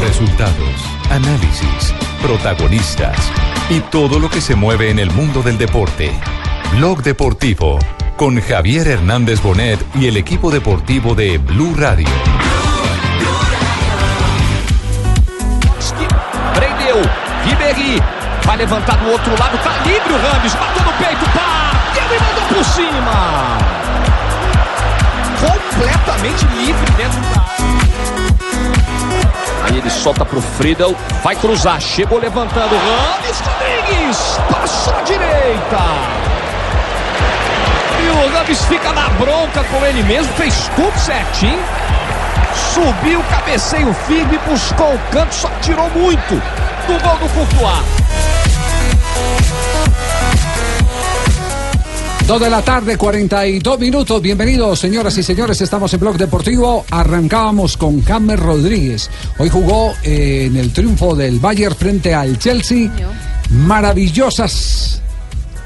Resultados, 0.00 0.84
análisis, 1.10 1.94
protagonistas 2.22 3.16
y 3.70 3.80
todo 3.80 4.18
lo 4.18 4.28
que 4.30 4.40
se 4.40 4.54
mueve 4.54 4.90
en 4.90 4.98
el 4.98 5.10
mundo 5.10 5.42
del 5.42 5.58
deporte. 5.58 6.12
Blog 6.76 7.02
Deportivo 7.02 7.78
con 8.16 8.40
Javier 8.40 8.86
Hernández 8.86 9.42
Bonet 9.42 9.78
y 9.94 10.06
el 10.06 10.16
equipo 10.16 10.50
deportivo 10.50 11.14
de 11.14 11.38
Blue 11.38 11.74
Radio. 11.76 12.08
Prendeu. 16.54 17.02
Ribéry. 17.44 18.00
Vai 18.44 18.56
levantar 18.56 18.96
do 18.98 19.10
outro 19.10 19.32
lado. 19.38 19.58
Tá 19.58 19.72
livre 19.84 20.12
o 20.12 20.18
Rames. 20.18 20.54
Matou 20.54 20.84
no 20.84 20.92
peito. 20.92 21.24
Bateu 21.26 22.16
e 22.16 22.20
mandou 22.20 22.44
por 22.48 22.64
cima. 22.64 23.58
Completamente 25.40 26.46
livre 26.56 26.90
dentro. 26.96 27.41
Aí 29.64 29.78
ele 29.78 29.90
solta 29.90 30.24
pro 30.24 30.40
Friedel. 30.40 30.96
Vai 31.22 31.36
cruzar. 31.36 31.80
Chegou 31.80 32.18
levantando. 32.18 32.74
Rames 32.74 33.40
Rodrigues. 33.40 34.38
Passou 34.50 34.94
à 34.94 35.02
direita. 35.02 35.78
E 38.02 38.08
o 38.08 38.36
Rames 38.36 38.64
fica 38.64 38.92
na 38.92 39.08
bronca 39.10 39.64
com 39.64 39.84
ele 39.86 40.02
mesmo. 40.02 40.32
Fez 40.34 40.70
tudo 40.74 40.98
certinho. 40.98 41.62
Subiu, 42.74 43.22
cabeceio 43.30 43.94
firme, 44.06 44.38
buscou 44.46 44.94
o 44.94 44.98
canto, 45.10 45.34
só 45.34 45.48
tirou 45.62 45.88
muito 45.90 46.34
do 46.86 47.02
gol 47.02 47.16
do 47.18 47.28
Courtois. 47.30 48.41
Dos 52.26 52.40
de 52.40 52.48
la 52.48 52.62
tarde, 52.62 52.96
42 52.96 53.78
minutos. 53.80 54.22
Bienvenidos, 54.22 54.78
señoras 54.78 55.18
y 55.18 55.22
señores. 55.22 55.60
Estamos 55.60 55.92
en 55.92 56.00
Blog 56.00 56.16
Deportivo. 56.16 56.84
Arrancábamos 56.90 57.76
con 57.76 58.02
James 58.02 58.38
Rodríguez. 58.38 59.10
Hoy 59.38 59.48
jugó 59.48 59.92
eh, 60.04 60.44
en 60.46 60.56
el 60.56 60.72
triunfo 60.72 61.16
del 61.16 61.40
Bayern 61.40 61.74
frente 61.74 62.14
al 62.14 62.38
Chelsea. 62.38 62.90
Maravillosas, 63.50 65.02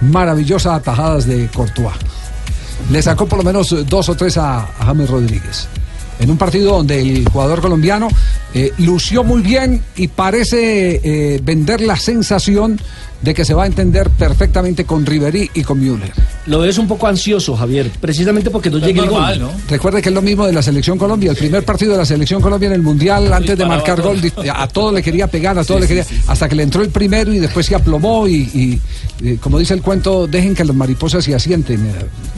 maravillosas 0.00 0.80
atajadas 0.80 1.26
de 1.26 1.48
Courtois. 1.48 1.94
Le 2.90 3.02
sacó 3.02 3.26
por 3.26 3.38
lo 3.38 3.44
menos 3.44 3.74
dos 3.86 4.08
o 4.08 4.14
tres 4.14 4.38
a, 4.38 4.60
a 4.60 4.86
James 4.86 5.10
Rodríguez. 5.10 5.68
En 6.18 6.30
un 6.30 6.38
partido 6.38 6.76
donde 6.76 7.00
el 7.00 7.28
jugador 7.28 7.60
colombiano 7.60 8.08
eh, 8.54 8.72
lució 8.78 9.22
muy 9.22 9.42
bien 9.42 9.82
y 9.96 10.08
parece 10.08 11.00
eh, 11.04 11.40
vender 11.42 11.82
la 11.82 11.96
sensación 11.96 12.80
de 13.20 13.34
que 13.34 13.44
se 13.44 13.52
va 13.52 13.64
a 13.64 13.66
entender 13.66 14.08
perfectamente 14.10 14.84
con 14.84 15.04
Riverí 15.04 15.50
y 15.52 15.62
con 15.62 15.78
Müller. 15.78 16.12
Lo 16.46 16.60
ves 16.60 16.78
un 16.78 16.86
poco 16.86 17.06
ansioso, 17.06 17.56
Javier, 17.56 17.90
precisamente 18.00 18.50
porque 18.50 18.70
no 18.70 18.78
llega 18.78 19.02
el 19.02 19.10
gol. 19.10 19.50
Recuerde 19.68 20.00
que 20.00 20.08
es 20.10 20.14
lo 20.14 20.22
mismo 20.22 20.46
de 20.46 20.52
la 20.52 20.62
selección 20.62 20.96
Colombia. 20.98 21.30
El 21.32 21.36
primer 21.36 21.64
partido 21.64 21.92
de 21.92 21.98
la 21.98 22.04
selección 22.04 22.40
Colombia 22.40 22.68
en 22.68 22.74
el 22.74 22.82
Mundial, 22.82 23.32
antes 23.32 23.58
de 23.58 23.64
marcar 23.64 24.00
gol, 24.00 24.20
a 24.54 24.68
todo 24.68 24.92
le 24.92 25.02
quería 25.02 25.26
pegar, 25.26 25.58
a 25.58 25.64
todo 25.64 25.80
le 25.80 25.86
quería. 25.88 26.04
Hasta 26.28 26.48
que 26.48 26.54
le 26.54 26.62
entró 26.62 26.82
el 26.82 26.90
primero 26.90 27.32
y 27.32 27.38
después 27.38 27.66
se 27.66 27.74
aplomó. 27.74 28.28
Y, 28.28 28.34
y, 28.54 28.80
eh, 29.24 29.38
como 29.40 29.58
dice 29.58 29.74
el 29.74 29.82
cuento, 29.82 30.26
dejen 30.26 30.54
que 30.54 30.64
los 30.64 30.76
mariposas 30.76 31.24
se 31.24 31.34
asienten. 31.34 31.90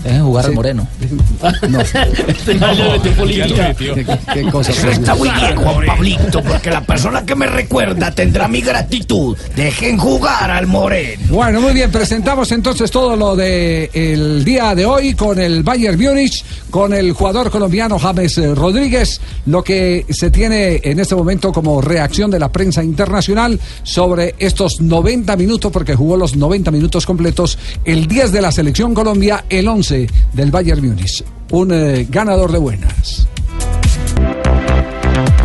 Dejen 0.05 0.23
jugar 0.25 0.45
Sí. 0.45 0.51
al 0.51 0.55
Moreno. 0.55 0.89
No, 1.69 1.81
Este 1.81 2.55
no, 2.55 2.67
metió 2.93 3.13
política. 3.17 3.75
qué, 3.75 4.07
qué 4.35 4.43
cosa. 4.51 4.73
Eso 4.73 4.89
está 4.89 5.15
muy 5.15 5.29
bien, 5.31 5.57
Juan 5.57 5.87
Pablito, 5.87 6.43
porque 6.43 6.71
la 6.71 6.81
persona 6.83 7.25
que 7.27 7.35
me 7.35 7.47
recuerda 7.47 8.11
tendrá 8.13 8.49
mi 8.49 8.61
gratitud. 8.61 9.37
Dejen 9.55 9.99
jugar 9.99 10.51
al 10.51 10.67
Moreno. 10.67 11.23
Bueno, 11.29 11.61
muy 11.61 11.73
bien, 11.75 11.91
presentamos 11.91 12.51
entonces 12.53 12.91
todo 12.91 13.17
lo 13.17 13.37
de 13.37 13.91
el 13.99 14.45
día 14.45 14.75
de 14.77 14.87
hoy 14.87 15.15
con 15.15 15.41
el 15.41 15.65
Bayern 15.65 16.01
Múnich, 16.01 16.45
con 16.71 16.93
el 16.93 17.13
jugador 17.13 17.51
colombiano 17.51 17.99
James 17.99 18.39
eh, 18.39 18.55
Rodríguez, 18.55 19.21
lo 19.47 19.65
que 19.65 20.07
se 20.09 20.31
tiene 20.31 20.81
en 20.85 21.01
este 21.01 21.17
momento 21.17 21.53
como 21.53 21.81
reacción 21.81 22.31
de 22.31 22.39
la 22.39 22.53
prensa 22.53 22.85
internacional 22.85 23.59
sobre 23.83 24.37
estos 24.39 24.81
90 24.81 25.37
minutos, 25.37 25.73
porque 25.73 25.97
jugó 25.97 26.17
los 26.17 26.37
90 26.37 26.71
minutos 26.71 27.07
completos, 27.07 27.59
el 27.85 28.07
10 28.07 28.31
de 28.31 28.41
la 28.41 28.53
selección 28.53 28.95
Colombia, 28.95 29.45
el 29.49 29.67
11 29.67 30.07
del 30.33 30.51
Bayern 30.53 30.87
Múnich. 30.87 31.25
Un 31.51 31.73
eh, 31.73 32.07
ganador 32.09 32.53
de 32.53 32.59
buenas. 32.59 33.27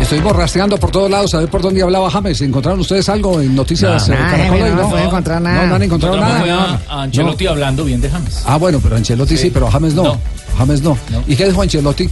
Estuvimos 0.04 0.36
rastreando 0.36 0.76
por 0.76 0.90
todos 0.90 1.10
lados 1.10 1.32
a 1.34 1.38
ver 1.40 1.48
por 1.48 1.62
dónde 1.62 1.82
hablaba 1.82 2.10
James. 2.10 2.38
¿Encontraron 2.42 2.78
ustedes 2.80 3.08
algo 3.08 3.40
en 3.40 3.54
noticias 3.54 4.06
Nada, 4.08 4.36
eh, 4.36 4.48
Caracol? 4.50 4.60
no, 4.60 4.82
no 4.82 4.90
pude 4.90 5.02
encontrar 5.02 5.40
nada. 5.42 5.62
No, 5.62 5.66
no 5.68 5.74
han 5.76 5.82
encontrado 5.82 6.16
nada. 6.20 6.80
a, 6.88 6.94
a 7.00 7.02
Ancelotti 7.04 7.46
hablando 7.46 7.84
bien 7.84 8.00
de 8.02 8.10
James. 8.10 8.42
Ah, 8.44 8.58
bueno, 8.58 8.80
pero 8.82 8.96
Ancelotti 8.96 9.36
sí, 9.38 9.50
pero 9.50 9.70
James 9.70 9.94
no. 9.94 10.04
No. 10.04 10.20
James 10.58 10.82
no. 10.82 10.98
No. 11.10 11.24
¿Y 11.26 11.34
qué 11.36 11.46
dijo 11.46 11.62
Ancelotti? 11.62 12.08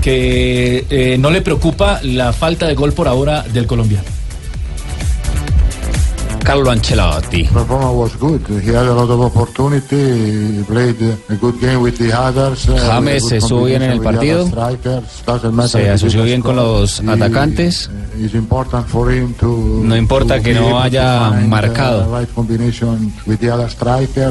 Que 0.00 0.86
eh, 0.88 1.16
no 1.18 1.30
le 1.30 1.42
preocupa 1.42 1.98
la 2.04 2.32
falta 2.32 2.66
de 2.68 2.74
gol 2.74 2.92
por 2.92 3.08
ahora 3.08 3.42
del 3.42 3.66
colombiano. 3.66 4.04
Carlo 6.44 6.70
Ancelotti. 6.70 7.48
uh, 7.52 7.56
James 12.86 13.22
good 13.22 13.32
estuvo 13.32 13.64
bien 13.64 13.82
en 13.82 13.90
el 13.92 14.00
partido. 14.00 14.44
Se 15.68 15.90
asoció 15.90 16.22
bien 16.24 16.42
con 16.42 16.56
los 16.56 17.00
atacantes. 17.00 17.90
to- 19.40 19.80
No 19.82 19.96
importa 19.96 20.40
que 20.40 20.54
no 20.54 20.80
haya 20.80 21.30
uh, 21.30 21.48
marcado. 21.48 22.04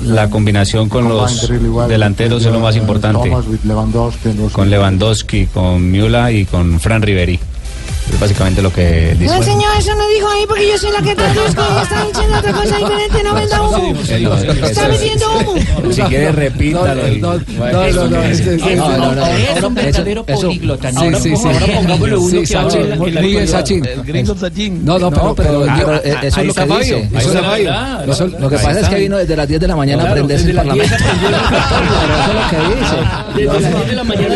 La 0.05 0.29
combinación 0.29 0.87
con 0.89 1.09
los 1.09 1.49
delanteros 1.89 2.45
es 2.45 2.51
lo 2.51 2.59
más 2.59 2.75
uh, 2.75 2.79
importante. 2.79 3.29
And 3.29 3.33
also 3.33 3.49
Con 4.53 4.69
Lewandowski, 4.69 5.47
con 5.47 5.91
Miula 5.91 6.31
y 6.31 6.45
con 6.45 6.79
Fran 6.79 7.01
Riveri. 7.01 7.39
Es 8.13 8.19
básicamente 8.19 8.61
lo 8.61 8.71
que 8.71 9.15
dice. 9.19 9.33
No, 9.35 9.41
señor, 9.43 9.71
eso 9.77 9.95
no 9.95 10.07
dijo 10.09 10.29
ahí 10.29 10.45
porque 10.47 10.67
yo 10.69 10.77
soy 10.77 10.91
la 10.91 11.01
que 11.01 11.15
traduzco 11.15 11.61
y 11.77 11.81
está 11.81 12.05
diciendo 12.05 12.37
otra 12.37 12.51
cosa 12.53 12.77
diferente, 12.77 13.23
no 13.23 13.33
venda 13.33 13.61
humo. 13.61 13.93
Está 14.63 14.87
metiendo 14.87 15.39
humo. 15.39 15.91
Si 15.93 16.01
quiere, 16.03 16.31
repítalo. 16.31 16.95
No, 16.95 17.37
no, 17.37 17.37
no, 17.37 18.07
no, 18.07 18.21
No, 18.75 18.97
no, 18.97 19.15
no. 19.15 19.25
Es 19.25 19.63
un 19.63 19.73
verdadero 19.75 20.23
políglota. 20.25 20.91
Sí, 20.91 20.97
Ahora 20.97 21.19
sí, 21.19 21.29
ponga- 21.31 21.37
sí. 21.41 21.47
ahora 21.63 21.73
pongámosle 21.79 22.15
uno 22.17 22.29
Sí, 22.29 22.37
que 22.39 22.45
Sachin, 22.47 22.81
habla 22.83 22.95
muy 22.95 23.11
bien. 23.11 23.47
Sachin. 23.47 23.85
El 23.85 24.03
gringo 24.03 24.35
Sachin. 24.35 24.85
No, 24.85 24.99
no, 24.99 25.09
pero, 25.11 25.35
pero, 25.35 25.49
pero- 25.61 25.65
yo- 25.77 25.85
pero 25.85 26.19
eso 26.21 26.41
es 26.41 26.47
lo 26.47 26.53
que 26.53 26.65
dice. 26.65 27.09
eso 27.17 27.29
es 27.29 27.33
lo- 27.35 28.13
eso- 28.13 28.27
Lo 28.39 28.49
que 28.49 28.55
pasa 28.57 28.79
es 28.79 28.89
que 28.89 28.95
vino 28.95 29.17
desde 29.17 29.35
las 29.35 29.47
10 29.47 29.59
de 29.59 29.67
la 29.67 29.75
mañana 29.75 30.03
a 30.03 30.09
aprenderse 30.09 30.49
el 30.49 30.55
desde 30.55 30.67
las 30.67 30.75
10 30.75 30.91
parlamento. 30.91 31.05
eso 32.23 32.29
es 32.29 32.35
lo 32.35 32.43
que 32.49 32.57
dice. 32.79 32.95
Desde 33.35 33.61
las 33.61 33.73
10 33.75 33.87
de 33.87 33.95
la 33.95 34.03
mañana. 34.03 34.35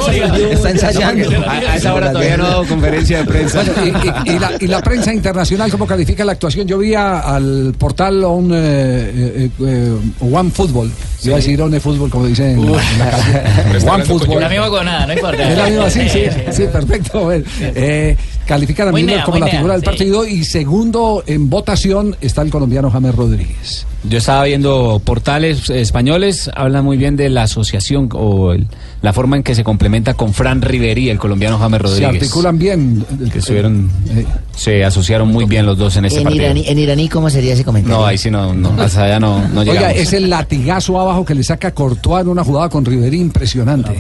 Está 0.52 0.70
ensayando. 0.72 1.30
A- 1.48 1.76
esa 1.76 1.94
hora 1.94 2.12
todavía 2.12 2.38
no 2.38 2.64
conferencia 2.66 3.18
de 3.20 3.26
prensa. 3.26 3.64
Bueno, 3.76 4.00
y, 4.26 4.30
y- 4.30 4.36
y 4.36 4.40
la, 4.40 4.52
y 4.60 4.68
la 4.68 4.82
prensa 4.82 5.14
internacional, 5.14 5.70
¿cómo 5.72 5.86
califica 5.88 6.24
la 6.26 6.34
actuación? 6.34 6.68
Yo 6.68 6.78
vi 6.78 6.94
a- 6.96 7.20
al 7.20 7.74
portal 7.78 8.24
on, 8.24 8.52
eh, 8.54 8.58
eh, 8.58 9.50
eh, 9.60 9.94
One 10.20 10.52
Football, 10.52 10.92
iba 11.24 11.34
a 11.36 11.38
decir 11.38 11.62
One 11.62 11.80
Football, 11.80 12.10
como 12.10 12.26
dicen 12.28 12.60
en 12.60 12.72
la, 12.72 12.82
en 12.82 13.00
la 13.00 13.10
calle. 13.12 13.90
One 13.90 14.06
Football. 14.06 14.42
La 14.42 14.50
misma 14.50 14.84
nada, 14.84 15.08
no 15.08 15.14
importa. 15.14 15.50
Es 15.52 15.58
la 15.58 15.66
misma, 15.68 15.90
sí, 15.90 16.10
sí, 16.10 16.24
sí, 16.52 16.64
perfecto. 16.72 17.24
Bueno, 17.26 17.44
eh, 17.62 18.16
califican 18.48 18.88
a 18.88 18.92
Muy 18.92 19.04
nea, 19.04 19.24
como 19.24 19.38
la 19.38 19.46
nea, 19.46 19.56
figura 19.56 19.74
del 19.74 19.82
sí. 19.82 19.86
partido 19.86 20.26
y 20.26 20.44
segundo 20.44 21.24
en 21.28 21.50
votación 21.50 22.16
está 22.22 22.42
el 22.42 22.50
colombiano 22.50 22.90
James 22.90 23.14
Rodríguez. 23.14 23.86
Yo 24.04 24.20
estaba 24.20 24.44
viendo 24.46 25.02
portales 25.04 25.70
españoles, 25.70 26.50
hablan 26.56 26.86
muy 26.86 26.98
bien 26.98 27.16
de 27.18 27.30
la 27.30 27.44
asociación 27.44 28.10
o 28.14 28.54
el- 28.54 28.68
la 29.02 29.12
forma 29.12 29.36
en 29.38 29.44
que 29.44 29.54
se 29.54 29.64
complementa 29.64 30.14
con 30.14 30.34
Fran 30.34 30.62
Riveri, 30.62 31.10
el 31.10 31.20
colombiano 31.20 31.58
James 31.60 31.78
Se 31.80 31.84
Rodríguez. 31.84 32.10
articulan 32.24 32.58
bien. 32.58 33.06
Que 33.32 33.40
estuvieron, 33.40 33.90
Eh, 34.16 34.26
se 34.56 34.86
asociaron 34.86 35.28
muy 35.28 35.46
bien 35.46 35.66
los 35.66 35.78
dos 35.78 35.96
en 35.98 36.06
ese 36.06 36.18
En 36.20 36.24
partido. 36.24 36.46
iraní, 36.46 36.64
en 36.68 36.80
iraní, 36.80 37.10
¿cómo 37.10 37.30
sería 37.30 37.54
ese 37.54 37.64
comentario? 37.66 37.98
No, 37.98 38.06
ahí 38.06 38.18
sí 38.18 38.32
no, 38.32 38.54
no, 38.54 38.70
hasta 38.82 39.04
allá 39.04 39.20
no, 39.20 39.46
no 39.50 39.62
Oiga, 39.62 39.74
llegamos. 39.74 39.98
es 39.98 40.14
el 40.14 40.30
latigazo 40.30 41.00
abajo 41.00 41.26
que 41.26 41.36
le 41.36 41.44
saca 41.44 41.72
Courtois 41.74 42.22
en 42.22 42.30
una 42.30 42.44
jugada 42.44 42.70
con 42.70 42.86
Riverí 42.86 43.20
impresionante. 43.20 43.92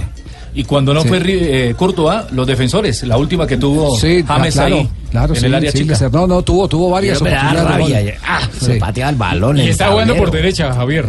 Y 0.59 0.63
cuando 0.63 0.92
no 0.92 1.04
Sí. 1.04 1.07
fue 1.07 1.21
eh, 1.24 1.75
Courtois, 1.77 2.31
los 2.31 2.48
defensores, 2.48 3.04
la 3.04 3.15
última 3.18 3.45
que 3.45 3.57
tuvo 3.57 3.95
Sí, 3.95 4.24
James 4.27 4.57
ah, 4.57 4.62
claro, 4.63 4.75
ahí, 4.77 4.89
claro, 5.12 5.33
en 5.36 5.39
sí, 5.39 5.45
el 5.45 5.54
área 5.54 5.71
sí, 5.71 5.77
chica. 5.77 6.09
no, 6.12 6.25
no, 6.25 6.42
tuvo, 6.42 6.68
tuvo 6.68 6.89
varias 6.89 7.18
oportunidades 7.21 7.62
de 7.62 7.69
rabia. 7.69 8.01
gol. 8.01 8.13
Ah, 8.25 8.39
Sí. 8.59 8.65
se 8.65 8.75
patea 8.77 9.09
el 9.09 9.15
balón. 9.18 9.57
Y 9.59 9.69
está 9.69 9.92
jugando 9.92 10.15
por 10.15 10.31
derecha, 10.31 10.74
Javier. 10.74 11.06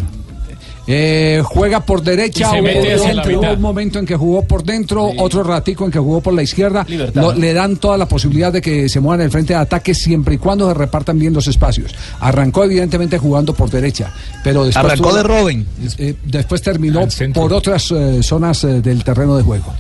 Eh, 0.90 1.42
juega 1.44 1.80
por 1.80 2.02
derecha, 2.02 2.50
hubo, 2.50 2.62
mete 2.62 2.94
hacia 2.94 3.12
la 3.12 3.22
hubo 3.22 3.30
mitad. 3.42 3.52
un 3.54 3.60
momento 3.60 3.98
en 3.98 4.06
que 4.06 4.16
jugó 4.16 4.42
por 4.42 4.64
dentro, 4.64 5.10
otro 5.18 5.42
ratico 5.42 5.84
en 5.84 5.90
que 5.90 5.98
jugó 5.98 6.22
por 6.22 6.32
la 6.32 6.42
izquierda. 6.42 6.86
Libertad. 6.88 7.20
Lo- 7.20 7.34
le 7.34 7.52
dan 7.52 7.76
toda 7.76 7.98
la 7.98 8.08
posibilidad 8.08 8.50
de 8.50 8.62
que 8.62 8.88
se 8.88 8.98
muevan 8.98 9.20
en 9.20 9.26
el 9.26 9.30
frente 9.30 9.52
de 9.52 9.58
ataque 9.58 9.92
siempre 9.94 10.36
y 10.36 10.38
cuando 10.38 10.66
se 10.66 10.72
repartan 10.72 11.18
bien 11.18 11.34
los 11.34 11.46
espacios. 11.46 11.94
Arrancó 12.20 12.64
evidentemente 12.64 13.18
jugando 13.18 13.52
por 13.52 13.68
derecha, 13.68 14.10
pero 14.42 14.64
después 14.64 14.82
Arrancó 14.82 15.10
tuvo- 15.10 15.16
de 15.18 15.22
Robin. 15.24 15.66
eh, 15.98 16.14
después 16.24 16.62
terminó 16.62 17.06
por 17.34 17.52
otras 17.52 17.90
eh, 17.90 18.22
zonas 18.22 18.64
eh, 18.64 18.80
del 18.80 19.04
terreno 19.04 19.36
de 19.36 19.42
juego. 19.42 19.74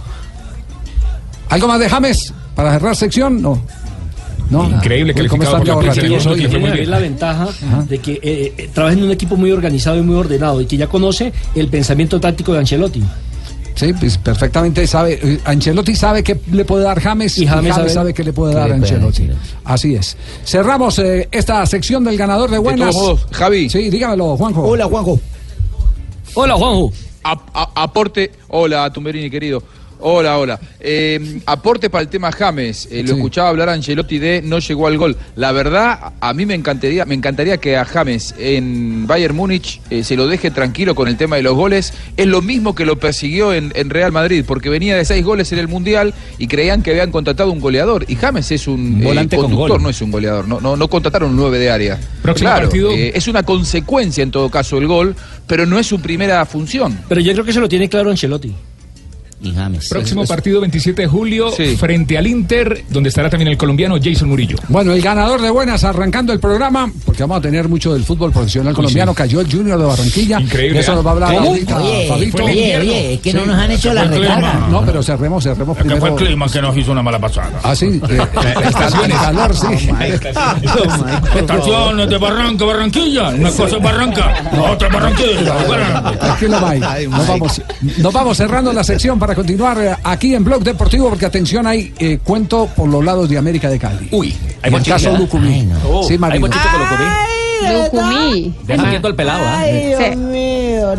¿Algo 1.48 1.68
más 1.68 1.80
de 1.80 1.88
James 1.88 2.34
para 2.54 2.72
cerrar 2.74 2.94
sección? 2.94 3.40
No. 3.40 3.62
No. 4.50 4.64
Increíble 4.68 5.12
¿Cómo 5.12 5.28
calificado 5.28 5.58
por 5.58 5.66
de 5.66 5.72
la 5.86 6.34
que 6.34 6.48
Tiene 6.48 6.86
la 6.86 6.98
ventaja 6.98 7.48
de 7.88 7.98
que 7.98 8.12
eh, 8.14 8.52
eh, 8.56 8.70
trabaja 8.72 8.96
en 8.96 9.02
un 9.04 9.10
equipo 9.10 9.36
muy 9.36 9.50
organizado 9.52 9.98
y 9.98 10.02
muy 10.02 10.16
ordenado 10.16 10.60
y 10.60 10.66
que 10.66 10.76
ya 10.76 10.86
conoce 10.86 11.32
el 11.54 11.68
pensamiento 11.68 12.18
táctico 12.18 12.52
de 12.52 12.60
Ancelotti. 12.60 13.02
Sí, 13.74 13.92
pues 13.92 14.18
perfectamente 14.18 14.86
sabe. 14.86 15.20
eh, 15.22 15.38
Ancelotti 15.44 15.94
sabe 15.94 16.24
que 16.24 16.40
le 16.50 16.64
puede 16.64 16.82
dar 16.84 16.98
James 16.98 17.38
y 17.38 17.42
Y 17.44 17.46
James, 17.46 17.60
James 17.70 17.76
sabe, 17.76 17.90
sabe 17.90 18.14
que 18.14 18.24
le 18.24 18.32
puede 18.32 18.54
que 18.54 18.58
dar 18.58 18.72
Ancelotti. 18.72 19.28
Así 19.64 19.94
es. 19.94 20.16
Cerramos 20.44 20.98
eh, 20.98 21.28
esta 21.30 21.64
sección 21.66 22.02
del 22.04 22.16
ganador 22.16 22.50
de 22.50 22.58
buenas. 22.58 22.90
todos 22.90 23.20
modos, 23.20 23.26
Javi. 23.30 23.68
Sí, 23.70 23.88
dígamelo, 23.90 24.36
Juanjo. 24.36 24.62
Hola, 24.64 24.86
Juanjo. 24.86 25.20
Hola, 26.34 26.54
Juanjo. 26.54 26.92
A- 27.24 27.70
aporte, 27.82 28.32
hola 28.48 28.90
Tumberini 28.92 29.28
querido. 29.30 29.62
Hola, 30.00 30.38
hola. 30.38 30.60
Eh, 30.78 31.40
aporte 31.46 31.90
para 31.90 32.02
el 32.02 32.08
tema 32.08 32.30
James. 32.30 32.86
Eh, 32.90 33.02
lo 33.02 33.08
Sí. 33.08 33.14
escuchaba 33.14 33.48
hablar 33.48 33.68
a 33.68 33.72
Ancelotti 33.72 34.18
de 34.18 34.42
no 34.42 34.60
llegó 34.60 34.86
al 34.86 34.96
gol. 34.96 35.16
La 35.34 35.50
verdad, 35.50 36.12
a 36.20 36.34
mí 36.34 36.46
me 36.46 36.54
encantaría, 36.54 37.04
me 37.04 37.14
encantaría 37.16 37.56
que 37.58 37.76
a 37.76 37.84
James 37.84 38.34
en 38.38 39.06
Bayern 39.08 39.34
Múnich 39.34 39.80
eh, 39.90 40.04
se 40.04 40.14
lo 40.16 40.28
deje 40.28 40.52
tranquilo 40.52 40.94
con 40.94 41.08
el 41.08 41.16
tema 41.16 41.36
de 41.36 41.42
los 41.42 41.54
goles. 41.54 41.92
Es 42.16 42.26
lo 42.26 42.42
mismo 42.42 42.74
que 42.76 42.84
lo 42.84 42.96
persiguió 42.98 43.52
en, 43.52 43.72
en 43.74 43.90
Real 43.90 44.12
Madrid, 44.12 44.44
porque 44.46 44.68
venía 44.68 44.96
de 44.96 45.04
seis 45.04 45.24
goles 45.24 45.50
en 45.52 45.58
el 45.58 45.66
Mundial 45.68 46.14
y 46.38 46.46
creían 46.46 46.82
que 46.82 46.90
habían 46.92 47.10
contratado 47.10 47.50
un 47.50 47.58
goleador. 47.60 48.04
Y 48.08 48.14
James 48.14 48.50
es 48.52 48.68
un, 48.68 49.02
volante 49.02 49.34
eh, 49.34 49.38
con 49.38 49.50
conductor, 49.50 49.82
no 49.82 49.90
es 49.90 50.00
un 50.00 50.12
goleador. 50.12 50.46
No, 50.46 50.60
no, 50.60 50.76
no 50.76 50.88
contrataron 50.88 51.30
un 51.30 51.36
nueve 51.36 51.58
de 51.58 51.70
área. 51.70 51.98
Próximo 52.22 52.50
claro, 52.50 52.68
partido. 52.68 52.92
es 52.92 53.26
una 53.26 53.42
consecuencia 53.42 54.22
en 54.22 54.30
todo 54.30 54.48
caso 54.48 54.78
el 54.78 54.86
gol, 54.86 55.16
pero 55.48 55.66
no 55.66 55.78
es 55.78 55.86
su 55.86 56.00
primera 56.00 56.44
función. 56.46 56.98
Pero 57.08 57.20
yo 57.20 57.32
creo 57.32 57.44
que 57.44 57.52
se 57.52 57.60
lo 57.60 57.68
tiene 57.68 57.88
claro 57.88 58.10
Ancelotti. 58.10 58.54
Y 59.40 59.52
James. 59.54 59.88
Próximo 59.88 60.24
partido 60.26 60.60
27 60.60 61.02
de 61.02 61.08
julio 61.08 61.50
Sí. 61.52 61.76
frente 61.76 62.18
al 62.18 62.26
Inter, 62.26 62.84
donde 62.90 63.08
estará 63.08 63.30
también 63.30 63.48
el 63.48 63.56
colombiano 63.56 63.96
Jason 64.02 64.28
Murillo. 64.28 64.56
Bueno, 64.68 64.92
el 64.92 65.00
ganador 65.00 65.40
de 65.40 65.50
buenas 65.50 65.84
arrancando 65.84 66.32
el 66.32 66.40
programa, 66.40 66.90
porque 67.04 67.22
vamos 67.22 67.38
a 67.38 67.40
tener 67.42 67.68
mucho 67.68 67.92
del 67.94 68.04
fútbol 68.04 68.32
profesional 68.32 68.74
colombiano. 68.74 69.14
Cayó 69.14 69.40
el 69.40 69.50
Junior 69.50 69.78
de 69.78 69.84
Barranquilla. 69.84 70.40
Increíble, 70.40 70.80
eso 70.80 70.92
¿eh? 70.92 70.94
nos 70.96 71.06
va 71.06 71.10
a 71.10 71.12
hablar 71.14 71.34
¿Cómo? 71.34 71.48
ahorita 71.50 71.76
Oye, 71.78 72.06
Fabito. 72.08 72.44
oye, 72.44 72.78
oye, 72.78 73.14
es 73.14 73.20
que 73.20 73.32
no 73.32 73.46
nos 73.46 73.56
han 73.56 73.70
hecho 73.70 73.92
la 73.94 74.04
recarga. 74.04 74.66
No, 74.70 74.84
pero 74.84 75.02
cerremos, 75.02 75.44
cerremos 75.44 75.76
primero. 75.76 76.16
que 76.16 76.62
nos 76.62 76.76
hizo 76.76 76.92
una 76.92 77.02
mala 77.02 77.18
pasada. 77.18 77.60
Ah, 77.62 77.74
sí. 77.76 78.00
eh, 78.08 78.18
el 79.04 79.12
calor, 79.12 79.54
sí. 79.54 79.88
Estación 81.36 82.08
de 82.08 82.18
Barranca, 82.18 82.64
Barranquilla. 82.64 83.28
Una 83.28 83.50
cosa 83.50 83.76
es 83.76 83.82
Barranca, 83.82 84.34
otra 84.72 84.88
es 84.88 84.94
Barranquilla. 84.94 86.18
Tranquilo, 86.18 86.58
Mike. 86.68 87.08
Nos 87.08 87.26
vamos, 87.28 87.62
nos 87.98 88.12
vamos 88.12 88.36
cerrando 88.36 88.72
la 88.72 88.84
sección 88.84 89.18
para 89.18 89.27
continuar 89.34 89.78
eh, 89.80 89.96
aquí 90.04 90.34
en 90.34 90.44
Blog 90.44 90.62
Deportivo, 90.62 91.08
porque 91.08 91.26
atención, 91.26 91.66
hay 91.66 91.92
eh, 91.98 92.18
cuento 92.22 92.68
por 92.74 92.88
los 92.88 93.04
lados 93.04 93.28
de 93.28 93.38
América 93.38 93.68
de 93.68 93.78
Cali. 93.78 94.08
Uy, 94.12 94.34
hay 94.62 94.72
el 94.72 94.82
caso 94.82 95.16
Lucumí. 95.16 95.68
Sí, 96.06 96.18
Marino. 96.18 96.48
Lucumí. 97.84 98.54
Deja 98.64 98.90
quieto 98.90 99.08
el 99.08 99.14
pelado, 99.14 99.42
¿ah? 99.44 99.64
Sí. 99.66 100.18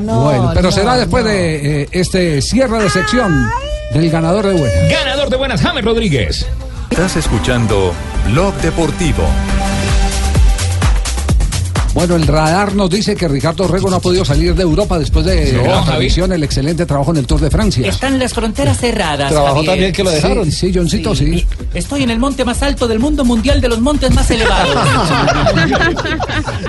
Bueno, 0.05 0.51
pero 0.53 0.71
será 0.71 0.97
después 0.97 1.23
de 1.23 1.81
eh, 1.81 1.87
este 1.91 2.41
cierre 2.41 2.83
de 2.83 2.89
sección 2.89 3.49
del 3.93 4.09
ganador 4.09 4.45
de 4.47 4.53
buenas. 4.53 4.91
ganador 4.91 5.29
de 5.29 5.37
buenas, 5.37 5.61
James 5.61 5.83
Rodríguez. 5.83 6.45
Estás 6.91 7.15
escuchando 7.15 7.93
Blog 8.27 8.53
Deportivo. 8.55 9.23
Bueno, 11.99 12.15
el 12.15 12.27
radar 12.27 12.75
nos 12.75 12.89
dice 12.89 13.13
que 13.13 13.27
Ricardo 13.27 13.67
Rego 13.67 13.89
no 13.89 13.97
ha 13.97 13.99
podido 13.99 14.23
salir 14.23 14.55
de 14.55 14.63
Europa 14.63 14.97
después 14.97 15.25
de 15.25 15.51
No, 15.51 15.63
la 15.63 15.83
transmisión, 15.83 16.31
el 16.31 16.41
excelente 16.43 16.85
trabajo 16.85 17.11
en 17.11 17.17
el 17.17 17.27
Tour 17.27 17.41
de 17.41 17.49
Francia. 17.49 17.85
Están 17.85 18.17
las 18.17 18.33
fronteras 18.33 18.77
cerradas. 18.77 19.29
Trabajó 19.29 19.55
Javier. 19.57 19.71
también 19.71 19.91
que 19.91 20.03
lo 20.05 20.09
dejaron. 20.09 20.45
Sí, 20.45 20.51
sí, 20.51 20.71
Johncito, 20.73 21.13
sí. 21.13 21.45
Estoy 21.73 22.03
en 22.03 22.11
el 22.11 22.17
monte 22.17 22.45
más 22.45 22.63
alto 22.63 22.87
del 22.87 22.99
mundo 22.99 23.25
mundial 23.25 23.59
de 23.59 23.67
los 23.67 23.81
montes 23.81 24.13
más 24.13 24.31
elevados. 24.31 24.77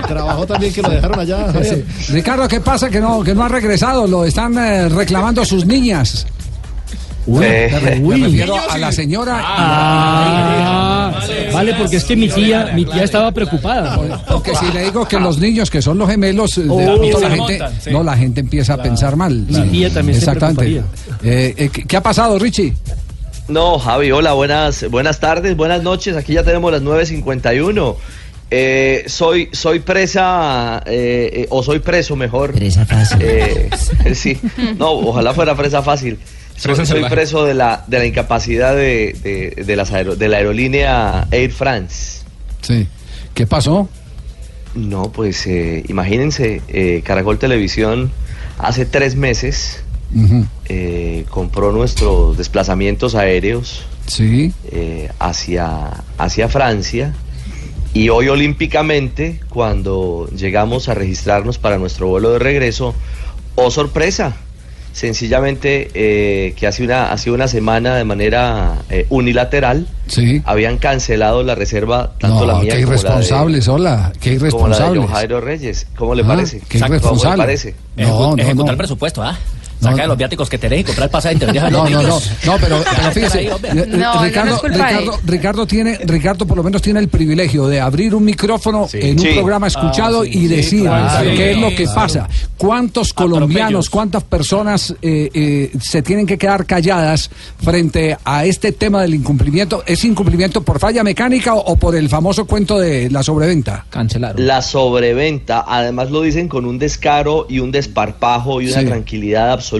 Trabajó 0.05 0.45
también 0.45 0.73
que 0.73 0.81
lo 0.81 0.89
dejaron 0.89 1.17
allá. 1.17 1.63
Sí. 1.63 2.11
Ricardo, 2.11 2.45
¿qué 2.49 2.59
pasa 2.59 2.89
que 2.89 2.99
no, 2.99 3.23
que 3.23 3.33
no 3.33 3.45
ha 3.45 3.47
regresado? 3.47 4.05
Lo 4.07 4.25
están 4.25 4.57
eh, 4.57 4.89
reclamando 4.89 5.45
sus 5.45 5.65
niñas. 5.65 6.27
Uy, 7.27 7.45
Eh, 7.45 7.99
me 8.01 8.17
refiero 8.17 8.55
a 8.69 8.77
la 8.77 8.91
señora. 8.91 9.39
Ah, 9.43 11.19
vale, 11.53 11.73
porque 11.75 11.97
es 11.97 12.03
que 12.03 12.15
mi 12.15 12.29
tía, 12.29 12.71
mi 12.73 12.85
tía 12.85 13.03
estaba 13.03 13.31
preocupada. 13.31 13.99
Porque 14.27 14.55
si 14.55 14.71
le 14.71 14.85
digo 14.85 15.05
que 15.07 15.19
los 15.19 15.37
niños 15.37 15.69
que 15.69 15.81
son 15.81 15.97
los 15.97 16.09
gemelos, 16.09 16.57
eh, 16.57 16.61
de 16.63 16.69
Oh. 16.71 17.03
Se 17.03 17.19
la 17.21 17.29
gente, 17.29 17.59
montan, 17.59 17.81
sí. 17.81 17.89
no, 17.91 18.03
la 18.03 18.17
gente 18.17 18.39
empieza 18.41 18.73
a 18.73 18.77
pensar 18.81 19.15
mal. 19.15 19.45
Mi 19.47 19.61
tía 19.69 19.89
también 19.93 20.19
se 20.19 20.25
Exactamente. 20.25 20.83
Eh, 21.23 21.53
eh, 21.57 21.69
¿qué, 21.71 21.83
qué 21.83 21.97
ha 21.97 22.01
pasado, 22.01 22.39
Richie? 22.39 22.73
No, 23.47 23.77
Javi, 23.79 24.11
hola, 24.11 24.33
buenas, 24.33 24.89
buenas 24.89 25.19
tardes, 25.19 25.55
buenas 25.57 25.83
noches. 25.83 26.15
Aquí 26.15 26.33
ya 26.33 26.43
tenemos 26.43 26.71
las 26.71 26.81
9.51. 26.81 27.95
Eh, 28.53 29.03
soy, 29.07 29.49
soy 29.53 29.79
presa, 29.79 30.81
eh, 30.85 31.29
eh, 31.33 31.47
o 31.49 31.63
soy 31.63 31.79
preso 31.79 32.15
mejor. 32.15 32.51
Presa 32.53 32.85
fácil. 32.85 33.17
Eh, 33.21 33.69
sí, 34.13 34.37
no, 34.77 34.91
ojalá 34.91 35.33
fuera 35.33 35.55
presa 35.55 35.81
fácil. 35.81 36.17
Soy, 36.61 37.03
preso 37.09 37.43
de 37.43 37.53
la, 37.55 37.83
de 37.87 37.97
la 37.99 38.05
incapacidad 38.05 38.75
de, 38.75 39.15
de, 39.23 39.63
de 39.63 39.75
las 39.75 39.91
de 39.91 40.27
la 40.27 40.37
aerolínea 40.37 41.27
Air 41.31 41.51
France. 41.51 42.21
Sí. 42.61 42.87
¿Qué 43.33 43.47
pasó? 43.47 43.89
No, 44.75 45.11
pues 45.11 45.47
eh, 45.47 45.83
imagínense, 45.89 46.61
eh, 46.67 47.01
Caracol 47.03 47.39
Televisión 47.39 48.11
hace 48.59 48.85
tres 48.85 49.15
meses 49.15 49.83
eh, 50.67 51.25
compró 51.29 51.71
nuestros 51.71 52.37
desplazamientos 52.37 53.15
aéreos 53.15 53.83
Sí. 54.07 54.53
eh, 54.71 55.09
hacia, 55.19 56.03
hacia 56.17 56.49
Francia 56.49 57.13
y 57.93 58.09
hoy 58.09 58.27
olímpicamente 58.27 59.39
cuando 59.49 60.29
llegamos 60.35 60.89
a 60.89 60.93
registrarnos 60.93 61.57
para 61.57 61.77
nuestro 61.77 62.07
vuelo 62.07 62.31
de 62.31 62.39
regreso, 62.39 62.93
oh 63.55 63.71
sorpresa, 63.71 64.35
sencillamente 64.91 65.89
eh, 65.93 66.53
que 66.55 66.67
hace 66.67 66.83
una, 66.83 67.11
hace 67.11 67.31
una 67.31 67.47
semana 67.47 67.95
de 67.95 68.03
manera 68.03 68.75
eh, 68.89 69.05
unilateral 69.09 69.87
Sí. 70.07 70.41
habían 70.45 70.77
cancelado 70.77 71.41
la 71.43 71.55
reserva 71.55 72.11
tanto 72.19 72.41
No, 72.41 72.45
la 72.45 72.59
mía 72.59 72.75
qué 72.75 72.81
como 72.83 72.93
la 72.95 72.99
de- 73.01 73.05
irresponsables, 73.07 73.67
hola. 73.69 74.11
Qué 74.19 74.37
como 74.37 74.67
la 74.67 74.75
de 74.77 74.83
irresponsables. 74.83 75.09
Jairo 75.09 75.41
Reyes. 75.41 75.87
¿Cómo 75.95 76.15
le 76.15 76.23
Ah, 76.23 76.27
parece? 76.27 76.59
qué 76.67 76.79
¿Cómo 76.79 76.89
le 76.91 76.95
irresponsable. 76.97 77.43
parece? 77.43 77.75
No, 77.95 78.35
no, 78.35 78.41
Ejecutar 78.43 78.65
no. 78.65 78.71
el 78.71 78.77
presupuesto, 78.77 79.23
¿ah? 79.23 79.37
Saca 79.81 79.95
No. 79.95 80.01
de 80.03 80.07
los 80.09 80.17
viáticos 80.17 80.49
que 80.49 80.57
tenés 80.57 80.81
y 80.81 80.83
comprar 80.83 81.05
el 81.07 81.11
pasaje 81.11 81.35
No, 81.35 81.69
no, 81.69 81.89
no, 81.89 82.01
no, 82.45 82.57
pero, 82.59 82.83
pero 82.95 83.11
fíjese, 83.11 83.49
No, 83.87 84.23
Ricardo, 84.23 84.61
no 84.61 84.69
Ricardo, 84.69 85.19
Ricardo 85.25 85.65
tiene, 85.67 85.97
Ricardo 86.05 86.45
por 86.45 86.55
lo 86.57 86.63
menos 86.63 86.81
tiene 86.81 86.99
el 86.99 87.07
privilegio 87.09 87.67
de 87.67 87.79
abrir 87.81 88.13
un 88.13 88.23
micrófono 88.23 88.87
en 88.93 89.19
un 89.19 89.25
Sí. 89.25 89.29
programa 89.33 89.67
escuchado 89.67 90.21
Ah, 90.21 90.25
sí, 90.25 90.29
y 90.29 90.33
sí, 90.41 90.47
decir 90.47 90.81
claro. 90.83 91.29
qué 91.35 91.51
es 91.51 91.57
lo 91.57 91.69
que 91.69 91.83
claro. 91.83 91.93
pasa, 91.95 92.29
cuántos 92.57 93.13
colombianos, 93.13 93.89
cuántas 93.89 94.23
personas 94.23 94.93
eh, 95.01 95.29
eh, 95.33 95.71
se 95.81 96.01
tienen 96.03 96.25
que 96.27 96.37
quedar 96.37 96.65
calladas 96.65 97.29
frente 97.63 98.17
a 98.23 98.45
este 98.45 98.71
tema 98.73 99.01
del 99.01 99.15
incumplimiento. 99.15 99.83
¿Es 99.87 100.03
incumplimiento 100.05 100.61
por 100.61 100.79
falla 100.79 101.03
mecánica 101.03 101.55
o, 101.55 101.59
o 101.59 101.75
por 101.75 101.95
el 101.95 102.07
famoso 102.09 102.45
cuento 102.45 102.77
de 102.79 103.09
la 103.09 103.23
sobreventa? 103.23 103.85
Cancelaron. 103.89 104.45
La 104.45 104.61
sobreventa, 104.61 105.65
además 105.67 106.11
lo 106.11 106.21
dicen 106.21 106.47
con 106.47 106.65
un 106.65 106.77
descaro 106.77 107.45
y 107.49 107.59
un 107.59 107.71
desparpajo 107.71 108.61
y 108.61 108.67
una 108.67 108.81
Sí. 108.81 108.85
tranquilidad 108.85 109.51
absoluta. 109.51 109.70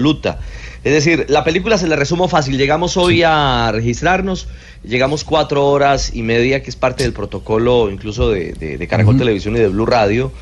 Es 0.84 0.92
decir, 0.92 1.26
la 1.28 1.44
película 1.44 1.78
se 1.78 1.86
la 1.86 1.96
resumo 1.96 2.26
fácil. 2.28 2.58
Llegamos 2.58 2.96
hoy 2.96 3.22
a 3.24 3.70
registrarnos, 3.72 4.48
llegamos 4.84 5.22
cuatro 5.24 5.66
horas 5.68 6.10
y 6.14 6.22
media, 6.22 6.62
que 6.62 6.70
es 6.70 6.76
parte 6.76 7.04
del 7.04 7.12
protocolo 7.12 7.88
incluso 7.90 8.30
de, 8.30 8.52
de- 8.54 8.78
de 8.78 8.88
Caracol 8.88 9.16
Televisión 9.16 9.56
y 9.56 9.60
de 9.60 9.68
Blue 9.68 9.86
Radio, 9.86 10.32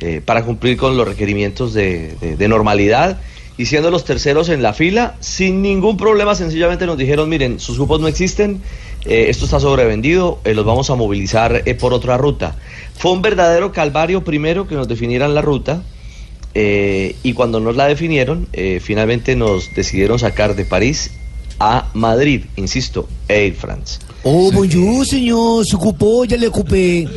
eh, 0.00 0.22
para 0.24 0.44
cumplir 0.44 0.76
con 0.78 0.96
los 0.96 1.06
requerimientos 1.06 1.74
de, 1.74 2.16
normalidad. 2.48 3.18
Y 3.58 3.66
siendo 3.66 3.90
los 3.90 4.06
terceros 4.06 4.48
en 4.48 4.62
la 4.62 4.72
fila, 4.72 5.16
sin 5.20 5.60
ningún 5.60 5.98
problema, 5.98 6.34
sencillamente 6.34 6.86
nos 6.86 6.96
dijeron, 6.96 7.28
miren, 7.28 7.60
sus 7.60 7.76
grupos 7.76 8.00
no 8.00 8.08
existen, 8.08 8.62
eh, 9.04 9.26
esto 9.28 9.44
está 9.44 9.60
sobrevendido, 9.60 10.40
eh, 10.44 10.54
los 10.54 10.64
vamos 10.64 10.88
a 10.88 10.94
movilizar 10.94 11.62
eh, 11.66 11.74
por 11.74 11.92
otra 11.92 12.16
ruta. 12.16 12.56
Fue 12.96 13.12
un 13.12 13.20
verdadero 13.20 13.70
calvario 13.72 14.24
primero 14.24 14.66
que 14.66 14.76
nos 14.76 14.88
definieran 14.88 15.34
la 15.34 15.42
ruta. 15.42 15.82
Eh, 16.54 17.16
y 17.22 17.32
cuando 17.32 17.60
nos 17.60 17.76
la 17.76 17.86
definieron, 17.86 18.48
eh, 18.52 18.80
finalmente 18.82 19.36
nos 19.36 19.74
decidieron 19.74 20.18
sacar 20.18 20.56
de 20.56 20.64
París 20.64 21.12
a 21.58 21.90
Madrid, 21.94 22.44
insisto, 22.56 23.08
Air 23.28 23.54
France. 23.54 24.00
Oh, 24.22 24.50
bonjour, 24.52 25.06
señor. 25.06 25.64
Se 25.66 25.76
ocupó, 25.76 26.26
ya 26.26 26.36
le 26.36 26.48
ocupé. 26.48 27.08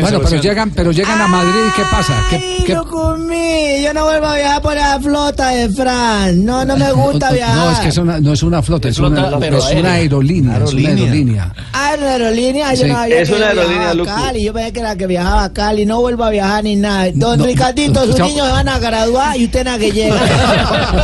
bueno, 0.00 0.20
pero 0.22 0.40
llegan, 0.42 0.70
pero 0.72 0.92
llegan 0.92 1.18
a 1.20 1.26
Madrid 1.28 1.60
y 1.68 1.72
¿qué 1.76 1.82
pasa? 1.90 2.14
¿Qué, 2.28 2.36
Ay, 2.36 2.64
qué- 2.66 2.74
lo 2.74 2.84
comí. 2.86 3.82
Yo 3.82 3.94
no 3.94 4.04
vuelvo 4.04 4.26
a 4.26 4.36
viajar 4.36 4.60
por 4.60 4.74
la 4.74 5.00
flota 5.00 5.48
de 5.48 5.70
Fran. 5.70 6.44
No, 6.44 6.62
no 6.66 6.76
me 6.76 6.92
gusta 6.92 7.32
viajar. 7.32 7.56
No, 7.56 7.70
es 7.70 7.78
que 7.78 7.88
es 7.88 7.96
una- 7.96 8.20
no 8.20 8.32
es 8.34 8.42
una 8.42 8.62
flota, 8.62 8.88
es, 8.88 8.96
flota, 8.98 9.28
una, 9.28 9.38
pero 9.38 9.56
es 9.58 9.70
una 9.74 9.92
aerolínea, 9.92 10.58
es 10.62 10.72
una 10.74 10.88
aerolínea. 10.90 11.54
Ah, 11.72 11.92
¿era 11.94 12.02
una 12.02 12.10
aerolínea. 12.12 12.74
Yo 12.74 12.82
Sí. 12.82 12.88
no 12.90 12.94
sabía 12.96 13.20
Es 13.22 13.28
que 13.30 13.34
una 13.34 13.52
viajaba 13.52 13.70
aerolínea, 13.88 14.12
a. 14.14 14.16
Cali. 14.26 14.44
Yo 14.44 14.52
pensé 14.52 14.72
que 14.72 14.80
era 14.80 14.96
que 14.96 15.06
viajaba 15.06 15.44
a 15.44 15.52
Cali. 15.54 15.86
No 15.86 16.00
vuelvo 16.02 16.24
a 16.24 16.30
viajar 16.30 16.64
ni 16.64 16.76
nada. 16.76 17.10
Don 17.14 17.38
No, 17.38 17.46
Ricardito, 17.46 18.04
sus 18.04 18.18
niños 18.18 18.46
se 18.46 18.52
van 18.52 18.68
a 18.68 18.78
graduar 18.78 19.38
y 19.38 19.46
usted 19.46 19.64
nada 19.64 19.78
que 19.78 19.90
llega. 19.90 20.18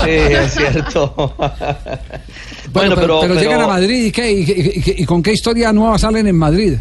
Sí, 0.04 0.10
es 0.10 0.54
cierto. 0.54 1.34
Bueno, 2.74 2.94
pero, 2.96 3.20
pero 3.20 3.34
llegan 3.40 3.60
a 3.62 3.66
Madrid 3.66 4.04
y, 4.06 4.10
qué, 4.12 4.30
y, 4.32 4.40
y- 4.42 4.82
y- 4.98 5.02
y 5.02 5.04
con 5.06 5.22
qué 5.22 5.32
historia 5.32 5.72
nueva 5.72 5.96
salen 5.98 6.26
en 6.26 6.36
Madrid. 6.36 6.74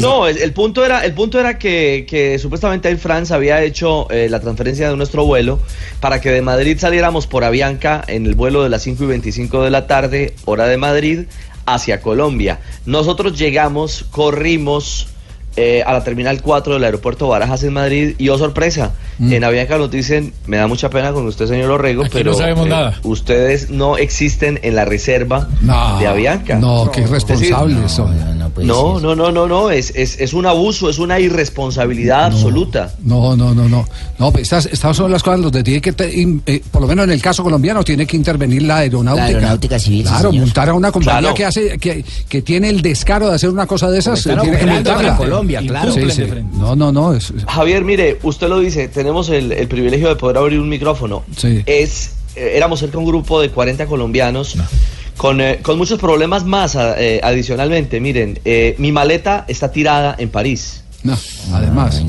No, 0.00 0.26
el, 0.26 0.36
el 0.38 0.52
punto 0.52 0.84
era, 0.84 1.04
el 1.06 1.12
punto 1.14 1.38
era 1.38 1.58
que, 1.58 2.04
que 2.08 2.38
supuestamente 2.38 2.88
Air 2.88 2.98
France 2.98 3.32
había 3.32 3.62
hecho 3.62 4.10
eh, 4.10 4.28
la 4.28 4.40
transferencia 4.40 4.90
de 4.90 4.96
nuestro 4.96 5.24
vuelo 5.24 5.60
para 6.00 6.20
que 6.20 6.30
de 6.30 6.42
Madrid 6.42 6.76
saliéramos 6.78 7.26
por 7.26 7.44
Avianca 7.44 8.04
en 8.08 8.26
el 8.26 8.34
vuelo 8.34 8.62
de 8.64 8.68
las 8.68 8.82
5 8.82 9.04
y 9.04 9.06
25 9.06 9.62
de 9.62 9.70
la 9.70 9.86
tarde, 9.86 10.34
hora 10.44 10.66
de 10.66 10.76
Madrid, 10.76 11.20
hacia 11.66 12.00
Colombia. 12.00 12.58
Nosotros 12.84 13.38
llegamos, 13.38 14.04
corrimos 14.10 15.06
eh, 15.56 15.82
a 15.86 15.92
la 15.92 16.04
terminal 16.04 16.42
4 16.42 16.74
del 16.74 16.84
aeropuerto 16.84 17.28
Barajas 17.28 17.62
en 17.62 17.72
Madrid 17.72 18.14
y 18.18 18.28
oh 18.28 18.38
sorpresa, 18.38 18.92
en 19.18 19.42
Avianca 19.44 19.78
nos 19.78 19.90
dicen, 19.90 20.32
me 20.46 20.58
da 20.58 20.66
mucha 20.66 20.90
pena 20.90 21.12
con 21.12 21.26
usted 21.26 21.46
señor 21.46 21.70
Orrego, 21.70 22.02
Aquí 22.04 22.10
pero 22.12 22.32
no 22.32 22.36
sabemos 22.36 22.66
eh, 22.66 22.70
nada. 22.70 23.00
ustedes 23.02 23.70
no 23.70 23.96
existen 23.96 24.60
en 24.62 24.74
la 24.74 24.84
reserva 24.84 25.48
No, 25.62 25.98
de 25.98 26.06
Avianca. 26.06 26.56
no, 26.56 26.90
qué 26.92 27.00
irresponsables 27.02 27.90
son. 27.90 28.35
No, 28.35 28.35
no, 28.64 29.00
no, 29.00 29.14
no, 29.32 29.46
no, 29.46 29.70
es, 29.70 29.92
es, 29.94 30.18
es 30.20 30.32
un 30.32 30.46
abuso, 30.46 30.88
es 30.88 30.98
una 30.98 31.18
irresponsabilidad 31.20 32.24
absoluta. 32.26 32.94
No, 33.02 33.36
no, 33.36 33.54
no, 33.54 33.68
no. 33.68 33.86
No, 34.18 34.30
pues 34.32 34.42
estas, 34.44 34.66
estas 34.66 34.96
son 34.96 35.10
las 35.12 35.22
cosas 35.22 35.42
donde 35.42 35.62
tiene 35.62 35.80
que, 35.80 35.92
te- 35.92 36.22
eh, 36.46 36.62
por 36.70 36.82
lo 36.82 36.88
menos 36.88 37.04
en 37.04 37.10
el 37.12 37.20
caso 37.22 37.42
colombiano, 37.42 37.82
tiene 37.84 38.06
que 38.06 38.16
intervenir 38.16 38.62
la 38.62 38.78
aeronáutica. 38.78 39.24
La 39.28 39.36
aeronáutica 39.36 39.78
civil, 39.78 40.02
sí, 40.04 40.08
Claro, 40.08 40.30
señor. 40.30 40.44
multar 40.44 40.68
a 40.68 40.74
una 40.74 40.92
compañía 40.92 41.20
Claro. 41.20 41.34
que 41.34 41.44
hace, 41.44 41.78
que, 41.78 42.04
que 42.28 42.42
tiene 42.42 42.68
el 42.70 42.82
descaro 42.82 43.28
de 43.28 43.34
hacer 43.34 43.50
una 43.50 43.66
cosa 43.66 43.90
de 43.90 43.98
esas, 43.98 44.24
eh, 44.26 44.36
tiene 44.40 44.58
que 44.58 44.66
multarla. 44.66 45.16
Colombia, 45.16 45.60
claro. 45.66 45.92
Sí, 45.92 46.00
sí. 46.10 46.24
No, 46.54 46.74
no, 46.76 46.92
no. 46.92 47.12
Es, 47.14 47.30
es- 47.30 47.44
Javier, 47.46 47.84
mire, 47.84 48.18
usted 48.22 48.48
lo 48.48 48.60
dice, 48.60 48.88
tenemos 48.88 49.28
el, 49.28 49.52
el 49.52 49.68
privilegio 49.68 50.08
de 50.08 50.16
poder 50.16 50.38
abrir 50.38 50.60
un 50.60 50.68
micrófono. 50.68 51.22
Sí. 51.36 51.62
Es, 51.66 52.12
eh, 52.36 52.52
éramos 52.54 52.80
cerca 52.80 52.92
de 52.92 52.98
un 52.98 53.06
grupo 53.06 53.40
de 53.40 53.50
40 53.50 53.86
colombianos 53.86 54.56
con, 55.16 55.40
eh, 55.40 55.60
con 55.62 55.78
muchos 55.78 55.98
problemas 55.98 56.44
más 56.44 56.76
eh, 56.76 57.20
adicionalmente. 57.22 58.00
Miren, 58.00 58.38
eh, 58.44 58.74
mi 58.78 58.92
maleta 58.92 59.44
está 59.48 59.72
tirada 59.72 60.14
en 60.18 60.28
París. 60.30 60.82
no, 61.02 61.16
además. 61.52 62.02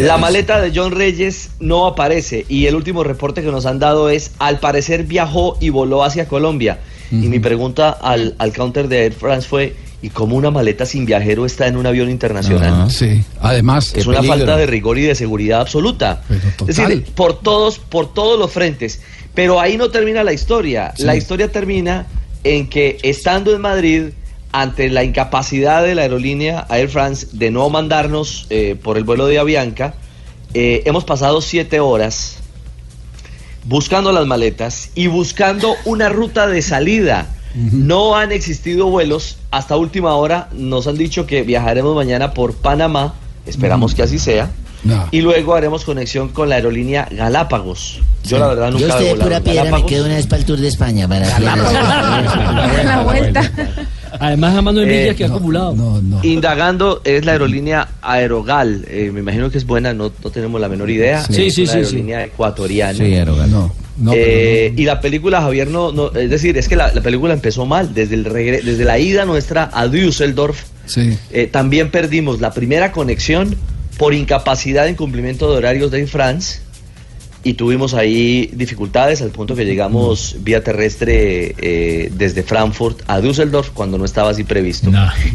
La 0.00 0.16
maleta 0.16 0.60
de 0.60 0.72
John 0.74 0.92
Reyes 0.92 1.50
no 1.60 1.86
aparece 1.86 2.46
y 2.48 2.66
el 2.66 2.74
último 2.74 3.04
reporte 3.04 3.42
que 3.42 3.50
nos 3.50 3.66
han 3.66 3.78
dado 3.78 4.08
es, 4.08 4.32
al 4.38 4.58
parecer 4.58 5.04
viajó 5.04 5.58
y 5.60 5.68
voló 5.70 6.02
hacia 6.02 6.26
Colombia. 6.26 6.78
Y 7.12 7.26
mi 7.26 7.40
pregunta 7.40 7.90
al, 7.90 8.36
al 8.38 8.52
counter 8.52 8.86
de 8.86 9.06
Air 9.06 9.12
France 9.12 9.48
fue, 9.48 9.74
¿y 10.02 10.10
cómo 10.10 10.36
una 10.36 10.50
maleta 10.50 10.86
sin 10.86 11.06
viajero 11.06 11.46
está 11.46 11.66
en 11.66 11.76
un 11.76 11.86
avión 11.86 12.10
internacional? 12.10 12.90
Sí, 12.90 13.22
además. 13.40 13.92
Es 13.94 14.06
una 14.06 14.22
falta 14.22 14.56
de 14.56 14.66
rigor 14.66 14.98
y 14.98 15.02
de 15.02 15.14
seguridad 15.14 15.60
absoluta. 15.60 16.22
Es 16.66 16.76
decir, 16.76 17.04
por 17.14 17.40
todos, 17.40 17.78
por 17.78 18.12
todos 18.12 18.38
los 18.38 18.50
frentes. 18.50 19.00
Pero 19.34 19.60
ahí 19.60 19.76
no 19.76 19.90
termina 19.90 20.24
la 20.24 20.32
historia. 20.32 20.92
Sí. 20.96 21.04
La 21.04 21.16
historia 21.16 21.50
termina 21.52 22.06
en 22.44 22.68
que 22.68 22.98
estando 23.02 23.54
en 23.54 23.60
Madrid, 23.60 24.02
ante 24.52 24.88
la 24.88 25.04
incapacidad 25.04 25.82
de 25.82 25.94
la 25.94 26.02
aerolínea 26.02 26.66
Air 26.70 26.88
France 26.88 27.28
de 27.32 27.50
no 27.50 27.68
mandarnos 27.70 28.46
eh, 28.50 28.76
por 28.82 28.96
el 28.96 29.04
vuelo 29.04 29.26
de 29.26 29.38
Avianca, 29.38 29.94
eh, 30.54 30.82
hemos 30.86 31.04
pasado 31.04 31.40
siete 31.40 31.78
horas 31.78 32.38
buscando 33.64 34.10
las 34.10 34.26
maletas 34.26 34.90
y 34.94 35.06
buscando 35.06 35.74
una 35.84 36.08
ruta 36.08 36.46
de 36.46 36.62
salida. 36.62 37.28
No 37.54 38.16
han 38.16 38.32
existido 38.32 38.86
vuelos. 38.86 39.36
Hasta 39.50 39.76
última 39.76 40.14
hora 40.14 40.48
nos 40.52 40.86
han 40.86 40.96
dicho 40.96 41.26
que 41.26 41.42
viajaremos 41.42 41.94
mañana 41.94 42.32
por 42.32 42.54
Panamá. 42.54 43.14
Esperamos 43.46 43.94
que 43.94 44.02
así 44.02 44.18
sea. 44.18 44.50
No. 44.82 45.06
Y 45.10 45.20
luego 45.20 45.54
haremos 45.54 45.84
conexión 45.84 46.28
con 46.28 46.48
la 46.48 46.54
aerolínea 46.54 47.06
Galápagos. 47.10 48.00
Yo 48.24 48.38
la 48.38 48.46
verdad 48.48 48.66
Yo 48.72 48.78
nunca 48.78 48.86
estoy 48.94 49.06
he 49.06 49.08
de 49.14 49.14
pura 49.22 49.40
piedra, 49.40 49.62
me 49.64 49.70
Galápagos. 49.70 49.90
quedo 49.90 50.04
una 50.06 50.14
vez 50.14 50.26
para 50.26 50.40
el 50.40 50.46
Tour 50.46 50.58
de 50.58 50.68
España. 50.68 51.06
Para 51.08 51.38
La 51.40 53.02
vuelta. 53.04 53.50
Además, 54.18 54.56
amando 54.56 54.82
envidia 54.82 55.12
Eh, 55.12 55.14
que 55.16 55.24
ha 55.24 55.28
no, 55.28 55.34
acumulado. 55.36 56.00
Indagando 56.22 57.00
es 57.04 57.24
la 57.24 57.32
aerolínea 57.32 57.88
Aerogal. 58.02 58.84
Eh, 58.88 59.10
me 59.12 59.20
imagino 59.20 59.50
que 59.50 59.58
es 59.58 59.66
buena, 59.66 59.92
no, 59.92 60.12
no 60.22 60.30
tenemos 60.30 60.60
la 60.60 60.68
menor 60.68 60.90
idea. 60.90 61.22
Sí, 61.24 61.46
es 61.46 61.54
sí, 61.54 61.62
una 61.62 61.72
sí, 61.72 61.78
aerolínea 61.78 62.24
ecuatoriana. 62.24 62.94
Sí, 62.98 63.14
Aerogal. 63.14 63.50
No, 64.00 64.10
no, 64.12 64.16
Eh, 64.16 64.72
Y 64.76 64.84
la 64.84 65.00
película, 65.00 65.40
Javier, 65.42 65.68
no, 65.68 65.92
no- 65.92 66.10
es 66.12 66.30
decir, 66.30 66.56
es 66.58 66.68
que 66.68 66.74
la, 66.76 66.92
la 66.92 67.00
película 67.02 67.32
empezó 67.34 67.66
mal. 67.66 67.94
Desde, 67.94 68.14
el 68.16 68.24
regre- 68.24 68.62
desde 68.62 68.84
la 68.84 68.98
ida 68.98 69.24
nuestra 69.26 69.70
a 69.72 69.86
Düsseldorf, 69.86 70.64
Sí. 70.86 71.16
eh, 71.30 71.46
también 71.46 71.90
perdimos 71.90 72.40
la 72.40 72.52
primera 72.52 72.90
conexión 72.92 73.54
por 73.98 74.14
incapacidad 74.14 74.88
en 74.88 74.94
cumplimiento 74.96 75.50
de 75.50 75.58
horarios 75.58 75.90
de 75.90 76.06
France. 76.06 76.60
Y 77.42 77.54
tuvimos 77.54 77.94
ahí 77.94 78.50
dificultades 78.52 79.22
al 79.22 79.30
punto 79.30 79.54
que 79.56 79.64
llegamos 79.64 80.36
vía 80.40 80.62
terrestre 80.62 81.54
eh, 81.56 82.10
desde 82.14 82.42
Frankfurt 82.42 83.00
a 83.06 83.20
Düsseldorf 83.22 83.70
cuando 83.70 83.96
no 83.96 84.04
estaba 84.04 84.28
así 84.30 84.44
previsto. 84.44 84.90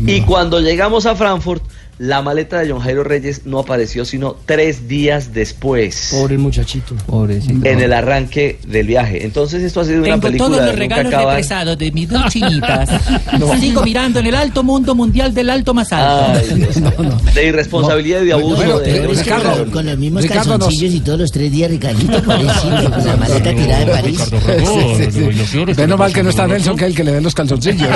Y 0.06 0.22
cuando 0.22 0.60
llegamos 0.62 1.08
a 1.08 1.16
Frankfurt, 1.16 1.64
la 1.98 2.22
maleta 2.22 2.60
de 2.60 2.70
John 2.72 2.80
Jairo 2.82 3.04
Reyes 3.04 3.42
no 3.46 3.60
apareció 3.60 4.04
sino 4.06 4.36
tres 4.46 4.88
días 4.88 5.34
después. 5.34 6.10
Pobre 6.12 6.38
muchachito. 6.38 6.94
Pobrecito. 7.06 7.66
En 7.66 7.80
el 7.80 7.94
arranque 7.94 8.60
del 8.68 8.86
viaje. 8.88 9.24
Entonces 9.26 9.64
esto 9.64 9.80
ha 9.82 9.86
sido 9.86 10.00
una 10.00 10.08
Tengo 10.08 10.22
película 10.22 10.48
todos 10.50 10.58
los 10.66 10.76
de 10.76 10.82
nunca 10.82 10.96
regalos 11.04 11.26
represados 11.30 11.78
de 11.78 11.92
mis 11.92 12.10
dos 12.10 12.26
chinitas. 12.32 12.90
Sigo 13.60 13.82
mirando 13.84 14.20
en 14.20 14.28
el 14.28 14.36
alto 14.36 14.62
mundo 14.64 14.94
mundial 14.94 15.34
del 15.34 15.50
alto 15.50 15.74
más 15.74 15.92
alto. 15.94 16.40
Ay, 16.40 16.56
Dios 16.60 16.76
mío. 16.78 16.92
De 17.34 17.48
irresponsabilidad 17.48 18.22
y 18.22 18.26
de 18.26 18.34
abuso. 18.34 18.56
Bueno, 18.58 18.80
de- 18.80 18.92
eh, 18.98 19.08
Es 19.12 19.18
que 19.20 19.24
Ricardo, 19.24 19.56
con, 19.64 19.72
con 19.72 19.86
los 19.86 19.98
mismos 19.98 20.22
Ricardo, 20.24 20.44
nos- 20.50 20.60
calzoncillos 20.60 20.94
y 20.96 21.00
todos 21.00 21.20
los 21.20 21.32
tres 21.32 21.52
días, 21.52 21.72
Ricardito, 21.72 22.22
pobrecito, 22.24 22.92
con 22.92 23.06
la 23.06 23.16
maleta 23.18 23.54
tirada 23.56 23.82
en 23.84 23.90
París. 23.90 24.20
Sí, 24.66 25.12
sí, 25.12 25.46
sí. 25.46 25.66
Menos 25.78 25.98
mal 26.00 26.12
que 26.14 26.24
no 26.24 26.30
está 26.30 26.46
Nelson, 26.48 26.76
que 26.78 26.86
es 26.86 26.90
el 26.92 26.96
que 26.96 27.04
le 27.04 27.12
den 27.14 27.24
los 27.24 27.34
calzoncillos. 27.34 27.88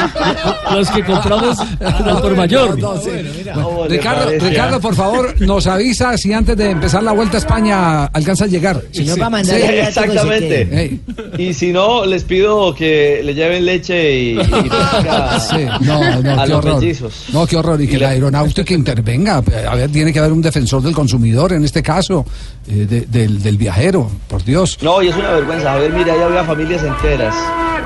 Los 0.74 0.90
que 0.90 1.04
compramos 1.04 1.58
al 1.58 2.20
por 2.22 2.36
mayor. 2.36 2.78
No, 2.78 2.96
sí. 3.00 3.10
¿Cómo 3.54 3.84
le 3.86 3.96
Ricardo, 3.96 4.30
Ricardo, 4.38 4.80
por 4.80 4.94
favor, 4.94 5.34
nos 5.40 5.66
avisa 5.66 6.16
si 6.16 6.32
antes 6.32 6.56
de 6.56 6.70
empezar 6.70 7.02
la 7.02 7.12
vuelta 7.12 7.36
a 7.36 7.40
España 7.40 8.04
alcanza 8.06 8.44
a 8.44 8.48
llegar. 8.48 8.82
Si 8.92 9.04
no, 9.04 9.14
Sí. 9.14 9.18
para 9.20 9.30
mandar 9.30 9.56
Sí. 9.56 9.62
el 9.62 9.78
Exactamente. 9.80 11.00
Y 11.38 11.54
si 11.54 11.72
no, 11.72 12.04
les 12.04 12.24
pido 12.24 12.74
que 12.74 13.20
le 13.24 13.34
lleven 13.34 13.64
leche 13.64 14.18
y, 14.18 14.30
y 14.32 14.36
pesca 14.44 15.40
sí. 15.40 15.66
No, 15.80 16.20
no, 16.22 16.40
a 16.40 16.44
qué 16.44 16.48
los 16.50 16.58
horror. 16.58 16.80
mellizos. 16.80 17.24
No, 17.32 17.46
qué 17.46 17.56
horror. 17.56 17.80
Y 17.80 17.88
que 17.88 17.98
la 17.98 18.10
aeronáutica 18.10 18.74
intervenga. 18.74 19.36
A 19.38 19.74
ver, 19.74 19.90
tiene 19.90 20.12
que 20.12 20.18
haber 20.18 20.32
un 20.32 20.42
defensor 20.42 20.82
del 20.82 20.94
consumidor 20.94 21.52
en 21.52 21.64
este 21.64 21.82
caso, 21.82 22.24
eh, 22.68 22.86
de- 22.88 23.02
del, 23.06 23.42
del 23.42 23.56
viajero, 23.56 24.10
por 24.28 24.44
Dios. 24.44 24.78
No, 24.82 25.02
y 25.02 25.08
es 25.08 25.16
una 25.16 25.30
vergüenza. 25.32 25.72
A 25.72 25.76
ver, 25.76 25.92
mira, 25.92 26.12
ahí 26.12 26.20
había 26.20 26.44
familias 26.44 26.82
enteras. 26.82 27.34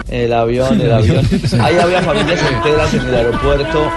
El 0.08 0.32
avión, 0.32 0.80
el 0.80 0.92
avión. 0.92 1.26
Ahí 1.60 1.76
había 1.76 2.02
familias 2.02 2.40
enteras 2.52 2.92
en 2.92 3.00
el 3.00 3.14
aeropuerto 3.14 3.90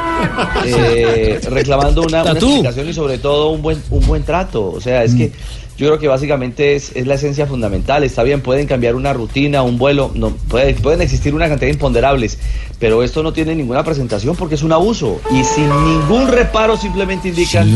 eh, 0.66 1.40
reclamando 1.50 2.04
una, 2.04 2.24
una 2.24 2.32
explicación 2.32 2.90
y 2.90 2.94
sobre 2.94 3.18
todo 3.18 3.50
un 3.50 3.62
buen, 3.62 3.82
un 3.90 4.06
buen 4.08 4.24
trato. 4.24 4.72
O 4.72 4.80
sea, 4.80 5.04
es 5.04 5.14
que 5.14 5.32
yo 5.78 5.88
creo 5.88 6.00
que 6.00 6.08
básicamente 6.08 6.76
es, 6.76 6.92
es 6.96 7.06
la 7.08 7.14
esencia 7.16 7.46
fundamental. 7.46 8.04
Está 8.04 8.24
bien, 8.24 8.42
pueden 8.42 8.66
cambiar 8.68 8.96
una 8.96 9.14
rutina, 9.14 9.62
un 9.64 9.78
vuelo, 9.78 10.12
no, 10.16 10.32
puede- 10.32 10.74
pueden 10.76 11.02
existir 11.02 11.34
una 11.36 11.48
cantidad 11.48 11.68
de 11.68 11.74
imponderables, 11.74 12.38
pero 12.80 13.04
esto 13.04 13.22
no 13.24 13.32
tiene 13.34 13.54
ninguna 13.56 13.84
presentación 13.84 14.36
porque 14.36 14.56
es 14.56 14.64
un 14.64 14.72
abuso. 14.72 15.20
Y 15.32 15.44
sin 15.44 15.70
ningún 15.70 16.28
reparo 16.28 16.78
simplemente 16.78 17.30
indican 17.30 17.72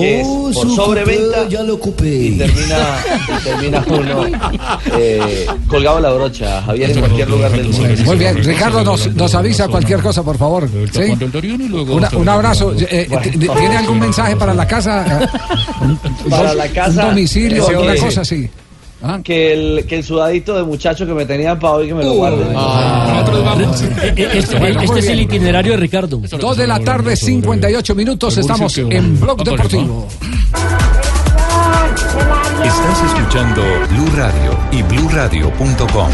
que 0.00 0.20
es 0.20 0.26
por 0.26 0.54
su 0.54 0.74
sobreventa 0.76 1.42
ocupé, 1.42 1.48
ya 1.50 1.62
lo 1.62 1.74
y 1.74 2.38
termina, 2.38 2.96
y 3.40 3.44
termina 3.44 3.84
uno 3.88 4.26
eh, 4.98 5.46
colgado 5.68 6.00
la 6.00 6.10
brocha, 6.12 6.62
Javier, 6.62 6.90
en 6.90 6.98
cualquier 7.00 7.30
lugar 7.30 7.52
del 7.52 7.68
mundo. 7.68 7.88
Muy 8.04 8.16
bien, 8.18 8.36
Ricardo 8.44 8.82
nos, 8.84 9.14
nos 9.14 9.34
avisa 9.34 9.68
cualquier 9.68 10.00
cosa, 10.00 10.22
por 10.22 10.38
favor. 10.38 10.68
¿sí? 10.92 11.12
Una- 11.96 12.10
un 12.16 12.28
abrazo. 12.28 12.72
Eh, 12.72 13.06
eh, 13.10 13.30
¿Tiene 13.38 13.76
algún 13.76 13.98
mensaje 14.00 14.36
para 14.36 14.54
la 14.54 14.66
casa? 14.66 15.28
Para 16.28 16.54
la 16.54 16.68
casa, 16.68 17.11
domicilio, 17.14 17.68
alguna 17.68 17.96
cosa 17.96 18.20
así. 18.22 18.48
Ah. 19.04 19.20
Que 19.22 19.52
el, 19.52 19.84
que 19.86 19.96
el 19.96 20.04
sudadito 20.04 20.54
de 20.54 20.62
muchacho 20.62 21.04
que 21.04 21.12
me 21.12 21.26
tenían 21.26 21.58
para 21.58 21.74
hoy 21.74 21.88
que 21.88 21.94
me 21.94 22.04
lo 22.04 22.12
guarden. 22.12 22.46
Eh, 24.00 24.14
eh, 24.16 24.28
Este, 24.34 24.58
Bueno, 24.58 24.76
muy 24.76 24.84
este 24.84 24.98
es 25.00 25.08
el 25.08 25.20
itinerario 25.20 25.72
de 25.72 25.78
Ricardo. 25.78 26.20
Dos 26.38 26.56
de 26.56 26.66
la 26.68 26.78
tarde, 26.78 27.16
58 27.16 27.94
minutos. 27.96 28.38
Estamos 28.38 28.78
en 28.78 29.18
Blog 29.20 29.42
Deportivo. 29.42 30.06
Estás 32.64 33.02
escuchando 33.12 33.62
Blue 33.90 34.08
Radio 34.16 34.56
y 34.70 34.82
bluradio.com. 34.82 36.10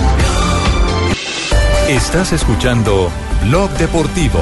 Estás 1.89 2.33
escuchando 2.33 3.11
Blog 3.45 3.71
Deportivo. 3.73 4.41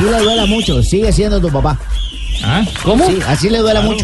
Así 0.00 0.08
le 0.08 0.22
duela 0.22 0.46
mucho, 0.46 0.82
sigue 0.82 1.12
siendo 1.12 1.38
tu 1.42 1.52
papá. 1.52 1.78
¿Ah? 2.42 2.64
¿Cómo? 2.82 3.06
Sí, 3.06 3.18
así 3.26 3.50
le 3.50 3.58
duela 3.58 3.82
mucho. 3.82 4.02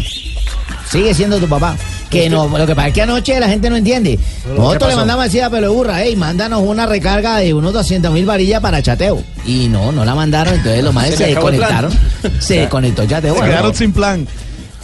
Sigue 0.91 1.11
siendo 1.15 1.39
tu 1.39 1.47
papá. 1.47 1.75
Que 2.11 2.29
no, 2.29 2.47
lo 2.55 2.67
que 2.67 2.75
pasa 2.75 2.89
es 2.89 2.93
que 2.93 3.01
anoche 3.01 3.39
la 3.39 3.49
gente 3.49 3.67
no 3.67 3.75
entiende. 3.75 4.17
¿qué 4.17 4.53
Nosotros 4.55 4.91
le 4.91 4.95
mandamos 4.95 5.25
así 5.25 5.39
a 5.39 5.49
Pelo 5.49 5.73
Burra, 5.73 6.03
hey, 6.03 6.15
mándanos 6.15 6.61
una 6.61 6.85
recarga 6.85 7.37
de 7.37 7.51
unos 7.51 7.73
200 7.73 8.13
mil 8.13 8.27
varillas 8.27 8.61
para 8.61 8.79
chateo. 8.81 9.23
Y 9.43 9.69
no, 9.69 9.91
no 9.91 10.05
la 10.05 10.13
mandaron, 10.13 10.53
entonces 10.53 10.83
los 10.83 10.93
madres 10.93 11.15
Se 11.15 11.25
desconectaron. 11.25 11.91
Se 12.39 12.59
desconectó 12.59 13.05
chateo. 13.07 13.33
Se 13.33 13.39
bueno, 13.39 13.53
quedaron 13.53 13.75
sin 13.75 13.91
plan. 13.91 14.27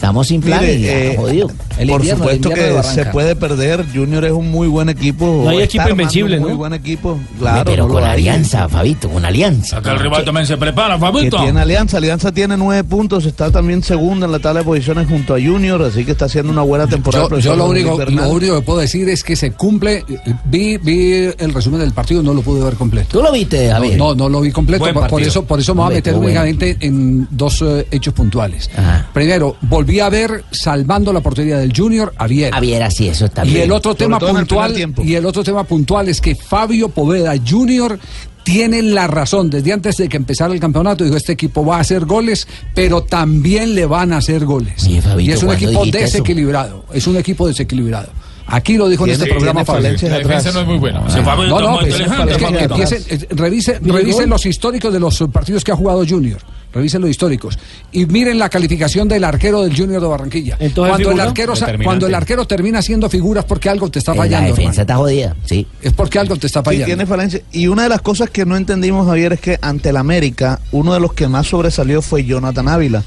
Estamos 0.04 0.26
sin 0.26 0.42
plan 0.42 0.60
Mire, 0.60 0.74
y 0.74 0.82
ya, 0.82 0.92
eh, 0.92 1.16
jodido. 1.16 1.50
por 1.88 2.04
supuesto 2.06 2.50
que 2.50 2.82
se 2.82 3.06
puede 3.06 3.34
perder. 3.34 3.86
Junior 3.94 4.22
es 4.26 4.32
un 4.32 4.50
muy 4.50 4.68
buen 4.68 4.90
equipo. 4.90 5.40
No 5.44 5.48
hay 5.48 5.62
equipo 5.62 5.88
invencible, 5.88 6.36
un 6.36 6.42
Muy 6.42 6.50
¿no? 6.52 6.58
buen 6.58 6.74
equipo. 6.74 7.18
Claro, 7.38 7.62
pero 7.64 7.86
no 7.88 7.94
con 7.94 8.04
hay. 8.04 8.10
alianza, 8.10 8.68
Fabito, 8.68 9.08
con 9.08 9.24
alianza. 9.24 9.78
Acá 9.78 9.92
el 9.92 10.00
rival 10.00 10.22
también 10.22 10.46
se 10.46 10.58
prepara, 10.58 10.96
Que 10.96 11.00
Fabito. 11.00 11.38
tiene 11.38 11.58
alianza. 11.58 11.96
Alianza 11.96 12.32
tiene 12.32 12.58
nueve 12.58 12.84
puntos. 12.84 13.24
Está 13.24 13.50
también 13.50 13.82
segunda 13.82 14.26
en 14.26 14.32
la 14.32 14.40
tabla 14.40 14.60
de 14.60 14.66
posiciones 14.66 15.08
junto 15.08 15.34
a 15.34 15.40
Junior. 15.40 15.80
Así 15.82 16.04
que 16.04 16.12
está 16.12 16.26
haciendo 16.26 16.52
una 16.52 16.60
buena 16.60 16.86
temporada. 16.86 17.26
Yo, 17.40 17.52
el 17.52 17.58
lo, 17.58 17.66
único, 17.70 17.96
lo 18.04 18.28
único 18.28 18.56
que 18.56 18.60
puedo 18.62 18.80
decir 18.80 19.08
es 19.08 19.24
que 19.24 19.36
se 19.36 19.52
cumple. 19.52 20.04
Vi, 20.44 20.76
vi 20.76 21.12
el 21.38 21.54
resumen 21.54 21.80
del 21.80 21.92
partido, 21.94 22.22
no 22.22 22.34
lo 22.34 22.42
pude 22.42 22.62
ver 22.62 22.74
completo. 22.74 23.08
¿Tú 23.10 23.22
lo 23.22 23.32
viste, 23.32 23.68
No, 23.68 23.72
Javier? 23.72 23.96
no, 23.96 24.14
no 24.14 24.28
lo 24.28 24.42
vi 24.42 24.52
completo. 24.52 24.84
Por, 25.08 25.22
eso, 25.22 25.46
por 25.46 25.60
eso 25.60 25.74
me 25.74 25.80
voy 25.80 25.92
a 25.92 25.94
meter 25.94 26.14
únicamente 26.14 26.76
en 26.80 27.26
dos 27.30 27.62
eh, 27.62 27.86
hechos 27.90 28.12
puntuales. 28.12 28.68
Primero, 29.14 29.56
volví 29.62 29.93
a 30.00 30.08
ver 30.08 30.44
salvando 30.50 31.12
la 31.12 31.20
portería 31.20 31.58
del 31.58 31.72
Junior 31.76 32.12
a 32.16 32.26
Viera. 32.26 32.56
A 32.56 32.60
Viera, 32.60 32.90
sí, 32.90 33.08
eso 33.08 33.26
está 33.26 33.44
Y 33.44 33.50
bien. 33.50 33.62
el 33.64 33.72
otro 33.72 33.92
Sobre 33.92 34.04
tema 34.04 34.18
el 34.18 34.26
puntual 34.36 34.94
y 35.04 35.14
el 35.14 35.26
otro 35.26 35.42
tema 35.44 35.64
puntual 35.64 36.08
es 36.08 36.20
que 36.20 36.34
Fabio 36.34 36.88
Poveda 36.88 37.34
Jr. 37.46 37.98
tiene 38.42 38.82
la 38.82 39.06
razón 39.06 39.50
desde 39.50 39.72
antes 39.72 39.96
de 39.96 40.08
que 40.08 40.16
empezara 40.16 40.52
el 40.52 40.60
campeonato 40.60 41.04
dijo 41.04 41.16
este 41.16 41.32
equipo 41.32 41.64
va 41.64 41.78
a 41.78 41.80
hacer 41.80 42.04
goles 42.04 42.46
pero 42.74 43.02
también 43.02 43.74
le 43.74 43.86
van 43.86 44.12
a 44.12 44.18
hacer 44.18 44.44
goles 44.44 44.86
y 44.86 45.00
Fabito, 45.00 45.32
es 45.32 45.42
un 45.42 45.46
¿cuándo 45.48 45.66
equipo 45.66 45.84
eso? 45.84 45.98
desequilibrado 45.98 46.84
es 46.92 47.06
un 47.06 47.16
equipo 47.16 47.46
desequilibrado 47.46 48.08
aquí 48.46 48.76
lo 48.76 48.88
dijo 48.88 49.06
en 49.06 49.12
este 49.12 49.26
programa 49.26 49.64
Fabio. 49.64 49.84
La 49.84 49.90
defensa 49.92 50.16
atrás. 50.18 50.54
no 50.54 50.60
es 50.60 50.66
muy 50.66 50.76
buena. 50.78 51.02
Ese 51.08 51.22
Fabio 51.22 51.46
no 51.46 51.60
no 51.60 51.78
pues, 51.80 51.98
empiecen, 51.98 53.02
eh, 53.08 53.28
revise- 53.30 54.26
los 54.26 54.44
históricos 54.44 54.92
de 54.92 55.00
los 55.00 55.18
partidos 55.32 55.64
que 55.64 55.72
ha 55.72 55.76
jugado 55.76 56.04
Junior 56.06 56.38
Revisen 56.74 57.00
los 57.00 57.08
históricos 57.10 57.58
y 57.92 58.04
miren 58.06 58.38
la 58.38 58.48
calificación 58.48 59.08
del 59.08 59.22
arquero 59.24 59.62
del 59.62 59.76
Junior 59.76 60.02
de 60.02 60.08
Barranquilla. 60.08 60.56
Entonces, 60.58 60.90
Cuando 60.90 61.10
el, 61.12 61.20
arquero, 61.20 61.54
cuando 61.82 62.06
el 62.08 62.14
arquero 62.14 62.46
termina 62.46 62.80
haciendo 62.80 63.08
figuras 63.08 63.44
porque 63.44 63.68
algo 63.68 63.88
te 63.90 64.00
está 64.00 64.12
En 64.12 64.18
la 64.18 64.22
fallando. 64.24 64.48
defensa 64.48 64.62
hermano. 64.80 64.82
está 64.82 64.96
jodida, 64.96 65.36
sí. 65.44 65.66
Es 65.80 65.92
porque 65.92 66.18
algo 66.18 66.36
te 66.36 66.46
está 66.48 66.60
Sí, 66.60 66.64
fallando. 66.64 66.86
tiene 66.86 67.06
falencia. 67.06 67.40
Y 67.52 67.68
una 67.68 67.84
de 67.84 67.88
las 67.90 68.02
cosas 68.02 68.28
que 68.30 68.44
no 68.44 68.56
entendimos, 68.56 69.06
Javier, 69.06 69.34
es 69.34 69.40
que 69.40 69.58
ante 69.62 69.90
el 69.90 69.96
América, 69.96 70.60
uno 70.72 70.92
de 70.94 71.00
los 71.00 71.12
que 71.14 71.28
más 71.28 71.46
sobresalió 71.46 72.02
fue 72.02 72.24
Jonathan 72.24 72.66
Ávila. 72.68 73.02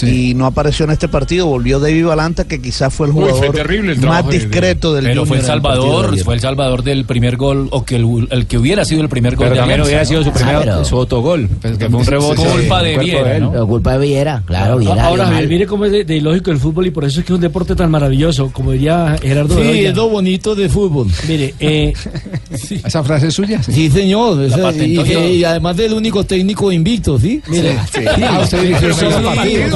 Y 0.00 0.34
no 0.34 0.46
apareció 0.46 0.84
en 0.84 0.90
este 0.92 1.08
partido, 1.08 1.46
volvió 1.46 1.78
David 1.78 2.06
Balanta, 2.06 2.44
que 2.44 2.60
quizás 2.60 2.92
fue 2.94 3.06
el 3.08 3.12
Uy, 3.12 3.20
jugador 3.20 3.38
fue 3.46 3.50
terrible 3.50 3.92
el 3.92 4.00
más 4.00 4.28
discreto 4.28 4.94
del 4.94 5.04
Pero 5.04 5.26
fue 5.26 5.38
el 5.38 5.44
salvador, 5.44 6.18
fue 6.24 6.34
el 6.34 6.40
salvador 6.40 6.82
del 6.82 7.04
primer 7.04 7.36
gol, 7.36 7.68
o 7.70 7.84
que 7.84 7.96
el, 7.96 8.28
el 8.30 8.46
que 8.46 8.58
hubiera 8.58 8.84
sido 8.84 9.02
el 9.02 9.08
primer 9.08 9.36
gol 9.36 9.44
Pero 9.48 9.54
de 9.54 9.60
también 9.60 9.80
Alianza, 9.80 9.88
hubiera 9.88 10.02
¿no? 10.02 10.08
sido 10.08 10.24
su 10.24 10.32
primer 10.32 10.56
Ah, 10.56 10.60
pero- 10.64 10.84
su 10.84 10.96
autogol, 10.96 11.48
que 11.60 11.88
fue 11.90 12.00
un 12.00 12.06
rebote. 12.06 12.42
Culpa 12.42 12.82
de 12.82 12.98
Viera. 12.98 13.38
¿no? 13.38 13.66
Culpa 13.66 13.92
de 13.92 13.98
Viera, 14.06 14.42
claro, 14.46 14.78
Viera. 14.78 15.04
Ahora, 15.04 15.30
mire 15.30 15.66
cómo 15.66 15.84
es 15.84 15.92
de, 15.92 16.04
de 16.04 16.16
ilógico 16.16 16.50
el 16.50 16.58
fútbol 16.58 16.86
y 16.86 16.90
por 16.90 17.04
eso 17.04 17.20
es 17.20 17.26
que 17.26 17.32
es 17.32 17.36
un 17.36 17.40
deporte 17.42 17.74
tan 17.74 17.90
maravilloso, 17.90 18.50
como 18.52 18.72
diría 18.72 19.16
Gerardo 19.20 19.54
Sí, 19.56 19.60
Bedoya. 19.60 19.90
es 19.90 19.96
lo 19.96 20.08
bonito 20.08 20.54
de 20.54 20.68
fútbol. 20.68 21.08
Mire, 21.28 21.54
eh, 21.60 21.92
¿Esa 22.84 23.02
frase 23.04 23.28
es 23.28 23.34
suya? 23.34 23.62
Sí, 23.62 23.90
señor. 23.90 24.42
Esa- 24.42 24.72
y, 24.72 25.44
además 25.44 25.76
del 25.76 25.92
único 25.92 26.24
técnico 26.24 26.70
invicto, 26.72 27.18
¿sí? 27.18 27.40
Mire, 27.48 27.76
sí. 27.92 28.00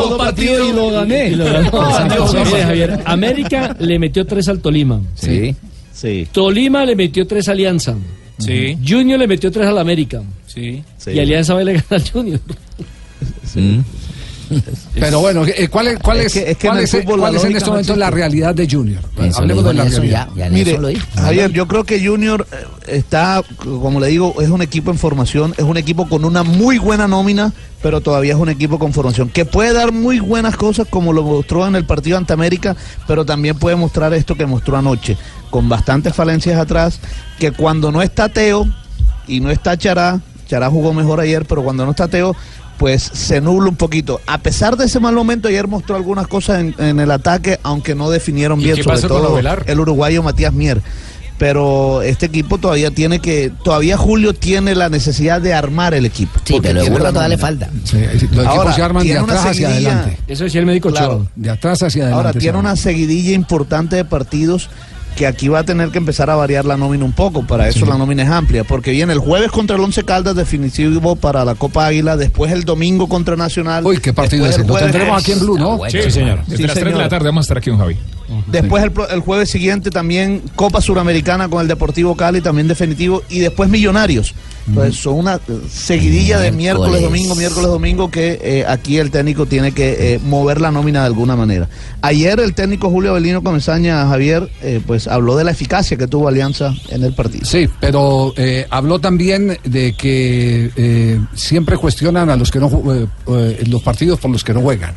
Solo 0.09 0.19
partido, 0.19 0.69
y 0.69 0.73
lo 0.73 0.91
gané. 0.91 1.29
Y 1.29 1.35
lo 1.35 1.45
ganó. 1.45 1.71
Dios 2.15 2.35
Mire, 2.35 2.45
mío. 2.45 2.63
Javier, 2.67 3.01
América 3.05 3.77
le 3.79 3.99
metió 3.99 4.27
tres 4.27 4.49
al 4.49 4.61
Tolima. 4.61 5.01
Sí. 5.15 5.55
Sí. 5.93 6.29
Tolima 6.31 6.85
le 6.85 6.97
metió 6.97 7.27
tres 7.27 7.49
a 7.49 7.53
Alianza. 7.53 7.97
Sí. 8.39 8.77
Junior 8.87 9.19
le 9.19 9.27
metió 9.27 9.51
tres 9.51 9.67
al 9.67 9.79
América. 9.79 10.23
Sí. 10.47 10.83
Y 11.07 11.19
Alianza 11.19 11.55
va 11.55 11.61
a 11.61 11.65
le 11.65 11.73
ganar 11.75 11.87
al 11.91 12.11
Junior. 12.11 12.41
Pero 14.95 15.21
bueno, 15.21 15.45
eh, 15.47 15.69
¿cuál 15.69 15.89
es, 15.89 15.99
cuál 15.99 16.19
Es 16.19 16.27
es, 16.27 16.33
que- 16.33 16.51
es 16.53 16.57
que 16.57 16.69
cuál 16.69 16.79
en 16.79 16.85
el 16.85 17.05
cuál 17.05 17.35
es 17.37 17.45
este 17.45 17.61
no 17.61 17.67
momento 17.67 17.97
la 17.97 18.11
realidad 18.11 18.55
de 18.55 18.69
Junior? 18.71 19.03
Eso 19.23 19.39
Hablemos 19.41 19.65
de 19.65 19.75
la 19.75 19.85
realidad. 19.85 20.29
Mire, 20.51 20.79
Javier, 21.15 21.51
yo 21.53 21.67
creo 21.69 21.85
que 21.85 22.05
Junior 22.05 22.47
eh, 22.53 22.97
está, 22.99 23.43
como 23.59 24.01
le 24.01 24.09
digo, 24.09 24.35
es 24.41 24.49
un 24.49 24.63
equipo 24.63 24.91
en 24.91 24.99
formación, 24.99 25.55
es 25.57 25.65
un 25.65 25.77
equipo 25.77 26.09
con 26.09 26.25
una 26.25 26.43
muy 26.43 26.79
buena 26.79 27.09
nómina, 27.09 27.53
pero 27.83 28.01
todavía 28.01 28.33
es 28.35 28.39
un 28.39 28.49
equipo 28.49 28.79
con 28.79 28.93
formación, 28.93 29.29
que 29.29 29.45
puede 29.45 29.73
dar 29.73 29.93
muy 29.93 30.19
buenas 30.21 30.57
cosas 30.57 30.87
como 30.89 31.13
lo 31.13 31.23
mostró 31.23 31.67
en 31.67 31.77
el 31.77 31.85
partido 31.85 32.17
ante 32.17 32.33
América, 32.33 32.77
pero 33.07 33.25
también 33.25 33.59
puede 33.59 33.77
mostrar 33.77 34.13
esto 34.15 34.35
que 34.35 34.47
mostró 34.47 34.77
anoche, 34.77 35.17
con 35.51 35.69
bastantes 35.69 36.15
falencias 36.15 36.59
atrás, 36.59 37.01
que 37.39 37.53
cuando 37.53 37.93
no 37.93 38.03
está 38.03 38.29
Teo 38.29 38.67
y 39.29 39.41
no 39.41 39.51
está 39.51 39.77
Chará, 39.77 40.21
Chará 40.49 40.71
jugó 40.71 40.93
mejor 40.93 41.19
ayer, 41.21 41.45
pero 41.45 41.63
cuando 41.65 41.85
no 41.85 41.91
está 41.91 42.07
Teo, 42.09 42.37
pues 42.79 43.03
se 43.03 43.41
nubla 43.41 43.69
un 43.69 43.77
poquito. 43.77 44.21
A 44.27 44.39
pesar 44.39 44.77
de 44.77 44.87
ese 44.87 45.01
mal 45.01 45.15
momento, 45.15 45.49
ayer 45.49 45.67
mostró 45.67 45.97
algunas 45.97 46.27
cosas 46.27 46.61
en, 46.61 46.75
en 46.79 47.01
el 47.01 47.11
ataque, 47.11 47.59
aunque 47.63 47.95
no 47.95 48.11
definieron 48.11 48.61
¿Y 48.61 48.65
bien, 48.65 48.83
sobre 48.83 49.01
todo 49.01 49.39
el 49.39 49.81
uruguayo 49.81 50.23
Matías 50.23 50.53
Mier. 50.53 50.83
Pero 51.39 52.01
este 52.01 52.27
equipo 52.27 52.57
todavía 52.57 52.91
tiene 52.91 53.19
que, 53.19 53.53
todavía 53.63 53.99
Julio 53.99 54.33
tiene 54.33 54.75
la 54.75 54.89
necesidad 54.89 55.41
de 55.43 55.53
armar 55.53 55.93
el 55.93 56.07
equipo. 56.07 56.41
Sí, 56.45 56.55
Porque 56.55 56.71
pero 56.71 56.97
todavía 56.97 57.29
le 57.29 57.39
falta. 57.39 57.69
Sí, 57.85 57.99
los 57.99 58.23
equipos 58.23 58.47
Ahora, 58.47 58.73
se 58.73 58.83
arman 58.83 59.07
de 59.07 59.19
atrás 59.19 59.45
hacia 59.45 59.69
adelante. 59.69 60.19
Eso 60.27 60.45
decía 60.45 60.61
el 60.61 60.67
médico 60.67 60.91
Claro. 60.91 61.27
De 61.37 61.51
atrás 61.51 61.83
hacia 61.83 62.05
adelante. 62.05 62.27
Ahora 62.29 62.39
tiene 62.39 62.59
una 62.59 62.75
seguidilla 62.77 63.33
importante 63.33 63.97
de 63.97 64.07
partidos 64.07 64.71
que 65.17 65.27
aquí 65.27 65.49
va 65.49 65.61
a 65.61 65.65
tener 65.65 65.89
que 65.91 65.99
empezar 65.99 66.31
a 66.31 66.37
variar 66.37 66.65
la 66.67 66.77
nómina 66.77 67.05
un 67.05 67.13
poco. 67.13 67.45
Para 67.47 67.69
eso 67.69 67.87
la 67.87 67.97
nómina 67.97 68.23
es 68.23 68.29
amplia, 68.31 68.65
porque 68.65 68.91
viene 68.93 69.13
el 69.15 69.19
jueves 69.19 69.51
contra 69.51 69.77
el 69.77 69.83
Once 69.83 70.05
Caldas 70.05 70.37
definitivo 70.37 71.17
para 71.17 71.45
la 71.45 71.55
Copa 71.55 71.87
Águila, 71.87 72.17
después 72.17 72.53
el 72.53 72.65
domingo 72.65 73.09
contra 73.09 73.35
Nacional. 73.35 73.85
Uy, 73.87 73.99
qué 73.99 74.13
partido 74.13 74.47
ese. 74.47 74.61
el 74.61 74.67
Lo 74.69 74.77
tendremos 74.77 75.21
aquí 75.21 75.33
en 75.33 75.41
Blue, 75.41 75.59
¿no? 75.59 75.81
Sí, 75.89 76.11
señor. 76.11 76.41
Desde 76.47 76.57
Sí, 76.59 76.63
las 76.65 76.75
3 76.75 76.85
de 76.85 76.91
la 76.91 76.97
señor. 76.97 77.09
tarde 77.09 77.27
vamos 77.27 77.43
a 77.43 77.45
estar 77.47 77.59
aquí 77.59 77.71
con 77.71 77.79
Javi. 77.79 77.97
Después 78.47 78.85
el, 79.11 79.21
jueves 79.21 79.51
siguiente 79.51 79.91
también 79.91 80.43
Copa 80.55 80.81
Suramericana 80.81 81.49
con 81.49 81.61
el 81.61 81.69
Deportivo 81.69 82.17
Cali, 82.17 82.41
también 82.41 82.69
definitivo, 82.69 83.23
y 83.29 83.41
después 83.41 83.71
Millonarios. 83.71 84.35
Entonces 84.67 84.97
son 84.97 85.15
una 85.15 85.41
seguidilla 85.71 86.41
de 86.41 86.51
miércoles, 86.51 87.01
domingo, 87.01 87.37
miércoles, 87.37 87.69
domingo 87.69 88.11
que 88.11 88.41
eh, 88.43 88.65
aquí 88.67 88.99
el 88.99 89.13
técnico 89.13 89.47
tiene 89.47 89.71
que 89.71 90.15
eh, 90.15 90.19
mover 90.19 90.61
la 90.61 90.73
nómina 90.73 91.01
de 91.01 91.07
alguna 91.07 91.37
manera. 91.37 91.69
Ayer 92.03 92.41
el 92.41 92.53
técnico 92.53 92.91
Julio 92.91 93.11
Avelino 93.11 93.45
Comesaña, 93.45 94.09
Javier, 94.09 94.51
eh, 94.63 94.81
pues 94.85 95.07
habló 95.07 95.37
de 95.37 95.45
la 95.45 95.53
eficacia 95.53 95.97
que 95.97 96.09
tuvo 96.09 96.27
Alianza 96.27 96.75
en 96.89 97.05
el 97.05 97.15
partido. 97.15 97.45
Sí, 97.45 97.69
pero 97.81 98.35
eh, 98.37 98.67
habló 98.71 98.99
también 98.99 99.57
de 99.65 99.93
que 99.93 100.71
eh, 100.77 101.21
siempre 101.35 101.77
cuestionan 101.77 102.31
a 102.31 102.37
los 102.37 102.51
que 102.51 102.59
no 102.59 102.69
eh, 102.95 103.07
eh, 103.29 103.65
los 103.69 103.83
partidos 103.83 104.19
por 104.19 104.31
los 104.31 104.45
que 104.45 104.55
no 104.55 104.61
juegan. 104.61 104.95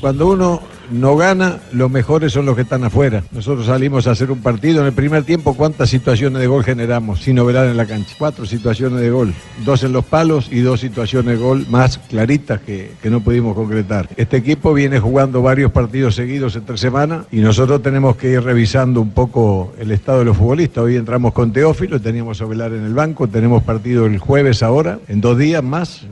Cuando 0.00 0.28
uno 0.28 0.62
no 0.90 1.16
gana, 1.16 1.60
los 1.72 1.90
mejores 1.90 2.32
son 2.32 2.46
los 2.46 2.56
que 2.56 2.62
están 2.62 2.84
afuera. 2.84 3.22
Nosotros 3.32 3.66
salimos 3.66 4.06
a 4.06 4.12
hacer 4.12 4.30
un 4.30 4.40
partido. 4.40 4.80
En 4.80 4.86
el 4.86 4.92
primer 4.92 5.24
tiempo, 5.24 5.54
¿cuántas 5.54 5.90
situaciones 5.90 6.40
de 6.40 6.46
gol 6.46 6.64
generamos 6.64 7.22
sin 7.22 7.36
novedad 7.36 7.68
en 7.68 7.76
la 7.76 7.86
cancha? 7.86 8.14
Cuatro 8.18 8.46
situaciones 8.46 9.00
de 9.00 9.10
gol. 9.10 9.34
Dos 9.64 9.82
en 9.82 9.92
los 9.92 10.04
palos 10.04 10.48
y 10.50 10.60
dos 10.60 10.80
situaciones 10.80 11.38
de 11.38 11.44
gol 11.44 11.66
más 11.68 11.98
claritas 11.98 12.60
que, 12.60 12.92
no 13.04 13.20
pudimos 13.20 13.54
concretar. 13.54 14.08
Este 14.16 14.36
equipo 14.36 14.74
viene 14.74 14.98
jugando 14.98 15.40
varios 15.40 15.70
partidos 15.70 16.16
seguidos 16.16 16.56
entre 16.56 16.76
semana 16.76 17.24
y 17.30 17.38
nosotros 17.38 17.82
tenemos 17.82 18.16
que 18.16 18.32
ir 18.32 18.42
revisando 18.42 19.00
un 19.00 19.10
poco 19.10 19.72
el 19.78 19.92
estado 19.92 20.20
de 20.20 20.24
los 20.24 20.36
futbolistas. 20.36 20.82
Hoy 20.82 20.96
entramos 20.96 21.32
con 21.32 21.52
Teófilo, 21.52 22.00
teníamos 22.00 22.40
a 22.40 22.46
Ovelar 22.46 22.72
en 22.72 22.84
el 22.84 22.94
banco, 22.94 23.28
tenemos 23.28 23.62
partido 23.62 24.06
el 24.06 24.18
jueves 24.18 24.62
ahora, 24.62 24.98
en 25.08 25.20
dos 25.20 25.38
días 25.38 25.62
más. 25.62 26.06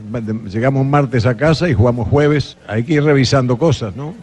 Llegamos 0.49 0.85
martes 0.85 1.25
a 1.25 1.35
casa 1.35 1.67
y 1.69 1.73
jugamos 1.73 2.07
jueves. 2.07 2.57
Hay 2.67 2.83
que 2.83 2.93
ir 2.93 3.03
revisando 3.03 3.57
cosas, 3.57 3.95
¿no? 3.95 4.13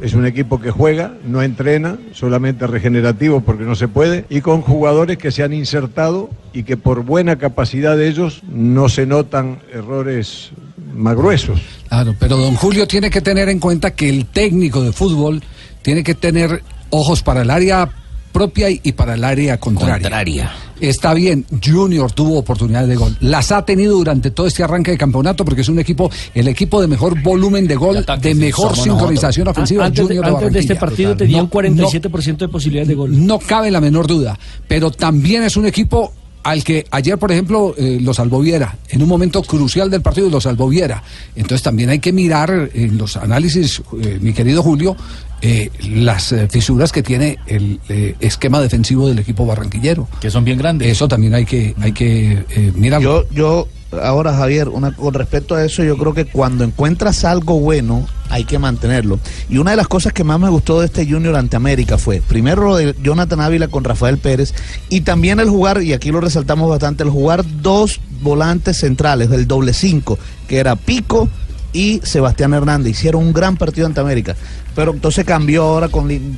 Es 0.00 0.14
un 0.14 0.26
equipo 0.26 0.60
que 0.60 0.70
juega, 0.70 1.14
no 1.24 1.42
entrena, 1.42 1.98
solamente 2.14 2.66
regenerativo 2.66 3.40
porque 3.42 3.64
no 3.64 3.74
se 3.74 3.88
puede, 3.88 4.24
y 4.30 4.40
con 4.40 4.62
jugadores 4.62 5.18
que 5.18 5.30
se 5.30 5.42
han 5.42 5.52
insertado 5.52 6.30
y 6.52 6.62
que 6.62 6.76
por 6.76 7.04
buena 7.04 7.36
capacidad 7.36 7.96
de 7.96 8.08
ellos 8.08 8.42
no 8.50 8.88
se 8.88 9.06
notan 9.06 9.60
errores 9.72 10.50
más 10.94 11.16
gruesos. 11.16 11.60
Claro, 11.88 12.14
pero 12.18 12.36
don 12.36 12.54
Julio 12.54 12.86
tiene 12.86 13.10
que 13.10 13.20
tener 13.20 13.48
en 13.48 13.58
cuenta 13.58 13.94
que 13.94 14.08
el 14.08 14.26
técnico 14.26 14.82
de 14.82 14.92
fútbol 14.92 15.42
tiene 15.82 16.02
que 16.02 16.14
tener 16.14 16.62
ojos 16.90 17.22
para 17.22 17.42
el 17.42 17.50
área 17.50 17.88
propia 18.32 18.70
y 18.70 18.92
para 18.92 19.14
el 19.14 19.24
área 19.24 19.58
contraria. 19.58 19.94
Contraria. 19.94 20.52
Está 20.80 21.14
bien, 21.14 21.44
Junior 21.64 22.10
tuvo 22.12 22.38
oportunidades 22.38 22.88
de 22.88 22.96
gol. 22.96 23.16
Las 23.20 23.52
ha 23.52 23.64
tenido 23.64 23.96
durante 23.96 24.30
todo 24.30 24.46
este 24.46 24.62
arranque 24.64 24.92
de 24.92 24.98
campeonato 24.98 25.44
porque 25.44 25.60
es 25.60 25.68
un 25.68 25.78
equipo, 25.78 26.10
el 26.34 26.48
equipo 26.48 26.80
de 26.80 26.86
mejor 26.88 27.20
volumen 27.22 27.66
de 27.66 27.76
gol, 27.76 28.04
de 28.20 28.34
mejor 28.34 28.76
sincronización 28.76 29.44
nosotros. 29.44 29.64
ofensiva. 29.64 29.84
Antes 29.86 30.08
de- 30.08 30.16
Junior 30.16 30.24
de 30.24 30.30
antes 30.38 30.52
de 30.52 30.60
este 30.60 30.76
partido 30.76 31.16
tenía 31.16 31.36
un 31.38 31.44
No, 31.44 31.50
47% 31.50 32.38
de 32.38 32.48
posibilidades 32.48 32.88
de 32.88 32.94
gol. 32.94 33.26
no 33.26 33.38
cabe 33.38 33.70
la 33.70 33.80
menor 33.80 34.06
duda. 34.06 34.38
Pero 34.66 34.90
también 34.90 35.42
es 35.42 35.56
un 35.56 35.66
equipo 35.66 36.12
al 36.42 36.64
que 36.64 36.86
ayer, 36.90 37.18
por 37.18 37.30
ejemplo, 37.30 37.74
eh, 37.76 37.98
lo 38.00 38.14
salvó 38.14 38.40
Viera. 38.40 38.78
En 38.88 39.02
un 39.02 39.08
momento 39.10 39.42
crucial 39.42 39.90
del 39.90 40.00
partido 40.00 40.30
lo 40.30 40.40
salvó 40.40 40.68
Viera. 40.70 41.02
Entonces 41.36 41.62
también 41.62 41.90
hay 41.90 41.98
que 41.98 42.12
mirar 42.14 42.70
en 42.72 42.96
los 42.96 43.16
análisis, 43.18 43.82
eh, 44.02 44.18
mi 44.22 44.32
querido 44.32 44.62
Julio, 44.62 44.96
eh, 45.42 45.70
las 45.88 46.32
eh, 46.32 46.48
fisuras 46.48 46.92
que 46.92 47.02
tiene 47.02 47.38
el 47.46 47.80
eh, 47.88 48.14
esquema 48.20 48.60
defensivo 48.60 49.08
del 49.08 49.18
equipo 49.18 49.46
barranquillero. 49.46 50.08
Que 50.20 50.30
son 50.30 50.44
bien 50.44 50.58
grandes. 50.58 50.88
Eso 50.88 51.08
también 51.08 51.34
hay 51.34 51.44
que, 51.44 51.74
hay 51.80 51.92
que 51.92 52.44
eh, 52.50 52.72
mirarlo. 52.74 53.26
Yo, 53.30 53.66
yo, 53.90 54.00
ahora 54.02 54.34
Javier, 54.34 54.68
una, 54.68 54.94
con 54.94 55.14
respecto 55.14 55.54
a 55.54 55.64
eso, 55.64 55.82
yo 55.82 55.96
creo 55.96 56.14
que 56.14 56.26
cuando 56.26 56.64
encuentras 56.64 57.24
algo 57.24 57.58
bueno, 57.58 58.06
hay 58.28 58.44
que 58.44 58.58
mantenerlo. 58.58 59.18
Y 59.48 59.58
una 59.58 59.72
de 59.72 59.76
las 59.76 59.88
cosas 59.88 60.12
que 60.12 60.24
más 60.24 60.38
me 60.38 60.48
gustó 60.50 60.80
de 60.80 60.86
este 60.86 61.06
Junior 61.06 61.36
ante 61.36 61.56
América 61.56 61.98
fue, 61.98 62.20
primero 62.20 62.64
lo 62.64 62.76
de 62.76 62.94
Jonathan 63.02 63.40
Ávila 63.40 63.68
con 63.68 63.84
Rafael 63.84 64.18
Pérez, 64.18 64.54
y 64.88 65.00
también 65.00 65.40
el 65.40 65.48
jugar, 65.48 65.82
y 65.82 65.92
aquí 65.92 66.10
lo 66.10 66.20
resaltamos 66.20 66.68
bastante, 66.68 67.02
el 67.02 67.10
jugar 67.10 67.44
dos 67.62 68.00
volantes 68.20 68.78
centrales, 68.78 69.30
del 69.30 69.48
doble 69.48 69.72
cinco, 69.72 70.18
que 70.46 70.58
era 70.58 70.76
Pico 70.76 71.28
y 71.72 72.00
Sebastián 72.04 72.54
Hernández. 72.54 72.92
Hicieron 72.92 73.24
un 73.24 73.32
gran 73.32 73.56
partido 73.56 73.86
ante 73.86 74.00
América. 74.00 74.36
Pero 74.74 74.92
entonces 74.92 75.24
cambió 75.24 75.64
ahora, 75.64 75.88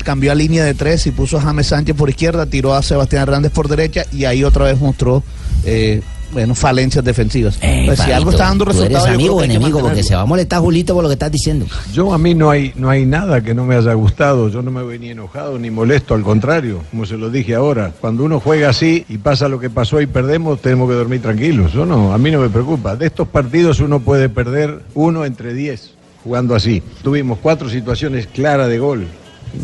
cambió 0.05 0.33
a 0.33 0.35
línea 0.35 0.65
de 0.65 0.75
tres 0.75 1.07
y 1.07 1.11
puso 1.11 1.39
a 1.39 1.43
James 1.43 1.67
Sánchez 1.67 1.95
por 1.97 2.09
izquierda, 2.09 2.47
tiró 2.47 2.75
a 2.75 2.83
Sebastián 2.83 3.23
Hernández 3.23 3.53
por 3.53 3.69
derecha 3.69 4.05
y 4.13 4.25
ahí 4.25 4.43
otra 4.43 4.65
vez 4.65 4.81
mostró, 4.81 5.23
eh, 5.65 6.03
bueno, 6.33 6.55
falencias 6.55 7.05
defensivas. 7.05 7.59
Eh, 7.61 7.85
Pues 7.87 8.01
si 8.01 8.11
algo 8.13 8.31
está 8.31 8.45
dando 8.45 8.65
¿tú 8.65 8.71
eres 8.71 8.83
resultados, 8.89 9.09
amigo 9.15 9.37
o 9.37 9.43
enemigo? 9.43 9.81
Porque 9.81 10.03
se 10.03 10.15
va 10.15 10.23
a 10.23 10.27
molestar 10.27 10.61
Julito 10.61 10.95
por 10.95 11.03
lo 11.03 11.09
que 11.09 11.15
estás 11.15 11.31
diciendo. 11.31 11.67
Yo 11.93 12.13
a 12.13 12.19
mí 12.19 12.35
no 12.35 12.51
hay, 12.51 12.73
no 12.77 12.89
hay 12.89 13.05
nada 13.05 13.43
que 13.43 13.55
no 13.55 13.65
me 13.65 13.77
haya 13.77 13.93
gustado, 13.95 14.49
yo 14.49 14.63
no 14.63 14.71
me 14.71 14.83
voy 14.83 14.99
ni 14.99 15.11
enojado 15.11 15.59
ni 15.59 15.71
molesto, 15.71 16.15
al 16.15 16.23
contrario, 16.23 16.81
como 16.91 17.07
se 17.07 17.17
lo 17.17 17.31
dije 17.31 17.55
ahora, 17.55 17.93
cuando 18.01 18.25
uno 18.25 18.41
juega 18.41 18.71
así 18.71 19.05
y 19.09 19.19
pasa 19.19 19.49
lo 19.49 19.61
que 19.61 19.71
pasó 19.71 20.01
y 20.01 20.07
perdemos, 20.07 20.61
tenemos 20.61 20.89
que 20.89 20.95
dormir 20.95 21.23
tranquilos, 21.23 21.73
yo 21.73 21.85
no, 21.85 22.13
a 22.13 22.19
mí 22.19 22.31
no 22.31 22.41
me 22.41 22.49
preocupa, 22.49 22.97
de 22.97 23.07
estos 23.07 23.29
partidos 23.29 23.81
uno 23.81 24.01
puede 24.01 24.29
perder 24.29 24.81
uno 24.95 25.25
entre 25.25 25.55
diez 25.55 25.93
jugando 26.25 26.55
así. 26.55 26.83
Tuvimos 27.03 27.39
cuatro 27.43 27.69
situaciones 27.69 28.27
claras 28.29 28.69
de 28.69 28.79
gol. 28.79 29.07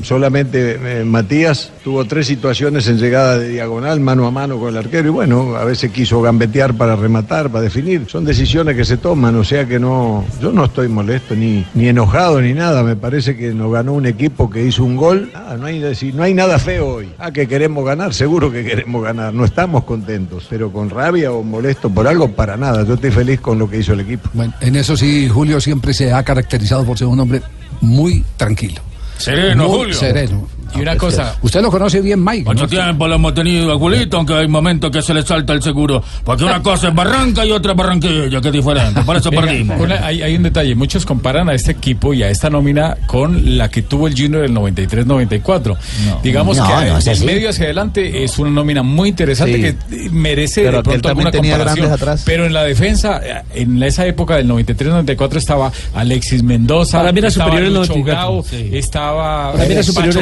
Solamente 0.02 0.78
eh, 1.00 1.04
Matías 1.04 1.72
tuvo 1.82 2.04
tres 2.04 2.26
situaciones 2.26 2.86
en 2.88 2.98
llegada 2.98 3.38
de 3.38 3.48
diagonal, 3.48 4.00
mano 4.00 4.26
a 4.26 4.30
mano 4.30 4.58
con 4.58 4.68
el 4.70 4.76
arquero, 4.76 5.08
y 5.08 5.10
bueno, 5.10 5.56
a 5.56 5.64
veces 5.64 5.90
quiso 5.90 6.20
gambetear 6.20 6.74
para 6.74 6.96
rematar, 6.96 7.50
para 7.50 7.62
definir. 7.62 8.06
Son 8.08 8.24
decisiones 8.24 8.76
que 8.76 8.84
se 8.84 8.96
toman, 8.96 9.36
o 9.36 9.44
sea 9.44 9.66
que 9.66 9.78
no, 9.78 10.24
yo 10.40 10.52
no 10.52 10.64
estoy 10.64 10.88
molesto 10.88 11.34
ni, 11.34 11.64
ni 11.74 11.88
enojado 11.88 12.40
ni 12.40 12.54
nada. 12.54 12.82
Me 12.82 12.96
parece 12.96 13.36
que 13.36 13.52
nos 13.52 13.72
ganó 13.72 13.92
un 13.94 14.06
equipo 14.06 14.50
que 14.50 14.64
hizo 14.64 14.84
un 14.84 14.96
gol. 14.96 15.30
Ah, 15.34 15.56
no, 15.58 15.66
hay, 15.66 15.82
no 16.14 16.22
hay 16.22 16.34
nada 16.34 16.58
feo 16.58 16.86
hoy. 16.86 17.08
Ah, 17.18 17.30
que 17.30 17.46
queremos 17.46 17.84
ganar, 17.84 18.14
seguro 18.14 18.50
que 18.50 18.64
queremos 18.64 19.02
ganar. 19.02 19.32
No 19.32 19.44
estamos 19.44 19.84
contentos, 19.84 20.46
pero 20.48 20.72
con 20.72 20.90
rabia 20.90 21.32
o 21.32 21.42
molesto 21.42 21.90
por 21.90 22.06
algo, 22.06 22.30
para 22.32 22.56
nada. 22.56 22.84
Yo 22.84 22.94
estoy 22.94 23.10
feliz 23.10 23.40
con 23.40 23.58
lo 23.58 23.68
que 23.68 23.78
hizo 23.78 23.92
el 23.92 24.00
equipo. 24.00 24.28
Bueno, 24.32 24.54
en 24.60 24.76
eso 24.76 24.96
sí, 24.96 25.28
Julio 25.28 25.60
siempre 25.60 25.94
se 25.94 26.12
ha 26.12 26.22
caracterizado 26.22 26.84
por 26.84 26.98
ser 26.98 27.08
un 27.08 27.20
hombre 27.20 27.42
muy 27.80 28.24
tranquilo. 28.36 28.87
Sereno, 29.18 29.68
Muy 29.68 29.78
Julio. 29.78 29.94
Sereno. 29.94 30.48
Y 30.76 30.80
una 30.80 30.96
cosa. 30.96 31.36
Usted 31.42 31.60
lo 31.62 31.70
conoce 31.70 32.00
bien, 32.00 32.22
Mike. 32.24 32.44
Mucho 32.44 32.62
¿no? 32.62 32.68
tiempo 32.68 33.08
lo 33.08 33.14
hemos 33.16 33.34
tenido 33.34 33.72
a 33.72 33.76
Julito, 33.78 34.16
aunque 34.18 34.34
hay 34.34 34.48
momentos 34.48 34.90
que 34.90 35.02
se 35.02 35.14
le 35.14 35.22
salta 35.22 35.52
el 35.52 35.62
seguro. 35.62 36.02
Porque 36.24 36.44
una 36.44 36.62
cosa 36.62 36.88
es 36.88 36.94
Barranca 36.94 37.44
y 37.46 37.50
otra 37.52 37.72
es 37.72 37.76
Barranquilla, 37.78 38.40
que 38.40 38.48
es 38.48 38.52
diferente. 38.52 39.02
Por 39.02 39.16
eso 39.16 39.30
Venga, 39.30 39.42
perdimos. 39.46 39.80
una- 39.80 40.06
hay, 40.06 40.22
hay 40.22 40.36
un 40.36 40.42
detalle. 40.42 40.74
Muchos 40.74 41.04
comparan 41.06 41.48
a 41.48 41.54
este 41.54 41.72
equipo 41.72 42.12
y 42.14 42.22
a 42.22 42.30
esta 42.30 42.50
nómina 42.50 42.96
con 43.06 43.56
la 43.58 43.68
que 43.70 43.82
tuvo 43.82 44.06
el 44.08 44.14
Junior 44.14 44.42
del 44.42 44.52
93-94. 44.52 45.76
Digamos 46.22 46.56
No, 46.56 46.66
que 46.66 46.86
no 46.86 46.96
así. 46.96 47.24
medio 47.24 47.50
hacia 47.50 47.64
adelante 47.64 48.24
es 48.24 48.38
una 48.38 48.50
nómina 48.50 48.82
muy 48.82 49.10
interesante 49.10 49.54
Sí. 49.56 49.62
que 50.00 50.10
merece 50.10 50.62
Pero 50.64 50.78
de 50.78 50.82
pronto 50.82 51.08
alguna 51.08 51.30
tenía 51.30 51.52
comparación. 51.56 51.86
grandes 51.86 52.02
atrás. 52.02 52.22
Pero 52.24 52.46
en 52.46 52.52
la 52.52 52.64
defensa, 52.64 53.20
eh, 53.24 53.42
en 53.54 53.82
esa 53.82 54.06
época 54.06 54.36
del 54.36 54.46
93-94 54.48 55.38
estaba 55.38 55.72
Alexis 55.94 56.42
Mendoza, 56.42 56.98
Para 56.98 57.12
mí 57.12 57.18
era 57.20 57.30
superior 57.30 57.62
el 57.62 57.74
Lucho 57.74 57.92
94. 57.94 58.04
Grau, 58.04 58.44
Sí. 58.44 58.70
estaba 58.72 59.52
Para 59.52 59.64
mí 59.64 59.72
era 59.72 59.80
eh, 59.80 59.84
superior 59.84 60.14
Pacho 60.14 60.20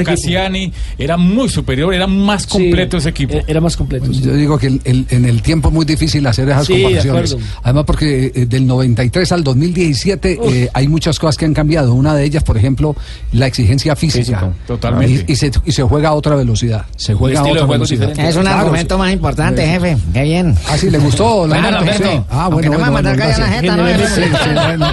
era 0.99 1.17
muy 1.17 1.49
superior, 1.49 1.93
era 1.95 2.07
más 2.07 2.47
completo 2.47 2.97
ese 2.97 3.09
equipo. 3.11 3.39
Era 3.47 3.61
más 3.61 3.77
completo. 3.77 4.11
Yo 4.11 4.35
digo 4.35 4.59
que 4.59 4.67
el- 4.69 4.81
el- 4.85 5.07
en 5.11 5.25
el 5.25 5.43
tiempo 5.43 5.69
es 5.69 5.75
muy 5.75 5.85
difícil 5.85 6.27
hacer 6.27 6.49
esas 6.49 6.67
Sí, 6.67 6.83
comparaciones. 6.83 7.37
Además, 7.63 7.85
porque 7.87 8.33
eh, 8.35 8.47
del 8.47 8.67
93 8.67 9.33
al 9.33 9.45
2017 9.45 10.39
eh, 10.43 10.71
hay 10.73 10.89
muchas 10.89 11.19
cosas 11.19 11.37
que 11.37 11.45
han 11.45 11.55
cambiado. 11.55 11.95
Una 11.95 12.15
de 12.15 12.25
ellas, 12.25 12.43
por 12.43 12.57
ejemplo, 12.57 12.97
la 13.33 13.47
exigencia 13.47 13.95
física. 13.97 14.25
Físico, 14.41 14.55
totalmente. 14.67 15.25
Y, 15.29 15.33
y 15.33 15.37
se, 15.37 15.51
y 15.65 15.73
se 15.73 15.83
juega 15.83 16.11
a 16.11 16.15
otra 16.15 16.35
velocidad. 16.37 16.87
Se 16.97 17.15
juega 17.15 17.41
a 17.41 17.43
estilo 17.43 17.55
de 17.57 17.63
otra 17.63 17.73
velocidad. 17.75 18.09
diferente. 18.09 18.31
Es 18.31 18.37
un 18.37 18.43
Claro, 18.43 18.59
argumento 18.61 18.95
sí. 18.95 18.99
más 19.01 19.13
importante, 19.13 19.67
jefe. 19.67 19.97
Qué 20.13 20.23
bien. 20.23 20.55
Ah, 20.69 20.77
sí, 20.79 20.91
le 20.91 20.99
gustó 20.99 21.47
la 21.47 21.59
Claro, 21.59 21.87
sí. 21.97 22.03
Ah, 22.31 22.49
bueno, 22.51 22.71
no 22.73 22.79
me 22.79 22.91
bueno, 22.91 22.93
bueno, 22.93 23.15
la 23.17 23.47
jeta, 23.49 23.77
no, 23.77 23.87
Sí, 23.89 24.23
sí, 24.23 24.51
bueno, 24.55 24.87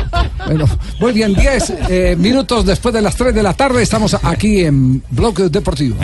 bueno. 0.46 0.66
Muy 1.00 1.12
bien, 1.14 1.34
10 1.34 1.74
eh, 1.90 2.16
minutos 2.18 2.66
después 2.66 2.94
de 2.94 3.02
las 3.02 3.16
3 3.16 3.34
de 3.34 3.44
la 3.44 3.54
tarde 3.54 3.82
estamos 3.84 4.16
aquí 4.24 4.62
en 4.62 5.02
Bloque 5.34 5.50
Deportivo. 5.50 5.96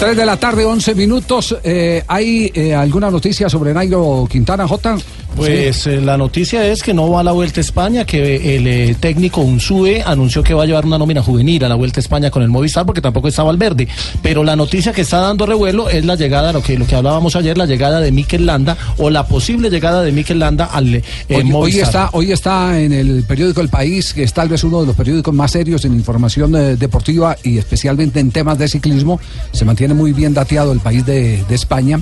3 0.00 0.16
de 0.16 0.24
la 0.26 0.36
tarde, 0.36 0.64
11 0.64 0.94
minutos. 0.94 1.56
Eh, 1.64 2.04
¿Hay 2.06 2.52
eh, 2.54 2.74
alguna 2.74 3.10
noticia 3.10 3.48
sobre 3.48 3.74
Nairo 3.74 4.26
Quintana, 4.30 4.68
J? 4.68 4.96
Pues 5.38 5.86
eh, 5.86 6.00
la 6.00 6.16
noticia 6.16 6.66
es 6.66 6.82
que 6.82 6.92
no 6.92 7.10
va 7.10 7.20
a 7.20 7.22
la 7.22 7.32
Vuelta 7.32 7.60
a 7.60 7.62
España, 7.62 8.04
que 8.04 8.56
el 8.56 8.66
eh, 8.66 8.96
técnico 8.98 9.40
Unsue 9.40 10.02
anunció 10.04 10.42
que 10.42 10.52
va 10.52 10.64
a 10.64 10.66
llevar 10.66 10.84
una 10.84 10.98
nómina 10.98 11.22
juvenil 11.22 11.64
a 11.64 11.68
la 11.68 11.76
Vuelta 11.76 12.00
a 12.00 12.02
España 12.02 12.30
con 12.30 12.42
el 12.42 12.48
Movistar 12.48 12.84
porque 12.84 13.00
tampoco 13.00 13.28
está 13.28 13.44
Valverde. 13.44 13.86
Pero 14.20 14.42
la 14.42 14.56
noticia 14.56 14.92
que 14.92 15.02
está 15.02 15.18
dando 15.20 15.46
revuelo 15.46 15.88
es 15.88 16.04
la 16.04 16.16
llegada, 16.16 16.52
lo 16.52 16.62
que, 16.62 16.76
lo 16.76 16.86
que 16.86 16.96
hablábamos 16.96 17.36
ayer, 17.36 17.56
la 17.56 17.66
llegada 17.66 18.00
de 18.00 18.10
Mikel 18.10 18.46
Landa 18.46 18.76
o 18.98 19.10
la 19.10 19.26
posible 19.26 19.70
llegada 19.70 20.02
de 20.02 20.10
Mikel 20.12 20.40
Landa 20.40 20.66
al 20.66 20.96
eh, 20.96 21.02
Hoy, 21.28 21.36
hoy 21.36 21.44
Movistar. 21.44 21.84
está, 21.84 22.10
hoy 22.12 22.32
está 22.32 22.80
en 22.80 22.92
el 22.92 23.22
periódico 23.22 23.60
El 23.60 23.68
País, 23.68 24.12
que 24.12 24.24
es 24.24 24.32
tal 24.32 24.48
vez 24.48 24.64
uno 24.64 24.80
de 24.80 24.86
los 24.86 24.96
periódicos 24.96 25.32
más 25.34 25.52
serios 25.52 25.84
en 25.84 25.94
información 25.94 26.54
eh, 26.56 26.76
deportiva 26.76 27.36
y 27.44 27.58
especialmente 27.58 28.18
en 28.18 28.32
temas 28.32 28.58
de 28.58 28.66
ciclismo. 28.66 29.20
Se 29.52 29.64
mantiene 29.64 29.94
muy 29.94 30.12
bien 30.12 30.34
dateado 30.34 30.72
el 30.72 30.80
país 30.80 31.06
de, 31.06 31.44
de 31.48 31.54
España. 31.54 32.00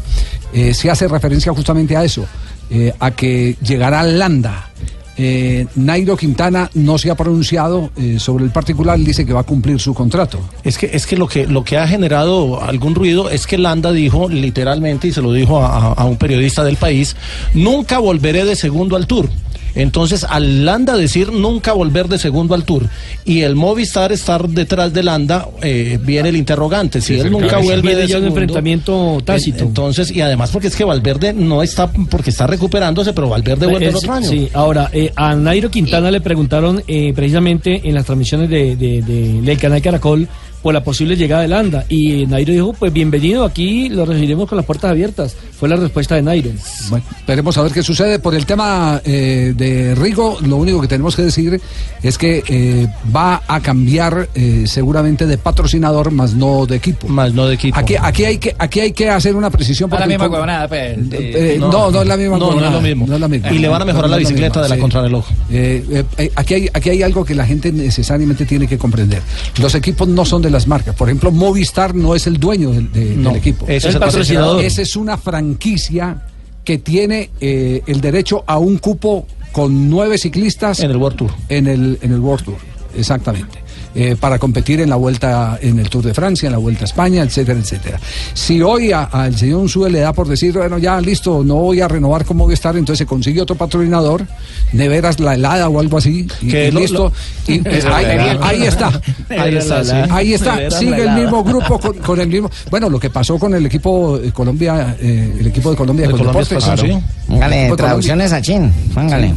Eh, 0.53 0.72
se 0.72 0.90
hace 0.90 1.07
referencia 1.07 1.53
justamente 1.53 1.96
a 1.96 2.05
eso, 2.05 2.25
eh, 2.70 2.92
a 2.98 3.11
que 3.12 3.57
llegará 3.62 4.02
Landa. 4.02 4.70
Eh, 5.18 5.66
Nairo 5.76 6.14
Quintana 6.14 6.70
no 6.74 6.98
se 6.98 7.11
ha 7.11 7.14
pronunciado 7.14 7.90
eh, 7.96 8.18
sobre 8.18 8.44
el 8.44 8.50
particular, 8.50 8.98
dice 8.98 9.24
que 9.24 9.33
va 9.33 9.40
a 9.40 9.44
cumplir 9.44 9.81
su 9.81 9.94
contrato. 9.94 10.40
Es 10.62 10.76
que, 10.76 10.90
es 10.92 11.07
que 11.07 11.16
lo 11.16 11.26
que 11.26 11.46
lo 11.46 11.64
que 11.64 11.79
ha 11.79 11.88
generado 11.88 12.62
algún 12.62 12.94
ruido 12.94 13.31
es 13.31 13.46
que 13.46 13.57
Landa 13.57 13.92
dijo 13.92 14.29
literalmente, 14.29 15.09
y 15.09 15.12
se 15.12 15.22
lo 15.22 15.33
dijo 15.33 15.62
a 15.62 16.05
un 16.05 16.16
periodista 16.18 16.64
del 16.64 16.76
país, 16.76 17.16
nunca 17.55 17.98
volveré 17.98 18.44
de 18.44 18.57
segundo 18.57 18.94
al 18.94 19.07
tour. 19.07 19.31
Entonces, 19.77 20.25
al 20.29 20.65
Landa 20.65 20.97
decir 20.97 21.31
nunca 21.33 21.73
volver 21.73 22.09
de 22.09 22.19
segundo 22.19 22.55
al 22.55 22.65
tour 22.65 22.89
y 23.25 23.43
el 23.43 23.55
Movistar 23.55 24.11
estar 24.11 24.49
detrás 24.49 24.93
de 24.93 25.03
Landa, 25.05 25.49
eh, 25.62 25.99
viene 26.03 26.31
el 26.31 26.37
interrogante. 26.37 27.01
Si 27.01 27.15
Sí, 27.15 27.21
él 27.21 27.31
nunca 27.31 27.59
vuelve 27.59 27.83
Viene 27.83 27.97
de 28.03 28.09
ya 28.09 28.17
un 28.17 28.23
segundo, 28.25 28.41
enfrentamiento 28.41 29.19
tácito. 29.25 29.65
Entonces, 29.65 30.11
y 30.11 30.21
además 30.21 30.51
porque 30.51 30.69
es 30.69 30.77
que 30.77 30.85
Valverde 30.85 31.33
no 31.33 31.62
está, 31.62 31.89
porque 31.93 32.31
está 32.31 32.47
recuperándose, 32.47 33.12
pero 33.12 33.29
Valverde 33.29 33.67
vuelve 33.67 33.87
el 33.87 33.91
Es- 33.95 33.97
otro 33.99 34.12
año. 34.15 34.29
Sí, 34.29 34.49
ahora, 34.53 34.89
eh, 34.93 35.12
a 35.15 35.35
Nairo 35.35 35.71
Quintana 35.71 36.11
le 36.11 36.21
preguntaron 36.21 36.83
eh, 36.89 37.12
precisamente 37.15 37.83
en 37.89 37.95
las 37.95 38.07
transmisiones 38.07 38.49
de, 38.51 38.77
de- 38.77 39.03
de- 39.03 39.41
del 39.43 39.59
canal 39.59 39.83
Caracol 39.83 40.29
por 40.66 40.74
la 40.74 40.83
posible 40.83 41.14
llegada 41.14 41.42
de 41.42 41.46
Landa. 41.46 41.85
Y 41.88 42.26
Nairo 42.26 42.52
dijo, 42.52 42.72
pues 42.72 42.92
bienvenido, 42.92 43.44
aquí 43.44 43.88
lo 43.88 44.05
recibiremos 44.05 44.48
con 44.48 44.57
las 44.57 44.66
puertas 44.66 44.90
abiertas. 44.90 45.37
Fue 45.57 45.68
la 45.68 45.76
respuesta 45.76 46.16
de 46.16 46.22
Nairo. 46.22 46.50
Bueno, 46.90 47.05
esperemos 47.16 47.57
a 47.57 47.62
ver 47.62 47.70
qué 47.70 47.85
sucede. 47.85 48.18
Por 48.18 48.35
el 48.35 48.44
tema 48.46 49.00
eh, 49.05 49.55
de 49.57 49.94
Rigo, 49.94 50.38
lo 50.40 50.57
único 50.57 50.81
que 50.81 50.88
tenemos 50.88 51.14
que 51.14 51.22
decir 51.22 51.61
es 52.02 52.18
que 52.18 52.42
eh, 52.48 52.88
va 53.14 53.42
a 53.46 53.61
cambiar 53.61 54.29
eh, 54.35 54.64
seguramente 54.66 55.24
de 55.26 55.38
patrocinador, 55.38 56.11
más 56.11 56.35
no 56.35 56.66
de 56.66 56.74
equipo. 56.74 57.07
Más 57.07 57.33
no 57.33 57.46
de 57.46 57.55
equipo. 57.55 57.79
Aquí, 57.79 57.94
aquí, 58.00 58.24
hay, 58.24 58.38
que, 58.38 58.57
aquí 58.59 58.81
hay 58.81 58.92
que 58.92 59.09
hacer 59.09 59.37
una 59.37 59.50
precisión. 59.50 59.88
Para 59.88 60.00
la 60.00 60.09
misma 60.09 60.26
huevonada, 60.26 60.66
pues. 60.66 60.98
Eh, 61.12 61.59
no, 61.61 61.92
no, 61.92 62.02
es 62.02 62.09
la 62.09 62.16
misma 62.16 62.38
No, 62.38 62.55
no 62.55 62.66
es 62.66 62.72
lo 62.72 62.81
mismo. 62.81 63.07
no 63.07 63.14
es 63.14 63.20
la 63.20 63.29
misma. 63.29 63.52
Y 63.52 63.59
le 63.61 63.68
van 63.68 63.83
a 63.83 63.85
mejorar 63.85 64.11
No 64.11 64.16
la 64.16 64.18
bicicleta 64.18 64.62
de 64.62 64.68
la 64.68 64.74
sí. 64.74 64.81
contrarreloj. 64.81 65.26
Eh, 65.48 65.85
eh, 65.90 66.05
eh, 66.18 66.33
aquí, 66.35 66.55
hay, 66.55 66.68
aquí 66.74 66.90
hay 66.90 67.02
algo 67.05 67.24
que 67.24 67.37
la 67.37 67.46
gente 67.46 67.70
necesariamente 67.70 68.44
tiene 68.46 68.66
que 68.66 68.76
comprender. 68.76 69.22
Los 69.61 69.76
equipos 69.76 70.09
no 70.09 70.24
son 70.24 70.42
de 70.42 70.56
las 70.57 70.66
marcas. 70.66 70.95
Por 70.95 71.09
ejemplo, 71.09 71.31
Movistar 71.31 71.95
no 71.95 72.14
es 72.14 72.27
el 72.27 72.38
dueño 72.38 72.71
del, 72.71 72.92
de- 72.92 73.16
No, 73.16 73.31
del 73.31 73.38
equipo. 73.38 73.66
es 73.69 73.85
el 73.85 73.99
patrocinador. 73.99 74.64
Esa 74.64 74.83
es 74.83 74.97
una 74.97 75.16
franquicia 75.16 76.23
que 76.64 76.79
tiene 76.79 77.31
eh, 77.40 77.83
el 77.87 78.01
derecho 78.01 78.42
a 78.47 78.59
un 78.59 78.79
cupo 78.79 79.27
con 79.53 79.88
nueve 79.88 80.19
ciclistas 80.19 80.81
en 80.81 80.90
el 80.90 80.97
World 80.97 81.16
Tour. 81.19 81.31
En 81.49 81.66
el, 81.66 81.99
en 82.03 82.12
el 82.12 82.21
World 82.21 82.45
Tour, 82.45 82.57
exactamente. 82.97 83.59
Eh, 83.97 84.15
para 84.21 84.39
competir 84.39 84.81
en 84.81 84.91
la 84.91 84.97
vuelta, 84.97 85.59
en 85.61 85.79
el 85.79 85.89
Tour 85.89 86.05
de 86.05 86.13
Francia, 86.15 86.47
en 86.47 86.53
la 86.53 86.59
vuelta 86.59 86.83
a 86.83 86.85
España, 86.85 87.23
etcétera, 87.23 87.59
etcétera. 87.59 87.99
Si 88.35 88.61
hoy 88.63 88.93
a- 88.93 89.05
al 89.05 89.37
señor 89.37 89.61
Unsue 89.63 89.91
le 89.91 90.01
da 90.01 90.13
por 90.13 90.29
decir, 90.29 90.53
bueno, 90.53 90.79
ya 90.79 91.01
listo, 91.01 91.43
no 91.45 91.55
voy 91.57 91.81
a 91.81 91.89
renovar 91.89 92.25
con 92.25 92.37
Movistar, 92.37 92.77
entonces 92.77 92.99
se 92.99 93.07
consigue 93.07 93.41
otro 93.41 93.57
patrocinador, 93.57 94.27
neveras 94.73 95.19
la 95.21 95.35
helada 95.35 95.69
o 95.69 95.81
algo 95.81 95.99
así, 95.99 96.27
y, 96.43 96.49
Que 96.49 96.69
y 96.69 96.71
lo- 96.71 96.81
listo. 96.81 97.13
lo- 97.49 97.55
y- 97.55 97.63
Eso 97.77 97.95
ahí, 97.95 98.05
es. 98.07 98.39
ahí 98.43 98.63
está. 98.65 99.01
Ahí 99.31 99.57
está, 99.57 99.85
sí. 99.85 99.93
Ahí 100.11 100.35
está, 100.35 100.71
sigue 100.71 101.03
el 101.03 101.13
mismo 101.13 101.43
grupo 101.43 101.79
con, 101.79 101.95
con 101.99 102.21
el 102.21 102.29
mismo. 102.29 102.51
Bueno, 102.71 102.91
lo 102.91 103.01
que 103.01 103.11
pasó 103.11 103.39
con 103.39 103.55
el 103.55 103.65
equipo 103.67 104.19
de 104.19 104.31
Colombia, 104.33 104.97
eh, 105.01 105.37
el 105.41 105.47
equipo 105.47 105.71
de 105.71 105.77
Colombia 105.77 106.07
De 106.07 106.13
con 106.13 106.19
Colombia 106.27 106.43
Deportes. 106.49 106.81
Sí. 106.81 106.99
Póngale 107.27 107.73
traducciones 107.77 108.33
a 108.33 108.41
Chin. 108.43 108.73
Póngale. 108.95 109.35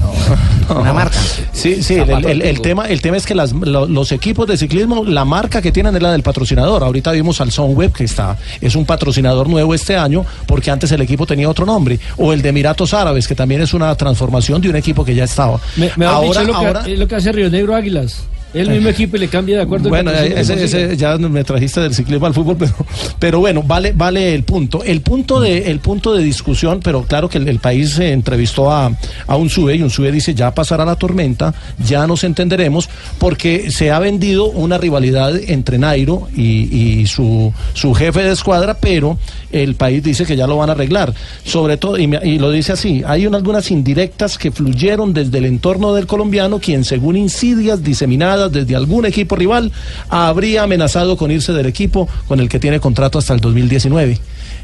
Una 0.69 0.93
marca. 0.93 1.17
Sí, 1.51 1.81
sí, 1.81 1.95
el, 1.95 2.09
el- 2.25 2.41
el 2.41 2.61
tema, 2.61 2.85
el 2.87 3.01
tema 3.01 3.17
es 3.17 3.25
que 3.25 3.33
las- 3.35 3.51
lo- 3.53 3.87
los 3.87 4.11
equipos 4.11 4.47
de 4.49 4.57
ciclismo, 4.57 5.05
la 5.05 5.23
marca 5.25 5.61
que 5.61 5.71
tienen 5.71 5.95
es 5.95 6.01
la 6.01 6.11
del 6.11 6.23
patrocinador. 6.23 6.83
Ahorita 6.83 7.11
vimos 7.11 7.39
al 7.41 7.51
Sunweb, 7.51 7.93
que 7.93 8.03
está, 8.03 8.37
es 8.59 8.75
un 8.75 8.85
patrocinador 8.85 9.47
nuevo 9.47 9.73
este 9.73 9.95
año, 9.95 10.25
porque 10.45 10.71
antes 10.71 10.91
el 10.91 11.01
equipo 11.01 11.25
tenía 11.25 11.49
otro 11.49 11.65
nombre. 11.65 11.99
O 12.17 12.33
el 12.33 12.41
de 12.41 12.49
Emiratos 12.49 12.93
Árabes, 12.93 13.27
que 13.27 13.35
también 13.35 13.61
es 13.61 13.73
una 13.73 13.93
transformación 13.95 14.61
de 14.61 14.69
un 14.69 14.75
equipo 14.75 15.05
que 15.05 15.15
ya 15.15 15.23
estaba. 15.23 15.59
Me, 15.77 15.91
me 15.95 16.05
ahora, 16.05 16.41
dicho, 16.41 16.51
lo 16.51 16.55
ahora- 16.55 16.83
que, 16.83 16.97
lo 16.97 17.07
que 17.07 17.15
hace 17.15 17.31
Río 17.31 17.49
Negro 17.49 17.75
Águilas. 17.75 18.23
El 18.53 18.69
mismo 18.71 18.89
equipo 18.89 19.15
y 19.15 19.19
le 19.19 19.27
cambia 19.27 19.57
de 19.57 19.61
acuerdo 19.63 19.89
Bueno, 19.89 20.11
ese, 20.11 20.63
ese 20.63 20.97
ya 20.97 21.17
me 21.17 21.43
trajiste 21.43 21.81
del 21.81 21.93
ciclismo 21.93 22.25
al 22.25 22.33
fútbol, 22.33 22.55
pero, 22.59 22.73
pero 23.19 23.39
bueno, 23.39 23.61
vale, 23.63 23.93
vale 23.95 24.33
el 24.33 24.43
punto. 24.43 24.83
El 24.83 25.01
punto 25.01 25.39
de, 25.39 25.69
el 25.69 25.79
punto 25.79 26.13
de 26.15 26.23
discusión, 26.23 26.79
pero 26.83 27.03
claro 27.03 27.29
que 27.29 27.37
el, 27.37 27.47
el 27.47 27.59
país 27.59 27.91
se 27.91 28.11
entrevistó 28.11 28.71
a, 28.71 28.91
a 29.27 29.35
un 29.35 29.49
SUBE 29.49 29.75
y 29.75 29.81
un 29.83 29.89
SUBE 29.89 30.11
dice 30.11 30.33
ya 30.33 30.53
pasará 30.55 30.83
la 30.85 30.95
tormenta, 30.95 31.53
ya 31.85 32.07
nos 32.07 32.23
entenderemos, 32.23 32.89
porque 33.19 33.69
se 33.71 33.91
ha 33.91 33.99
vendido 33.99 34.45
una 34.45 34.77
rivalidad 34.77 35.35
entre 35.47 35.77
Nairo 35.77 36.27
y, 36.35 37.01
y 37.01 37.05
su, 37.07 37.53
su 37.73 37.93
jefe 37.93 38.23
de 38.23 38.31
escuadra, 38.31 38.77
pero 38.79 39.17
el 39.51 39.75
país 39.75 40.01
dice 40.03 40.25
que 40.25 40.35
ya 40.35 40.47
lo 40.47 40.57
van 40.57 40.69
a 40.69 40.73
arreglar. 40.73 41.13
Sobre 41.43 41.77
todo, 41.77 41.97
y, 41.97 42.07
me- 42.07 42.19
y 42.23 42.39
lo 42.39 42.49
dice 42.51 42.71
así, 42.71 43.03
hay 43.05 43.27
un- 43.27 43.35
algunas 43.35 43.69
indirectas 43.69 44.37
que 44.37 44.51
fluyeron 44.51 45.13
desde 45.13 45.37
el 45.37 45.45
entorno 45.45 45.93
del 45.93 46.07
colombiano, 46.07 46.59
quien 46.59 46.83
según 46.83 47.15
insidias 47.15 47.83
diseminadas 47.83 48.38
desde 48.47 48.75
algún 48.75 49.05
equipo 49.05 49.35
rival, 49.35 49.71
habría 50.09 50.63
amenazado 50.63 51.17
con 51.17 51.31
irse 51.31 51.51
del 51.51 51.65
equipo 51.65 52.07
con 52.27 52.39
el 52.39 52.47
que 52.47 52.59
tiene 52.59 52.79
contrato 52.79 53.19
hasta 53.19 53.33
el 53.33 53.41
2019. 53.41 54.17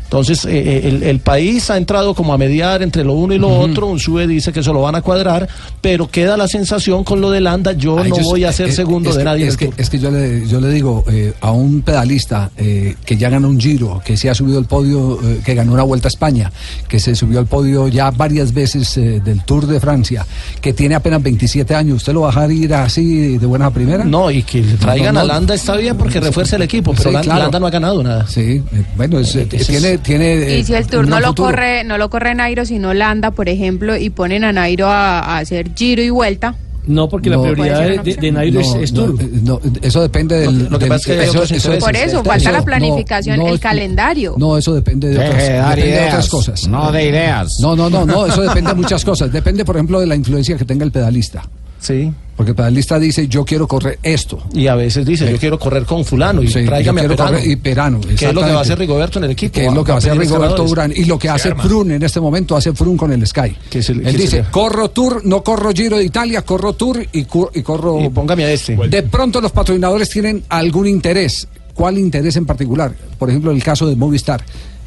Entonces, 0.06 0.46
eh, 0.46 0.50
eh, 0.54 0.82
el, 0.88 1.04
el 1.04 1.20
país 1.20 1.70
ha 1.72 1.78
entrado 1.78 2.14
como 2.14 2.34
a 2.34 2.38
mediar 2.38 2.82
entre 2.84 3.04
lo 3.04 3.14
uno 3.14 3.34
y 3.34 3.40
lo 3.40 3.50
otro. 3.50 3.88
Un 3.88 4.00
SUBE 4.00 4.28
dice 4.28 4.54
que 4.54 4.60
eso 4.62 4.72
lo 4.72 4.82
van 4.82 4.96
a 4.96 5.02
cuadrar, 5.02 5.48
pero 5.82 6.08
queda 6.10 6.38
la 6.38 6.48
sensación 6.48 7.04
con 7.04 7.20
lo 7.22 7.32
de 7.32 7.42
Landa. 7.42 7.74
Yo 7.74 8.00
Ay, 8.00 8.12
no 8.12 8.18
yo- 8.18 8.24
voy 8.24 8.44
a 8.44 8.52
ser 8.54 8.70
eh, 8.70 8.72
segundo 8.72 9.12
de 9.12 9.18
que- 9.18 9.24
nadie. 9.24 9.48
Es 9.48 9.58
que, 9.58 9.72
es 9.76 9.90
que 9.90 10.00
yo 10.00 10.12
le, 10.12 10.48
yo 10.48 10.62
le 10.62 10.70
digo 10.70 11.04
eh, 11.12 11.34
a 11.42 11.52
un 11.52 11.82
pedalista 11.82 12.52
eh, 12.56 12.96
que 13.06 13.18
ya 13.18 13.30
ganó 13.30 13.50
un 13.50 13.60
giro, 13.60 14.02
que 14.06 14.16
se 14.16 14.30
ha 14.30 14.36
subido 14.36 14.60
al 14.60 14.66
podio, 14.66 15.20
que 15.44 15.56
ganó 15.56 15.74
una 15.74 15.84
vuelta 15.84 16.08
a 16.08 16.10
España, 16.10 16.52
que 16.88 17.00
se 17.00 17.16
subió 17.16 17.40
al 17.40 17.48
podio 17.48 17.88
ya 17.88 18.12
varias 18.12 18.54
veces 18.54 18.96
del 18.96 19.44
Tour 19.44 19.66
de 19.66 19.80
Francia, 19.80 20.26
que 20.62 20.72
tiene 20.74 20.96
apenas 20.96 21.22
27 21.24 21.74
años, 21.76 21.98
¿usted 21.98 22.14
lo 22.14 22.22
va 22.22 22.28
a 22.28 22.32
dejar 22.32 22.52
ir 22.52 22.74
así 22.76 23.38
de 23.38 23.46
buena 23.46 23.66
a 23.68 23.72
primera? 23.72 24.04
No, 24.06 24.30
y 24.32 24.44
que 24.44 24.62
traigan 24.80 25.16
No, 25.16 25.22
a. 25.22 25.24
Landa 25.24 25.56
está 25.56 25.76
bien 25.76 25.98
porque 25.98 26.20
refuerza 26.20 26.56
el 26.58 26.62
equipo, 26.62 26.94
pero 26.96 27.10
Sí, 27.10 27.18
claro. 27.24 27.42
Landa 27.44 27.60
no 27.60 27.68
ha 27.68 27.72
ganado 27.72 28.04
nada. 28.04 28.28
Sí, 28.28 28.62
bueno, 28.96 29.20
es, 29.20 29.36
eh, 29.36 29.95
tiene, 29.98 30.38
tiene. 30.38 30.54
eh, 30.56 30.60
Y 30.60 30.64
si 30.64 30.74
el 30.74 30.88
tour 30.88 31.04
un 31.04 31.10
no 31.10 31.16
gran 31.18 31.22
lo 31.24 31.28
futuro. 31.30 31.50
corre, 31.50 31.84
no 31.84 31.98
lo 31.98 32.10
corre 32.10 32.36
Nairo, 32.36 32.66
sino 32.66 32.94
Landa, 32.94 33.32
por 33.32 33.50
ejemplo, 33.50 33.96
y 33.98 34.10
ponen 34.10 34.44
a 34.44 34.52
Nairo 34.52 34.88
a, 34.88 35.20
a 35.20 35.38
hacer 35.40 35.72
giro 35.76 36.02
y 36.02 36.10
vuelta. 36.10 36.56
No, 36.88 37.10
porque 37.10 37.32
la 37.32 37.42
prioridad 37.42 38.04
de, 38.04 38.32
Nairo 38.32 38.60
es, 38.60 38.68
No, 38.76 38.80
es 38.80 38.94
no, 38.94 39.06
eh, 39.20 39.30
no, 39.42 39.60
eso 39.82 40.04
depende 40.04 40.36
del. 40.38 40.66
Lo 40.70 40.78
que 40.78 40.86
del- 40.86 40.90
pasa 40.90 40.96
es 41.14 41.18
que 41.18 41.24
hay 41.24 41.30
otros 41.30 41.52
intereses. 41.52 41.84
Por 41.84 41.96
eso, 41.96 42.24
falta 42.24 42.52
la 42.52 42.62
planificación, 42.64 43.42
el 43.42 43.60
calendario. 43.60 44.36
No, 44.38 44.56
eso 44.56 44.72
depende 44.76 45.10
de 45.10 45.16
otras, 45.18 45.36
depende 45.36 45.82
de 45.82 45.88
ideas, 45.90 46.08
otras 46.10 46.30
cosas. 46.30 46.68
no 46.68 46.92
de 46.92 47.06
ideas. 47.10 47.58
No, 47.60 47.76
no, 47.76 47.90
no, 47.90 48.06
no, 48.06 48.28
eso 48.28 48.42
depende 48.44 48.70
de 48.70 48.76
muchas 48.76 49.04
cosas. 49.04 49.32
Depende, 49.32 49.66
por 49.66 49.76
ejemplo, 49.78 50.00
de 50.00 50.06
la 50.06 50.16
influencia 50.16 50.56
que 50.58 50.66
tenga 50.66 50.86
el 50.86 50.92
pedalista. 50.92 51.42
Sí. 51.86 52.12
Porque 52.36 52.50
el 52.52 52.56
pedalista 52.56 53.00
dice, 53.00 53.30
yo 53.30 53.46
quiero 53.46 53.66
correr 53.66 53.98
esto. 54.04 54.44
Y 54.54 54.68
a 54.68 54.76
veces 54.76 55.06
dice, 55.06 55.32
yo 55.32 55.38
quiero 55.38 55.58
correr 55.58 55.86
con 55.86 56.04
fulano 56.04 56.44
y 56.44 56.50
Sí, 56.50 56.66
tráigame 56.66 57.00
a 57.02 57.08
Perano. 57.08 57.32
correr- 57.38 57.48
y 57.50 57.56
Perano, 57.56 58.02
¿Qué 58.02 58.14
es 58.28 58.34
lo 58.34 58.42
que 58.44 58.52
va 58.52 58.58
a 58.60 58.62
hacer 58.62 58.78
Rigoberto 58.78 59.20
en 59.20 59.26
el 59.26 59.32
equipo? 59.32 59.54
Que 59.54 59.68
es 59.68 59.74
lo 59.74 59.86
que 59.86 59.92
va 59.94 59.96
a 59.96 59.98
hacer 60.00 60.18
Rigoberto 60.18 60.64
escaladores. 60.66 60.72
Urán. 60.72 60.94
Y 60.96 61.06
lo 61.06 61.18
que 61.18 61.30
hace 61.30 61.56
Prun 61.56 61.92
en 61.92 62.04
este 62.04 62.20
momento, 62.20 62.58
hace 62.58 62.74
Prun 62.74 62.98
con 62.98 63.14
el 63.14 63.26
Sky. 63.26 63.56
Él 63.72 64.18
dice, 64.18 64.44
corro 64.52 64.90
Tour, 64.90 65.22
no 65.24 65.42
corro 65.44 65.72
Giro 65.72 65.98
de 65.98 66.04
Italia, 66.04 66.42
corro 66.42 66.74
Tour 66.74 67.02
y, 67.14 67.20
y 67.20 67.62
corro... 67.62 68.02
Y 68.02 68.10
póngame 68.10 68.44
a 68.44 68.52
este. 68.52 68.76
De 68.76 69.04
pronto 69.04 69.40
los 69.40 69.54
patrocinadores 69.54 70.10
tienen 70.10 70.44
algún 70.50 70.88
interés. 70.88 71.48
¿Cuál 71.74 71.98
interés 71.98 72.36
en 72.36 72.46
particular? 72.46 72.94
Por 73.18 73.30
ejemplo, 73.30 73.52
el 73.52 73.64
caso 73.64 73.88
de 73.88 73.96
Movistar. 73.96 74.44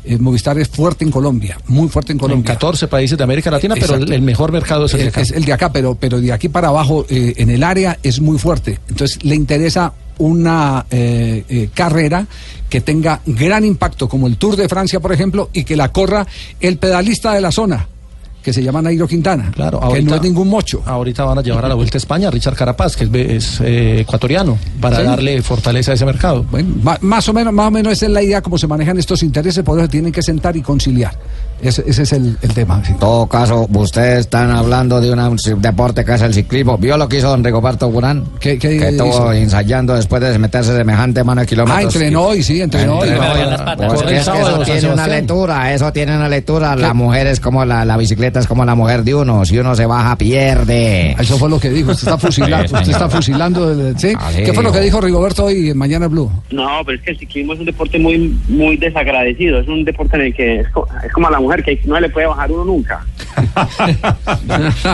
Eh, 0.09 0.17
Movistar 0.17 0.59
es 0.59 0.69
fuerte 0.69 1.05
en 1.05 1.11
Colombia, 1.11 1.59
muy 1.67 1.89
fuerte 1.89 2.13
en 2.13 2.17
En 2.17 2.21
Colombia. 2.21 2.55
14 2.55 2.89
países 2.89 3.19
de 3.19 3.25
América 3.25 3.51
Latina, 3.51 3.75
pero 3.79 3.95
el, 3.95 4.23
mejor 4.23 4.53
mercado 4.53 4.87
es 4.87 4.95
el 4.95 5.01
de 5.01 5.09
acá. 5.09 5.21
Es 5.21 5.31
el 5.33 5.45
de 5.45 5.53
acá, 5.53 5.71
pero, 5.71 5.97
pero 5.97 6.19
de 6.19 6.33
aquí 6.33 6.49
para 6.49 6.69
abajo, 6.69 7.05
eh, 7.11 7.35
en 7.37 7.51
el 7.51 7.63
área, 7.63 7.99
es 8.03 8.19
muy 8.19 8.39
fuerte. 8.39 8.81
Entonces, 8.89 9.23
le 9.23 9.35
interesa 9.35 9.93
una 10.17 10.87
eh, 10.91 11.45
eh, 11.49 11.69
carrera 11.75 12.27
que 12.71 12.81
tenga 12.81 13.21
gran 13.27 13.67
impacto, 13.67 14.09
como 14.09 14.27
el 14.27 14.39
Tour 14.39 14.57
de 14.57 14.67
Francia, 14.67 14.99
por 14.99 15.13
ejemplo, 15.13 15.51
y 15.53 15.65
que 15.65 15.77
la 15.77 15.93
corra 15.93 16.27
el 16.61 16.79
pedalista 16.79 17.35
de 17.35 17.43
la 17.43 17.53
zona, 17.53 17.87
que 18.49 18.53
se 18.55 18.63
llama 18.63 18.81
Nairo 18.81 19.07
Quintana, 19.07 19.51
Claro, 19.55 19.79
que 19.79 19.85
ahorita- 19.87 20.11
no 20.11 20.17
es 20.17 20.23
ningún 20.23 20.49
mocho. 20.49 20.83
Ahorita 20.87 21.25
van 21.25 21.39
a 21.39 21.43
llevar 21.43 21.65
a 21.65 21.69
la 21.69 21.75
Vuelta 21.75 21.97
a 21.97 22.01
España 22.01 22.29
a 22.29 22.31
Richard 22.31 22.55
Carapaz, 22.55 22.97
que 22.97 23.05
es, 23.05 23.11
es, 23.15 23.61
eh, 23.61 24.01
ecuatoriano, 24.01 24.59
para 24.81 24.97
Sí. 24.99 25.03
darle 25.03 25.43
fortaleza 25.43 25.91
a 25.93 25.95
ese 25.95 26.07
mercado. 26.07 26.45
Bueno, 26.51 26.75
más 27.03 27.29
o 27.29 27.33
menos, 27.35 27.53
más 27.53 27.69
o 27.69 27.71
menos 27.71 27.93
esa 27.93 28.07
es 28.07 28.13
la 28.13 28.23
idea 28.23 28.41
como 28.41 28.57
se 28.57 28.67
manejan 28.67 28.99
estos 28.99 29.23
intereses, 29.23 29.63
por 29.63 29.79
eso 29.79 29.89
tienen 29.89 30.13
que 30.13 30.23
sentar 30.23 30.57
y 30.57 30.63
conciliar. 30.63 31.13
Ese, 31.61 31.83
ese 31.87 32.03
es 32.03 32.13
el, 32.13 32.37
el 32.43 32.55
tema. 32.55 32.83
sí. 32.85 32.93
En 32.93 32.99
todo 32.99 33.27
caso, 33.27 33.67
ustedes 33.73 34.21
están 34.21 34.51
hablando 34.51 35.01
de 35.01 35.11
una- 35.13 35.29
un 35.29 35.37
deporte 35.59 36.05
que 36.05 36.15
es 36.15 36.23
el 36.23 36.33
ciclismo. 36.35 36.79
¿Vio 36.79 36.97
lo 36.97 37.09
que 37.09 37.19
hizo 37.19 37.29
don 37.29 37.43
Rigoberto 37.43 37.89
Urán? 37.89 38.25
¿Qué, 38.41 38.59
qué 38.59 38.79
que 38.79 38.89
estuvo 38.91 39.09
hizo? 39.09 39.33
ensayando 39.33 39.95
después 39.95 40.23
de 40.23 40.39
meterse 40.39 40.77
semejante 40.77 41.25
mano 41.25 41.41
de 41.41 41.47
kilómetros. 41.47 41.79
Ah, 41.79 41.83
entrenó 41.83 42.35
y 42.35 42.43
sí, 42.43 42.61
entrenó. 42.61 43.05
y- 43.05 43.09
Entrenó, 43.09 43.35
las 43.51 43.63
patas. 43.63 43.87
Pues 43.89 44.01
es 44.03 44.07
que 44.09 44.17
eso 44.19 44.63
tiene 44.65 44.93
una 44.93 45.07
lectura, 45.09 45.73
eso 45.75 45.93
tiene 45.93 46.17
una 46.17 46.29
lectura. 46.29 46.77
La 46.77 46.95
mujer 46.95 47.27
es 47.27 47.41
como 47.41 47.65
la, 47.65 47.85
la 47.85 47.97
bicicleta 47.97 48.41
es 48.41 48.47
como 48.47 48.65
la 48.65 48.75
mujer 48.75 49.03
de 49.03 49.15
uno. 49.15 49.45
Si 49.45 49.59
uno 49.59 49.75
se 49.75 49.87
baja, 49.87 50.17
pierde. 50.17 51.13
Eso 51.19 51.39
fue 51.39 51.49
lo 51.51 51.59
que 51.59 51.71
dijo. 51.71 51.91
Usted 51.93 52.09
está 52.09 52.19
fusilando. 52.27 52.65
usted 52.79 52.91
está 52.93 53.09
fusilando. 53.09 53.71
el- 53.73 53.99
¿sí? 53.99 54.13
Así 54.19 54.43
¿Qué 54.43 54.53
fue 54.53 54.63
lo 54.63 54.73
que 54.73 54.81
dijo. 54.81 55.01
Rigoberto 55.01 55.45
hoy 55.47 55.71
en 55.71 55.79
Mañana 55.79 56.07
Blue? 56.09 56.31
No, 56.51 56.67
pero 56.85 56.99
es 56.99 57.05
que 57.05 57.11
el 57.13 57.19
ciclismo 57.19 57.53
es 57.55 57.61
un 57.61 57.67
deporte 57.67 57.99
muy 57.99 58.37
muy 58.49 58.77
desagradecido. 58.77 59.61
Es 59.61 59.69
un 59.69 59.85
deporte 59.85 60.17
en 60.17 60.23
el 60.23 60.35
que 60.35 60.61
es, 60.61 60.69
co- 60.71 60.87
es 61.07 61.13
como 61.13 61.29
a 61.29 61.31
la 61.31 61.41
mujer, 61.41 61.48
que 61.57 61.81
no 61.85 61.99
le 62.01 62.09
puede 62.09 62.27
bajar 62.27 62.51
uno 62.53 62.65
nunca. 62.65 63.05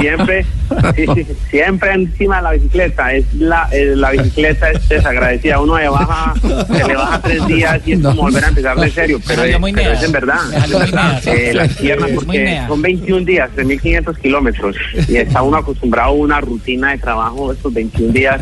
siempre, 0.01 0.45
siempre 1.51 1.93
encima 1.93 2.37
de 2.37 2.43
la 2.43 2.51
bicicleta. 2.53 3.13
Es 3.13 3.33
la, 3.35 3.69
eh, 3.73 3.95
la 3.97 4.11
bicicleta 4.11 4.71
es 4.71 4.89
desagradecida. 4.89 5.61
Uno 5.61 5.79
le 5.79 5.89
baja, 5.89 6.35
se 6.67 6.85
le 6.85 6.97
baja 6.97 7.21
tres 7.23 7.47
días 7.47 7.81
y 7.87 7.93
es 7.93 7.99
No. 8.01 8.11
como 8.11 8.23
volver 8.23 8.45
a 8.45 8.49
empezar 8.49 8.77
de 8.79 8.91
serio. 8.91 9.21
Pero, 9.27 9.43
es- 9.45 9.61
muy 9.61 9.73
pero 9.73 9.91
nea. 9.91 9.99
es 9.99 10.05
en 10.05 10.13
verdad. 10.13 10.39
Eh, 11.27 11.53
las 11.55 11.69
piernas, 11.77 12.11
porque 12.15 12.63
son 12.69 12.83
21 12.83 13.25
días, 13.25 13.51
3.500 13.57 14.19
kilómetros. 14.19 14.77
Y 15.09 15.17
está 15.17 15.43
uno 15.43 15.57
acostumbrado 15.59 16.11
a 16.11 16.13
una 16.13 16.41
rutina 16.41 16.91
de 16.93 16.99
trabajo 16.99 17.53
estos 17.53 17.73
21 17.73 18.13
días. 18.13 18.41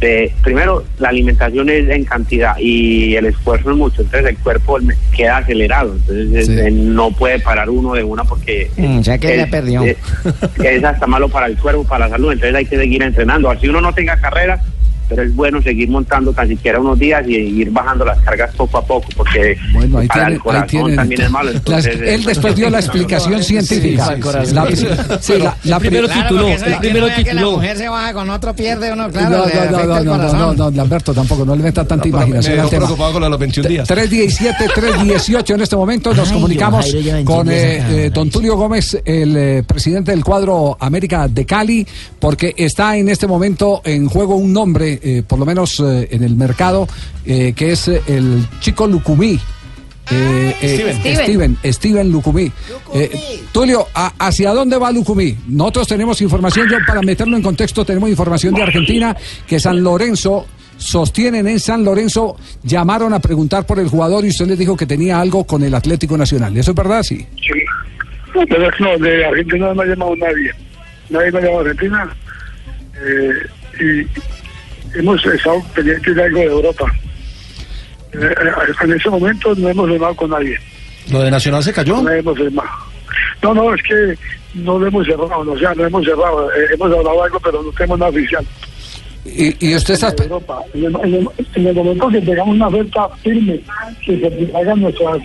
De- 0.00 0.32
primero, 0.42 0.84
la 0.98 1.08
alimentación 1.10 1.68
es 1.70 1.88
en 1.88 2.04
cantidad 2.04 2.54
y 2.58 3.14
el 3.16 3.26
esfuerzo 3.26 3.70
es 3.70 3.76
mucho. 3.76 4.02
Entonces, 4.02 4.30
el 4.30 4.38
cuerpo 4.38 4.78
queda 5.14 5.38
acelerado. 5.38 5.94
Entonces, 5.94 6.46
Sí. 6.46 6.58
eh, 6.58 6.70
no 6.70 7.10
puede 7.12 7.38
parar 7.40 7.70
uno 7.70 7.94
de 7.94 8.02
una 8.04 8.24
porque. 8.24 8.70
Mm, 8.76 9.00
ya 9.00 9.18
que 9.18 9.36
ya 9.36 9.44
es- 9.44 9.50
perdió. 9.50 9.82
Es, 9.82 9.96
es 10.62 10.84
hasta 10.84 11.06
malo 11.06 11.28
para 11.28 11.46
el 11.46 11.56
cuerpo, 11.56 11.84
para 11.84 12.06
la 12.06 12.10
salud. 12.10 12.32
Entonces, 12.32 12.54
hay 12.56 12.66
que 12.66 12.76
seguir 12.76 13.02
entrenando. 13.02 13.50
Así 13.50 13.68
uno 13.68 13.80
no 13.80 13.92
tenga 13.94 14.16
carrera, 14.20 14.60
pero 15.14 15.28
es 15.28 15.34
bueno 15.34 15.60
seguir 15.62 15.88
montando 15.88 16.32
tan 16.32 16.48
siquiera 16.48 16.80
unos 16.80 16.98
días 16.98 17.24
y 17.28 17.34
ir 17.34 17.70
bajando 17.70 18.04
las 18.04 18.18
cargas 18.20 18.54
poco 18.56 18.78
a 18.78 18.84
poco 18.84 19.06
porque 19.16 19.56
Bueno, 19.72 19.98
ahí 19.98 20.06
para 20.08 20.20
tienen, 20.20 20.32
el 20.34 20.40
corazón 20.40 20.62
ahí 20.64 20.68
tienen. 20.68 20.96
también 20.96 21.20
es 21.22 21.30
malo. 21.30 21.46
Las- 21.50 21.56
Entonces, 21.56 21.94
él 21.96 22.20
eh, 22.20 22.24
después 22.26 22.56
dio 22.56 22.70
la 22.70 22.78
explicación 22.80 23.42
científica. 23.42 24.16
sí, 24.74 24.86
sí, 25.20 25.34
La- 25.64 25.78
primero 25.78 26.08
tituló, 26.08 26.48
el 26.48 26.76
primero 26.78 27.08
no 27.08 27.14
que 27.14 27.22
la 27.22 27.30
tituló. 27.30 27.50
mujer 27.52 27.76
se 27.76 27.88
baja 27.88 28.12
con 28.12 28.30
otro, 28.30 28.54
pierde 28.54 28.92
uno, 28.92 29.06
No, 29.06 29.12
claro. 29.12 29.30
no, 29.30 29.46
no, 29.46 29.86
no, 29.86 30.04
no, 30.04 30.16
no, 30.18 30.32
no, 30.32 30.54
no, 30.54 30.70
Lamberto, 30.70 31.12
tampoco, 31.12 31.44
no 31.44 31.54
le 31.56 31.62
meta 31.62 31.84
tanta 31.86 32.08
imaginación 32.08 32.58
al 32.60 32.68
tema. 32.70 32.86
preocupado 32.86 33.12
con 33.14 33.30
los 33.30 33.38
21 33.38 33.68
días. 33.68 33.88
317, 33.88 34.68
318 34.74 35.54
en 35.54 35.60
este 35.60 35.76
momento 35.76 36.14
nos 36.14 36.28
Ay, 36.28 36.34
comunicamos 36.34 36.94
con 37.24 37.50
eh, 37.50 38.06
eh, 38.06 38.10
don 38.12 38.30
Tulio 38.30 38.56
Gómez, 38.56 38.98
el 39.04 39.36
eh, 39.36 39.62
presidente 39.66 40.10
del 40.12 40.24
cuadro 40.24 40.76
América 40.80 41.28
de 41.28 41.44
Cali, 41.44 41.86
porque 42.18 42.54
está 42.56 42.96
en 42.96 43.08
este 43.08 43.26
momento 43.26 43.80
en 43.84 44.06
juego 44.08 44.36
un 44.36 44.52
nombre, 44.52 44.98
eh, 45.02 45.22
por 45.26 45.38
lo 45.38 45.44
menos 45.46 45.80
eh, 45.80 46.08
en 46.10 46.22
el 46.22 46.34
mercado, 46.36 46.86
eh, 47.24 47.52
que 47.54 47.72
es 47.72 47.88
eh, 47.88 48.00
el 48.06 48.46
chico 48.60 48.86
Lucumí. 48.86 49.38
Eh, 50.10 50.56
eh, 50.60 50.94
Steven. 50.98 51.16
Steven, 51.16 51.58
Steven 51.72 52.10
Lucumí. 52.12 52.50
Eh, 52.94 53.40
Tulio, 53.52 53.86
¿a- 53.94 54.12
¿hacia 54.18 54.52
dónde 54.52 54.76
va 54.76 54.90
Lucumí? 54.90 55.36
Nosotros 55.48 55.88
tenemos 55.88 56.20
información, 56.20 56.68
yo 56.70 56.76
para 56.86 57.00
meterlo 57.02 57.36
en 57.36 57.42
contexto, 57.42 57.84
tenemos 57.84 58.10
información 58.10 58.52
de 58.54 58.62
Argentina, 58.62 59.16
que 59.46 59.60
San 59.60 59.82
Lorenzo 59.82 60.46
sostienen 60.76 61.46
en 61.46 61.60
San 61.60 61.84
Lorenzo, 61.84 62.36
llamaron 62.64 63.14
a 63.14 63.20
preguntar 63.20 63.64
por 63.64 63.78
el 63.78 63.88
jugador 63.88 64.24
y 64.24 64.28
usted 64.30 64.46
les 64.48 64.58
dijo 64.58 64.76
que 64.76 64.86
tenía 64.86 65.20
algo 65.20 65.44
con 65.44 65.62
el 65.62 65.72
Atlético 65.74 66.16
Nacional. 66.18 66.56
¿Eso 66.56 66.72
es 66.72 66.76
verdad? 66.76 67.02
Sí. 67.04 67.24
Sí. 67.36 67.60
No, 68.34 68.44
pero 68.48 68.68
es 68.68 68.74
que 68.76 68.82
no, 68.82 68.98
de 68.98 69.24
Argentina 69.24 69.66
no 69.68 69.74
me 69.76 69.82
ha 69.84 69.86
llamado 69.86 70.16
nadie. 70.16 70.50
Nadie 71.10 71.30
me 71.30 71.38
ha 71.38 71.42
llamado 71.42 71.58
a 71.58 71.70
Argentina. 71.70 72.16
Eh, 72.96 73.46
y 73.80 74.06
hemos 74.94 75.24
estado 75.26 75.62
pendientes 75.74 76.14
de 76.14 76.22
algo 76.22 76.38
de 76.38 76.44
Europa. 76.46 76.92
Eh, 78.14 78.34
en 78.84 78.92
ese 78.92 79.08
momento 79.10 79.54
no 79.54 79.68
hemos 79.68 79.88
firmado 79.90 80.14
con 80.16 80.30
nadie. 80.30 80.58
¿Lo 81.10 81.20
de 81.22 81.30
Nacional 81.30 81.62
se 81.62 81.72
cayó? 81.72 82.02
No 82.02 82.10
hemos 82.10 82.36
firmado. 82.36 82.68
No, 83.42 83.54
no, 83.54 83.74
es 83.74 83.82
que 83.82 84.14
no 84.54 84.78
lo 84.78 84.86
hemos 84.86 85.06
cerrado, 85.06 85.40
o 85.40 85.58
sea, 85.58 85.74
no 85.74 85.84
hemos 85.86 86.04
cerrado. 86.04 86.50
Eh, 86.52 86.66
hemos 86.74 86.92
hablado 86.92 87.22
algo, 87.24 87.40
pero 87.40 87.62
no 87.62 87.70
tenemos 87.72 87.98
nada 87.98 88.10
oficial. 88.10 88.44
Y, 89.24 89.66
y 89.68 89.74
usted 89.76 89.94
está... 89.94 90.08
En 90.10 90.22
Europa. 90.24 90.60
En 90.74 90.84
el, 90.84 90.96
en 91.04 91.14
el- 91.14 91.28
en 91.54 91.66
el 91.68 91.74
momento 91.74 92.08
que 92.08 92.20
tengamos 92.20 92.54
una 92.56 92.68
oferta 92.68 93.08
firme, 93.22 93.60
que 94.04 94.18
se 94.18 94.56
hagan 94.56 94.80
nuestras 94.80 95.18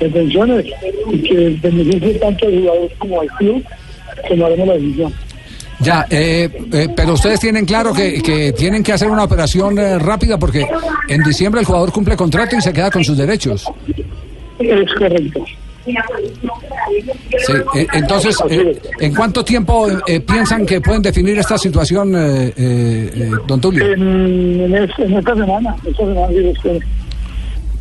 intenciones 0.00 0.66
y 1.12 1.18
que 1.22 1.58
beneficie 1.62 2.14
tanto 2.18 2.46
al 2.46 2.52
jugador 2.60 2.90
como 2.98 3.20
al 3.22 3.28
club, 3.38 3.64
tomaremos 4.28 4.68
la 4.68 4.74
decisión. 4.74 5.14
Ya, 5.82 6.06
eh, 6.10 6.48
eh, 6.72 6.88
pero 6.94 7.14
ustedes 7.14 7.40
tienen 7.40 7.64
claro 7.64 7.92
que, 7.94 8.20
que 8.22 8.52
tienen 8.52 8.82
que 8.82 8.92
hacer 8.92 9.08
una 9.08 9.24
operación 9.24 9.78
eh, 9.78 9.98
rápida 9.98 10.38
porque 10.38 10.66
en 11.08 11.22
diciembre 11.22 11.60
el 11.60 11.66
jugador 11.66 11.90
cumple 11.92 12.16
contrato 12.16 12.56
y 12.56 12.60
se 12.60 12.72
queda 12.72 12.90
con 12.90 13.02
sus 13.02 13.16
derechos. 13.16 13.64
Es 14.58 14.92
correcto. 14.94 15.44
Sí, 15.86 17.52
eh, 17.74 17.86
entonces, 17.94 18.36
¿en 19.00 19.14
cuánto 19.14 19.42
tiempo 19.42 19.88
piensan 20.26 20.66
que 20.66 20.80
pueden 20.82 21.00
definir 21.00 21.38
esta 21.38 21.56
situación, 21.56 22.14
eh, 22.14 22.52
eh, 22.56 23.10
eh, 23.14 23.30
don 23.46 23.60
Tulio? 23.60 23.84
En, 23.86 24.60
en 24.60 24.74
es- 24.74 24.98
en 24.98 25.16
esta 25.18 25.34
semana, 25.34 25.74
esta 25.86 26.04
semana 26.04 26.28
sí, 26.28 26.34
Dios 26.38 26.58
quiere. 26.60 26.80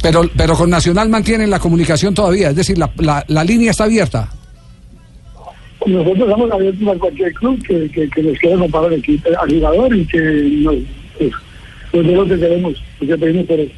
Pero, 0.01 0.21
pero 0.37 0.55
con 0.55 0.69
Nacional 0.69 1.09
mantienen 1.09 1.49
la 1.49 1.59
comunicación 1.59 2.13
todavía, 2.13 2.49
es 2.51 2.55
decir, 2.55 2.77
la, 2.77 2.89
la, 2.99 3.25
la 3.27 3.43
línea 3.43 3.71
está 3.71 3.83
abierta. 3.83 4.29
Nosotros 5.85 6.19
estamos 6.19 6.51
abiertos 6.51 6.87
a 6.87 6.99
cualquier 6.99 7.33
club 7.33 7.63
que, 7.65 7.89
que, 7.91 8.09
que 8.09 8.23
nos 8.23 8.37
quiera 8.39 8.57
comprar 8.57 8.85
al 8.85 8.93
equipo, 8.93 9.29
al 9.39 9.49
jugador 9.49 9.95
y 9.95 10.05
que 10.05 10.19
nos, 10.63 10.75
pues, 11.17 11.31
nos 11.93 12.05
dé 12.05 12.11
lo 12.15 12.25
que 12.27 12.39
queremos, 12.39 12.73
lo 12.99 13.07
que 13.07 13.17
pedimos 13.17 13.45
por 13.45 13.59
él. 13.59 13.71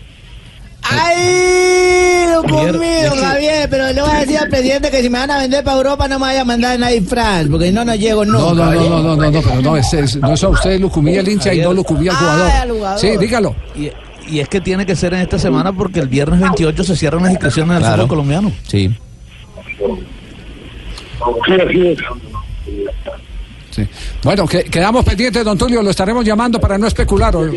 ¡Ay! 0.83 2.25
Lo 2.33 2.41
Javier, 2.41 2.71
conmigo, 2.71 2.93
es 3.03 3.11
que- 3.13 3.19
Javier, 3.19 3.67
pero 3.69 3.93
le 3.93 4.01
voy 4.01 4.11
a 4.11 4.19
decir 4.21 4.37
al 4.39 4.49
presidente 4.49 4.89
que 4.89 5.01
si 5.01 5.09
me 5.09 5.19
van 5.19 5.31
a 5.31 5.37
vender 5.39 5.63
para 5.63 5.77
Europa 5.77 6.07
no 6.07 6.15
me 6.17 6.21
vaya 6.25 6.41
a 6.41 6.45
mandar 6.45 6.75
en 6.75 6.83
Air 6.83 7.03
France, 7.03 7.49
porque 7.51 7.71
no 7.71 7.85
nos 7.85 7.99
llego 7.99 8.25
nunca. 8.25 8.39
No, 8.39 8.53
no, 8.55 8.65
no, 8.65 8.89
no, 8.89 9.03
no, 9.03 9.15
no, 9.15 9.31
no, 9.31 9.41
pero 9.41 9.61
no, 9.61 9.77
es, 9.77 9.93
es- 9.93 10.15
no 10.17 10.33
es 10.33 10.43
a 10.43 10.49
usted 10.49 10.79
Lucumía 10.79 11.19
el 11.19 11.29
hincha 11.29 11.53
y 11.53 11.61
no 11.61 11.73
Lucumía 11.73 12.11
el 12.11 12.17
Ay, 12.19 12.25
al 12.25 12.31
jugador. 12.71 12.75
jugador. 12.77 12.99
Sí, 12.99 13.17
dígalo. 13.19 13.55
Y, 13.75 13.91
y 14.35 14.39
es 14.39 14.49
que 14.49 14.59
tiene 14.59 14.85
que 14.85 14.95
ser 14.95 15.13
en 15.13 15.19
esta 15.21 15.37
semana 15.37 15.71
porque 15.71 15.99
el 15.99 16.07
viernes 16.07 16.39
28 16.39 16.83
se 16.83 16.95
cierran 16.95 17.21
las 17.23 17.31
inscripciones 17.31 17.73
del 17.75 17.79
Claro. 17.83 17.95
fútbol 17.97 18.07
colombiano. 18.09 18.51
Sí. 18.67 18.89
Sí. 23.71 23.87
Bueno, 24.23 24.45
que, 24.47 24.63
quedamos 24.65 25.05
pendientes, 25.05 25.43
don 25.45 25.57
Tulio, 25.57 25.81
lo 25.81 25.89
estaremos 25.91 26.25
llamando 26.25 26.59
para 26.59 26.77
no 26.77 26.87
especular. 26.87 27.33
o- 27.35 27.49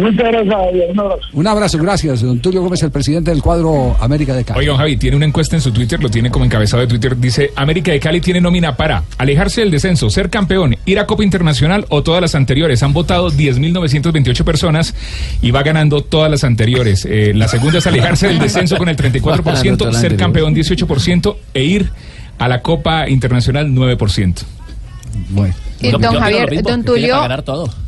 Muchas 0.00 0.18
gracias, 0.18 0.54
Javier. 0.54 0.90
Un 0.90 1.00
abrazo. 1.00 1.22
Un 1.32 1.46
abrazo, 1.46 1.78
gracias. 1.78 2.22
Don 2.22 2.40
Tulio 2.40 2.62
Gómez, 2.62 2.82
el 2.82 2.90
presidente 2.90 3.30
del 3.30 3.42
cuadro 3.42 3.96
América 4.00 4.34
de 4.34 4.44
Cali. 4.44 4.60
Oigan, 4.60 4.76
Javi, 4.76 4.96
tiene 4.96 5.16
una 5.16 5.26
encuesta 5.26 5.56
en 5.56 5.62
su 5.62 5.72
Twitter, 5.72 6.02
lo 6.02 6.08
tiene 6.08 6.30
como 6.30 6.44
encabezado 6.44 6.80
de 6.80 6.88
Twitter, 6.88 7.16
dice, 7.16 7.50
América 7.56 7.92
de 7.92 8.00
Cali 8.00 8.20
tiene 8.20 8.40
nómina 8.40 8.76
para 8.76 9.04
alejarse 9.16 9.60
del 9.60 9.70
descenso, 9.70 10.10
ser 10.10 10.30
campeón, 10.30 10.76
ir 10.84 10.98
a 10.98 11.06
Copa 11.06 11.24
Internacional 11.24 11.86
o 11.88 12.02
todas 12.02 12.20
las 12.20 12.34
anteriores. 12.34 12.82
Han 12.82 12.92
votado 12.92 13.30
10.928 13.30 14.44
personas 14.44 14.94
y 15.40 15.50
va 15.50 15.62
ganando 15.62 16.02
todas 16.02 16.30
las 16.30 16.44
anteriores. 16.44 17.06
Eh, 17.08 17.32
la 17.34 17.48
segunda 17.48 17.78
es 17.78 17.86
alejarse 17.86 18.28
del 18.28 18.38
descenso 18.38 18.76
con 18.76 18.88
el 18.88 18.96
34%, 18.96 19.76
Todas 19.78 19.94
las 19.94 20.00
ser 20.00 20.16
campeón 20.16 20.54
18% 20.54 21.36
e 21.54 21.64
ir 21.64 21.90
a 22.38 22.48
la 22.48 22.62
Copa 22.62 23.08
Internacional 23.08 23.68
9%. 23.68 24.34
Bueno. 25.30 25.54
Eh, 25.80 25.92
don 25.92 26.02
Javier, 26.02 26.62
don 26.62 26.84
Tulio, 26.84 27.16
todo. 27.44 27.87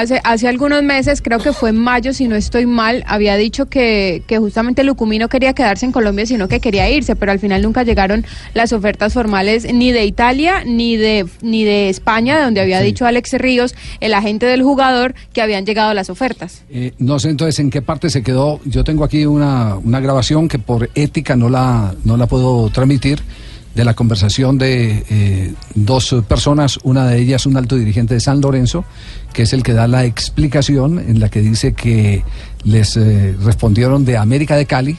Hace, 0.00 0.20
hace 0.24 0.48
algunos 0.48 0.82
meses, 0.82 1.22
creo 1.22 1.38
que 1.38 1.52
fue 1.52 1.70
en 1.70 1.76
mayo, 1.76 2.12
si 2.12 2.28
no 2.28 2.36
estoy 2.36 2.66
mal, 2.66 3.04
había 3.06 3.36
dicho 3.36 3.66
que, 3.66 4.22
que 4.26 4.38
justamente 4.38 4.84
Lucumí 4.84 5.18
no 5.18 5.28
quería 5.28 5.52
quedarse 5.54 5.86
en 5.86 5.92
Colombia, 5.92 6.26
sino 6.26 6.48
que 6.48 6.60
quería 6.60 6.90
irse, 6.90 7.16
pero 7.16 7.32
al 7.32 7.38
final 7.38 7.62
nunca 7.62 7.82
llegaron 7.82 8.24
las 8.54 8.72
ofertas 8.72 9.12
formales 9.12 9.72
ni 9.72 9.92
de 9.92 10.04
Italia 10.04 10.64
ni 10.64 10.96
de, 10.96 11.26
ni 11.42 11.64
de 11.64 11.88
España, 11.88 12.38
de 12.38 12.44
donde 12.44 12.60
había 12.60 12.80
dicho 12.80 13.06
Alex 13.06 13.34
Ríos, 13.34 13.74
el 14.00 14.14
agente 14.14 14.46
del 14.46 14.62
jugador, 14.62 15.14
que 15.32 15.42
habían 15.42 15.64
llegado 15.64 15.94
las 15.94 16.10
ofertas. 16.10 16.62
Eh, 16.70 16.92
no 16.98 17.18
sé 17.18 17.30
entonces 17.30 17.58
en 17.60 17.70
qué 17.70 17.82
parte 17.82 18.10
se 18.10 18.22
quedó. 18.22 18.60
Yo 18.64 18.84
tengo 18.84 19.04
aquí 19.04 19.26
una, 19.26 19.76
una 19.76 20.00
grabación 20.00 20.48
que 20.48 20.58
por 20.58 20.90
ética 20.94 21.36
no 21.36 21.48
la, 21.48 21.94
no 22.04 22.16
la 22.16 22.26
puedo 22.26 22.68
transmitir 22.70 23.22
de 23.74 23.84
la 23.84 23.94
conversación 23.94 24.58
de 24.58 25.04
eh, 25.10 25.54
dos 25.74 26.14
personas, 26.28 26.78
una 26.84 27.06
de 27.06 27.18
ellas 27.18 27.46
un 27.46 27.56
alto 27.56 27.76
dirigente 27.76 28.14
de 28.14 28.20
San 28.20 28.40
Lorenzo, 28.40 28.84
que 29.32 29.42
es 29.42 29.52
el 29.52 29.62
que 29.62 29.72
da 29.72 29.88
la 29.88 30.04
explicación 30.04 30.98
en 30.98 31.20
la 31.20 31.28
que 31.28 31.40
dice 31.40 31.72
que 31.72 32.22
les 32.62 32.96
eh, 32.96 33.34
respondieron 33.42 34.04
de 34.04 34.16
América 34.16 34.56
de 34.56 34.66
Cali 34.66 34.98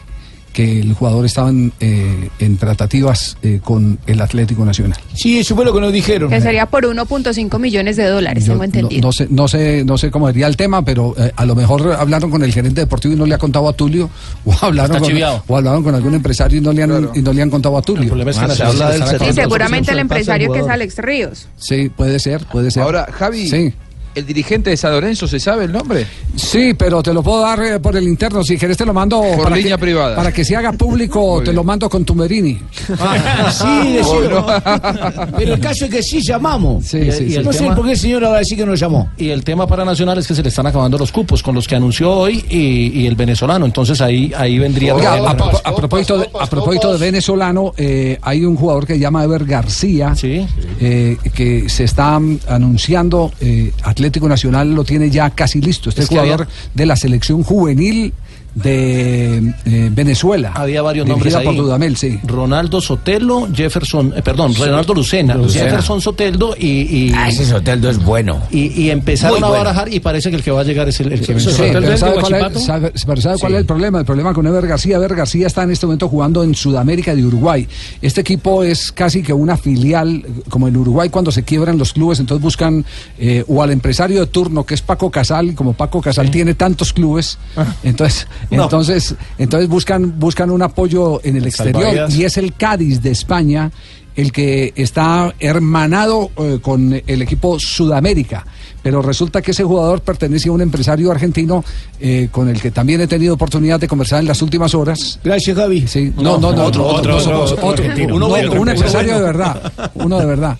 que 0.55 0.79
el 0.79 0.93
jugador 0.93 1.25
estaba 1.25 1.49
en, 1.49 1.73
eh, 1.81 2.29
en 2.39 2.55
tratativas 2.57 3.35
eh, 3.43 3.59
con 3.61 3.99
el 4.07 4.21
Atlético 4.21 4.63
Nacional. 4.63 4.97
Sí, 5.13 5.37
eso 5.39 5.53
fue 5.53 5.65
lo 5.65 5.73
que 5.73 5.81
nos 5.81 5.91
dijeron. 5.91 6.29
Que 6.29 6.39
sería 6.39 6.65
por 6.65 6.85
1.5 6.85 7.59
millones 7.59 7.97
de 7.97 8.05
dólares, 8.05 8.45
Yo 8.45 8.53
tengo 8.53 8.59
no, 8.59 8.63
entendido. 8.63 9.01
no 9.01 9.11
sé, 9.11 9.27
no 9.29 9.47
sé, 9.49 9.83
no 9.83 9.97
sé 9.97 10.09
cómo 10.11 10.27
sería 10.27 10.47
el 10.47 10.55
tema, 10.55 10.85
pero 10.85 11.13
eh, 11.17 11.31
a 11.35 11.43
lo 11.45 11.55
mejor 11.55 11.91
hablaron 11.91 12.31
con 12.31 12.41
el 12.41 12.53
gerente 12.53 12.79
deportivo 12.81 13.13
y 13.13 13.17
no 13.17 13.25
le 13.25 13.35
ha 13.35 13.37
contado 13.37 13.67
a 13.67 13.73
Tulio, 13.73 14.09
o 14.45 14.53
hablaron, 14.61 14.95
Está 14.95 15.09
con, 15.09 15.43
o 15.47 15.57
hablaron 15.57 15.83
con 15.83 15.93
algún 15.93 16.13
empresario 16.13 16.59
y 16.59 16.61
no 16.61 16.71
le 16.71 16.83
han, 16.83 17.09
y 17.13 17.21
no 17.21 17.33
le 17.33 17.41
han 17.41 17.49
contado 17.49 17.77
a 17.77 17.81
Tulio. 17.81 18.07
problema 18.07 18.31
es 18.31 18.37
que 18.39 18.45
Ah, 18.45 18.55
se 18.55 18.63
habla 18.63 18.91
del 18.91 19.03
Sí, 19.03 19.15
70% 19.15 19.33
seguramente 19.33 19.91
el 19.91 19.99
empresario 19.99 20.53
que 20.53 20.59
es. 20.59 20.67
Alex 20.69 20.97
Ríos. 20.99 21.47
Sí, 21.57 21.89
puede 21.89 22.17
ser, 22.19 22.45
puede 22.45 22.71
ser. 22.71 22.83
Ahora, 22.83 23.07
Javi, 23.11 23.49
Sí. 23.49 23.73
¿El 24.15 24.25
dirigente 24.25 24.69
de 24.71 24.77
San 24.77 24.91
Lorenzo 24.91 25.27
se 25.27 25.39
sabe 25.39 25.65
el 25.65 25.71
nombre? 25.71 26.07
Sí, 26.35 26.73
pero 26.73 27.03
te 27.03 27.13
lo 27.13 27.21
puedo 27.21 27.41
dar 27.41 27.61
eh, 27.61 27.79
por 27.79 27.95
el 27.95 28.07
interno. 28.07 28.43
Si 28.43 28.57
querés, 28.57 28.77
te 28.77 28.85
lo 28.85 28.93
mando 28.93 29.21
Por 29.21 29.43
para 29.43 29.55
línea 29.55 29.75
que, 29.77 29.81
privada. 29.81 30.15
Para 30.15 30.31
que 30.31 30.43
se 30.43 30.55
haga 30.55 30.71
público, 30.73 31.41
te 31.45 31.53
lo 31.53 31.63
mando 31.63 31.89
con 31.89 32.03
Tumerini. 32.05 32.59
Sí, 32.87 32.93
decimos. 33.93 34.53
Pero 35.37 35.53
el 35.53 35.59
caso 35.59 35.85
es 35.85 35.91
que 35.91 36.03
sí 36.03 36.21
llamamos. 36.21 36.85
Sí, 36.85 37.11
sí, 37.11 37.31
sí. 37.31 37.39
no 37.43 37.53
sé 37.53 37.65
por 37.71 37.85
qué 37.85 37.91
el 37.91 37.97
señor 37.97 38.25
ahora 38.25 38.43
sí 38.43 38.55
que 38.55 38.65
nos 38.65 38.79
llamó. 38.79 39.09
Y 39.17 39.29
el 39.29 39.43
tema 39.43 39.67
para 39.67 39.85
Nacional 39.85 40.17
es 40.17 40.27
que 40.27 40.35
se 40.35 40.41
le 40.43 40.49
están 40.49 40.67
acabando 40.67 40.97
los 40.97 41.11
cupos 41.11 41.43
con 41.43 41.55
los 41.55 41.67
que 41.67 41.75
anunció 41.75 42.11
hoy 42.11 42.43
y, 42.49 43.01
y 43.01 43.07
el 43.07 43.15
venezolano. 43.15 43.65
Entonces 43.65 44.01
ahí, 44.01 44.31
ahí 44.35 44.57
vendría... 44.59 44.95
Oiga, 44.95 45.13
a, 45.13 45.17
el- 45.17 45.23
propo- 45.37 45.61
a 45.63 45.75
propósito 45.75 46.17
de, 46.19 46.29
a 46.39 46.45
propósito 46.47 46.93
de 46.93 46.99
venezolano, 46.99 47.73
eh, 47.77 48.17
hay 48.21 48.45
un 48.45 48.55
jugador 48.55 48.85
que 48.85 48.93
se 48.93 48.99
llama 48.99 49.23
Ever 49.23 49.45
García, 49.45 50.13
eh, 50.23 51.17
que 51.33 51.69
se 51.69 51.83
está 51.85 52.19
anunciando, 52.47 53.31
eh, 53.41 53.71
Atlético 54.05 54.29
Nacional 54.29 54.73
lo 54.75 54.83
tiene 54.83 55.09
ya 55.09 55.29
casi 55.31 55.61
listo. 55.61 55.89
Este 55.89 56.03
Es 56.03 56.07
jugador 56.09 56.43
había- 56.43 56.53
de 56.73 56.85
la 56.85 56.95
selección 56.95 57.43
juvenil 57.43 58.13
de 58.55 59.53
eh, 59.65 59.89
Venezuela. 59.93 60.53
Había 60.55 60.81
varios 60.81 61.05
nombres 61.07 61.35
ahí. 61.35 61.45
por 61.45 61.55
Dudamel, 61.55 61.97
sí. 61.97 62.19
Ronaldo 62.23 62.79
Sotelo, 62.81 63.47
Jefferson, 63.53 64.13
eh, 64.15 64.21
perdón, 64.21 64.53
Sí. 64.53 64.63
Ronaldo 64.63 64.93
Lucena, 64.93 65.35
Lucena. 65.35 65.65
Jefferson 65.65 66.01
Soteldo 66.01 66.55
y, 66.57 66.67
y 67.09 67.11
Ah, 67.13 67.27
ese 67.29 67.45
Soteldo 67.45 67.89
es 67.89 68.01
bueno. 68.03 68.41
y, 68.49 68.67
y 68.81 68.89
empezaron 68.91 69.43
a 69.43 69.49
barajar 69.49 69.93
y 69.93 69.99
parece 69.99 70.29
que 70.29 70.37
el 70.37 70.43
que 70.43 70.51
va 70.51 70.61
a 70.61 70.63
llegar 70.63 70.87
es 70.87 70.99
el, 71.01 71.11
el 71.11 71.19
que 71.19 71.25
Sí, 71.25 71.33
mencionó. 71.33 71.57
pero 71.79 71.97
¿sabe 71.97 72.15
cuál 72.21 72.33
es, 72.55 72.63
sabe- 72.65 72.91
pero 73.05 73.21
¿sabe 73.21 73.37
cuál 73.39 73.53
es 73.53 73.59
el 73.59 73.65
problema? 73.65 73.99
El 73.99 74.05
problema 74.05 74.33
con 74.33 74.47
Ever 74.47 74.65
García. 74.67 74.95
Ever 74.95 75.15
García 75.15 75.47
está 75.47 75.63
en 75.63 75.71
este 75.71 75.85
momento 75.85 76.07
jugando 76.07 76.43
en 76.43 76.55
Sudamérica 76.55 77.13
de 77.13 77.25
Uruguay. 77.25 77.67
Este 78.01 78.21
equipo 78.21 78.63
es 78.63 78.91
casi 78.93 79.21
que 79.21 79.33
una 79.33 79.57
filial, 79.57 80.25
como 80.49 80.67
en 80.69 80.77
Uruguay 80.77 81.09
cuando 81.09 81.31
se 81.31 81.43
quiebran 81.43 81.77
los 81.77 81.91
clubes, 81.93 82.19
entonces 82.21 82.41
buscan 82.41 82.85
eh, 83.19 83.43
o 83.47 83.61
al 83.61 83.71
empresario 83.71 84.21
de 84.21 84.27
turno, 84.27 84.63
que 84.65 84.75
es 84.75 84.81
Paco 84.81 85.11
Casal, 85.11 85.49
y 85.49 85.53
como 85.53 85.73
Paco 85.73 86.01
Casal 86.01 86.31
tiene 86.31 86.53
tantos 86.53 86.93
clubes, 86.93 87.37
entonces, 87.83 88.27
No. 88.51 88.63
entonces, 88.63 89.15
entonces 89.37 89.69
buscan, 89.69 90.19
buscan 90.19 90.49
un 90.49 90.61
apoyo 90.61 91.21
en 91.23 91.37
el 91.37 91.45
exterior 91.45 91.83
Salvavidas. 91.83 92.15
y 92.15 92.23
es 92.23 92.37
el 92.37 92.53
Cádiz 92.53 93.01
de 93.01 93.11
España 93.11 93.71
el 94.15 94.31
que 94.31 94.73
está 94.75 95.33
hermanado 95.39 96.31
eh, 96.37 96.59
con 96.61 96.93
el 97.05 97.21
equipo 97.21 97.59
Sudamérica. 97.59 98.45
Pero 98.81 99.01
resulta 99.01 99.41
que 99.41 99.51
ese 99.51 99.63
jugador 99.63 100.01
pertenece 100.01 100.49
a 100.49 100.51
un 100.51 100.61
empresario 100.61 101.11
argentino 101.11 101.63
eh, 101.99 102.29
con 102.31 102.47
el 102.47 102.61
que 102.61 102.71
también 102.71 103.01
he 103.01 103.07
tenido 103.07 103.33
oportunidad 103.33 103.79
de 103.79 103.87
conversar 103.87 104.19
en 104.19 104.27
las 104.27 104.41
últimas 104.41 104.73
horas. 104.75 105.19
Gracias, 105.23 105.57
Javi. 105.57 105.87
Sí, 105.87 106.13
no, 106.15 106.37
no, 106.37 106.53
no, 106.53 106.65
otro, 106.65 106.85
otro, 106.85 107.17
otro, 107.17 107.43
otro, 107.61 108.61
un 108.61 108.69
empresario 108.69 109.15
de 109.15 109.21
verdad, 109.21 109.73
uno 109.95 110.19
de 110.19 110.25
verdad. 110.25 110.57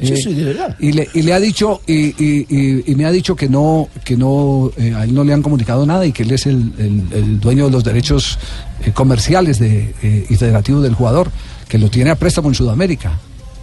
Sí, 0.00 0.16
sí, 0.16 0.34
de 0.34 0.44
verdad. 0.44 0.76
y 0.80 0.92
le, 0.92 1.08
y 1.14 1.22
le 1.22 1.32
ha 1.34 1.38
dicho 1.40 1.80
y, 1.86 1.94
y- 2.22 2.46
y- 2.48 2.90
y 2.90 2.94
me 2.94 3.04
ha 3.04 3.10
dicho 3.10 3.36
que 3.36 3.48
no 3.48 3.88
que 4.04 4.16
no 4.16 4.70
eh, 4.76 4.94
a 4.94 5.04
él 5.04 5.14
no 5.14 5.22
le 5.22 5.32
han 5.32 5.42
comunicado 5.42 5.84
nada 5.86 6.06
y 6.06 6.12
que 6.12 6.22
él 6.22 6.30
es 6.32 6.46
el, 6.46 6.72
el- 6.78 7.02
el 7.12 7.40
dueño 7.40 7.66
de 7.66 7.70
los 7.72 7.84
derechos 7.84 8.38
eh, 8.84 8.92
comerciales 8.92 9.58
de, 9.58 9.94
eh, 10.02 10.26
y 10.28 10.34
federativos 10.36 10.82
del 10.82 10.94
jugador 10.94 11.30
que 11.68 11.78
lo 11.78 11.88
tiene 11.90 12.10
a 12.10 12.16
préstamo 12.16 12.48
en 12.48 12.54
Sudamérica 12.54 13.18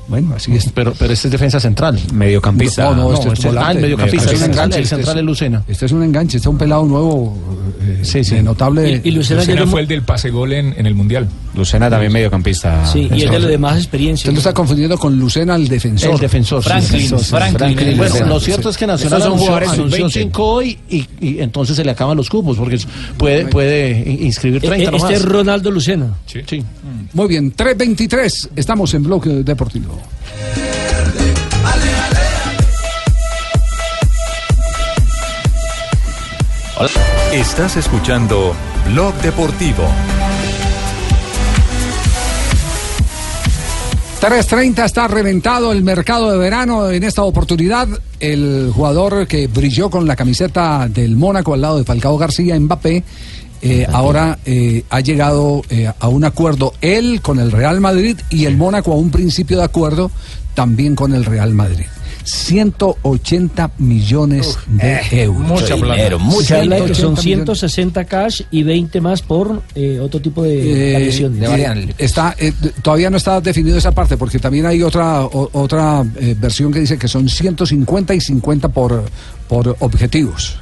Bueno, 0.10 0.34
así 0.36 0.52
es. 0.56 0.70
Pero, 0.74 0.94
pero 0.98 1.14
este 1.14 1.28
es 1.28 1.32
defensa 1.32 1.60
central. 1.60 2.00
Mediocampista. 2.14 2.84
No, 2.92 2.96
no, 2.96 3.14
este 3.14 3.28
es 3.28 3.34
este- 3.46 3.58
ah, 3.60 3.72
el 3.72 3.80
mediocampista, 3.80 4.26
Este 4.26 4.30
el 4.32 4.36
es 4.36 4.42
un 4.42 4.46
central, 4.46 4.66
enganche, 4.66 4.78
el 4.78 4.84
este 4.84 4.96
central 4.96 5.16
es- 5.18 5.20
es 5.22 5.26
Lucena. 5.26 5.64
Este 5.68 5.86
es 5.86 5.92
un 5.92 6.04
enganche, 6.04 6.38
este 6.38 6.48
es 6.50 6.52
un 6.52 6.58
pelado 6.58 6.86
nuevo, 6.86 7.38
eh, 7.82 8.00
Sí, 8.02 8.24
sí. 8.24 8.36
de 8.36 8.44
notable. 8.44 9.02
Y- 9.04 9.10
y 9.10 9.12
Lucena 9.12 9.44
fue 9.68 9.82
el 9.82 9.88
del 9.88 10.02
pase 10.02 10.30
gol 10.32 10.54
en, 10.54 10.74
en 10.78 10.86
el 10.86 10.96
Mundial. 10.96 11.28
Lucena 11.56 11.90
también 11.90 12.12
mediocampista. 12.12 12.86
Sí, 12.86 13.10
y 13.14 13.24
es 13.24 13.32
de 13.32 13.40
lo 13.40 13.48
de 13.48 13.58
más 13.58 13.78
experiencia. 13.78 14.24
Usted 14.30 14.34
lo 14.34 14.38
está 14.40 14.54
confundiendo 14.54 14.98
con 14.98 15.18
Lucena, 15.20 15.56
el 15.56 15.68
defensor. 15.68 16.12
El 16.14 16.20
defensor. 16.20 16.64
sí, 16.64 16.70
Franklin, 16.70 17.02
sí, 17.02 17.08
sí, 17.10 17.18
sí. 17.18 17.26
Franklin, 17.30 17.76
Bueno, 17.98 18.04
Lucena. 18.06 18.26
lo 18.28 18.40
cierto 18.40 18.70
es 18.70 18.78
que 18.78 18.88
Nacional 18.88 19.20
son 19.20 19.28
anunció, 19.28 19.46
jugadores 19.48 19.70
anunció 19.72 20.10
sub-20. 20.10 20.12
cinco 20.24 20.44
hoy 20.46 20.78
y, 20.90 21.06
y 21.20 21.40
entonces 21.40 21.76
se 21.76 21.84
le 21.84 21.92
acaban 21.92 22.16
los 22.18 22.30
cupos 22.30 22.58
porque 22.58 22.80
puede, 23.18 23.46
puede 23.48 24.00
in- 24.10 24.24
inscribir 24.28 24.62
30 24.62 24.78
Eh, 24.78 24.86
nomás. 24.92 25.04
Este 25.04 25.16
es 25.16 25.26
Ronaldo 25.26 25.70
Lucena. 25.72 26.14
Sí. 26.26 26.64
Muy 27.14 27.28
bien, 27.28 27.52
3.23, 27.56 28.50
estamos 28.56 28.94
en 28.94 29.04
Bloque 29.04 29.30
Deportivo. 29.30 29.99
Estás 37.34 37.78
escuchando 37.78 38.56
Blog 38.88 39.14
Deportivo. 39.22 39.84
3.30 44.22 44.84
está 44.84 45.08
reventado 45.08 45.72
el 45.72 45.84
mercado 45.84 46.32
de 46.32 46.38
verano 46.38 46.90
en 46.90 47.04
esta 47.04 47.24
oportunidad. 47.24 47.88
El 48.20 48.72
jugador 48.74 49.28
que 49.28 49.48
brilló 49.48 49.90
con 49.90 50.08
la 50.08 50.16
camiseta 50.16 50.88
del 50.90 51.16
Mónaco 51.16 51.54
al 51.54 51.62
lado 51.62 51.78
de 51.78 51.84
Falcao 51.84 52.18
García, 52.18 52.60
Mbappé, 52.60 53.04
eh, 53.62 53.86
ahora 53.92 54.40
eh, 54.46 54.84
ha 54.90 55.00
llegado 55.02 55.62
eh, 55.70 55.92
a 56.00 56.08
un 56.08 56.24
acuerdo 56.24 56.74
él 56.82 57.22
con 57.22 57.40
el 57.40 57.52
Real 57.52 57.80
Madrid 57.82 58.18
y 58.30 58.46
el 58.46 58.58
Mónaco 58.58 58.92
a 58.94 58.96
un 58.96 59.12
principio 59.12 59.58
de 59.58 59.64
acuerdo 59.64 60.12
también 60.54 60.96
con 60.96 61.14
el 61.14 61.26
Real 61.26 61.54
Madrid. 61.54 61.86
180 62.24 63.72
millones 63.80 64.58
de 64.68 65.00
euros. 65.24 65.42
Mucha 66.22 66.58
de 66.62 66.86
que 66.86 66.96
son 66.96 67.18
180 67.18 67.22
millones. 67.22 67.60
160 67.60 68.06
cash 68.06 68.42
y 68.52 68.64
20 68.64 69.02
más 69.02 69.22
por 69.22 69.62
eh, 69.76 70.00
otro 70.00 70.22
tipo 70.22 70.44
de 70.44 70.90
Eh, 70.90 70.94
variaciones. 70.94 71.90
eh, 71.90 71.96
está 71.98 72.36
eh, 72.38 72.54
todavía 72.82 73.10
no 73.10 73.18
está 73.18 73.42
definido 73.42 73.78
esa 73.78 73.92
parte 73.92 74.18
porque 74.18 74.40
también 74.40 74.66
hay 74.66 74.84
otra 74.84 75.24
o- 75.24 75.50
otra 75.54 76.06
eh, 76.20 76.36
versión 76.40 76.72
que 76.72 76.80
dice 76.80 76.98
que 76.98 77.08
son 77.08 77.28
150 77.28 78.14
y 78.14 78.22
50 78.22 78.70
por 78.70 79.04
por 79.48 79.76
objetivos. 79.80 80.60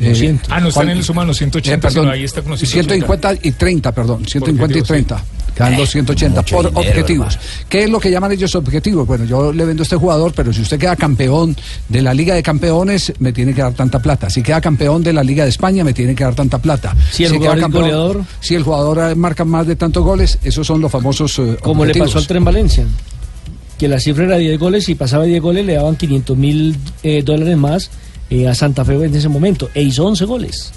Eh, 0.00 0.38
ah, 0.48 0.60
no 0.60 0.68
están 0.68 0.72
¿cuál- 0.84 0.90
en 0.90 0.96
el 0.98 1.04
suma 1.04 1.24
los 1.24 1.36
180, 1.36 1.74
eh, 1.74 1.78
perdón, 1.90 2.04
sino 2.04 2.12
ahí 2.12 2.24
está 2.24 2.40
con 2.42 2.50
los 2.52 2.60
180. 2.60 2.94
150 2.94 3.46
y 3.48 3.52
30, 3.52 3.92
perdón, 3.92 4.24
150 4.26 4.60
y 4.60 4.80
objetivos, 4.80 4.86
sí. 4.88 4.92
30. 4.94 5.24
Quedan 5.54 5.76
los 5.76 5.90
180 5.90 6.40
mucho 6.40 6.56
por 6.56 6.64
dinero, 6.70 6.88
objetivos. 6.90 7.38
¿Qué 7.68 7.84
es 7.84 7.90
lo 7.90 8.00
que 8.00 8.10
llaman 8.10 8.32
ellos 8.32 8.54
objetivos? 8.54 9.06
Bueno, 9.06 9.24
yo 9.26 9.52
le 9.52 9.64
vendo 9.66 9.82
a 9.82 9.84
este 9.84 9.96
jugador, 9.96 10.32
pero 10.34 10.52
si 10.54 10.62
usted 10.62 10.78
queda 10.78 10.96
campeón 10.96 11.54
de 11.88 12.00
la 12.00 12.14
Liga 12.14 12.34
de 12.34 12.42
Campeones, 12.42 13.12
me 13.18 13.32
tiene 13.32 13.52
que 13.52 13.60
dar 13.60 13.74
tanta 13.74 13.98
plata. 14.00 14.30
Si 14.30 14.42
queda 14.42 14.60
campeón 14.60 15.02
de 15.02 15.12
la 15.12 15.22
Liga 15.22 15.44
de 15.44 15.50
España, 15.50 15.84
me 15.84 15.92
tiene 15.92 16.14
que 16.14 16.24
dar 16.24 16.34
tanta 16.34 16.58
plata. 16.58 16.96
Si 17.10 17.24
el 17.24 17.32
queda 17.32 17.38
jugador 17.40 17.60
campeón- 17.60 17.82
goleador. 17.82 18.24
Si 18.40 18.54
el 18.54 18.62
jugador 18.62 19.10
eh, 19.10 19.14
marca 19.16 19.44
más 19.44 19.66
de 19.66 19.76
tantos 19.76 20.02
goles, 20.02 20.38
esos 20.42 20.66
son 20.66 20.80
los 20.80 20.90
famosos 20.90 21.38
eh, 21.40 21.56
Como 21.60 21.84
le 21.84 21.90
objetivos. 21.90 22.08
pasó 22.10 22.18
al 22.20 22.26
Tren 22.26 22.44
Valencia. 22.44 22.86
Que 23.76 23.88
la 23.88 23.98
cifra 23.98 24.24
era 24.24 24.36
10 24.36 24.58
goles 24.58 24.88
y 24.88 24.94
pasaba 24.94 25.24
10 25.24 25.40
goles 25.42 25.64
le 25.66 25.74
daban 25.74 25.96
500 25.96 26.36
mil 26.36 26.76
eh, 27.02 27.22
dólares 27.22 27.56
más 27.56 27.90
eh, 28.30 28.48
a 28.48 28.54
Santa 28.54 28.84
Fe 28.84 28.94
en 28.94 29.14
ese 29.14 29.28
momento. 29.28 29.68
E 29.74 29.82
hizo 29.82 30.04
11 30.06 30.24
goles. 30.24 30.72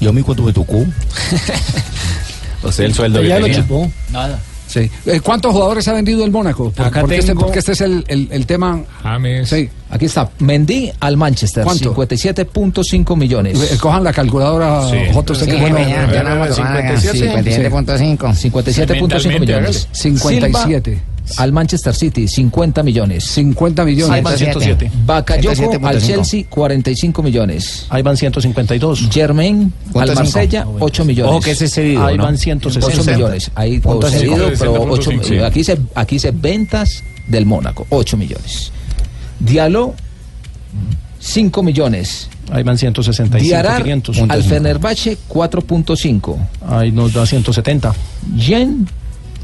Yo 0.00 0.12
me 0.12 0.22
cuento 0.22 0.42
me 0.42 0.52
tocó. 0.52 0.84
O 2.62 2.72
sea, 2.72 2.86
el 2.86 2.94
sueldo 2.94 3.20
que 3.20 3.28
ya 3.28 3.38
lo 3.38 3.46
tenía. 3.46 3.60
chupó. 3.62 3.90
Nada. 4.10 4.38
Sí. 4.66 4.90
Eh, 5.06 5.20
¿Cuántos 5.20 5.52
jugadores 5.52 5.86
ha 5.86 5.92
vendido 5.92 6.24
el 6.24 6.32
Mónaco? 6.32 6.70
Por- 6.72 6.86
Acá 6.86 7.00
porque, 7.02 7.18
este, 7.18 7.28
tengo- 7.32 7.42
porque 7.42 7.60
este 7.60 7.72
es 7.72 7.80
el, 7.82 8.04
el- 8.08 8.28
el 8.32 8.46
tema. 8.46 8.82
James. 9.02 9.48
Sí. 9.48 9.70
Aquí 9.90 10.06
está. 10.06 10.28
Mendy 10.40 10.90
al 10.98 11.16
Manchester. 11.16 11.62
¿Cuánto? 11.62 11.94
57.5 11.94 13.16
millones. 13.16 13.72
Eh, 13.72 13.78
Cojan 13.78 14.02
la 14.02 14.12
calculadora, 14.12 14.90
Sí. 14.90 14.96
Usted 15.16 15.34
Sí, 15.36 15.46
que 15.46 15.56
bueno. 15.56 15.78
ya, 15.78 16.10
ya 16.12 16.22
no 16.24 16.30
vamos 16.30 16.50
a 16.50 16.54
tomar 16.56 16.76
acá. 16.78 16.96
57.5. 17.00 18.34
57.5 18.34 19.38
millones. 19.40 19.88
57. 19.92 21.00
Al 21.38 21.52
Manchester 21.52 21.94
City, 21.94 22.28
50 22.28 22.82
millones. 22.82 23.24
50 23.24 23.84
millones. 23.84 24.10
Ahí 24.14 24.22
van 24.22 24.38
107. 24.38 24.90
Bakayoko 25.04 25.54
107.5. 25.56 25.86
al 25.86 26.00
Chelsea, 26.02 26.44
45 26.48 27.22
millones. 27.22 27.86
Ahí 27.88 28.02
van 28.02 28.16
152. 28.16 29.08
Germain 29.10 29.72
al. 29.94 30.14
Marsella, 30.14 30.66
8 30.78 31.04
millones. 31.04 31.30
Ojo 31.32 31.40
que 31.40 31.50
ese 31.50 31.64
es 31.64 31.72
cedido, 31.74 32.06
Ahí 32.06 32.16
¿no? 32.16 32.22
van 32.24 32.38
160 32.38 32.86
160. 32.86 33.12
millones. 33.16 33.50
Ahí 33.54 33.80
todo 33.80 34.08
cedido, 34.08 34.50
pero 34.58 34.74
Punto 34.74 34.94
ocho- 34.94 35.10
cinco, 35.10 35.24
sí. 35.24 35.38
aquí 35.38 35.64
se 35.64 35.78
aquí 35.94 36.14
dice 36.16 36.30
ventas 36.32 37.02
del 37.28 37.44
Mónaco, 37.44 37.86
8 37.90 38.16
millones. 38.16 38.70
Diallo 39.40 39.94
5 41.18 41.62
millones. 41.62 42.28
Ahí 42.50 42.62
van 42.62 42.78
165. 42.78 43.42
Diarar 43.44 43.82
500. 43.82 44.18
al 44.28 44.42
Fenerbahce 44.44 45.18
4.5. 45.28 46.36
Ahí 46.68 46.92
nos 46.92 47.12
da 47.12 47.26
170. 47.26 47.92
Yen 48.36 48.86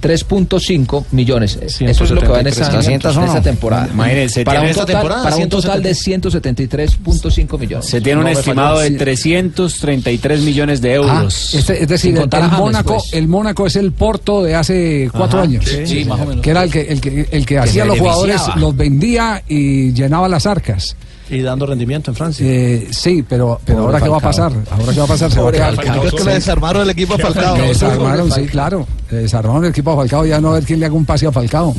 3.5 0.02 1.04
millones. 1.12 1.58
Eso 1.62 2.04
es 2.04 2.10
lo 2.10 2.20
que 2.20 2.26
va 2.28 2.40
en 2.40 2.48
esta, 2.48 2.68
200 2.68 3.14
en 3.14 3.22
o 3.22 3.24
esta 3.24 3.36
no. 3.38 3.42
temporada. 3.42 3.88
Imagínense, 3.92 4.44
para 4.44 4.58
tiene 4.60 4.72
un 4.72 4.78
total, 4.80 4.94
temporada 4.96 5.22
para 5.22 5.36
un 5.36 5.48
total 5.48 5.82
de 5.82 5.90
173.5 5.94 7.58
millones. 7.58 7.86
Se 7.86 8.00
tiene 8.00 8.18
un 8.18 8.24
No 8.24 8.30
estimado 8.30 8.80
de 8.80 8.90
333 8.90 10.40
millones 10.42 10.80
de 10.80 10.90
Ah, 10.90 10.94
euros. 10.94 11.54
este- 11.54 11.82
es 11.82 11.88
decir, 11.88 12.16
el, 12.16 12.28
Mónaco, 12.50 12.94
pues. 12.98 13.12
el 13.12 13.28
Mónaco 13.28 13.66
es 13.66 13.76
el 13.76 13.92
Porto 13.92 14.42
de 14.42 14.54
hace 14.54 15.08
cuatro 15.12 15.38
Ajá, 15.38 15.48
años. 15.48 15.64
sí, 15.64 15.86
sí, 15.86 16.04
más 16.04 16.20
o 16.20 16.26
menos. 16.26 16.42
Que 16.42 16.50
era 16.50 16.64
el 16.64 16.70
que, 16.70 16.80
el 16.82 17.00
que, 17.00 17.28
el 17.30 17.46
que 17.46 17.58
hacía 17.58 17.84
los 17.84 17.98
jugadores, 17.98 18.40
los 18.56 18.76
vendía 18.76 19.42
y 19.48 19.92
llenaba 19.92 20.28
las 20.28 20.46
arcas. 20.46 20.96
Y 21.32 21.40
dando 21.40 21.64
rendimiento 21.66 22.10
en 22.10 22.14
Francia. 22.16 22.46
Eh, 22.46 22.88
sí, 22.90 23.24
pero, 23.26 23.58
pero 23.64 23.78
Pobre 23.80 23.96
ahora 23.96 24.04
qué 24.04 24.08
va 24.10 24.16
a 24.18 24.20
Falcao. 24.20 24.50
pasar? 24.50 24.78
Ahora 24.78 24.92
qué 24.92 24.98
va 24.98 25.04
a 25.04 25.08
pasar? 25.08 25.32
Se 25.32 25.40
va 25.40 25.48
a 25.48 25.52
quedar 25.52 25.74
Falcao. 25.74 26.04
Es 26.04 26.12
que 26.14 26.24
le 26.24 26.34
desarmaron 26.34 26.82
el 26.82 26.90
equipo 26.90 27.14
a 27.14 27.18
Falcao. 27.18 27.56
Le 27.56 27.62
desarmaron, 27.68 28.30
sí, 28.30 28.46
claro. 28.46 28.86
Le 29.10 29.18
desarmaron 29.18 29.64
el 29.64 29.70
equipo 29.70 29.92
a 29.92 29.96
Falcao. 29.96 30.26
Ya 30.26 30.40
no 30.40 30.50
a 30.50 30.54
ver 30.54 30.64
quién 30.64 30.78
le 30.78 30.86
haga 30.86 30.94
un 30.94 31.06
pase 31.06 31.26
a 31.26 31.32
Falcao. 31.32 31.74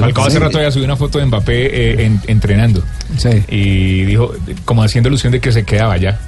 Falcao 0.00 0.24
hace 0.26 0.36
Sí. 0.36 0.38
rato 0.38 0.60
ya 0.60 0.70
subió 0.70 0.84
una 0.84 0.96
foto 0.96 1.18
de 1.18 1.26
Mbappé 1.26 1.66
eh, 2.02 2.06
en- 2.06 2.20
entrenando. 2.28 2.82
Y 3.48 4.04
dijo, 4.04 4.32
como 4.64 4.82
haciendo 4.82 5.08
alusión 5.08 5.32
de 5.32 5.40
que 5.40 5.50
se 5.50 5.64
quedaba 5.64 5.96
ya. 5.96 6.18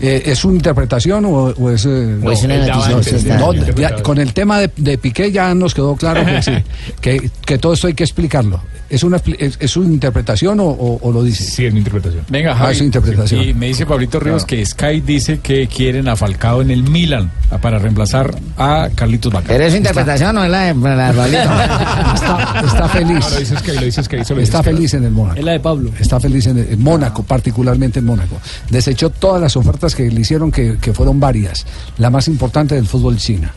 Eh, 0.00 0.22
¿Es 0.26 0.44
una 0.44 0.54
interpretación 0.54 1.24
o, 1.24 1.30
o 1.58 1.70
es.? 1.70 1.84
eh, 1.84 2.20
es 2.30 2.42
una 2.44 2.56
noticia, 2.58 3.18
sí, 3.18 3.26
No, 3.36 3.52
ya, 3.52 4.00
con 4.02 4.18
el 4.18 4.32
tema 4.32 4.60
de, 4.60 4.70
de 4.76 4.96
Piqué 4.96 5.32
ya 5.32 5.52
nos 5.54 5.74
quedó 5.74 5.96
claro 5.96 6.24
que, 6.24 6.40
sí, 6.40 6.52
que, 7.00 7.28
que 7.44 7.58
todo 7.58 7.72
esto 7.72 7.88
hay 7.88 7.94
que 7.94 8.04
explicarlo. 8.04 8.60
¿Es 8.90 9.02
una, 9.02 9.18
es, 9.38 9.56
es 9.60 9.76
una 9.76 9.88
interpretación 9.92 10.60
o, 10.60 10.64
o- 10.64 10.98
o 11.02 11.12
lo 11.12 11.22
dice? 11.22 11.44
Sí, 11.44 11.66
es 11.66 11.72
mi 11.74 11.80
interpretación. 11.80 12.24
Venga, 12.30 12.52
Ah, 12.52 12.56
Javi. 12.56 12.72
es 12.72 12.78
su 12.78 12.84
interpretación. 12.84 13.42
Y 13.42 13.52
me 13.52 13.66
dice 13.66 13.84
Pablito 13.84 14.18
Ríos 14.18 14.46
que 14.46 14.64
Sky 14.64 15.02
dice 15.02 15.40
que 15.40 15.66
quieren 15.66 16.08
a 16.08 16.16
Falcao 16.16 16.62
en 16.62 16.70
el 16.70 16.82
Milan 16.84 17.30
ah, 17.50 17.58
para 17.58 17.78
reemplazar 17.78 18.34
a 18.56 18.88
Carlitos 18.94 19.30
Bacán. 19.32 19.48
¿Pero 19.48 19.64
es 19.64 19.72
su 19.72 19.76
interpretación 19.76 20.38
o 20.38 20.44
es 20.44 20.50
la 20.50 20.60
de 20.62 20.74
la 20.74 21.08
de 21.08 21.14
Pablito? 21.14 21.38
está, 22.14 22.62
está 22.66 22.88
feliz. 22.88 23.18
No, 23.20 23.30
lo 23.30 23.38
dices 23.40 23.62
que 23.62 23.72
lo 23.74 23.80
que 23.80 24.18
hizo 24.20 24.34
Está 24.38 24.62
feliz 24.62 24.94
en 24.94 25.04
el 25.04 25.10
Mónaco. 25.10 25.38
Es 25.38 25.44
la 25.44 25.52
de 25.52 25.60
Pablo. 25.60 25.90
Está 26.00 26.18
feliz 26.18 26.46
en, 26.46 26.58
el- 26.58 26.72
en 26.72 26.82
Mónaco, 26.82 27.22
particularmente 27.22 27.98
en 27.98 28.06
Mónaco. 28.06 28.40
Desechó 28.70 29.10
todas 29.10 29.40
las 29.42 29.56
ofertas 29.56 29.94
que 29.94 30.10
le 30.10 30.20
hicieron, 30.22 30.50
que, 30.50 30.78
que 30.80 30.94
fueron 30.94 31.20
varias. 31.20 31.66
La 31.98 32.08
más 32.10 32.26
importante 32.28 32.74
del 32.74 32.86
fútbol 32.86 33.18
china. 33.18 33.52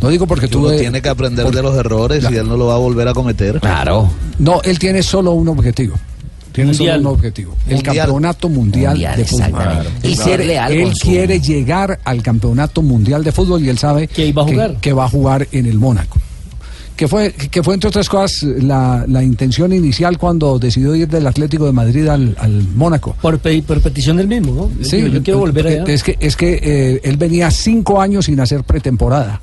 No 0.00 0.08
digo 0.08 0.26
porque 0.26 0.46
Uno 0.46 0.52
tuve. 0.68 0.78
tiene 0.78 1.02
que 1.02 1.08
aprender 1.08 1.44
por- 1.44 1.54
de 1.54 1.62
los 1.62 1.74
errores 1.76 2.24
y 2.30 2.34
él 2.36 2.46
no 2.48 2.56
lo 2.56 2.66
va 2.66 2.74
a 2.74 2.78
volver 2.78 3.08
a 3.08 3.14
cometer. 3.14 3.60
Claro. 3.60 4.10
No, 4.38 4.60
él 4.62 4.78
tiene 4.78 5.02
solo 5.02 5.32
un 5.32 5.48
objetivo. 5.48 5.96
Tiene 6.52 6.70
Mundial. 6.72 6.96
solo 6.98 7.10
un 7.10 7.14
objetivo. 7.16 7.56
El 7.68 7.82
campeonato 7.82 8.48
mundial, 8.48 8.92
Mundial, 8.94 9.16
de 9.16 9.24
fútbol. 9.24 9.62
Y 10.02 10.06
Él 10.08 10.16
serle 10.16 10.36
quiere- 10.36 10.58
algo 10.58 10.80
Él 10.88 10.92
quiere 10.94 11.40
llegar 11.40 12.00
al 12.04 12.22
campeonato 12.22 12.82
mundial 12.82 13.22
de 13.22 13.30
fútbol 13.32 13.62
y 13.64 13.68
él 13.68 13.78
sabe 13.78 14.08
que 14.08 14.26
iba 14.26 14.42
a 14.42 14.44
jugar. 14.44 14.76
que 14.80 14.92
va 14.92 15.04
a 15.04 15.08
jugar 15.08 15.46
en 15.52 15.66
el 15.66 15.78
Mónaco. 15.78 16.18
Que 16.96 17.06
fue, 17.06 17.32
que 17.32 17.62
fue 17.62 17.74
entre 17.74 17.86
otras 17.88 18.08
cosas 18.08 18.42
la, 18.42 19.04
la 19.06 19.22
intención 19.22 19.72
inicial 19.72 20.18
cuando 20.18 20.58
decidió 20.58 20.96
ir 20.96 21.06
del 21.06 21.28
Atlético 21.28 21.66
de 21.66 21.70
Madrid 21.72 22.08
al, 22.08 22.34
al 22.40 22.64
Mónaco. 22.74 23.14
Por, 23.22 23.38
pe- 23.38 23.62
por 23.62 23.80
petición 23.80 24.16
del 24.16 24.26
mismo, 24.26 24.52
¿no? 24.52 24.84
Sí, 24.84 25.00
yo, 25.02 25.06
yo 25.06 25.22
quiero 25.22 25.38
volver 25.38 25.64
allá. 25.68 25.84
Es 25.86 26.02
que, 26.02 26.16
es 26.18 26.34
que 26.34 26.58
eh, 26.60 27.00
él 27.04 27.16
venía 27.16 27.52
cinco 27.52 28.00
años 28.00 28.24
sin 28.24 28.40
hacer 28.40 28.64
pretemporada. 28.64 29.40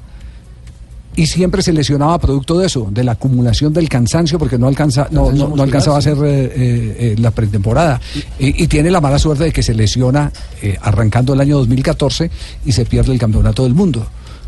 Y 1.15 1.27
siempre 1.27 1.61
se 1.61 1.71
lesionaba 1.71 2.17
producto 2.19 2.57
de 2.57 2.67
eso, 2.67 2.87
de 2.91 3.03
la 3.03 3.13
acumulación 3.13 3.73
del 3.73 3.87
cansancio, 3.89 4.37
porque 4.37 4.57
no, 4.57 4.67
alcanza, 4.67 5.07
no, 5.11 5.31
no, 5.31 5.49
no 5.55 5.63
alcanzaba 5.63 5.95
a 5.95 5.99
hacer 5.99 6.17
eh, 6.17 6.23
eh, 6.25 6.51
eh, 6.55 7.15
la 7.17 7.31
pretemporada. 7.31 8.01
Y, 8.39 8.63
y 8.63 8.67
tiene 8.67 8.91
la 8.91 9.01
mala 9.01 9.19
suerte 9.19 9.45
de 9.45 9.51
que 9.51 9.63
se 9.63 9.73
lesiona 9.73 10.31
eh, 10.61 10.77
arrancando 10.81 11.33
el 11.33 11.41
año 11.41 11.57
2014 11.57 12.29
y 12.65 12.71
se 12.71 12.85
pierde 12.85 13.13
el 13.13 13.19
campeonato 13.19 13.63
del 13.63 13.73
mundo. 13.73 14.05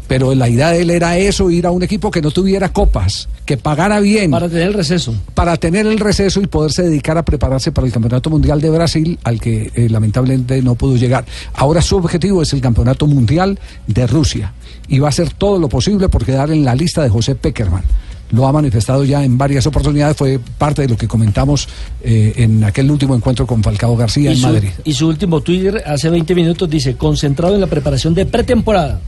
Pero 0.08 0.34
la 0.36 0.48
idea 0.48 0.72
de 0.72 0.82
él 0.82 0.90
era 0.90 1.18
eso, 1.18 1.52
ir 1.52 1.68
a 1.68 1.72
un 1.72 1.84
equipo 1.84 2.10
que 2.12 2.22
no 2.22 2.32
tuviera 2.32 2.70
copas, 2.70 3.28
que 3.46 3.58
pagara 3.58 4.00
bien. 4.00 4.32
Para 4.32 4.48
tener 4.48 4.68
el 4.68 4.74
receso. 4.74 5.14
Para 5.34 5.58
tener 5.58 5.86
el 5.86 6.00
receso 6.00 6.42
y 6.42 6.48
poderse 6.48 6.84
dedicar 6.84 7.18
a 7.18 7.26
prepararse 7.26 7.72
para 7.74 7.88
el 7.88 7.94
Campeonato 7.94 8.30
Mundial 8.30 8.62
de 8.62 8.70
Brasil, 8.70 9.20
al 9.24 9.42
que 9.42 9.72
eh, 9.76 9.90
lamentablemente 9.90 10.62
no 10.62 10.76
pudo 10.76 10.96
llegar. 10.96 11.26
Ahora 11.54 11.82
su 11.82 11.98
objetivo 11.98 12.42
es 12.42 12.54
el 12.54 12.62
Campeonato 12.62 13.06
Mundial 13.06 13.60
de 13.86 14.08
Rusia 14.08 14.54
y 14.88 15.00
va 15.00 15.08
a 15.08 15.10
hacer 15.10 15.32
todo 15.34 15.60
lo 15.60 15.70
posible 15.70 16.10
por 16.10 16.26
quedar 16.26 16.52
en 16.52 16.64
la 16.66 16.76
lista 16.76 17.04
de 17.04 17.10
José 17.10 17.36
Peckerman. 17.36 17.84
lo 18.32 18.46
ha 18.46 18.52
manifestado 18.52 19.06
ya 19.06 19.24
en 19.24 19.38
varias 19.38 19.66
oportunidades, 19.68 20.18
fue 20.18 20.38
parte 20.58 20.82
de 20.82 20.90
lo 20.90 20.98
que 20.98 21.08
comentamos 21.08 21.68
eh, 22.04 22.34
en 22.38 22.62
aquel 22.64 22.92
último 22.92 23.16
encuentro 23.16 23.48
con 23.48 23.64
Falcao 23.64 23.96
García 23.96 24.32
Y 24.32 24.34
en 24.34 24.40
su, 24.42 24.48
Madrid. 24.48 24.70
y 24.84 24.94
su 24.94 25.08
último 25.08 25.40
Twitter 25.40 25.82
hace 25.86 26.10
20 26.10 26.36
minutos 26.36 26.70
dice, 26.70 26.96
concentrado 26.98 27.56
en 27.56 27.62
la 27.62 27.68
preparación 27.68 28.14
de 28.14 28.26
pretemporada. 28.26 29.00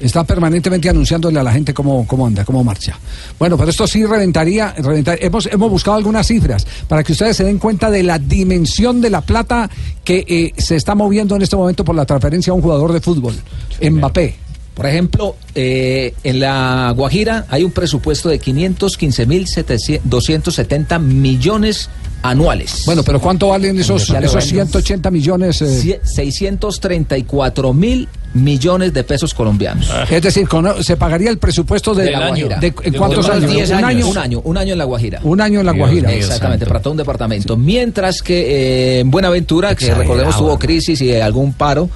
Está 0.00 0.24
permanentemente 0.24 0.90
anunciándole 0.90 1.38
a 1.38 1.42
la 1.42 1.52
gente 1.52 1.72
cómo, 1.72 2.04
cómo 2.06 2.26
anda, 2.26 2.44
cómo 2.44 2.62
marcha. 2.64 2.98
Bueno, 3.38 3.56
pero 3.56 3.70
esto 3.70 3.86
sí 3.86 4.04
reventaría, 4.04 4.74
reventar- 4.76 5.16
hemos, 5.20 5.46
hemos 5.46 5.70
buscado 5.70 5.96
algunas 5.96 6.26
cifras 6.26 6.66
para 6.88 7.02
que 7.04 7.12
ustedes 7.12 7.36
se 7.36 7.44
den 7.44 7.58
cuenta 7.58 7.90
de 7.90 8.02
la 8.02 8.18
dimensión 8.18 9.00
de 9.00 9.08
la 9.08 9.20
plata 9.22 9.70
que 10.02 10.24
eh, 10.28 10.52
se 10.60 10.76
está 10.76 10.94
moviendo 10.96 11.36
en 11.36 11.42
este 11.42 11.56
momento 11.56 11.84
por 11.84 11.94
la 11.94 12.04
transferencia 12.04 12.50
a 12.50 12.54
un 12.54 12.60
jugador 12.60 12.92
de 12.92 13.00
fútbol, 13.00 13.34
Mbappé. 13.80 14.34
Por 14.74 14.86
ejemplo, 14.86 15.36
eh, 15.54 16.14
en 16.24 16.40
la 16.40 16.92
Guajira 16.96 17.46
hay 17.48 17.62
un 17.62 17.70
presupuesto 17.70 18.28
de 18.28 18.40
515.270 18.40 20.98
millones 21.00 21.88
anuales. 22.22 22.82
Bueno, 22.86 23.02
pero 23.02 23.20
¿cuánto 23.20 23.48
valen 23.48 23.78
esos, 23.78 24.08
esos 24.10 24.32
voy. 24.32 24.42
180 24.42 25.10
millones? 25.10 25.60
eh? 25.62 25.66
Sie- 25.66 26.00
634 26.02 27.72
mil 27.74 28.08
millones 28.32 28.92
de 28.92 29.04
pesos 29.04 29.32
colombianos. 29.34 29.88
Es 30.10 30.22
decir, 30.22 30.48
con- 30.48 30.82
se 30.82 30.96
pagaría 30.96 31.30
el 31.30 31.38
presupuesto 31.38 31.94
de, 31.94 32.04
De 32.06 32.10
la 32.12 32.28
Guajira. 32.28 32.58
de- 32.58 32.74
¿En 32.82 32.94
cuántos 32.94 33.28
años? 33.28 33.50
10 33.52 33.70
¿Un 33.70 33.84
año? 33.84 34.08
Un 34.08 34.18
año, 34.18 34.40
un 34.42 34.56
año 34.58 34.72
en 34.72 34.78
la 34.78 34.84
Guajira. 34.84 35.20
Un 35.22 35.40
año 35.40 35.60
en 35.60 35.66
la 35.66 35.72
Guajira. 35.72 36.12
Exactamente, 36.12 36.66
para 36.66 36.80
todo 36.80 36.92
un 36.92 36.96
departamento. 36.96 37.56
Mientras 37.56 38.22
que 38.22 38.96
eh, 38.96 39.00
en 39.00 39.10
Buenaventura, 39.10 39.74
que 39.76 39.94
recordemos 39.94 40.36
tuvo 40.36 40.58
crisis 40.58 41.00
y 41.00 41.14
algún 41.14 41.52
paro, 41.52 41.88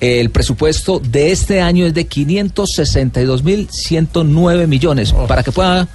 el 0.00 0.30
presupuesto 0.30 1.00
de 1.00 1.32
este 1.32 1.60
año 1.60 1.84
es 1.86 1.94
de 1.94 2.08
562.109 2.08 4.66
millones. 4.66 5.12
Para 5.12 5.42
que 5.42 5.52
pueda 5.52 5.86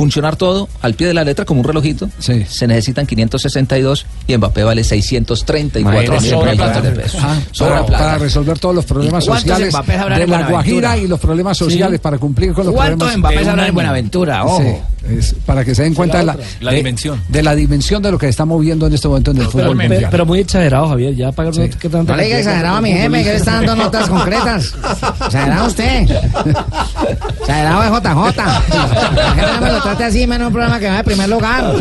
funcionar 0.00 0.34
todo 0.36 0.66
al 0.80 0.94
pie 0.94 1.08
de 1.08 1.12
la 1.12 1.24
letra 1.24 1.44
como 1.44 1.60
un 1.60 1.66
relojito, 1.66 2.08
se 2.18 2.66
necesitan 2.66 3.04
562 3.06 4.06
y 4.26 4.34
Mbappé 4.38 4.64
vale 4.64 4.82
634 4.82 5.80
Imagínese, 5.80 6.22
mil 6.22 6.30
sobra 6.30 6.52
millones 6.52 6.72
plata. 6.72 6.88
de 6.88 6.96
pesos. 7.02 7.20
Ah, 7.22 7.36
para, 7.58 7.84
plata. 7.84 8.04
para 8.04 8.18
resolver 8.18 8.58
todos 8.58 8.74
los 8.74 8.86
problemas 8.86 9.24
¿Y 9.24 9.26
cuántos 9.28 9.42
sociales 9.58 9.74
de 10.18 10.26
la? 10.26 10.48
Guajira 10.48 10.96
y 10.96 11.06
los 11.06 11.20
problemas 11.20 11.58
Sí. 11.58 11.64
sociales 11.64 12.00
para 12.00 12.16
cumplir 12.16 12.54
con 12.54 12.64
los 12.64 12.74
¿Cuántos 12.74 12.96
problemas 13.10 13.18
Mbappés 13.18 13.48
habrá 13.48 13.66
en 13.68 13.74
Buenaventura? 13.74 14.44
Ojo. 14.46 14.62
Sí, 14.62 14.76
es 15.18 15.34
para 15.44 15.64
que 15.66 15.74
se 15.74 15.82
den 15.82 15.92
cuenta 15.94 16.18
de 16.18 16.24
la, 16.24 16.36
La 16.60 16.70
de- 16.70 16.76
dimensión. 16.78 17.22
de 17.28 17.42
la 17.42 17.54
dimensión 17.54 18.02
de 18.02 18.10
lo 18.10 18.16
que 18.18 18.28
está 18.28 18.46
moviendo 18.46 18.86
en 18.86 18.94
este 18.94 19.06
momento 19.08 19.32
en 19.32 19.36
el 19.38 19.40
Pero, 19.42 19.50
fútbol 19.50 19.76
pero- 19.76 19.88
mundial. 19.90 20.10
pero 20.10 20.24
muy 20.26 20.38
exagerado, 20.40 20.88
Javier. 20.88 21.14
Ya 21.14 21.30
pagaron 21.32 21.68
que 21.68 21.88
tanta 21.90 22.12
No 22.12 22.16
le 22.16 22.24
diga 22.24 22.38
exagerado 22.38 22.76
a 22.76 22.80
mi 22.80 22.92
jefe, 22.92 23.08
que 23.22 23.30
le 23.30 23.36
está 23.36 23.52
dando 23.56 23.76
notas 23.76 24.08
concretas. 24.08 24.72
Exagerado 25.26 25.66
usted. 25.66 26.02
Exagerado 27.40 27.82
es 27.82 27.90
JJ. 28.02 29.89
Trate 29.90 30.04
así, 30.04 30.24
menos 30.24 30.46
un 30.46 30.52
programa 30.52 30.78
que 30.78 30.86
va 30.86 30.98
de 30.98 31.04
primer 31.04 31.28
lugar. 31.28 31.74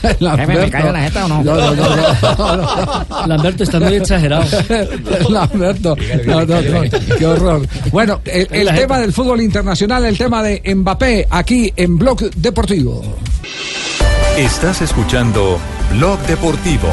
Jefe, 0.00 0.46
¿me 0.46 0.70
callo 0.70 0.92
la 0.92 1.00
jeta 1.00 1.24
o 1.24 1.28
no? 1.28 1.42
No, 1.42 1.56
no, 1.56 1.74
no, 1.74 1.88
no, 2.38 2.56
no. 2.56 3.26
Lamberto 3.26 3.64
está 3.64 3.80
muy 3.80 3.94
exagerado. 3.94 4.44
Lamberto, 5.28 5.96
no, 6.26 6.44
no, 6.44 6.62
no, 6.62 6.82
qué 7.18 7.26
horror. 7.26 7.66
Bueno, 7.90 8.20
el, 8.26 8.46
el 8.52 8.72
tema 8.76 9.00
del 9.00 9.12
fútbol 9.12 9.40
internacional, 9.40 10.04
el 10.04 10.16
tema 10.16 10.40
de 10.44 10.62
Mbappé, 10.72 11.26
aquí 11.30 11.72
en 11.74 11.98
Blog 11.98 12.20
Deportivo. 12.36 13.02
Estás 14.36 14.82
escuchando 14.82 15.58
Blog 15.90 16.20
Deportivo. 16.28 16.90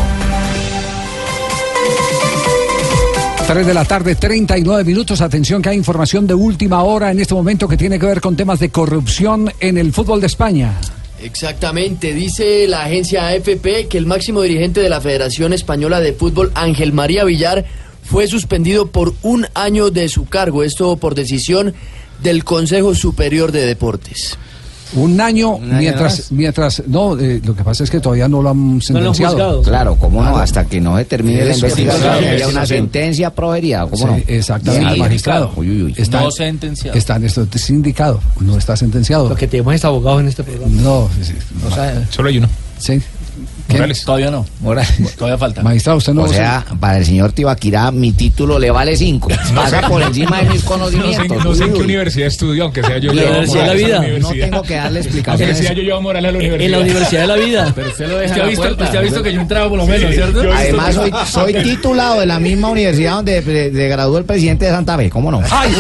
3 3.48 3.66
de 3.66 3.74
la 3.74 3.86
tarde, 3.86 4.16
39 4.16 4.84
minutos. 4.84 5.22
Atención 5.22 5.62
que 5.62 5.70
hay 5.70 5.78
información 5.78 6.28
de 6.28 6.34
última 6.34 6.84
hora 6.84 7.12
en 7.12 7.20
este 7.22 7.34
momento 7.34 7.66
que 7.66 7.78
tiene 7.78 7.98
que 7.98 8.06
ver 8.06 8.20
con 8.20 8.36
temas 8.36 8.60
de 8.60 8.70
corrupción 8.72 9.50
en 9.62 9.78
el 9.78 9.94
fútbol 9.94 10.20
de 10.20 10.28
España. 10.28 10.74
Exactamente, 11.22 12.14
dice 12.14 12.68
la 12.68 12.84
agencia 12.84 13.28
AFP 13.28 13.88
que 13.88 13.98
el 13.98 14.06
máximo 14.06 14.42
dirigente 14.42 14.82
de 14.82 14.90
la 14.90 15.00
Federación 15.00 15.54
Española 15.54 16.02
de 16.02 16.12
Fútbol, 16.12 16.52
Ángel 16.56 16.92
María 16.92 17.24
Villar, 17.24 17.64
fue 18.04 18.28
suspendido 18.28 18.88
por 18.88 19.14
un 19.22 19.48
año 19.54 19.92
de 19.92 20.10
su 20.10 20.26
cargo, 20.26 20.66
esto 20.66 20.98
por 20.98 21.16
decisión 21.16 21.74
del 22.22 22.44
Consejo 22.44 22.96
Superior 22.96 23.54
de 23.54 23.66
Deportes. 23.66 24.38
Un 24.96 25.20
año, 25.20 25.56
año 25.56 25.78
mientras, 25.80 26.20
más. 26.20 26.32
mientras, 26.32 26.84
no, 26.88 27.18
eh, 27.20 27.42
lo 27.44 27.56
que 27.56 27.64
pasa 27.64 27.84
es 27.84 27.90
que 27.90 28.00
todavía 28.00 28.28
no 28.28 28.42
lo 28.42 28.50
han 28.50 28.82
sentenciado. 28.82 29.62
Claro, 29.62 29.96
cómo 29.98 30.24
no, 30.24 30.38
hasta 30.38 30.66
que 30.66 30.80
no 30.80 30.98
se 30.98 31.06
termine 31.06 31.46
la 31.46 31.54
investigación 31.54 32.14
haya 32.14 32.48
una 32.48 32.66
sentencia 32.66 33.34
provería, 33.34 33.82
¿cómo 33.82 33.98
Sí, 33.98 34.06
no? 34.06 34.22
exactamente, 34.28 34.94
Sí, 34.94 35.00
magistrado. 35.00 35.52
Uy, 35.56 35.70
uy, 35.70 35.84
uy. 35.84 35.96
Está, 35.98 36.22
No 36.22 36.32
sentenciado. 36.32 36.98
Está, 36.98 37.18
esto 37.18 37.48
es 37.54 37.70
indicado, 37.70 38.20
no 38.40 38.58
está 38.58 38.78
sentenciado. 38.78 39.30
Lo 39.30 39.36
que 39.36 39.48
tenemos 39.48 39.76
es 39.76 39.84
abogados 39.84 40.22
en 40.22 40.28
este 40.28 40.44
programa. 40.44 40.82
No, 40.82 41.10
sí, 41.22 41.34
O 41.70 41.74
sea, 41.74 42.08
Solo 42.10 42.30
hay 42.30 42.38
uno. 42.38 42.50
Sí. 42.80 43.02
Morales. 43.70 44.04
Todavía 44.04 44.32
no. 44.32 44.46
Todavía 45.18 45.38
falta. 45.38 45.62
Magistrado, 45.64 45.98
usted 45.98 46.14
no 46.14 46.24
O 46.24 46.28
sea, 46.28 46.66
para 46.80 46.98
el 46.98 47.06
señor 47.06 47.32
Tibaquirá, 47.32 47.92
mi 47.92 48.12
título 48.12 48.60
le 48.60 48.72
vale 48.72 48.96
cinco. 48.96 49.28
Pasa 49.56 49.82
por 49.82 50.02
encima 50.02 50.38
de 50.38 50.44
mis 50.50 50.56
No 50.56 50.60
sé, 50.62 50.66
conocimientos. 50.68 51.44
no 51.46 51.56
sé 51.56 51.64
en 51.66 51.74
qué 51.74 51.80
universidad 51.80 52.28
estudió, 52.28 52.64
aunque 52.66 52.84
sea 52.84 52.98
yo. 52.98 53.14
La 53.14 53.22
llevo 53.24 53.34
Universidad 53.38 53.62
de 53.62 53.68
la 53.68 53.74
Morales 53.74 53.84
a 53.84 53.88
Vida. 53.88 53.98
No 53.98 54.04
universidad. 54.30 54.50
tengo 54.50 54.62
que 54.64 54.76
darle 54.76 54.88
Aunque 55.00 55.00
explicaciones. 55.00 55.58
sea 55.58 55.74
yo 55.74 55.82
llevo 55.84 56.02
Morales 56.02 56.30
a 56.30 56.32
la 56.32 56.38
universidad. 56.38 56.66
En 56.66 56.72
la 56.72 56.80
Universidad 56.80 57.22
de 57.22 57.28
la 57.28 57.36
Vida. 57.36 57.72
Pero 57.76 57.88
usted 57.90 58.08
lo 58.08 58.18
deja 58.18 58.28
Usted 58.32 58.42
ha 58.42 58.46
visto, 58.48 58.62
puerta. 58.64 58.84
usted 58.86 58.98
ha 58.98 59.02
visto 59.02 59.24
que 59.24 59.34
yo 59.34 59.42
entraba 59.42 59.70
por 59.70 59.78
lo 59.78 59.86
menos, 59.86 60.10
Sí, 60.10 60.16
¿cierto? 60.16 60.42
Además, 60.54 60.96
soy, 60.96 61.12
soy 61.30 61.54
titulado 61.64 62.20
de 62.20 62.26
la 62.26 62.40
misma 62.40 62.70
universidad 62.70 63.16
donde 63.16 63.42
de- 63.42 63.72
de 63.72 63.88
graduó 63.90 64.18
el 64.18 64.26
presidente 64.26 64.66
de 64.66 64.72
Santa 64.72 64.98
Fe. 64.98 65.10
¿Cómo 65.10 65.32
no? 65.32 65.42
¡Ay, 65.52 65.72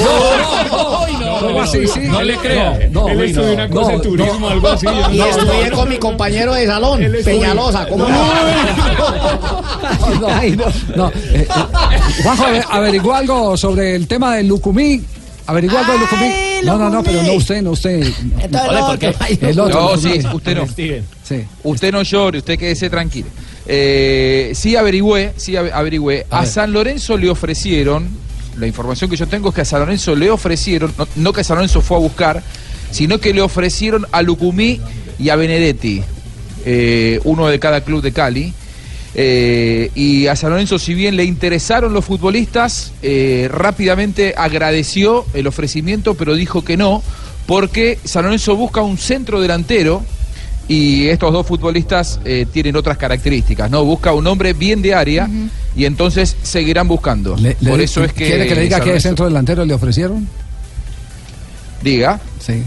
no! 0.71 1.39
¿Cómo 1.39 1.61
así? 1.61 1.88
Sí. 1.88 2.01
No 2.09 2.21
le 2.21 2.35
crea. 2.38 2.79
No, 2.91 3.07
Él 3.09 3.21
estudió 3.21 3.53
una 3.53 3.69
cosa 3.69 3.93
en 3.93 4.01
turismo 4.01 4.49
algo 4.49 4.67
así. 4.69 4.88
Y 5.11 5.19
estudié 5.21 5.71
con 5.71 5.89
mi 5.89 5.97
compañero 5.97 6.53
de 6.53 6.65
salón, 6.65 7.01
Peñalosa. 7.23 7.76
¿Cómo 7.89 8.07
no? 8.07 8.17
No, 10.19 10.30
no, 10.95 11.09
eh, 11.09 11.15
eh, 11.34 11.47
Juanjo, 12.23 12.43
ave- 12.45 12.63
averiguó 12.69 13.13
algo 13.13 13.57
sobre 13.57 13.95
el 13.95 14.07
tema 14.07 14.36
del 14.36 14.47
Lucumí. 14.47 15.01
¿Averiguó 15.45 15.78
algo 15.78 15.91
del 15.93 16.01
Lucumí? 16.01 16.30
No, 16.63 16.78
no, 16.78 16.89
no, 16.89 17.03
pero 17.03 17.21
no 17.23 17.34
usted, 17.34 17.61
no 17.61 17.71
usted. 17.71 18.05
No, 18.49 18.88
¿por 18.88 18.99
qué? 18.99 19.13
que- 19.39 19.49
El 19.49 19.59
otro. 19.59 19.82
No, 19.82 19.93
el 19.93 19.99
sí, 20.01 20.28
usted 20.34 20.55
no. 20.55 20.65
Sí. 21.23 21.45
Usted 21.63 21.91
no 21.91 22.01
llore, 22.03 22.39
usted 22.39 22.57
quédese 22.57 22.89
tranquilo. 22.89 23.28
Eh, 23.65 24.51
sí 24.55 24.75
averigüé, 24.75 25.34
sí 25.38 25.55
ave- 25.55 25.71
averigüé. 25.73 26.25
A. 26.30 26.45
San 26.45 26.71
Lorenzo 26.73 27.17
le 27.17 27.30
ofrecieron, 27.30 28.07
la 28.57 28.65
información 28.67 29.09
que 29.09 29.17
yo 29.17 29.28
tengo 29.28 29.49
es 29.49 29.55
que 29.55 29.61
a 29.61 29.65
San 29.65 29.82
Lorenzo 29.82 30.15
le 30.15 30.30
ofrecieron, 30.32 30.93
no, 30.97 31.07
no 31.15 31.34
que 31.34 31.43
San 31.43 31.57
Lorenzo 31.57 31.82
fue 31.82 31.97
a 31.97 31.99
buscar, 31.99 32.41
sino 32.91 33.19
que 33.19 33.34
le 33.34 33.41
ofrecieron 33.41 34.07
a 34.11 34.21
Lucumí 34.21 34.80
y 35.19 35.30
a 35.30 35.36
Benedetti, 35.36 36.01
eh, 36.66 37.20
uno 37.24 37.47
de 37.47 37.60
cada 37.60 37.82
club 37.82 38.01
de 38.01 38.12
Cali. 38.12 38.53
Eh, 39.20 39.89
y 39.95 40.28
a 40.28 40.36
San 40.36 40.51
Lorenzo, 40.51 40.78
si 40.78 40.93
bien 40.93 41.16
le 41.16 41.24
interesaron 41.24 41.91
los 41.93 42.05
futbolistas, 42.05 42.91
eh, 43.01 43.49
rápidamente 43.51 44.36
agradeció 44.38 45.26
el 45.34 45.47
ofrecimiento, 45.47 46.14
pero 46.14 46.36
dijo 46.36 46.64
que 46.64 46.78
no, 46.78 47.01
porque 47.47 47.97
San 48.03 48.26
Lorenzo 48.26 48.55
busca 48.55 48.82
un 48.82 48.97
centro 48.99 49.41
delantero 49.41 50.03
y 50.68 51.08
estos 51.08 51.32
dos 51.34 51.47
futbolistas 51.47 52.20
eh, 52.26 52.45
tienen 52.51 52.76
otras 52.76 52.97
características, 52.97 53.72
¿no? 53.72 53.84
Busca 53.86 54.14
un 54.14 54.28
hombre 54.28 54.53
bien 54.53 54.82
de 54.84 54.93
área 54.93 55.28
y 55.76 55.86
entonces 55.86 56.36
seguirán 56.43 56.88
buscando. 56.88 57.36
Le- 57.38 57.55
le- 57.62 57.70
Por 57.72 57.82
eso 57.82 58.03
es 58.03 58.14
que. 58.14 58.26
¿Quiere 58.28 58.47
que 58.47 58.55
le 58.55 58.62
diga 58.64 58.78
qué 58.82 58.99
centro 58.99 59.26
delantero 59.26 59.66
le 59.66 59.74
ofrecieron? 59.74 60.28
Diga. 61.82 62.20
Sí. 62.39 62.64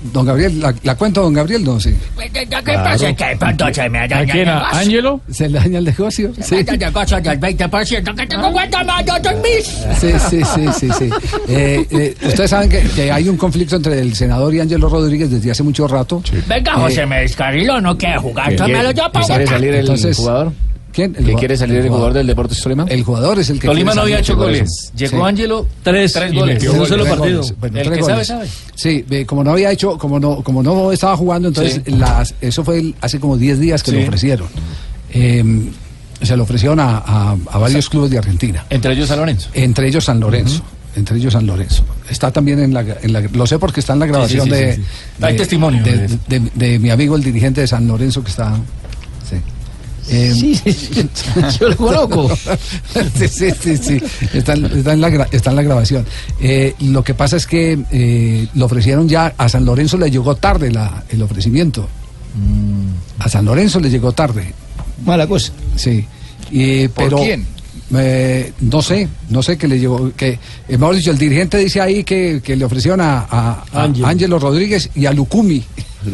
Don 0.00 0.24
Gabriel, 0.24 0.60
¿la, 0.60 0.72
la 0.84 0.94
cuento, 0.94 1.22
don 1.22 1.32
Gabriel? 1.34 1.64
No, 1.64 1.80
sí. 1.80 1.92
¿Qué 2.32 2.46
pasa? 2.62 3.12
Que 3.14 3.24
de 3.26 3.36
pronto 3.36 3.74
se 3.74 3.88
me 3.90 3.98
daña 4.06 4.18
¿A 4.18 4.24
quién? 4.24 4.38
el 4.38 4.48
¿A 4.48 4.54
negocio. 4.60 4.78
Ángelo? 4.78 5.20
¿Se 5.30 5.48
le 5.48 5.58
daña 5.58 5.78
el 5.78 5.84
negocio? 5.84 6.34
Se 6.36 6.42
Sí. 6.44 6.54
daña 6.56 6.72
el 6.72 6.78
negocio 6.78 7.20
del 7.20 7.40
20% 7.40 8.14
que 8.14 8.26
tengo 8.26 8.52
cuenta 8.52 8.84
más 8.84 9.04
de 9.04 9.10
otros 9.12 9.34
mis. 9.42 9.66
Sí, 9.98 10.12
sí, 10.30 10.40
sí, 10.54 10.66
sí, 10.78 10.88
sí. 10.98 11.10
Eh, 11.48 11.86
eh, 11.90 12.14
ustedes 12.26 12.50
saben 12.50 12.68
que, 12.70 12.80
que 12.82 13.10
hay 13.10 13.28
un 13.28 13.36
conflicto 13.36 13.76
entre 13.76 13.98
el 14.00 14.14
senador 14.14 14.54
y 14.54 14.60
Ángelo 14.60 14.88
Rodríguez 14.88 15.30
desde 15.30 15.50
hace 15.50 15.62
mucho 15.64 15.88
rato. 15.88 16.22
Venga, 16.46 16.72
Eh, 16.72 16.80
José, 16.80 17.04
me 17.06 17.20
descarriló, 17.22 17.80
no 17.80 17.98
quiere 17.98 18.18
jugar. 18.18 18.50
¿Qué 18.50 18.56
Tómelo 18.56 18.90
yo 18.92 19.10
para 19.10 19.26
quiere 19.26 19.46
salir 19.46 19.74
el 19.74 19.80
Entonces, 19.80 20.16
jugador? 20.16 20.52
¿Quién? 20.98 21.12
¿Qué 21.14 21.34
quiere 21.34 21.56
salir 21.56 21.76
el 21.76 21.88
jugador 21.88 22.12
del 22.12 22.26
Deportes 22.26 22.60
Tolima? 22.60 22.84
El 22.88 23.04
jugador 23.04 23.38
es 23.38 23.48
el 23.50 23.60
que 23.60 23.68
Tolima 23.68 23.94
no 23.94 24.00
había 24.02 24.18
hecho 24.18 24.34
goles. 24.36 24.90
Llegó 24.96 25.18
Sí. 25.18 25.22
Ángelo, 25.28 25.66
Tres. 25.84 26.12
tres 26.12 26.32
Y 26.32 26.36
goles. 26.36 26.60
En 26.64 26.70
un 26.70 26.74
goles. 26.76 26.88
solo 26.88 27.04
Tres 27.04 27.16
partido. 27.16 27.38
goles. 27.42 27.54
Bueno, 27.60 27.78
El 27.78 27.84
tres 27.86 27.96
que 27.98 28.02
sabe, 28.02 28.14
goles. 28.14 28.26
sabe. 28.26 28.48
Sí, 28.74 29.24
como 29.24 29.44
no 29.44 29.52
había 29.52 29.70
hecho, 29.70 29.96
como 29.96 30.18
no, 30.18 30.42
como 30.42 30.60
no 30.62 30.90
estaba 30.90 31.16
jugando, 31.16 31.46
entonces 31.46 31.82
las, 31.86 32.34
eso 32.40 32.64
fue 32.64 32.78
el- 32.80 32.94
hace 33.00 33.20
como 33.20 33.36
10 33.36 33.60
días 33.60 33.82
que 33.84 33.92
Sí. 33.92 33.96
lo 33.98 34.02
ofrecieron. 34.02 34.48
Eh, 35.12 35.70
se 36.20 36.36
lo 36.36 36.42
ofrecieron 36.42 36.80
a, 36.80 36.98
a- 36.98 37.36
a 37.52 37.58
varios 37.58 37.88
clubes 37.88 38.10
de 38.10 38.18
Argentina, 38.18 38.66
Entre 38.68 38.92
ellos 38.92 39.08
San 39.08 39.20
Lorenzo. 39.20 39.50
entre 39.54 39.86
ellos 39.86 40.04
San 40.04 40.18
Lorenzo. 40.18 40.62
Entre 40.96 41.16
ellos 41.16 41.32
San 41.34 41.46
Lorenzo. 41.46 41.84
Está 42.10 42.32
también 42.32 42.58
en 42.58 42.74
la, 42.74 42.80
en 43.02 43.12
la- 43.12 43.20
Lo 43.20 43.46
sé 43.46 43.56
porque 43.60 43.78
está 43.78 43.92
en 43.92 44.00
la 44.00 44.06
grabación 44.06 44.46
sí, 44.46 44.50
sí, 44.50 44.56
de, 44.56 44.74
sí, 44.74 44.82
sí. 44.82 45.24
Hay 45.24 45.32
de- 45.34 45.38
testimonio 45.38 45.84
de, 45.84 46.08
de 46.08 46.18
de- 46.40 46.50
de 46.54 46.78
mi 46.80 46.90
amigo, 46.90 47.14
el 47.14 47.22
dirigente 47.22 47.60
de 47.60 47.68
San 47.68 47.86
Lorenzo, 47.86 48.24
que 48.24 48.30
está. 48.30 48.56
Sí. 50.08 50.14
Eh, 50.16 50.34
Sí, 50.34 50.54
sí, 50.54 50.72
sí. 50.72 51.08
Yo 51.60 51.68
lo 51.68 51.76
conozco. 51.76 52.36
sí, 53.16 53.28
sí, 53.28 53.50
sí, 53.60 53.76
sí. 53.76 54.00
Está, 54.32 54.54
está 54.54 54.92
en 54.94 55.00
la, 55.00 55.28
está 55.30 55.50
en 55.50 55.56
la 55.56 55.62
grabación. 55.62 56.06
Eh, 56.40 56.74
lo 56.80 57.02
que 57.04 57.14
pasa 57.14 57.36
es 57.36 57.46
que 57.46 57.78
eh, 57.90 58.46
lo 58.54 58.66
ofrecieron 58.66 59.08
ya, 59.08 59.34
a 59.36 59.48
San 59.48 59.64
Lorenzo 59.64 59.98
le 59.98 60.10
llegó 60.10 60.34
tarde 60.36 60.70
la- 60.70 61.04
el 61.10 61.22
ofrecimiento. 61.22 61.88
A 63.18 63.28
San 63.28 63.44
Lorenzo 63.44 63.80
le 63.80 63.90
llegó 63.90 64.12
tarde. 64.12 64.52
Mala 65.04 65.26
cosa. 65.26 65.52
Sí. 65.76 66.04
¿Por 66.50 66.90
pero, 66.94 67.16
quién? 67.18 67.46
eh, 67.96 68.52
no 68.60 68.80
sé, 68.80 69.08
no 69.28 69.42
sé 69.42 69.56
qué 69.58 69.66
le 69.68 69.78
llegó. 69.78 70.12
Que, 70.16 70.38
eh, 70.68 70.78
mejor 70.78 70.94
dicho, 70.96 71.10
el 71.10 71.18
dirigente 71.18 71.58
dice 71.58 71.80
ahí 71.80 72.04
que, 72.04 72.40
que 72.42 72.56
le 72.56 72.64
ofrecieron 72.64 73.00
a, 73.00 73.26
a- 73.28 73.64
a 73.72 73.82
Ángel. 73.82 74.04
Ángelo 74.04 74.38
Rodríguez 74.38 74.88
y 74.94 75.06
a 75.06 75.12
Lucumi. 75.12 75.62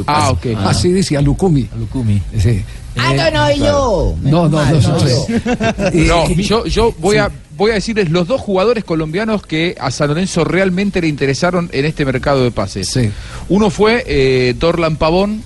Ah, 0.06 0.30
ok. 0.30 0.46
Así 0.64 0.90
dice, 0.92 1.16
a 1.16 1.20
Lucumi. 1.20 1.68
Lucumi. 1.78 2.20
Sí. 2.38 2.62
Ah, 2.96 3.12
Eh, 3.12 3.16
no, 3.16 3.30
no, 3.30 3.54
yo. 3.56 4.16
No, 4.22 4.48
no, 4.48 4.64
no, 4.64 4.80
no, 5.92 6.24
y- 6.36 6.42
yo, 6.44 6.64
yo 6.66 6.94
voy, 6.98 7.16
a, 7.16 7.30
voy 7.56 7.70
a 7.72 7.74
decirles 7.74 8.10
los 8.10 8.26
dos 8.28 8.40
jugadores 8.40 8.84
colombianos 8.84 9.42
que 9.46 9.74
a 9.80 9.90
San 9.90 10.08
Lorenzo 10.08 10.44
realmente 10.44 11.00
le 11.00 11.08
interesaron 11.08 11.68
en 11.72 11.84
este 11.84 12.04
mercado 12.04 12.42
de 12.44 12.50
pases. 12.50 12.88
Uno 13.48 13.70
fue 13.70 14.04
eh, 14.06 14.54
Dorlan 14.58 14.96
Pavón, 14.96 15.42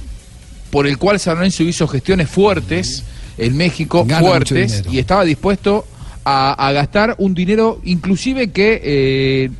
por 0.70 0.86
el 0.86 0.98
cual 0.98 1.18
San 1.18 1.36
Lorenzo 1.36 1.62
hizo 1.62 1.88
gestiones 1.88 2.28
fuertes 2.28 3.04
en 3.38 3.56
México, 3.56 4.04
Gana 4.06 4.20
fuertes, 4.20 4.82
y 4.90 4.98
estaba 4.98 5.24
dispuesto 5.24 5.86
a, 6.30 6.72
gastar 6.72 7.14
un 7.18 7.34
dinero 7.34 7.80
inclusive 7.84 8.50
que 8.50 8.80
eh, 8.84 9.50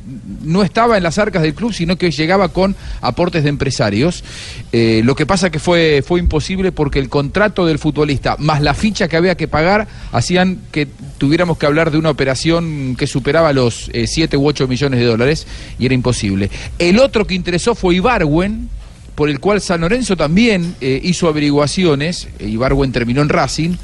no 0.43 0.61
estaba 0.61 0.97
en 0.97 1.03
las 1.03 1.17
arcas 1.17 1.41
del 1.41 1.55
club, 1.55 1.73
sino 1.73 1.97
que 1.97 2.11
llegaba 2.11 2.49
con 2.49 2.75
aportes 3.01 3.43
de 3.43 3.49
empresarios. 3.49 4.23
Eh, 4.71 5.01
lo 5.03 5.15
que 5.15 5.25
pasa 5.25 5.49
que 5.49 5.57
fue, 5.57 6.03
fue 6.05 6.19
imposible 6.19 6.71
porque 6.71 6.99
el 6.99 7.09
contrato 7.09 7.65
del 7.65 7.79
futbolista 7.79 8.35
más 8.37 8.61
la 8.61 8.75
ficha 8.75 9.07
que 9.07 9.17
había 9.17 9.35
que 9.35 9.47
pagar 9.47 9.87
hacían 10.11 10.59
que 10.71 10.87
tuviéramos 11.17 11.57
que 11.57 11.65
hablar 11.65 11.89
de 11.89 11.97
una 11.97 12.11
operación 12.11 12.95
que 12.95 13.07
superaba 13.07 13.51
los 13.51 13.89
7 14.05 14.37
u 14.37 14.47
8 14.47 14.67
millones 14.67 14.99
de 14.99 15.05
dólares 15.07 15.47
y 15.79 15.85
era 15.85 15.95
imposible. 15.95 16.51
El 16.77 16.99
otro 16.99 17.25
que 17.25 17.33
interesó 17.33 17.73
fue 17.73 17.95
Ibarwen, 17.95 18.69
por 19.15 19.29
el 19.29 19.39
cual 19.39 19.59
San 19.59 19.81
Lorenzo 19.81 20.15
también 20.15 20.75
eh, 20.79 21.01
hizo 21.03 21.27
averiguaciones, 21.27 22.29
eh, 22.39 22.47
Ibarwen 22.47 22.91
terminó 22.91 23.21
en 23.21 23.29
Racing, 23.29 23.75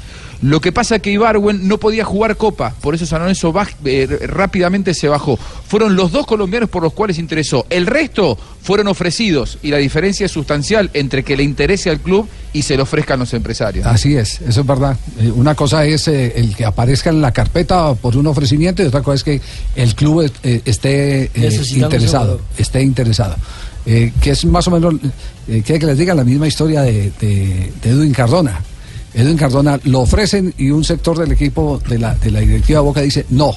lo 0.42 0.60
que 0.60 0.70
pasa 0.72 0.98
que 0.98 1.10
Ibarwen 1.10 1.66
no 1.66 1.78
podía 1.78 2.04
jugar 2.04 2.36
Copa, 2.36 2.74
por 2.80 2.94
eso 2.94 3.06
San 3.06 3.20
Lorenzo 3.20 3.52
baj- 3.52 3.74
eh, 3.84 4.06
rápidamente 4.26 4.94
se 4.94 5.08
bajó. 5.08 5.36
Fueron 5.36 5.96
los 5.96 6.12
dos 6.12 6.26
colombianos 6.26 6.68
por 6.68 6.82
los 6.82 6.92
cuales 6.92 7.18
interesó. 7.18 7.66
El 7.70 7.86
resto 7.86 8.38
fueron 8.62 8.88
ofrecidos 8.88 9.58
y 9.62 9.70
la 9.70 9.78
diferencia 9.78 10.26
es 10.26 10.32
sustancial 10.32 10.90
entre 10.94 11.22
que 11.22 11.36
le 11.36 11.42
interese 11.42 11.88
al 11.90 12.00
club 12.00 12.28
y 12.52 12.62
se 12.62 12.76
le 12.76 12.82
ofrezcan 12.82 13.18
los 13.18 13.32
empresarios. 13.34 13.86
Así 13.86 14.16
es, 14.16 14.40
eso 14.40 14.60
es 14.60 14.66
verdad. 14.66 14.96
Eh, 15.20 15.30
Una 15.30 15.54
cosa 15.54 15.84
es 15.84 16.08
eh, 16.08 16.32
el 16.36 16.54
que 16.54 16.64
aparezca 16.64 17.10
en 17.10 17.20
la 17.20 17.32
carpeta 17.32 17.94
por 17.94 18.16
un 18.16 18.26
ofrecimiento 18.26 18.82
y 18.82 18.86
otra 18.86 19.02
cosa 19.02 19.14
es 19.16 19.24
que 19.24 19.40
el 19.76 19.94
club 19.94 20.30
eh, 20.42 20.60
esté 20.64 21.24
eh, 21.24 21.30
interesado, 21.84 22.40
esté 22.58 22.82
interesado. 22.82 23.36
Eh, 23.86 24.12
que 24.20 24.30
es 24.30 24.44
más 24.44 24.66
o 24.66 24.72
menos, 24.72 24.94
eh, 25.48 25.62
quiere 25.64 25.78
que 25.78 25.86
les 25.86 25.96
diga 25.98 26.12
la 26.14 26.24
misma 26.24 26.48
historia 26.48 26.82
de, 26.82 27.12
de, 27.20 27.72
de 27.82 27.90
Edwin 27.90 28.12
Cardona. 28.12 28.60
Edwin 29.16 29.36
Cardona 29.36 29.80
lo 29.84 30.00
ofrecen 30.02 30.54
y 30.58 30.70
un 30.70 30.84
sector 30.84 31.18
del 31.18 31.32
equipo 31.32 31.80
de 31.88 31.98
la, 31.98 32.14
de 32.14 32.30
la 32.30 32.40
directiva 32.40 32.80
Boca 32.80 33.00
dice 33.00 33.26
no. 33.30 33.52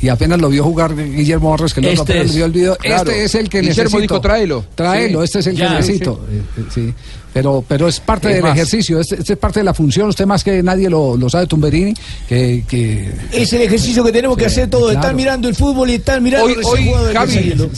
Y 0.00 0.08
apenas 0.08 0.40
lo 0.40 0.48
vio 0.48 0.64
jugar 0.64 0.96
Guillermo 0.96 1.50
Barros, 1.50 1.72
que 1.72 1.80
luego 1.80 2.02
Este 2.02 2.12
apenas 2.14 2.30
es. 2.30 2.34
vio 2.36 2.44
el 2.46 2.50
video. 2.50 2.76
Claro. 2.76 3.08
Este 3.08 3.24
es 3.24 3.34
el 3.36 3.48
que 3.48 3.60
Guillermo 3.60 3.82
necesito. 3.84 4.00
dijo, 4.00 4.20
"Tráelo". 4.20 4.64
Tráelo, 4.74 5.20
Sí. 5.20 5.24
este 5.26 5.38
es 5.38 5.46
el 5.46 5.56
Ya, 5.56 5.68
que 5.68 5.74
necesito. 5.76 6.26
sí. 6.28 6.36
Eh, 6.36 6.42
eh, 6.58 6.64
sí. 6.74 6.94
Pero, 7.32 7.64
pero 7.66 7.86
es 7.88 8.00
parte 8.00 8.28
Es 8.28 8.34
del 8.34 8.42
más. 8.42 8.56
ejercicio, 8.56 8.98
este, 9.00 9.14
este 9.20 9.34
es 9.34 9.38
parte 9.38 9.60
de 9.60 9.64
la 9.64 9.72
función. 9.72 10.08
Usted 10.08 10.26
más 10.26 10.42
que 10.42 10.60
nadie 10.62 10.90
lo, 10.90 11.16
lo 11.16 11.30
sabe, 11.30 11.46
Tumberini, 11.46 11.94
que... 12.28 12.64
que 12.68 13.10
Es 13.32 13.52
el 13.52 13.62
ejercicio 13.62 14.02
que 14.04 14.10
tenemos 14.12 14.36
que 14.36 14.46
hacer 14.46 14.68
todos. 14.68 14.86
claro. 14.90 14.98
Estar 15.00 15.14
mirando 15.14 15.48
el 15.48 15.54
fútbol 15.54 15.88
y 15.88 15.94
estar 15.94 16.20
mirando 16.20 16.46
Hoy, 16.68 16.90
Javi, 17.12 17.12
Brasil. 17.12 17.68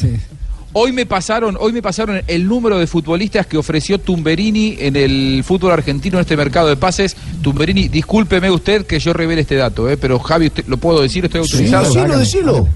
Hoy 0.74 0.92
me 0.92 1.06
pasaron, 1.06 1.56
hoy 1.58 1.72
me 1.72 1.80
pasaron 1.80 2.20
el 2.26 2.46
número 2.46 2.78
de 2.78 2.86
futbolistas 2.86 3.46
que 3.46 3.56
ofreció 3.56 3.98
Tumberini 3.98 4.76
en 4.80 4.96
el 4.96 5.42
fútbol 5.44 5.72
argentino 5.72 6.18
en 6.18 6.22
este 6.22 6.36
mercado 6.36 6.68
de 6.68 6.76
pases. 6.76 7.16
Tumberini, 7.42 7.88
discúlpeme 7.88 8.50
usted 8.50 8.84
que 8.86 8.98
yo 8.98 9.12
revele 9.14 9.40
este 9.40 9.54
dato, 9.56 9.88
eh, 9.88 9.96
pero 9.96 10.18
Javi, 10.18 10.48
usted- 10.48 10.64
lo 10.66 10.76
puedo 10.76 11.00
decir, 11.00 11.24
estoy 11.24 11.46
Sí, 11.46 11.52
autorizado. 11.54 11.84
decilo, 11.94 12.18
decilo. 12.18 12.68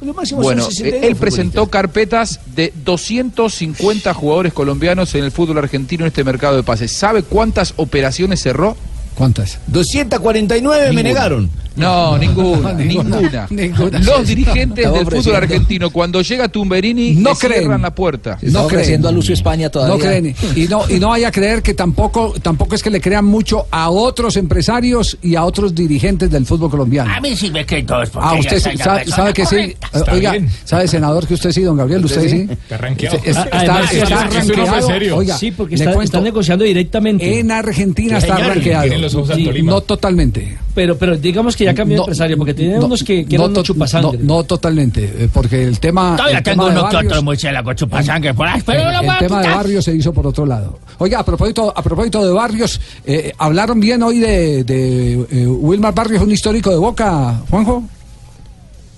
Lo 0.00 0.12
máximo 0.12 0.40
son 0.42 0.44
Bueno, 0.44 0.64
62 0.66 1.02
eh, 1.02 1.06
él 1.06 1.16
presentó 1.16 1.66
carpetas 1.70 2.40
de 2.54 2.74
250 2.84 4.12
jugadores 4.12 4.52
colombianos 4.52 5.14
en 5.14 5.24
el 5.24 5.30
fútbol 5.30 5.56
argentino 5.58 6.04
en 6.04 6.08
este 6.08 6.24
mercado 6.24 6.56
de 6.56 6.62
pases. 6.62 6.92
¿Sabe 6.92 7.22
cuántas 7.22 7.72
operaciones 7.76 8.42
cerró? 8.42 8.76
¿Cuántas? 9.14 9.58
249 9.68 10.80
me 10.80 10.88
Ninguna. 10.90 11.02
negaron. 11.02 11.50
No, 11.74 12.16
ninguna, 12.16 12.72
Ninguna. 12.72 13.16
ninguna. 13.20 13.46
Ninguna. 13.50 13.98
Los 13.98 14.28
dirigentes 14.28 14.92
del 14.92 15.06
fútbol 15.06 15.34
argentino, 15.34 15.90
cuando 15.90 16.22
llega 16.22 16.46
Tumberini, 16.46 17.14
No 17.16 17.34
creen. 17.34 17.62
cierran 17.62 17.82
la 17.82 17.92
puerta. 17.92 18.38
Se 18.38 18.46
está 18.46 18.62
ofreciendo 18.62 19.08
a 19.08 19.10
Lucio 19.10 19.34
España 19.34 19.68
todavía. 19.70 19.96
No 19.96 20.00
creen. 20.00 20.36
Y 20.54 20.68
no, 20.68 20.88
y 20.88 21.00
no 21.00 21.08
vaya 21.08 21.26
a 21.26 21.30
creer 21.32 21.62
que 21.62 21.74
tampoco, 21.74 22.32
tampoco 22.40 22.76
es 22.76 22.82
que 22.84 22.90
le 22.90 23.00
crean 23.00 23.24
mucho 23.24 23.66
a 23.72 23.90
otros 23.90 24.36
empresarios 24.36 25.18
y 25.20 25.34
a 25.34 25.42
otros 25.44 25.74
dirigentes 25.74 26.30
del 26.30 26.46
fútbol 26.46 26.70
colombiano. 26.70 27.12
A 27.12 27.20
mí 27.20 27.34
sí 27.34 27.50
me 27.50 27.66
creen 27.66 27.86
todos 27.86 28.08
Ah, 28.14 28.34
usted 28.38 28.60
sí, 28.60 28.76
sabe, 29.10 29.32
que 29.32 29.44
sí. 29.44 29.56
Eh, 29.56 29.76
Oiga, 30.12 30.32
¿sabe, 30.64 30.86
senador, 30.86 31.26
que 31.26 31.34
usted 31.34 31.50
sí, 31.50 31.62
don 31.62 31.76
Gabriel? 31.76 32.04
¿Usted, 32.04 32.28
sí? 32.30 32.46
Está 32.52 32.76
rankeado. 32.76 33.18
Es- 33.24 33.36
Ah, 33.36 33.42
está, 33.50 33.58
además, 33.58 33.92
está. 33.92 35.14
Oiga, 35.16 35.36
Sí, 35.38 35.50
porque 35.50 35.74
está, 35.74 35.86
cuento, 35.86 36.04
está 36.04 36.20
negociando 36.20 36.64
directamente. 36.64 37.40
en 37.40 37.50
Argentina 37.50 38.18
está 38.18 38.36
tienen 38.36 39.00
los 39.04 39.14
ojos 39.14 39.30
al 39.30 39.36
Sí, 39.36 39.44
Tolima. 39.44 39.72
no 39.72 39.80
totalmente. 39.80 40.58
Pero, 40.74 40.98
pero 40.98 41.16
digamos 41.16 41.56
que 41.56 41.64
ya 41.64 41.74
cambió 41.74 41.98
No, 41.98 42.02
empresario, 42.02 42.36
porque 42.36 42.52
tiene 42.54 42.78
no, 42.78 42.86
unos 42.86 43.04
que, 43.04 43.24
que 43.24 43.36
no 43.38 43.44
eran 43.44 43.54
to- 43.54 43.62
chupasangre. 43.62 44.18
No, 44.18 44.36
no 44.38 44.44
totalmente, 44.44 45.04
eh, 45.04 45.28
porque 45.32 45.62
el 45.64 45.78
tema. 45.78 46.16
Todavía 46.16 46.38
el 46.38 46.44
tengo 46.44 46.66
uno 46.66 46.88
que 46.88 46.96
otro 46.96 47.22
murciélago 47.22 47.72
chupasangre 47.74 48.34
por 48.34 48.48
ahí, 48.48 48.60
pero 48.66 48.80
el, 48.90 49.18
tema 49.18 49.42
de. 49.42 49.48
Barrios 49.48 49.84
se 49.84 49.94
hizo 49.94 50.12
por 50.12 50.26
otro 50.26 50.44
lado. 50.46 50.78
Oiga, 50.98 51.20
a 51.20 51.24
propósito, 51.24 51.72
a 51.76 51.82
propósito 51.82 52.24
de 52.24 52.32
Barrios, 52.32 52.80
eh, 53.04 53.32
¿hablaron 53.38 53.78
bien 53.80 54.02
hoy 54.02 54.18
de, 54.18 54.64
de 54.64 55.12
eh, 55.30 55.46
Wilmar 55.46 55.94
Barrios, 55.94 56.22
un 56.22 56.30
histórico 56.32 56.70
de 56.70 56.76
Boca, 56.78 57.40
Juanjo? 57.50 57.84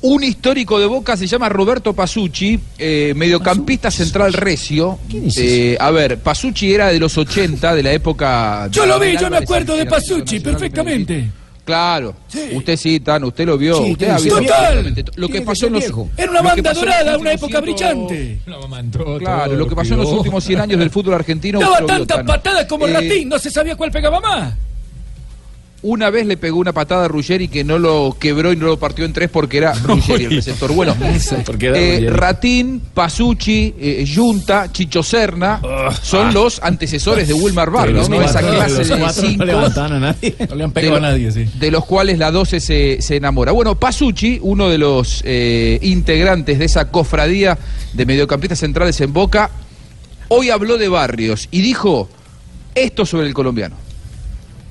Un 0.08 0.22
histórico 0.22 0.78
de 0.78 0.86
Boca 0.86 1.16
se 1.16 1.26
llama 1.26 1.48
Roberto 1.48 1.92
Pasucci, 1.92 2.60
eh, 2.78 3.12
mediocampista 3.16 3.90
central 3.90 4.32
recio. 4.34 5.00
Eh, 5.36 5.76
a 5.80 5.90
ver, 5.90 6.18
Pasucci 6.20 6.72
era 6.72 6.88
de 6.92 7.00
los 7.00 7.18
80, 7.18 7.74
de 7.74 7.82
la 7.82 7.92
época... 7.92 8.68
Yo 8.70 8.86
lo 8.86 9.00
vi, 9.00 9.16
yo 9.16 9.28
me 9.28 9.38
acuerdo 9.38 9.76
de 9.76 9.84
Pasucci 9.84 10.38
perfectamente. 10.38 11.28
Claro, 11.64 12.14
usted 12.52 12.76
sí, 12.76 13.00
Tan, 13.00 13.24
usted 13.24 13.44
lo 13.46 13.58
vio. 13.58 13.82
Sí, 13.84 13.90
usted 13.90 14.16
ser- 14.18 14.32
Total. 14.32 15.04
Lo 15.16 15.28
que 15.28 15.42
pasó 15.42 15.66
en 15.66 15.72
los... 15.72 15.84
Era 16.16 16.30
una 16.30 16.40
banda 16.42 16.72
dorada, 16.72 17.18
una 17.18 17.32
época 17.32 17.60
100 17.60 17.62
brillante. 17.62 18.40
Claro, 19.18 19.56
lo 19.56 19.66
que 19.66 19.74
pasó 19.74 19.94
en 19.94 20.00
los 20.00 20.12
últimos 20.12 20.44
100 20.44 20.60
años 20.60 20.78
del 20.78 20.90
fútbol 20.90 21.14
argentino. 21.14 21.58
Daba 21.58 21.84
tantas 21.84 22.18
Tan. 22.18 22.26
patadas 22.26 22.66
como 22.66 22.86
Eh, 22.86 22.92
Ratín, 22.92 23.28
no 23.28 23.40
se 23.40 23.50
sabía 23.50 23.74
cuál 23.74 23.90
pegaba 23.90 24.20
más. 24.20 24.54
Una 25.88 26.10
vez 26.10 26.26
le 26.26 26.36
pegó 26.36 26.58
una 26.58 26.72
patada 26.72 27.04
a 27.04 27.08
Ruggeri 27.08 27.46
que 27.46 27.62
no 27.62 27.78
lo 27.78 28.16
quebró 28.18 28.52
y 28.52 28.56
no 28.56 28.66
lo 28.66 28.76
partió 28.76 29.04
en 29.04 29.12
tres 29.12 29.30
porque 29.30 29.58
era 29.58 29.72
Ruggeri 29.84 30.24
el 30.24 30.30
receptor. 30.32 30.72
Bueno, 30.72 30.96
eh. 31.60 32.08
Ratín, 32.10 32.82
Pasucci, 32.92 33.72
eh, 33.78 34.04
Junta, 34.12 34.72
Chicho 34.72 35.04
Serna 35.04 35.60
son 36.02 36.34
los 36.34 36.60
antecesores 36.60 37.28
de 37.28 37.34
Wilmar 37.34 37.70
Barrios, 37.70 38.08
¿no? 38.08 38.20
Esa 38.20 38.40
clase 38.40 38.84
de 38.84 38.98
no 38.98 39.12
cinco 39.12 39.44
levantaban 39.44 39.92
a 39.92 40.00
nadie. 40.00 40.34
No 40.48 40.56
le 40.56 40.64
han 40.64 40.70
de, 40.70 40.74
pegado 40.74 40.96
a 40.96 41.00
nadie, 41.00 41.30
sí. 41.30 41.44
de 41.54 41.70
los 41.70 41.84
cuales 41.84 42.18
la 42.18 42.32
12 42.32 42.58
se, 42.58 43.00
se 43.00 43.16
enamora. 43.16 43.52
Bueno, 43.52 43.78
Pasucci, 43.78 44.40
uno 44.42 44.68
de 44.68 44.78
los 44.78 45.22
eh, 45.24 45.78
integrantes 45.82 46.58
de 46.58 46.64
esa 46.64 46.90
cofradía 46.90 47.56
de 47.92 48.06
mediocampistas 48.06 48.58
centrales 48.58 49.00
en 49.00 49.12
Boca, 49.12 49.52
hoy 50.26 50.50
habló 50.50 50.78
de 50.78 50.88
Barrios 50.88 51.46
y 51.52 51.60
dijo 51.60 52.08
esto 52.74 53.06
sobre 53.06 53.28
el 53.28 53.34
colombiano. 53.34 53.85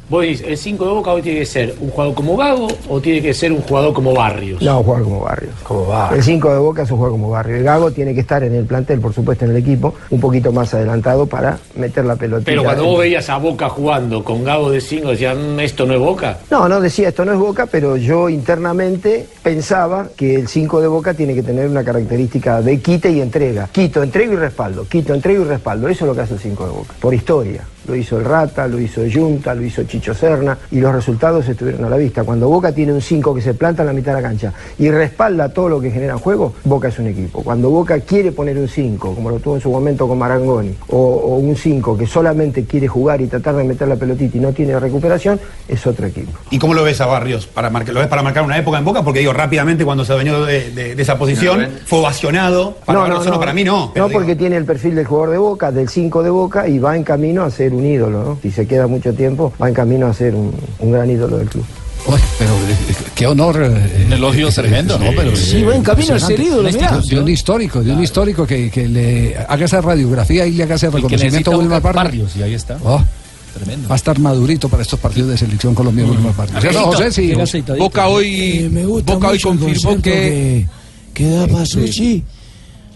Vos 0.07 0.21
decís, 0.21 0.43
el 0.45 0.55
5 0.55 0.85
de 0.85 0.91
Boca 0.91 1.11
hoy 1.13 1.21
tiene 1.23 1.39
que 1.39 1.45
ser 1.47 1.73
un 1.79 1.89
jugador 1.89 2.13
como 2.13 2.37
Gago 2.37 2.67
o 2.89 3.01
tiene 3.01 3.23
que 3.23 3.33
ser 3.33 3.51
un 3.51 3.61
jugador 3.61 3.91
como 3.91 4.13
Barrios. 4.13 4.61
No, 4.61 4.83
jugar 4.83 5.01
como 5.01 5.21
Barrios. 5.21 5.53
Como 5.63 5.85
Barrios. 5.87 6.19
El 6.19 6.23
5 6.23 6.53
de 6.53 6.59
Boca 6.59 6.83
es 6.83 6.91
un 6.91 6.97
juego 6.99 7.13
como 7.13 7.29
Barrio. 7.31 7.55
El 7.55 7.63
Gago 7.63 7.89
tiene 7.89 8.13
que 8.13 8.19
estar 8.19 8.43
en 8.43 8.53
el 8.53 8.65
plantel, 8.65 8.99
por 8.99 9.13
supuesto, 9.13 9.45
en 9.45 9.51
el 9.51 9.57
equipo, 9.57 9.95
un 10.11 10.19
poquito 10.19 10.51
más 10.51 10.71
adelantado 10.75 11.25
para 11.25 11.57
meter 11.75 12.05
la 12.05 12.15
pelotita. 12.15 12.51
Pero 12.51 12.63
cuando 12.63 12.85
vos 12.85 12.99
veías 12.99 13.27
a 13.29 13.37
Boca 13.37 13.67
jugando 13.67 14.23
con 14.23 14.43
Gago 14.43 14.69
de 14.69 14.79
5, 14.79 15.09
decías, 15.09 15.35
"Mm, 15.35 15.59
esto 15.61 15.87
no 15.87 15.93
es 15.95 15.99
Boca. 15.99 16.37
No, 16.51 16.69
no 16.69 16.79
decía 16.81 17.09
esto 17.09 17.25
no 17.25 17.33
es 17.33 17.39
Boca, 17.39 17.65
pero 17.65 17.97
yo 17.97 18.29
internamente 18.29 19.25
pensaba 19.41 20.09
que 20.15 20.35
el 20.35 20.47
5 20.47 20.81
de 20.81 20.87
Boca 20.87 21.15
tiene 21.15 21.33
que 21.33 21.41
tener 21.41 21.67
una 21.67 21.83
característica 21.83 22.61
de 22.61 22.79
quite 22.79 23.09
y 23.09 23.21
entrega. 23.21 23.69
Quito, 23.71 24.03
entrega 24.03 24.33
y 24.33 24.35
respaldo. 24.35 24.85
Quito, 24.87 25.15
entrega 25.15 25.41
y 25.41 25.45
respaldo. 25.45 25.87
Eso 25.87 26.05
es 26.05 26.09
lo 26.09 26.13
que 26.15 26.21
hace 26.21 26.35
el 26.35 26.39
5 26.39 26.63
de 26.65 26.71
Boca, 26.71 26.93
por 26.99 27.13
historia. 27.13 27.61
Lo 27.87 27.95
hizo 27.95 28.17
el 28.17 28.25
Rata, 28.25 28.67
lo 28.67 28.79
hizo 28.79 29.01
Junta, 29.11 29.53
lo 29.55 29.63
hizo 29.63 29.83
Chicho 29.83 30.13
Serna 30.13 30.57
y 30.71 30.79
los 30.79 30.93
resultados 30.93 31.47
estuvieron 31.47 31.85
a 31.85 31.89
la 31.89 31.97
vista. 31.97 32.23
Cuando 32.23 32.47
Boca 32.49 32.71
tiene 32.71 32.93
un 32.93 33.01
5 33.01 33.33
que 33.35 33.41
se 33.41 33.53
planta 33.53 33.83
en 33.83 33.87
la 33.87 33.93
mitad 33.93 34.15
de 34.15 34.21
la 34.21 34.27
cancha 34.27 34.53
y 34.77 34.89
respalda 34.89 35.49
todo 35.49 35.69
lo 35.69 35.79
que 35.81 35.91
genera 35.91 36.13
en 36.13 36.19
juego, 36.19 36.53
Boca 36.63 36.87
es 36.87 36.99
un 36.99 37.07
equipo. 37.07 37.43
Cuando 37.43 37.69
Boca 37.69 37.99
quiere 37.99 38.31
poner 38.31 38.57
un 38.57 38.67
5, 38.67 39.15
como 39.15 39.29
lo 39.29 39.39
tuvo 39.39 39.55
en 39.55 39.61
su 39.61 39.69
momento 39.71 40.07
con 40.07 40.17
Marangoni, 40.17 40.75
o, 40.89 40.97
o 40.97 41.35
un 41.37 41.55
5 41.55 41.97
que 41.97 42.07
solamente 42.07 42.65
quiere 42.65 42.87
jugar 42.87 43.21
y 43.21 43.27
tratar 43.27 43.55
de 43.55 43.63
meter 43.63 43.87
la 43.87 43.95
pelotita 43.95 44.37
y 44.37 44.39
no 44.39 44.51
tiene 44.53 44.79
recuperación, 44.79 45.39
es 45.67 45.85
otro 45.87 46.07
equipo. 46.07 46.31
¿Y 46.49 46.59
cómo 46.59 46.73
lo 46.73 46.83
ves 46.83 47.01
a 47.01 47.05
Barrios? 47.05 47.47
Para 47.47 47.69
marcar, 47.69 47.93
¿Lo 47.93 47.99
ves 47.99 48.09
para 48.09 48.21
marcar 48.23 48.43
una 48.43 48.57
época 48.57 48.77
en 48.77 48.85
Boca? 48.85 49.03
Porque 49.03 49.19
digo, 49.19 49.33
rápidamente 49.33 49.85
cuando 49.85 50.03
se 50.05 50.11
adueñó 50.13 50.43
de, 50.45 50.71
de- 50.71 50.95
de 50.95 51.01
esa 51.01 51.17
posición, 51.17 51.67
fue 51.85 51.99
ovacionado. 51.99 52.77
Para 52.85 52.99
Barrios 52.99 53.23
solo, 53.23 53.39
para 53.39 53.53
mí 53.53 53.63
no. 53.63 53.91
No, 53.95 54.09
porque 54.09 54.35
tiene 54.35 54.57
el 54.57 54.65
perfil 54.65 54.95
del 54.95 55.05
jugador 55.05 55.31
de 55.31 55.37
Boca, 55.37 55.71
del 55.71 55.89
5 55.89 56.23
de 56.23 56.29
Boca, 56.29 56.67
y 56.67 56.79
va 56.79 56.95
en 56.95 57.03
camino 57.03 57.43
a 57.43 57.49
ser 57.51 57.73
un 57.75 57.85
ídolo, 57.85 58.23
¿no? 58.23 58.39
Si 58.41 58.51
se 58.51 58.65
queda 58.67 58.87
mucho 58.87 59.13
tiempo, 59.13 59.53
va 59.61 59.67
en 59.67 59.73
camino 59.73 60.07
a 60.07 60.13
ser 60.13 60.33
un, 60.35 60.51
un 60.79 60.91
gran 60.91 61.09
ídolo 61.09 61.37
del 61.37 61.49
club. 61.49 61.65
Uy, 62.07 62.19
pero 62.37 62.51
eh, 62.51 62.95
qué 63.15 63.25
honor. 63.25 63.55
Un 64.05 64.13
elogio 64.13 64.49
tremendo. 64.49 64.99
No, 64.99 65.07
pero 65.15 65.35
Sí, 65.35 65.63
va 65.63 65.75
en 65.75 65.81
camino 65.81 66.13
a 66.13 66.19
ser 66.19 66.39
ídolo, 66.39 66.69
mirá. 66.71 66.99
De 66.99 67.19
un 67.19 67.27
histórico, 67.29 67.81
de 67.83 67.91
un 67.93 68.03
histórico 68.03 68.45
que, 68.45 68.69
que 68.69 68.87
le 68.87 69.35
haga 69.47 69.65
esa 69.65 69.81
radiografía 69.81 70.45
y 70.45 70.51
le 70.51 70.63
haga 70.63 70.75
ese 70.75 70.89
reconocimiento 70.91 71.51
a 71.53 71.57
Wilmar 71.57 71.81
Barrios. 71.81 72.35
y 72.35 72.43
ahí 72.43 72.53
está. 72.53 72.77
Oh, 72.83 73.01
Tremendo. 73.55 73.87
va 73.87 73.95
a 73.95 73.97
estar 73.97 74.19
madurito 74.19 74.69
para 74.69 74.83
estos 74.83 74.99
partidos 74.99 75.29
de 75.31 75.37
selección 75.37 75.73
colombiana 75.73 76.11
Wilmar 76.11 76.35
Barrios. 76.35 76.61
¿Cierto, 76.61 76.83
José? 76.83 77.11
Sí. 77.11 77.33
Boca 77.79 78.07
hoy, 78.07 78.67
Boca 79.03 79.29
hoy 79.29 79.37
el 79.37 79.41
confirmó 79.41 79.99
que... 80.01 80.67
que, 81.13 81.29
da 81.29 81.47
Pasucci, 81.47 82.23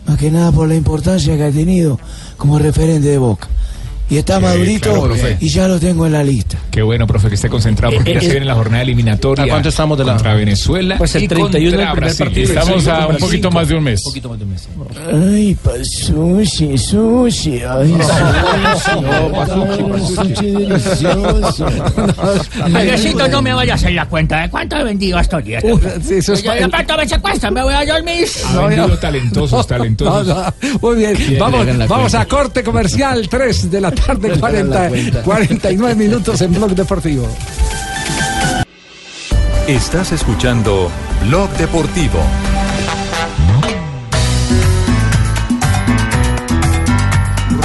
más 0.06 0.18
que 0.20 0.30
nada 0.30 0.52
por 0.52 0.68
la 0.68 0.76
importancia 0.76 1.36
que 1.36 1.44
ha 1.46 1.52
tenido 1.52 2.00
como 2.38 2.60
referente 2.60 3.08
de 3.08 3.18
Boca. 3.18 3.48
Y 4.10 4.18
está 4.18 4.40
madurito 4.40 4.92
claro, 5.06 5.16
y 5.40 5.50
ya 5.50 5.68
lo 5.68 5.80
tengo 5.80 6.06
en 6.08 6.14
la 6.14 6.24
lista. 6.24 6.58
Qué 6.72 6.82
bueno, 6.82 7.06
profe, 7.06 7.30
que 7.30 7.36
esté 7.36 7.48
concentrado 7.48 7.94
porque 7.96 8.10
Eh, 8.10 8.14
ya 8.16 8.20
eh, 8.20 8.24
se 8.24 8.32
viene 8.32 8.46
la 8.48 8.56
jornada 8.56 8.82
eliminatoria. 8.82 9.46
¿A 9.46 9.48
cuánto 9.48 9.70
estamos 9.70 9.98
de 10.00 10.06
la- 10.06 10.14
Contra 10.14 10.34
Venezuela. 10.34 10.98
Pues 10.98 11.14
el 11.16 11.24
y 11.24 11.28
31 11.28 11.78
del 11.78 11.92
primer 11.92 12.16
partido. 12.18 12.44
Estamos 12.60 12.88
a 12.88 13.08
un 13.08 13.18
poquito 13.18 13.52
más 13.52 13.68
de 13.68 13.76
un 13.76 13.84
mes. 13.84 14.02
poquito 14.04 14.30
más 14.30 14.40
de 14.40 14.46
un 14.46 14.52
mes. 14.52 14.68
Ay, 15.14 15.56
Pasucci, 15.64 16.78
sushi, 16.78 17.62
ay, 17.62 17.96
sushi, 18.80 20.26
sushi 20.26 20.52
delicioso. 20.52 21.66
Padrecito, 22.74 23.28
no 23.28 23.42
me 23.42 23.54
vaya 23.54 23.74
a 23.74 23.76
hacer 23.76 23.92
la 23.94 24.06
cuenta 24.08 24.42
de 24.42 24.50
cuánto 24.50 24.76
he 24.78 24.84
vendido 24.84 25.20
estos 25.20 25.44
días. 25.44 25.64
eso 25.64 26.34
es 26.34 26.42
pronto 26.42 26.98
me 26.98 27.08
secuestran, 27.08 27.54
me 27.54 27.64
voy 27.64 27.74
a 27.74 27.86
dormir. 27.86 28.28
Ha 28.48 28.66
vendido 28.66 28.98
talentosos, 28.98 29.68
talentosos. 29.68 30.54
Muy 30.82 30.96
bien, 30.98 31.16
vamos, 31.40 31.66
vamos 31.88 32.16
a 32.16 32.26
corte 32.26 32.64
comercial, 32.64 33.28
3 33.30 33.70
de 33.72 33.82
la 33.82 33.92
tarde, 34.06 34.28
Le 34.30 34.34
hagan 34.36 34.70
la 34.70 34.76
40, 34.78 34.90
cuenta. 34.90 35.24
49 35.24 35.96
minutos 35.96 36.42
en 36.42 36.54
Blog 36.54 36.72
Deportivo. 36.76 37.28
Estás 39.68 40.12
escuchando 40.12 40.90
Blog 41.28 41.50
Deportivo. 41.52 42.20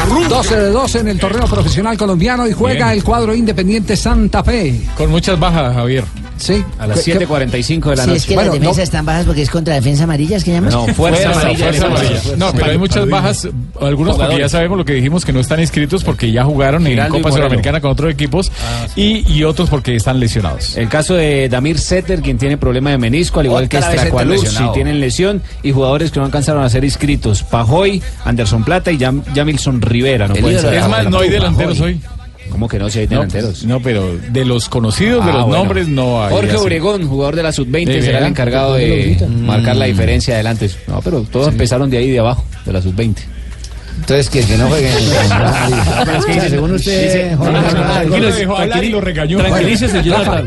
Rum. 0.08 0.28
12 0.28 0.56
de 0.56 0.70
12 0.70 0.98
en 1.00 1.08
el 1.08 1.18
torneo 1.18 1.46
profesional 1.46 1.96
colombiano 1.96 2.46
y 2.46 2.52
juega 2.52 2.86
Bien. 2.86 2.98
el 2.98 3.04
cuadro 3.04 3.34
Independiente 3.34 3.96
Santa 3.96 4.44
Fe. 4.44 4.80
Con 4.96 5.10
muchas 5.10 5.38
bajas, 5.38 5.74
Javier. 5.74 6.04
Sí. 6.36 6.64
A 6.78 6.86
las 6.86 7.06
7.45 7.06 7.90
de 7.90 7.96
la 7.96 8.02
Si 8.02 8.08
noche. 8.08 8.16
es 8.18 8.26
que 8.26 8.36
las 8.36 8.52
defensas 8.52 8.78
están 8.84 9.06
bajas 9.06 9.24
porque 9.26 9.42
es 9.42 9.50
contra 9.50 9.74
defensa 9.74 10.04
amarilla, 10.04 10.36
¿es 10.36 10.44
que 10.44 10.52
llamas? 10.52 10.72
No, 10.74 10.86
fuerza 10.94 11.30
amarilla. 11.30 11.64
Fuerza 11.66 11.86
amarilla. 11.86 12.20
No, 12.36 12.52
pero 12.52 12.66
hay 12.66 12.78
muchas 12.78 13.08
bajas, 13.08 13.48
algunos 13.80 14.16
porque 14.16 14.38
ya 14.38 14.48
sabemos 14.48 14.78
lo 14.78 14.84
que 14.84 14.94
dijimos 14.94 15.24
que 15.24 15.32
no 15.32 15.40
están 15.40 15.60
inscritos 15.60 16.04
porque 16.04 16.30
ya 16.32 16.44
jugaron 16.44 16.82
en 16.86 16.92
Giraldo 16.92 17.16
Copa. 17.18 17.32
Sudamericana 17.32 17.80
con 17.80 17.90
otros 17.92 18.12
equipos 18.12 18.50
y, 18.96 19.30
y 19.32 19.44
otros 19.44 19.70
porque 19.70 19.94
están 19.96 20.20
lesionados. 20.20 20.76
El 20.76 20.88
caso 20.88 21.14
de 21.14 21.48
Damir 21.48 21.78
Setter, 21.78 22.20
quien 22.20 22.38
tiene 22.38 22.56
problema 22.56 22.90
de 22.90 22.98
menisco, 22.98 23.40
al 23.40 23.46
igual 23.46 23.68
que 23.68 23.76
Otra 23.78 23.90
vez 23.90 24.00
Stracualuz, 24.00 24.40
Setter 24.42 24.66
si 24.66 24.72
tienen 24.72 25.00
lesión, 25.00 25.42
y 25.62 25.72
jugadores 25.72 26.10
que 26.10 26.18
no 26.20 26.26
alcanzaron 26.26 26.62
a 26.64 26.68
ser 26.68 26.84
inscritos. 26.84 27.42
Pajoy, 27.42 28.02
Anderson 28.24 28.64
Plata 28.64 28.90
y 28.92 28.98
Jam- 28.98 29.22
Jamilson 29.34 29.80
Rivera. 29.82 30.28
No 30.28 30.34
pueden 30.34 30.60
ser. 30.60 30.74
Es 30.74 30.88
más, 30.88 31.08
no 31.08 31.18
hay 31.20 31.28
delanteros 31.30 31.80
hoy. 31.80 32.00
¿Cómo 32.54 32.68
que 32.68 32.78
no? 32.78 32.88
Si 32.88 33.00
hay 33.00 33.06
No, 33.08 33.16
delanteros. 33.16 33.64
No, 33.64 33.80
pero 33.80 34.16
de 34.30 34.44
los 34.44 34.68
conocidos, 34.68 35.24
de 35.24 35.32
Ah, 35.32 35.34
los 35.34 35.46
bueno. 35.46 35.64
nombres, 35.64 35.88
no 35.88 36.22
hay. 36.22 36.30
Jorge 36.32 36.50
así. 36.52 36.56
Obregón, 36.60 37.08
jugador 37.08 37.34
de 37.34 37.42
la 37.42 37.50
sub-20, 37.50 37.84
¿De 37.86 38.00
será 38.02 38.18
el 38.20 38.26
encargado 38.26 38.74
¿Por 38.74 38.78
qué 38.78 39.16
lo 39.18 39.26
de 39.26 39.32
marcar 39.42 39.74
la 39.74 39.86
Mm. 39.86 39.88
diferencia 39.88 40.34
adelante. 40.34 40.70
No, 40.86 41.00
pero 41.02 41.22
todos 41.22 41.48
empezaron 41.48 41.90
de 41.90 41.98
ahí 41.98 42.12
de 42.12 42.20
abajo, 42.20 42.44
de 42.64 42.72
la 42.72 42.80
sub-20. 42.80 43.22
Entonces, 43.96 44.28
que, 44.28 44.44
que 44.44 44.58
no 44.58 44.66
jueguen. 44.68 44.92
Es 44.92 46.24
que 46.26 46.32
dice- 46.34 46.50
según 46.50 46.72
usted. 46.72 47.36
Tranquilícese, 47.38 48.44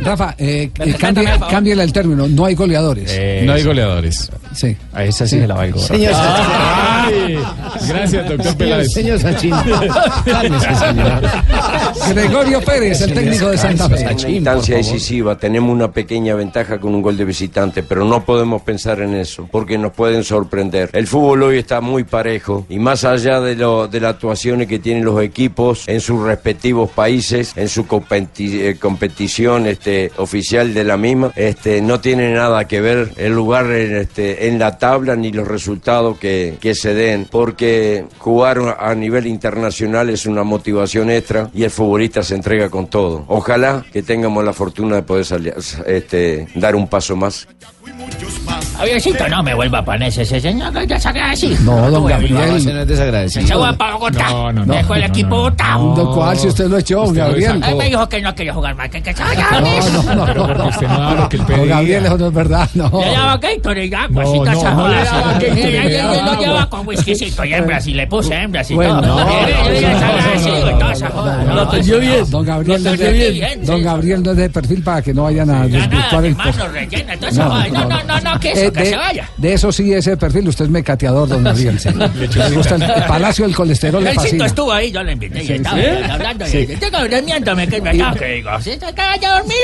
Rafa, 0.03 0.35
eh, 0.37 0.69
Me 0.79 0.85
eh, 0.91 0.95
cambie- 0.97 1.81
el 1.81 1.93
término, 1.93 2.27
no 2.27 2.45
hay 2.45 2.55
goleadores. 2.55 3.09
No 3.43 3.53
hay 3.53 3.63
goleadores. 3.63 4.29
Sí. 4.53 4.75
A 4.93 5.03
esa 5.05 5.25
sí 5.27 5.39
se 5.39 5.47
la 5.47 5.53
valgo. 5.55 5.79
Señor 5.79 6.13
gracias, 7.87 8.27
doctor 8.27 8.57
Peláez. 8.57 8.91
Señor 8.91 9.19
Sachin. 9.19 9.53
Gregorio 12.09 12.61
Pérez, 12.61 13.01
el 13.01 13.13
técnico 13.13 13.49
de 13.49 13.57
Santa 13.57 13.89
Fe. 13.89 14.05
Instancia 14.29 14.77
decisiva 14.77 15.37
tenemos 15.37 15.73
una 15.73 15.91
pequeña 15.91 16.35
ventaja 16.35 16.79
con 16.79 16.95
un 16.95 17.01
gol 17.01 17.17
de 17.17 17.25
visitante, 17.25 17.83
pero 17.83 18.05
no 18.05 18.23
podemos 18.23 18.61
pensar 18.61 19.01
en 19.01 19.13
eso, 19.13 19.47
porque 19.51 19.77
nos 19.77 19.91
pueden 19.93 20.23
sorprender. 20.23 20.89
El 20.93 21.07
fútbol 21.07 21.43
hoy 21.43 21.57
está 21.57 21.81
muy 21.81 22.03
parejo 22.05 22.65
y 22.69 22.79
más 22.79 23.03
allá 23.03 23.41
de, 23.41 23.55
lo, 23.55 23.87
de 23.87 23.99
las 23.99 24.13
actuaciones 24.15 24.67
que 24.67 24.79
tienen 24.79 25.03
los 25.03 25.21
equipos 25.21 25.83
en 25.87 25.99
sus 25.99 26.23
respectivos 26.23 26.89
países, 26.91 27.51
en 27.55 27.67
su 27.67 27.85
competi- 27.85 28.61
eh, 28.61 28.77
competición 28.79 29.67
este, 29.67 30.11
oficial 30.17 30.73
de 30.73 30.83
la 30.85 30.95
misma, 30.97 31.31
este, 31.35 31.81
no 31.81 31.99
tiene 31.99 32.31
nada 32.33 32.65
que 32.67 32.79
ver 32.79 33.11
el 33.17 33.33
lugar 33.33 33.65
en, 33.71 33.97
este, 33.97 34.47
en 34.47 34.59
la 34.59 34.77
tabla 34.77 35.15
ni 35.15 35.31
los 35.31 35.47
resultados 35.47 36.17
que, 36.17 36.57
que 36.61 36.73
se 36.73 36.93
den, 36.93 37.27
porque 37.29 38.05
jugar 38.17 38.77
a 38.79 38.95
nivel 38.95 39.27
internacional 39.27 40.09
es 40.09 40.25
una 40.25 40.43
motivación 40.43 41.09
extra 41.11 41.49
y 41.53 41.63
el 41.63 41.71
futbolista 41.87 42.21
se 42.21 42.35
entrega 42.35 42.69
con 42.69 42.87
todo. 42.87 43.23
Ojalá 43.27 43.85
que 43.93 44.03
tengamos 44.03 44.43
la 44.43 44.51
fortuna 44.51 44.97
de 44.97 45.03
poder 45.03 45.23
salir- 45.25 45.55
este, 45.85 46.47
dar 46.55 46.75
un 46.75 46.87
paso 46.89 47.15
más. 47.15 47.47
Javiercito, 48.77 49.27
no 49.27 49.41
me 49.43 49.53
vuelva 49.55 49.79
a 49.79 49.85
poner 49.85 50.09
ese 50.09 50.23
señor 50.39 50.71
que 50.73 50.85
ya 50.87 50.99
saqué 50.99 51.19
así. 51.19 51.57
No, 51.61 51.89
don 51.89 52.05
Gabriel. 52.05 52.33
no 52.35 52.55
es 52.81 52.87
desagradecido. 52.87 53.47
Se 53.47 53.55
va 53.55 53.73
para 53.73 53.93
Bogotá. 53.93 54.29
No, 54.29 54.53
no, 54.53 54.65
no. 54.65 54.73
Dejó 54.73 54.93
el 54.95 55.01
No, 55.01 55.07
equipo 55.07 55.29
no, 55.35 55.41
botado. 55.43 55.95
¿De 55.95 56.03
cuál? 56.15 56.37
Si 56.37 56.47
usted 56.47 56.67
lo 56.67 56.77
echó, 56.77 57.05
don 57.05 57.13
Gabriel. 57.15 57.61
Él 57.67 57.75
me 57.75 57.85
dijo 57.85 58.07
que 58.07 58.21
no 58.21 58.35
quería 58.35 58.53
jugar 58.53 58.75
más, 58.75 58.89
que, 58.89 59.01
que 59.01 59.13
se 59.13 59.23
vaya 59.23 59.47
a 59.49 59.61
No, 59.61 60.03
no, 60.03 60.15
no, 60.15 60.25
Pero 60.25 60.47
porque 60.47 60.63
usted 60.69 60.87
no 60.87 60.99
da 60.99 61.13
lo 61.15 61.29
que 61.29 61.37
No. 61.37 61.65
Gabriel, 61.65 62.05
eso 62.05 62.17
no 62.17 62.27
es 62.27 62.33
verdad, 62.33 62.69
no. 62.75 62.89
Le 63.01 63.11
daba 63.11 63.37
No, 63.37 63.39
no, 63.73 64.11
no 64.11 64.77
joda. 64.77 65.03
Gatorade, 65.03 65.47
Y- 65.47 65.59
y- 65.59 65.59
y- 65.59 65.71
le 65.71 65.89
y- 65.89 65.93
daba 65.97 66.33
Lo 66.33 66.39
llevaba 66.41 66.69
con 66.69 66.87
whiskycito 66.87 67.45
y 67.45 67.53
hembras 67.53 67.87
y 67.87 67.93
le 67.93 68.07
puse 68.07 68.33
hembras 68.35 68.71
y 68.71 68.75
Bueno, 68.75 69.01
todo. 69.01 69.19
no, 69.25 69.31
Y- 69.31 69.33
y- 69.33 69.75
y- 69.75 69.77
y- 69.77 69.81
no, 69.81 69.89
así, 70.35 70.49
no, 70.49 70.71
y 70.71 70.79
toda 70.79 70.93
esa 70.93 71.09
joda. 71.09 71.43
Lo 71.43 71.53
No, 71.55 71.61
atendió 71.61 71.99
bien. 71.99 72.29
Don 72.29 72.45
Gabriel, 72.45 72.83
no 72.83 72.91
es 72.91 73.65
don. 73.65 73.83
Gabriel 73.83 74.23
no 74.23 74.31
es 74.31 74.37
de 74.37 74.49
perfil 74.49 74.83
para 74.83 75.01
que 75.01 75.13
no 75.13 75.23
vayan 75.23 75.49
a 75.49 75.67
desvirtuar 75.67 76.25
el 76.25 76.31
Hermano, 76.31 76.67
rellena, 76.71 77.15
toda 77.15 77.29
esa 77.29 77.45
No. 77.83 77.89
No, 77.89 78.03
no, 78.03 78.19
no, 78.21 78.39
que 78.39 78.49
Eh, 78.49 78.63
eso, 78.65 78.73
que 78.73 78.79
de, 78.83 78.89
se 78.89 78.95
vaya. 78.97 79.29
de 79.37 79.53
eso 79.53 79.71
sí, 79.71 79.93
ese 79.93 80.17
perfil, 80.17 80.47
usted 80.49 80.65
es 80.65 80.71
mecateador, 80.71 81.27
don 81.27 81.43
Gabriel. 81.45 81.79
sí. 81.79 81.89
Le 81.91 82.49
gusta 82.51 82.75
el, 82.75 82.83
el 82.83 83.03
palacio 83.03 83.45
del 83.45 83.55
colesterol, 83.55 84.03
le 84.03 84.09
El 84.11 84.15
fascina. 84.15 84.45
estuvo 84.45 84.71
ahí, 84.71 84.91
yo 84.91 85.03
lo 85.03 85.11
invité 85.11 85.43
y 85.43 85.51
estaba 85.53 85.77
¿Sí? 85.77 85.85
hablando. 86.09 86.45
Sí. 86.45 86.57
y 86.69 86.75
Tengo 86.77 86.99
durmiéndome, 87.07 87.67
que 87.67 87.81
me 87.81 87.89
acabo 87.91 88.15
que 88.17 88.25
digo. 88.33 88.49
¿Sí? 88.61 88.71
¿Que 88.77 88.91
vaya 89.01 89.35
a 89.35 89.39
dormir? 89.39 89.57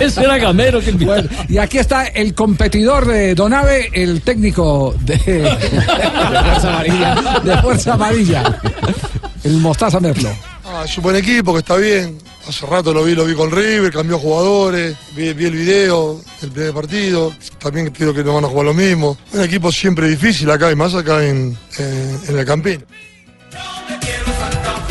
Eso 0.00 0.20
era 0.22 0.36
gamero 0.38 0.80
que 0.80 0.90
Bueno, 0.92 1.28
y 1.48 1.58
aquí 1.58 1.78
está 1.78 2.06
el 2.06 2.34
competidor 2.34 3.06
de 3.06 3.34
Donave, 3.34 3.88
el 3.92 4.20
técnico 4.22 4.94
de, 5.00 5.16
de 5.18 5.50
Fuerza 6.42 6.68
Amarilla. 6.70 7.14
De 7.44 7.56
Fuerza 7.58 7.94
Amarilla. 7.94 8.60
El 9.44 9.52
Mostaza 9.58 10.00
Merlo. 10.00 10.30
Ah, 10.64 10.82
es 10.84 10.96
un 10.98 11.02
buen 11.04 11.16
equipo 11.16 11.52
que 11.52 11.60
está 11.60 11.76
bien. 11.76 12.18
Hace 12.50 12.66
rato 12.66 12.92
lo 12.92 13.04
vi, 13.04 13.14
lo 13.14 13.24
vi 13.26 13.34
con 13.34 13.48
River, 13.52 13.92
cambió 13.92 14.18
jugadores, 14.18 14.96
vi, 15.14 15.28
el 15.28 15.34
video 15.52 16.20
del 16.40 16.50
primer 16.50 16.72
partido. 16.74 17.32
También 17.60 17.90
creo 17.90 18.12
que 18.12 18.24
no 18.24 18.34
van 18.34 18.44
a 18.44 18.48
jugar 18.48 18.66
lo 18.66 18.74
mismo. 18.74 19.16
Un 19.32 19.42
equipo 19.42 19.70
siempre 19.70 20.08
difícil 20.08 20.50
acá 20.50 20.68
y 20.72 20.74
más 20.74 20.92
acá 20.96 21.24
en, 21.24 21.56
en- 21.78 22.20
en 22.26 22.38
el 22.40 22.44
Campín. 22.44 22.84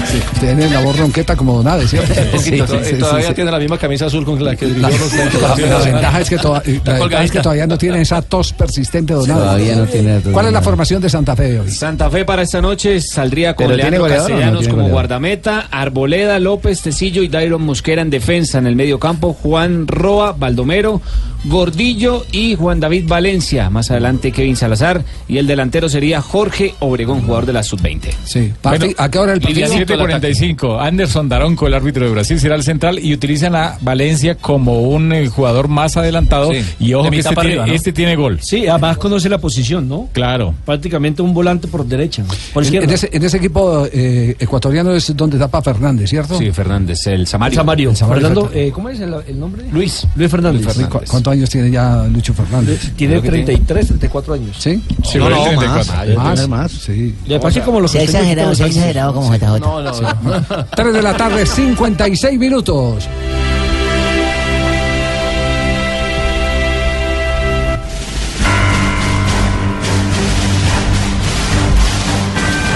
Sí, 0.10 0.20
tiene 0.40 0.70
la 0.70 0.82
voz 0.82 0.98
ronqueta 0.98 1.36
como 1.36 1.58
Donave, 1.58 1.88
¿cierto? 1.88 2.14
Sí, 2.40 2.58
to- 2.58 2.66
todavía 3.00 3.34
tiene 3.34 3.52
la 3.52 3.60
misma 3.60 3.78
camisa 3.78 4.08
azul 4.08 4.26
con 4.26 4.44
la 4.44 4.56
que 4.56 4.66
La, 4.68 4.90
la- 4.90 5.56
la 5.70 5.80
ventaja 5.80 6.22
es 6.22 6.30
que, 6.30 6.38
toda- 6.38 6.64
la 6.86 6.94
ventaja 7.00 7.24
es 7.24 7.32
que 7.32 7.40
todavía 7.40 7.68
no 7.68 7.78
tiene 7.78 8.02
esa 8.02 8.22
tos 8.22 8.54
persistente 8.54 9.14
Donave. 9.14 9.40
Todavía 9.40 9.76
no 9.76 9.86
tiene 9.86 10.20
¿Cuál 10.32 10.48
es 10.48 10.54
la 10.54 10.62
formación 10.62 11.02
de 11.02 11.10
Santa 11.10 11.36
Fe 11.36 11.44
de 11.52 11.60
hoy? 11.60 11.72
Santa 11.72 12.10
Fe 12.10 12.26
para 12.26 12.42
esta 12.42 12.62
noche 12.62 13.00
saldría 13.02 13.54
con 13.56 13.68
¿Pero 13.68 13.76
tiene 13.78 13.92
Leandro 13.98 14.08
no 14.10 14.16
Castellanos 14.18 14.60
tiene 14.60 14.66
como 14.72 14.84
goleador? 14.84 14.92
guardameta, 14.92 15.68
Arboleda, 15.70 16.40
López, 16.40 16.82
Tecillo 16.82 17.22
y 17.22 17.28
Dairon 17.28 17.62
Mosquera 17.62 18.02
en 18.02 18.10
defensa 18.10 18.58
en 18.58 18.66
el 18.68 18.76
medio 18.76 19.00
campo, 19.00 19.34
Juan 19.34 19.88
Roa, 19.88 20.32
Baldomero, 20.34 21.02
Gordillo 21.46 22.26
y 22.32 22.56
Juan 22.56 22.80
David 22.80 23.06
Valencia. 23.08 23.70
Más 23.70 23.92
adelante 23.92 24.32
Kevin 24.32 24.56
Salazar 24.56 25.04
y 25.28 25.38
el 25.38 25.48
delantero 25.48 25.88
sería 25.90 26.22
Jorge 26.22 26.74
Obregón, 26.80 27.22
jugador 27.22 27.46
de 27.46 27.54
la 27.54 27.64
sub-20. 27.64 28.10
Sí. 28.26 28.52
Parti- 28.62 28.94
¿A 28.98 29.10
qué 29.10 29.20
hora 29.20 29.34
el 29.34 29.42
partido? 29.42 29.68
Livianito 30.04 30.28
45. 30.28 30.80
Anderson 30.80 31.30
Daronco, 31.30 31.68
el 31.68 31.74
árbitro 31.74 32.06
de 32.06 32.12
Brasil, 32.12 32.40
será 32.40 32.56
el 32.56 32.64
central 32.64 33.00
y 33.00 33.14
utilizan 33.14 33.56
a 33.56 33.78
Valencia 33.82 34.36
como 34.36 34.82
un 34.82 35.12
eh, 35.14 35.28
jugador 35.28 35.68
más 35.68 35.98
adelantado. 35.98 36.52
Sí. 36.52 36.64
Y 36.80 36.94
ojo 36.94 37.10
que 37.10 37.18
este, 37.20 37.30
tiene, 37.34 37.42
arriba, 37.50 37.66
¿no? 37.68 37.74
este 37.74 37.94
tiene 37.94 38.16
gol. 38.16 38.40
Sí, 38.42 38.68
además 38.68 38.98
conoce 38.98 39.30
la 39.30 39.38
posición, 39.38 39.88
¿no? 39.88 40.10
Claro. 40.14 40.54
Prácticamente 40.66 41.22
un 41.22 41.34
volante 41.34 41.68
por 41.68 41.86
derecha. 41.86 42.24
Por 42.54 42.64
En, 42.64 42.68
izquierda. 42.68 42.88
en 42.88 42.94
ese, 42.94 43.10
en 43.12 43.24
ese 43.24 43.38
equipo 43.38 43.88
eh, 43.92 44.36
ecuatoriano 44.40 44.92
es 44.94 45.16
donde 45.16 45.38
tapa 45.38 45.62
Fernández, 45.62 46.10
¿cierto? 46.10 46.38
Sí, 46.38 46.52
Fernández, 46.52 47.06
el 47.08 47.28
Samario. 47.28 47.56
Samario. 47.56 47.90
El 47.92 47.96
Samario 47.96 48.22
Fernando, 48.28 48.52
eh, 48.54 48.72
¿cómo 48.74 48.90
es 48.90 49.00
el, 49.00 49.14
el 49.28 49.40
nombre? 49.40 49.64
Luis. 49.72 50.06
Luis 50.16 50.30
Fernández. 50.32 50.64
Luis 50.64 50.74
Fernández. 50.76 51.00
¿Cu- 51.02 51.12
¿Cuántos 51.12 51.34
años 51.34 51.50
tiene 51.50 51.72
ya 51.72 52.04
Lucho 52.06 52.34
Fernández? 52.34 52.92
Tiene 52.96 53.14
Creo 53.20 53.22
que 53.24 53.30
33, 53.30 53.88
34 53.88 54.34
años. 54.34 54.56
¿Sí? 54.60 54.82
Sí, 55.04 55.18
no, 55.18 55.30
no, 55.30 55.48
él 55.48 55.56
más. 55.58 55.88
34. 55.88 56.16
Más, 56.16 56.40
Más. 56.40 56.48
más. 56.50 56.72
Sí. 56.72 57.16
Le 57.28 57.40
pasa 57.40 57.62
como 57.64 57.80
los 57.80 57.92
Se 57.92 58.00
ha 58.00 58.04
exagerado, 58.04 58.54
se 58.56 58.64
ha 58.64 58.68
exagerado 58.68 59.14
como 59.14 59.34
JJ. 59.34 59.60
No, 59.60 59.82
no, 60.02 60.40
no. 60.50 60.66
3 60.76 60.94
de 60.94 61.02
la 61.02 61.16
tarde, 61.18 61.46
56 61.46 62.40
minutos. 62.40 63.08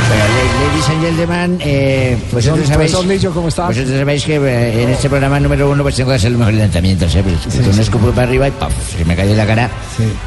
Bueno, 0.09 0.23
la- 0.25 0.67
ladies 0.67 0.89
and 0.89 1.01
gentlemen, 1.01 1.57
eh, 1.61 2.17
pues 2.31 2.45
vosotros 2.45 2.67
sabéis, 2.67 2.91
profesor 2.91 3.05
Lillo, 3.11 3.31
¿cómo 3.33 3.47
está? 3.47 3.67
vosotros 3.67 3.97
sabéis 3.97 4.25
que 4.25 4.35
eh, 4.35 4.83
en 4.83 4.89
este 4.89 5.09
programa 5.09 5.39
número 5.39 5.69
uno 5.71 5.81
pues 5.83 5.95
tengo 5.95 6.09
que 6.09 6.15
hacer 6.17 6.31
los 6.31 6.39
mejores 6.39 6.59
lanzamientos, 6.59 7.15
¿eh? 7.15 7.23
Pues, 7.23 7.55
con 7.55 7.73
un 7.73 7.79
escupo 7.79 8.11
para 8.11 8.27
arriba 8.27 8.47
y 8.47 8.51
¡paf! 8.51 8.71
Se 8.97 9.05
me 9.05 9.15
cayó 9.15 9.31
en 9.31 9.37
la 9.37 9.45
cara. 9.45 9.69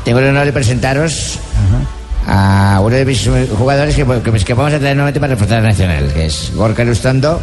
Tengo 0.04 0.18
el 0.20 0.28
honor 0.28 0.46
de 0.46 0.52
presentaros 0.52 1.38
a 2.26 2.80
uno 2.82 2.96
de 2.96 3.04
mis 3.04 3.28
jugadores 3.56 3.94
que, 3.94 4.04
que, 4.04 4.32
que 4.44 4.54
vamos 4.54 4.72
a 4.74 4.78
traer 4.78 4.96
nuevamente 4.96 5.20
para 5.20 5.34
la 5.36 5.60
nacional, 5.68 6.12
que 6.12 6.26
es 6.26 6.50
Gorka 6.54 6.82
Lustondo, 6.84 7.40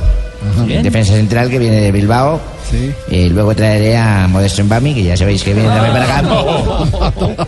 Bien. 0.65 0.83
defensa 0.83 1.13
central 1.13 1.49
que 1.49 1.57
viene 1.59 1.77
de 1.81 1.91
Bilbao. 1.91 2.39
Y 3.09 3.29
luego 3.29 3.53
traeré 3.55 3.95
a 3.97 4.27
Modesto 4.27 4.63
Mbami, 4.63 4.95
que 4.95 5.03
ya 5.03 5.15
sabéis 5.15 5.43
que 5.43 5.53
viene 5.53 5.69
también 5.69 5.93
para 5.93 6.17
acá. 6.17 7.47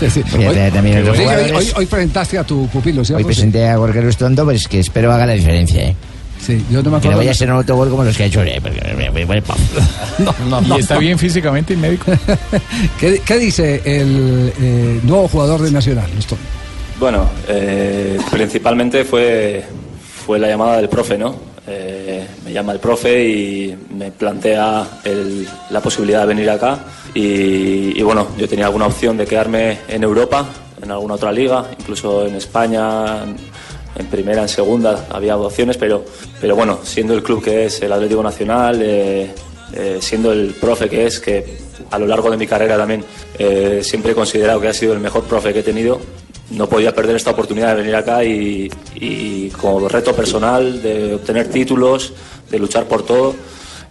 Sí, 0.00 0.10
sí. 0.10 0.22
Voy 0.34 0.46
a 0.46 0.52
traer 0.52 0.72
también 0.72 0.96
a 0.96 1.00
Hoy, 1.00 1.06
los 1.06 1.16
sí, 1.16 1.22
hoy- 1.24 1.50
hoy- 1.52 1.72
hoy 1.76 1.86
presentaste 1.86 2.38
a 2.38 2.44
tu 2.44 2.66
pupilo, 2.68 3.04
¿cierto? 3.04 3.18
Hoy 3.18 3.24
presenté 3.24 3.68
a 3.68 3.76
Gorka 3.76 4.00
Lustondo, 4.00 4.44
pues 4.44 4.66
que 4.66 4.80
espero 4.80 5.12
haga 5.12 5.26
la 5.26 5.34
diferencia, 5.34 5.82
¿eh? 5.82 5.94
Sí, 6.40 6.64
yo 6.70 6.82
no 6.82 6.90
me 6.90 6.96
Que 7.00 7.08
acuerdo. 7.08 7.10
no 7.12 7.16
vaya 7.18 7.30
a 7.32 7.34
ser 7.34 7.50
un 7.50 7.56
autogol 7.56 7.90
como 7.90 8.02
los 8.04 8.16
que 8.16 8.22
ha 8.24 8.26
hecho 8.26 8.40
me- 8.40 9.26
me- 9.26 9.42
paf. 9.42 9.58
y 10.76 10.80
está 10.80 10.98
bien 10.98 11.18
físicamente 11.18 11.74
y 11.74 11.76
médico. 11.76 12.10
¿Qué, 12.98 13.20
qué 13.24 13.38
dice 13.38 13.82
el 13.84 14.52
eh, 14.60 15.00
nuevo 15.02 15.28
jugador 15.28 15.60
de 15.62 15.70
Nacional? 15.70 16.08
Listo. 16.16 16.36
Bueno, 16.98 17.28
eh, 17.48 18.18
principalmente 18.30 19.04
fue, 19.04 19.62
fue 20.26 20.38
la 20.38 20.48
llamada 20.48 20.78
del 20.78 20.88
profe, 20.88 21.16
¿no? 21.18 21.34
Eh, 21.66 22.26
me 22.44 22.52
llama 22.52 22.72
el 22.72 22.78
profe 22.80 23.22
y 23.28 23.76
me 23.96 24.10
plantea 24.10 24.86
el- 25.04 25.46
la 25.70 25.80
posibilidad 25.80 26.22
de 26.22 26.26
venir 26.26 26.50
acá 26.50 26.78
y, 27.14 27.98
y 27.98 28.02
bueno, 28.02 28.28
yo 28.38 28.48
tenía 28.48 28.66
alguna 28.66 28.86
opción 28.86 29.16
de 29.16 29.26
quedarme 29.26 29.78
en 29.88 30.02
Europa, 30.02 30.46
en 30.82 30.90
alguna 30.90 31.14
otra 31.14 31.30
liga, 31.32 31.66
incluso 31.78 32.26
en 32.26 32.34
España, 32.36 33.24
en, 33.96 34.06
primera, 34.06 34.42
en 34.42 34.48
segunda, 34.48 35.06
había 35.10 35.36
opciones, 35.36 35.76
pero, 35.76 36.04
pero 36.40 36.56
bueno, 36.56 36.80
siendo 36.82 37.14
el 37.14 37.22
club 37.22 37.42
que 37.42 37.66
es 37.66 37.82
el 37.82 37.92
Atlético 37.92 38.22
Nacional, 38.22 38.80
eh, 38.82 39.30
eh, 39.72 39.98
siendo 40.00 40.32
el 40.32 40.54
profe 40.60 40.88
que 40.88 41.06
es, 41.06 41.20
que 41.20 41.58
a 41.90 41.98
lo 41.98 42.06
largo 42.06 42.30
de 42.30 42.36
mi 42.36 42.46
carrera 42.46 42.76
también 42.76 43.04
eh, 43.38 43.80
siempre 43.82 44.12
he 44.12 44.14
considerado 44.14 44.60
que 44.60 44.68
ha 44.68 44.74
sido 44.74 44.92
el 44.92 45.00
mejor 45.00 45.24
profe 45.24 45.52
que 45.52 45.60
he 45.60 45.62
tenido, 45.62 46.00
no 46.50 46.68
podía 46.68 46.94
perder 46.94 47.16
esta 47.16 47.30
oportunidad 47.30 47.68
de 47.68 47.82
venir 47.82 47.94
acá 47.94 48.24
y, 48.24 48.68
y 48.96 49.48
como 49.50 49.88
reto 49.88 50.14
personal 50.14 50.82
de 50.82 51.14
obtener 51.14 51.48
títulos, 51.48 52.12
de 52.50 52.58
luchar 52.58 52.86
por 52.86 53.04
todo. 53.04 53.34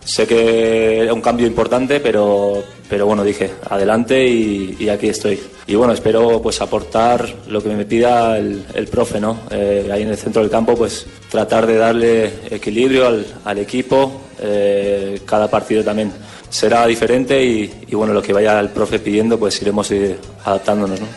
Sé 0.09 0.25
que 0.25 1.01
era 1.01 1.13
un 1.13 1.21
cambio 1.21 1.45
importante, 1.45 1.99
pero, 1.99 2.63
pero 2.89 3.05
bueno, 3.05 3.23
dije, 3.23 3.51
adelante 3.69 4.27
y, 4.27 4.89
aquí 4.89 5.07
estoy. 5.07 5.39
Y 5.67 5.75
bueno, 5.75 5.93
espero 5.93 6.41
pues 6.41 6.59
aportar 6.61 7.31
lo 7.47 7.61
que 7.61 7.69
me 7.69 7.85
pida 7.85 8.35
el, 8.39 8.65
el 8.73 8.87
profe, 8.87 9.21
¿no? 9.21 9.41
Eh, 9.51 9.87
ahí 9.93 10.01
en 10.01 10.09
el 10.09 10.17
centro 10.17 10.41
del 10.41 10.49
campo, 10.49 10.75
pues 10.75 11.05
tratar 11.29 11.67
de 11.67 11.75
darle 11.75 12.31
equilibrio 12.49 13.05
al, 13.05 13.23
al 13.45 13.59
equipo. 13.59 14.23
Eh, 14.41 15.21
cada 15.25 15.47
partido 15.47 15.83
también 15.83 16.11
será 16.49 16.87
diferente 16.87 17.45
y, 17.45 17.71
y 17.87 17.93
bueno, 17.93 18.11
lo 18.11 18.23
que 18.23 18.33
vaya 18.33 18.59
el 18.59 18.69
profe 18.69 18.97
pidiendo, 18.97 19.37
pues 19.37 19.61
iremos 19.61 19.93
adaptándonos, 20.43 21.01
¿no? 21.01 21.07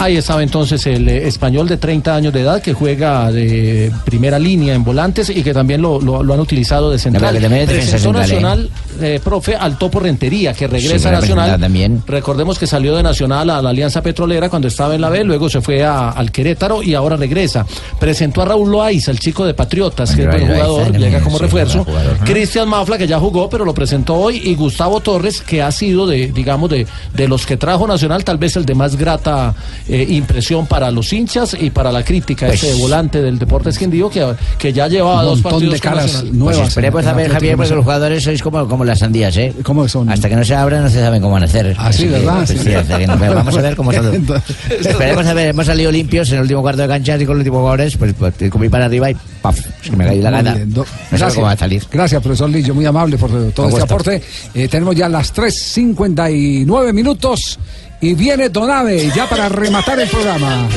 Ahí 0.00 0.16
estaba 0.16 0.44
entonces 0.44 0.86
el 0.86 1.08
eh, 1.08 1.26
español 1.26 1.66
de 1.66 1.76
30 1.76 2.14
años 2.14 2.32
de 2.32 2.42
edad 2.42 2.62
que 2.62 2.72
juega 2.72 3.32
de 3.32 3.90
primera 4.04 4.38
línea 4.38 4.74
en 4.74 4.84
volantes 4.84 5.28
y 5.28 5.42
que 5.42 5.52
también 5.52 5.82
lo, 5.82 6.00
lo- 6.00 6.22
lo 6.22 6.34
han 6.34 6.38
utilizado 6.40 6.90
de 6.92 6.98
central. 7.00 7.34
Presentó. 7.74 8.12
Nacional, 8.12 8.70
eh, 9.00 9.20
profe, 9.22 9.56
al 9.56 9.76
Topo 9.76 9.98
Rentería, 9.98 10.52
que 10.52 10.66
Sí, 10.66 10.70
regresa 10.72 11.08
a 11.08 11.12
fue 11.12 11.20
Nacional. 11.20 11.60
también. 11.60 12.02
Recordemos 12.06 12.58
que 12.60 12.68
salió 12.68 12.94
de 12.94 13.02
Nacional 13.02 13.50
a 13.50 13.60
la 13.60 13.70
Alianza 13.70 14.00
Petrolera 14.00 14.48
cuando 14.48 14.68
estaba 14.68 14.94
en 14.94 15.00
la 15.00 15.08
B, 15.08 15.24
luego 15.24 15.48
se 15.50 15.60
fue 15.60 15.84
a- 15.84 16.10
al 16.10 16.30
Querétaro 16.30 16.80
y 16.80 16.94
ahora 16.94 17.16
regresa. 17.16 17.66
Presentó 17.98 18.42
a 18.42 18.44
Raúl 18.44 18.70
Loaiza, 18.70 19.10
el 19.10 19.18
chico 19.18 19.44
de 19.44 19.54
Patriotas, 19.54 20.14
que 20.14 20.22
es 20.22 20.28
buen 20.28 20.46
jugador, 20.46 20.96
llega 20.96 21.20
como 21.20 21.38
sí, 21.38 21.42
refuerzo. 21.42 21.84
Cristian 22.24 22.68
Mafla, 22.68 22.98
que 22.98 23.08
ya 23.08 23.18
jugó, 23.18 23.50
pero 23.50 23.64
lo 23.64 23.74
presentó 23.74 24.14
hoy, 24.14 24.40
y 24.44 24.54
Gustavo 24.54 25.00
Torres, 25.00 25.40
que 25.40 25.60
ha 25.60 25.72
sido 25.72 26.06
de, 26.06 26.28
digamos, 26.28 26.70
de, 26.70 26.86
de 27.14 27.26
los 27.26 27.44
que 27.46 27.56
trajo 27.56 27.84
Nacional, 27.88 28.22
tal 28.22 28.38
vez 28.38 28.54
el 28.56 28.64
de 28.64 28.76
más 28.76 28.94
grata 28.96 29.54
eh, 29.88 30.06
impresión 30.10 30.66
para 30.66 30.90
los 30.90 31.12
hinchas 31.12 31.56
y 31.58 31.70
para 31.70 31.90
la 31.90 32.02
crítica, 32.04 32.46
Pues- 32.46 32.62
ese 32.62 32.74
volante 32.80 33.22
del 33.22 33.38
Deportes 33.38 33.78
Quindío, 33.78 34.10
que, 34.10 34.24
que 34.58 34.72
ya 34.72 34.86
lleva 34.88 35.22
dos 35.22 35.40
partidos 35.40 35.74
de 35.74 35.80
caras 35.80 36.24
nuevas. 36.24 36.56
Pues 36.58 36.68
esperemos 36.68 37.06
a 37.06 37.12
ver, 37.14 37.30
Javier, 37.32 37.56
porque 37.56 37.74
los 37.74 37.84
jugadores 37.84 38.22
sois 38.24 38.42
como, 38.42 38.66
como 38.68 38.84
las 38.84 38.98
sandías, 38.98 39.36
¿eh? 39.36 39.54
¿Cómo 39.62 39.88
son? 39.88 40.08
Hasta 40.10 40.28
que 40.28 40.36
no 40.36 40.44
se 40.44 40.54
abran 40.54 40.82
no 40.82 40.90
se 40.90 41.00
saben 41.00 41.20
cómo 41.22 41.34
van 41.34 41.42
a 41.42 41.46
hacer. 41.46 41.74
Ah, 41.78 41.92
sí, 41.92 42.02
Así 42.02 42.04
que, 42.04 42.10
¿verdad? 42.10 42.44
pues, 42.46 42.60
Sí. 42.60 42.74
hasta 42.74 42.98
que 42.98 43.06
no- 43.06 43.16
vamos 43.18 43.56
a 43.56 43.60
ver 43.62 43.76
cómo 43.76 43.92
son. 43.92 44.14
Entonces- 44.14 44.56
Esperemos 44.86 45.26
a 45.26 45.34
ver, 45.34 45.48
hemos 45.48 45.66
salido 45.66 45.90
limpios 45.90 46.28
en 46.30 46.36
el 46.36 46.42
último 46.42 46.62
cuarto 46.62 46.82
de 46.82 46.88
cancha 46.88 47.16
y 47.16 47.24
con 47.26 47.36
los 47.36 47.40
últimos 47.40 47.58
jugadores, 47.60 47.96
pues, 47.96 48.14
pues 48.18 48.34
como 48.50 48.64
ir 48.64 48.70
para 48.70 48.84
arriba 48.86 49.10
y 49.10 49.16
¡paf! 49.42 49.58
Es 49.82 49.90
que 49.90 49.96
me 49.96 50.04
cayó 50.04 50.22
la 50.22 50.30
gana. 50.30 50.56
No 50.66 50.84
sé 50.84 51.24
cómo 51.34 51.46
va 51.46 51.52
a 51.52 51.56
salir. 51.56 51.82
Gracias, 51.90 52.22
profesor 52.22 52.50
Lillo, 52.50 52.74
muy 52.74 52.84
amable 52.86 53.16
por 53.16 53.30
todo 53.52 53.68
este 53.68 53.82
aporte. 53.82 54.22
Eh, 54.54 54.68
tenemos 54.68 54.94
ya 54.94 55.08
las 55.08 55.32
3.59 55.32 56.92
minutos 56.92 57.58
y 58.00 58.14
viene 58.14 58.48
Donave 58.48 59.10
ya 59.14 59.28
para 59.28 59.48
rematar 59.48 59.98
el 60.00 60.08
programa. 60.08 60.68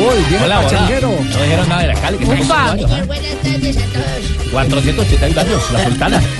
Uy, 0.00 0.24
viene 0.28 0.44
Hola, 0.44 0.58
hola. 0.60 0.68
Pachanguero. 0.68 1.08
No 1.10 1.42
dijeron 1.42 1.68
nada 1.68 1.82
de 1.82 1.88
la 1.88 1.94
Cali, 2.00 2.18
que 2.18 2.24
está 2.24 2.40
Ufa. 2.42 2.72
años, 2.72 2.90
¿ah? 2.90 3.02
Buenas 3.06 3.34
tardes 3.42 3.76
a 3.76 3.80
todos. 3.80 4.50
481 4.52 5.40
años, 5.40 5.62
la 5.72 5.84
sultana. 5.84 6.20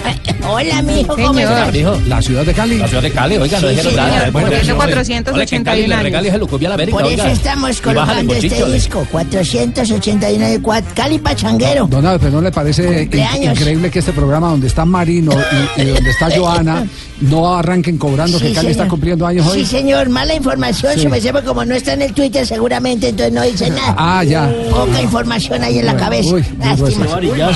Hola, 0.53 0.83
mijo, 0.83 1.15
¿cómo 1.17 1.39
estás? 1.39 1.73
Dijo, 1.73 1.97
La 2.09 2.21
ciudad 2.23 2.45
de 2.45 2.55
Cali. 2.55 2.79
La 2.79 2.89
ciudad 2.89 3.03
de 3.03 3.11
Cali, 3.13 3.37
oiga, 3.37 3.61
no 3.61 3.69
Sí, 3.69 3.75
dijeron 3.75 3.93
señor, 3.93 4.09
nada. 4.09 4.23
por 4.25 4.33
Bueno, 4.33 4.49
eso 4.57 4.67
no, 4.71 4.77
481 4.77 5.35
Hola, 5.37 5.47
que 5.47 5.57
en 5.57 5.65
Cali 5.65 5.87
le 5.87 5.95
años. 5.95 6.03
regales 6.05 6.35
el 6.35 6.41
Lucubia 6.41 6.69
a 6.69 6.71
la 6.71 6.75
América, 6.75 6.97
Por 6.99 7.07
oiga. 7.07 7.25
eso 7.25 7.33
estamos 7.33 7.71
Y 7.71 7.81
bajan 7.83 7.95
colocando 7.95 8.33
el 8.33 8.39
este 8.45 8.49
bolsillo, 8.49 8.67
¿eh? 8.67 8.73
disco, 8.73 9.07
481 9.13 10.47
de 10.49 10.83
Cali 10.95 11.19
Pachanguero. 11.19 11.87
Don 11.87 12.07
Abe, 12.07 12.19
pero 12.19 12.33
¿no 12.33 12.41
le 12.41 12.51
parece 12.51 13.03
in- 13.03 13.45
increíble 13.51 13.91
que 13.91 13.99
este 14.01 14.13
programa 14.13 14.49
donde 14.49 14.67
está 14.67 14.85
Marino 14.85 15.33
y, 15.77 15.83
y 15.83 15.85
donde 15.85 16.11
está 16.11 16.31
Joana 16.37 16.87
no 17.21 17.55
arranquen 17.55 17.99
cobrando 17.99 18.39
Sí, 18.39 18.47
que 18.47 18.53
Cali 18.55 18.69
está 18.69 18.83
señor. 18.85 18.89
cumpliendo 18.91 19.27
años 19.27 19.47
hoy? 19.47 19.61
Sí, 19.61 19.67
señor, 19.67 20.09
mala 20.09 20.35
información, 20.35 20.95
Sí. 20.95 21.03
se 21.03 21.09
me 21.11 21.21
sepa 21.21 21.43
como 21.43 21.65
no 21.67 21.75
está 21.75 21.93
en 21.93 22.03
el 22.03 22.13
Twitter 22.15 22.45
seguramente, 22.47 23.09
entonces 23.11 23.33
no 23.35 23.43
dice 23.53 23.71
nada. 23.71 23.95
Ah, 23.97 24.25
ya. 24.25 24.51
Poca 24.71 25.01
información 25.03 25.63
ahí 25.63 25.79
en 25.79 25.87
la 25.87 25.97
cabeza. 25.97 26.35
uy, 26.35 26.45
Lástima. 26.59 27.07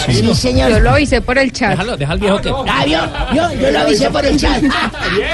Sí, 0.06 0.34
señor. 0.34 0.70
Yo 0.70 0.80
lo 0.80 0.90
avisé 0.90 1.20
por 1.20 1.38
el 1.38 1.52
chat. 1.52 1.70
Déjalo, 1.70 1.96
deja 1.96 2.12
al 2.12 2.18
viejo 2.18 2.40
que. 2.40 2.50
Ah, 2.68 2.86
yo, 2.86 3.00
yo, 3.34 3.52
yo 3.60 3.70
lo 3.70 3.78
avisé 3.80 4.10
por 4.10 4.24
el 4.24 4.36
chat. 4.38 4.62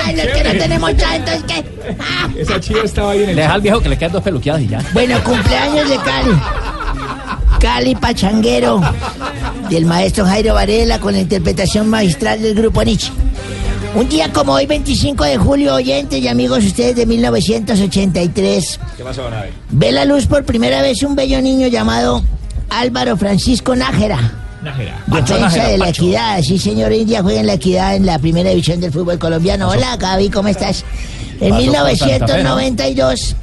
Ay, 0.05 0.17
los 0.17 0.27
que 0.27 0.45
no 0.45 0.51
tenemos 0.59 0.97
chat, 0.97 1.15
entonces 1.17 1.45
¿qué? 1.47 2.41
Esa 2.41 2.61
chiva 2.61 2.81
estaba 2.85 3.13
ahí 3.13 3.23
en 3.25 3.31
el 3.31 3.37
Deja 3.37 3.53
al 3.55 3.61
viejo 3.61 3.81
que 3.81 3.89
le 3.89 3.99
quedan 3.99 4.13
dos 4.13 4.23
peluqueadas 4.23 4.63
y 4.63 4.69
ya. 4.69 4.81
Bueno, 4.93 5.23
cumpleaños 5.25 5.89
de 5.89 5.97
Cali. 5.97 6.31
Cali 7.61 7.95
Pachanguero, 7.95 8.81
del 9.69 9.85
maestro 9.85 10.25
Jairo 10.25 10.55
Varela, 10.55 10.99
con 10.99 11.13
la 11.13 11.21
interpretación 11.21 11.89
magistral 11.91 12.41
del 12.41 12.55
grupo 12.55 12.83
Nietzsche. 12.83 13.13
Un 13.95 14.09
día 14.09 14.33
como 14.33 14.53
hoy, 14.53 14.67
25 14.67 15.25
de 15.25 15.37
julio, 15.37 15.75
oyentes 15.75 16.21
y 16.21 16.29
amigos 16.29 16.65
ustedes 16.65 16.95
de 16.95 17.07
1983, 17.07 18.81
¿Qué 18.97 19.03
pasó, 19.03 19.29
Nave? 19.29 19.53
ve 19.71 19.91
la 19.91 20.05
luz 20.05 20.27
por 20.27 20.45
primera 20.45 20.81
vez 20.81 21.03
un 21.03 21.17
bello 21.17 21.43
niño 21.43 21.67
llamado 21.67 22.23
Álvaro 22.69 23.17
Francisco 23.17 23.75
Nájera. 23.75 24.33
Nájera. 24.63 25.03
Defensa 25.09 25.67
de 25.67 25.79
la 25.79 25.89
equidad, 25.89 26.41
sí 26.43 26.59
señor, 26.59 26.93
día 26.93 27.23
juega 27.23 27.41
en 27.41 27.47
la 27.49 27.55
equidad 27.55 27.97
en 27.97 28.07
la 28.07 28.19
primera 28.21 28.51
división 28.51 28.81
del 28.81 28.93
fútbol 28.93 29.19
colombiano. 29.19 29.69
Hola 29.69 29.97
Gaby, 29.97 30.31
¿cómo 30.31 30.49
estás? 30.49 30.85
En 31.41 31.51
Pasó 31.51 31.73
por 31.73 31.97
Santa 31.97 32.29
Fe, 32.29 32.43
¿no? 32.45 32.57
1992, 32.57 33.37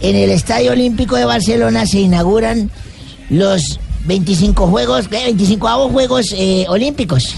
en 0.00 0.16
el 0.16 0.30
Estadio 0.30 0.72
Olímpico 0.72 1.16
de 1.16 1.24
Barcelona 1.24 1.86
se 1.86 2.00
inauguran 2.00 2.70
los 3.30 3.80
25 4.04 4.68
juegos, 4.68 5.08
¿qué? 5.08 5.24
25 5.24 5.88
juegos 5.88 6.32
eh, 6.36 6.66
olímpicos. 6.68 7.34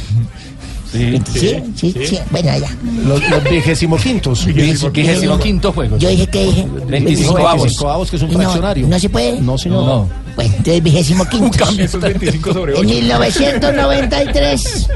Sí, 0.92 1.20
Sí, 1.34 1.56
sí, 1.76 1.94
sí. 2.06 2.18
Bueno, 2.30 2.50
ya. 2.58 2.70
Los, 3.06 3.28
los 3.28 3.44
vigésimo 3.44 3.96
quintos. 3.96 4.46
Vigésimo 4.46 5.38
quinto 5.38 5.72
juegos. 5.72 6.00
Yo 6.00 6.08
dije 6.08 6.26
que 6.26 6.44
dije. 6.44 6.66
25 6.88 7.48
avos, 7.88 8.10
que 8.10 8.16
es 8.16 8.22
un 8.22 8.32
No, 8.32 8.38
fraccionario. 8.38 8.86
¿No 8.88 8.98
se 8.98 9.08
puede? 9.08 9.40
No, 9.40 9.58
señor. 9.58 9.84
No. 9.84 10.08
Bueno, 10.34 10.54
entonces 10.56 10.82
vigésimo 10.82 11.24
quinto. 11.28 11.64
Esos 11.78 12.00
25 12.00 12.52
sobre 12.52 12.78
En 12.78 12.86
1993, 12.86 14.88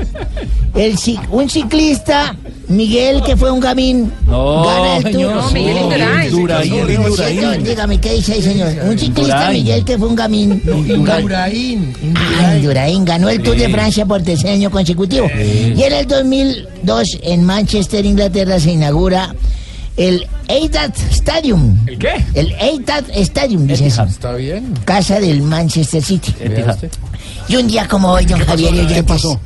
el, 0.77 0.97
un 1.31 1.51
ciclista, 1.51 2.37
Miguel, 2.69 3.23
que 3.25 3.37
fue 3.37 3.51
un 3.51 3.59
gamín, 3.61 4.13
No, 4.27 4.65
gana 4.65 4.97
el 4.99 5.03
señor. 5.03 5.33
Tour. 5.33 5.43
No, 5.43 5.51
Miguel 5.51 5.77
Indurain. 5.79 6.33
Indurain, 6.33 6.75
Indurain. 6.91 7.65
Dígame, 7.65 7.99
¿qué 8.01 8.13
dice 8.15 8.35
ahí, 8.35 8.43
señor? 8.43 8.69
Un 8.85 8.97
ciclista, 8.99 9.21
Indurain. 9.21 9.53
Miguel, 9.53 9.85
que 9.85 9.99
fue 9.99 10.09
un 10.09 10.15
gamín. 10.15 10.63
Indurain. 10.65 11.93
Ah, 12.41 12.55
Indurain 12.57 13.05
ganó 13.05 13.29
el 13.29 13.43
Tour 13.43 13.57
de 13.57 13.69
Francia 13.69 14.07
por 14.07 14.23
tercer 14.23 14.53
año 14.53 14.71
consecutivo. 14.71 15.27
Y 15.37 15.82
en 15.87 15.93
el 15.93 16.07
2002, 16.07 17.19
en 17.23 17.45
Manchester, 17.45 18.05
Inglaterra, 18.05 18.59
se 18.61 18.73
inaugura 18.73 19.35
el 19.97 20.27
Etihad 20.49 20.93
Stadium. 21.11 21.77
¿El 21.87 21.99
qué? 21.99 22.25
El 22.35 22.53
Etihad 22.61 23.05
Stadium, 23.15 23.67
dice 23.67 23.87
eso. 23.87 24.03
Está 24.05 24.33
bien. 24.35 24.73
Casa 24.85 25.21
del 25.21 25.43
Manchester 25.43 26.03
City. 26.03 26.35
Y 27.49 27.57
un 27.57 27.69
día 27.69 27.87
como 27.89 28.11
hoy, 28.13 28.25
don 28.25 28.41
Javier 28.41 28.75
y 28.75 28.87
¿Qué 28.87 29.03
pasó? 29.03 29.39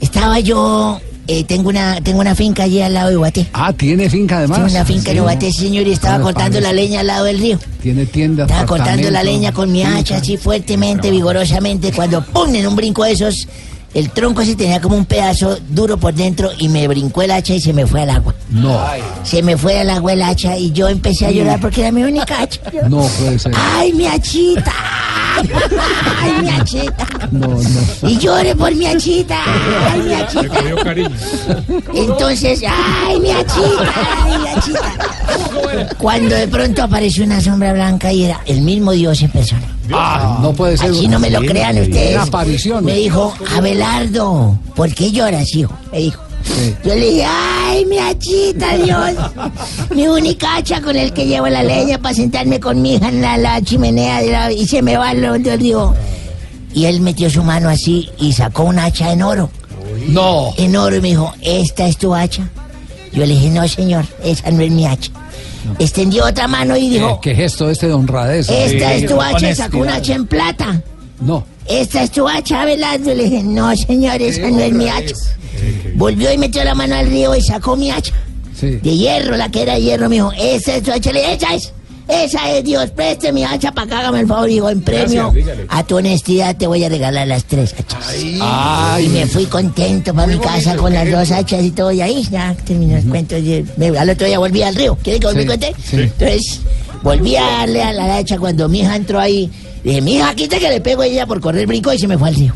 Estaba 0.00 0.40
yo, 0.40 1.00
eh, 1.28 1.44
tengo 1.44 1.68
una 1.68 2.00
tengo 2.00 2.18
una 2.20 2.34
finca 2.34 2.64
allí 2.64 2.82
al 2.82 2.94
lado 2.94 3.10
de 3.10 3.16
Guaté. 3.16 3.46
Ah, 3.52 3.72
tiene 3.72 4.10
finca 4.10 4.38
además. 4.38 4.58
Tengo 4.58 4.70
una 4.72 4.84
finca 4.84 5.12
en 5.12 5.22
Guaté, 5.22 5.52
señor, 5.52 5.86
y 5.86 5.92
estaba 5.92 6.16
Ah, 6.16 6.20
cortando 6.20 6.58
parece. 6.58 6.60
la 6.62 6.72
leña 6.72 7.00
al 7.00 7.06
lado 7.06 7.24
del 7.26 7.38
río. 7.38 7.58
Tiene 7.80 8.06
tiendas. 8.06 8.48
Estaba 8.50 8.66
cortando 8.66 9.08
la 9.10 9.22
leña 9.22 9.52
con 9.52 9.70
mi 9.70 9.82
finca. 9.84 9.98
hacha 9.98 10.16
así 10.16 10.36
fuertemente, 10.36 11.10
vigorosamente, 11.12 11.92
cuando 11.92 12.24
¡pum! 12.24 12.52
en 12.54 12.66
un 12.66 12.74
brinco 12.74 13.04
de 13.04 13.12
esos, 13.12 13.46
el 13.94 14.10
tronco 14.10 14.44
se 14.44 14.56
tenía 14.56 14.80
como 14.80 14.96
un 14.96 15.04
pedazo 15.04 15.58
duro 15.68 15.98
por 15.98 16.14
dentro 16.14 16.50
y 16.58 16.68
me 16.68 16.88
brincó 16.88 17.22
el 17.22 17.30
hacha 17.30 17.54
y 17.54 17.60
se 17.60 17.72
me 17.72 17.86
fue 17.86 18.02
al 18.02 18.10
agua. 18.10 18.34
No, 18.50 18.80
Se 19.22 19.42
me 19.42 19.56
fue 19.56 19.80
al 19.80 19.90
agua 19.90 20.12
el 20.14 20.22
hacha 20.22 20.56
y 20.56 20.72
yo 20.72 20.88
empecé 20.88 21.26
a 21.26 21.30
llorar 21.30 21.60
porque 21.60 21.82
era 21.82 21.92
mi 21.92 22.02
única 22.02 22.40
hacha. 22.40 22.60
no 22.88 23.02
puede 23.02 23.38
ser. 23.38 23.52
¡Ay, 23.54 23.92
mi 23.92 24.06
hachita! 24.06 24.72
¡Ay, 26.20 26.42
mi 26.42 26.48
hachita! 26.50 27.06
No, 27.30 27.48
no. 27.48 28.08
Y 28.08 28.18
lloré 28.18 28.54
por 28.54 28.74
mi 28.74 28.86
hachita. 28.86 29.38
¡Ay, 29.92 30.00
mi 30.00 30.14
hachita! 30.14 31.64
Entonces, 31.94 32.62
¡ay, 32.66 33.20
mi 33.20 33.30
hachita! 33.30 33.92
¡Ay, 34.24 34.38
mi 34.38 34.48
hachita! 34.48 34.92
Cuando 35.98 36.34
de 36.34 36.48
pronto 36.48 36.82
apareció 36.82 37.24
una 37.24 37.40
sombra 37.40 37.72
blanca 37.72 38.12
y 38.12 38.24
era 38.24 38.40
el 38.46 38.60
mismo 38.62 38.92
Dios 38.92 39.20
en 39.22 39.30
persona. 39.30 39.62
Ah, 39.92 40.38
no 40.42 40.52
puede 40.52 40.76
ser. 40.78 40.90
Así 40.90 41.08
no 41.08 41.18
me 41.18 41.30
lo 41.30 41.40
crean 41.40 41.78
ustedes. 41.78 42.14
Una 42.14 42.22
aparición. 42.24 42.84
Me 42.84 42.94
dijo, 42.94 43.34
Abelardo, 43.56 44.58
¿por 44.74 44.92
qué 44.94 45.10
lloras, 45.12 45.54
hijo? 45.54 45.72
Me 45.92 45.98
dijo. 45.98 46.22
Sí. 46.44 46.74
Yo 46.84 46.94
le 46.94 47.10
dije, 47.10 47.24
ay, 47.28 47.84
mi 47.86 47.98
hachita, 47.98 48.76
Dios. 48.76 49.10
Mi 49.94 50.08
única 50.08 50.56
hacha 50.56 50.80
con 50.80 50.96
el 50.96 51.12
que 51.12 51.26
llevo 51.26 51.46
la 51.48 51.62
leña 51.62 51.98
para 51.98 52.14
sentarme 52.14 52.58
con 52.58 52.82
mi 52.82 52.94
hija 52.94 53.08
en 53.10 53.22
la, 53.22 53.36
la 53.36 53.62
chimenea 53.62 54.20
de 54.20 54.32
la- 54.32 54.52
y 54.52 54.66
se 54.66 54.82
me 54.82 54.96
va 54.96 55.12
el 55.12 55.42
del 55.42 55.60
río. 55.60 55.94
Y 56.74 56.86
él 56.86 57.00
metió 57.00 57.30
su 57.30 57.44
mano 57.44 57.68
así 57.68 58.08
y 58.18 58.32
sacó 58.32 58.64
una 58.64 58.86
hacha 58.86 59.12
en 59.12 59.22
oro. 59.22 59.50
No. 60.08 60.52
En 60.56 60.74
oro 60.76 60.96
y 60.96 61.00
me 61.00 61.08
dijo, 61.08 61.32
¿esta 61.42 61.86
es 61.86 61.96
tu 61.98 62.12
hacha? 62.14 62.48
Yo 63.12 63.20
le 63.26 63.34
dije, 63.34 63.50
no, 63.50 63.68
señor, 63.68 64.04
esa 64.24 64.50
no 64.50 64.62
es 64.62 64.70
mi 64.70 64.86
hacha. 64.86 65.10
Extendió 65.78 66.26
otra 66.26 66.48
mano 66.48 66.76
y 66.76 66.88
¿Qué, 66.88 66.94
dijo, 66.94 67.20
qué 67.20 67.34
gesto 67.34 67.70
este 67.70 67.86
de 67.88 67.92
honradez? 67.92 68.48
esta 68.48 68.94
es 68.94 69.06
tu 69.06 69.20
hacha, 69.20 69.54
sacó 69.54 69.78
una 69.78 69.96
hacha 69.96 70.14
en 70.14 70.26
plata. 70.26 70.82
No. 71.20 71.44
Esta 71.66 72.02
es 72.02 72.10
tu 72.10 72.28
hacha, 72.28 72.62
Abelardo. 72.62 73.14
Le 73.14 73.24
dije, 73.24 73.42
no, 73.42 73.74
señor, 73.76 74.20
esa 74.20 74.50
no 74.50 74.60
es 74.60 74.72
mi 74.72 74.88
hacha. 74.88 75.14
Volvió 75.94 76.32
y 76.32 76.38
metió 76.38 76.64
la 76.64 76.74
mano 76.74 76.96
al 76.96 77.06
río 77.06 77.34
y 77.36 77.40
sacó 77.40 77.76
mi 77.76 77.90
hacha. 77.90 78.12
Sí. 78.54 78.78
De 78.82 78.96
hierro, 78.96 79.36
la 79.36 79.48
que 79.50 79.62
era 79.62 79.74
de 79.74 79.82
hierro, 79.82 80.08
me 80.08 80.16
dijo, 80.16 80.32
esa 80.32 80.76
es 80.76 80.82
tu 80.82 80.90
hacha. 80.92 81.12
Le 81.12 81.20
dije, 81.20 81.34
esa 81.34 81.54
es. 81.54 81.72
Esa 82.08 82.50
es 82.50 82.64
Dios, 82.64 82.90
preste 82.90 83.32
mi 83.32 83.44
hacha 83.44 83.72
para 83.72 83.86
que 83.86 83.94
hágame 83.94 84.20
el 84.20 84.26
favor. 84.26 84.48
Y 84.50 84.54
digo, 84.54 84.68
en 84.70 84.82
premio 84.82 85.30
Gracias, 85.32 85.58
a 85.68 85.84
tu 85.84 85.96
honestidad 85.96 86.56
te 86.56 86.66
voy 86.66 86.84
a 86.84 86.88
regalar 86.88 87.26
las 87.26 87.44
tres 87.44 87.74
hachas. 87.78 88.14
y 88.22 89.08
me 89.08 89.26
fui 89.26 89.46
contento 89.46 90.12
para 90.12 90.26
mi 90.26 90.38
casa 90.38 90.76
con 90.76 90.92
las 90.92 91.10
dos 91.10 91.30
hachas 91.30 91.62
y 91.62 91.70
todo. 91.70 91.92
Y 91.92 92.00
ahí 92.02 92.26
ya 92.30 92.54
terminó 92.66 92.96
el 92.98 93.04
cuento. 93.04 93.36
Y 93.38 93.64
me- 93.76 93.96
al 93.98 94.10
otro 94.10 94.26
día 94.26 94.38
volví 94.38 94.62
al 94.62 94.74
río. 94.74 94.98
¿Quiere 95.02 95.20
que 95.20 95.26
volví 95.26 95.42
Sí, 95.42 95.46
conté? 95.48 95.74
sí. 95.82 95.96
Entonces, 96.00 96.60
volví 97.02 97.36
a 97.36 97.42
darle 97.44 97.82
a 97.82 97.92
la 97.92 98.16
hacha 98.16 98.38
cuando 98.38 98.68
mi 98.68 98.80
hija 98.80 98.96
entró 98.96 99.18
ahí. 99.20 99.50
Dije, 99.84 100.00
mi 100.00 100.14
hija, 100.16 100.34
quita 100.34 100.58
que 100.58 100.68
le 100.68 100.80
pego 100.80 101.02
a 101.02 101.06
ella 101.06 101.26
por 101.26 101.40
correr 101.40 101.66
brinco 101.66 101.92
y 101.92 101.98
se 101.98 102.06
me 102.06 102.16
fue 102.18 102.28
al 102.28 102.34
río. 102.34 102.52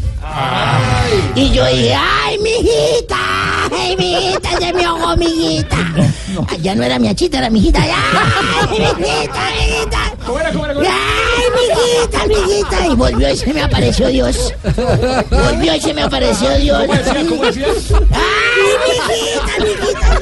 Y 1.35 1.51
yo 1.51 1.65
dije, 1.67 1.95
¡ay, 1.95 2.39
mi 2.39 2.51
hijita! 2.51 3.17
¡Ay, 3.73 3.97
mi 3.97 4.13
hijita! 4.13 4.51
Se 4.59 4.73
me 4.73 4.85
ahogó 4.85 5.17
mi 5.17 5.27
hijita. 5.27 5.77
Ah, 6.49 6.57
Ya 6.61 6.75
no 6.75 6.83
era 6.83 6.99
mi 6.99 7.09
hachita, 7.09 7.39
era 7.39 7.51
mi 7.51 7.61
hijita. 7.61 7.81
¡Ay, 7.83 8.69
mi 8.69 8.77
hijita, 8.77 9.41
mi 9.51 9.75
hijita! 9.75 9.99
¿Cómo 10.27 10.41
era, 10.41 10.53
cómo 10.53 10.65
era, 10.65 10.75
cómo 10.75 10.87
era? 10.87 10.95
¡Ay, 10.95 11.45
mi 11.55 11.63
hijita, 11.65 12.27
mi 12.27 12.35
hijita! 12.53 12.87
Y 12.87 12.95
volvió 12.95 13.31
y 13.33 13.37
se 13.37 13.53
me 13.55 13.63
apareció 13.63 14.09
Dios. 14.09 14.55
Volvió 15.31 15.75
y 15.75 15.81
se 15.81 15.95
me 15.95 16.03
apareció 16.03 16.51
Dios. 16.59 16.79
¿Cómo 16.87 16.95
decía, 16.95 17.27
cómo 17.29 17.45
decía? 17.45 17.67
¡Ay, 18.13 18.73
mi 18.83 18.95
hijita, 18.95 19.65
mi 19.65 19.71
hijita! 19.71 20.21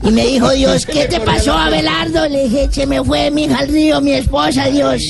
Y 0.00 0.10
me 0.12 0.26
dijo 0.26 0.50
Dios, 0.50 0.86
¿qué 0.86 1.06
te 1.06 1.20
pasó, 1.20 1.52
Abelardo? 1.52 2.26
Le 2.28 2.44
dije, 2.44 2.68
se 2.70 2.86
me 2.86 3.02
fue 3.04 3.30
mi 3.30 3.44
hija 3.44 3.58
al 3.58 3.68
río, 3.68 4.00
mi 4.00 4.12
esposa, 4.12 4.66
Dios. 4.66 5.02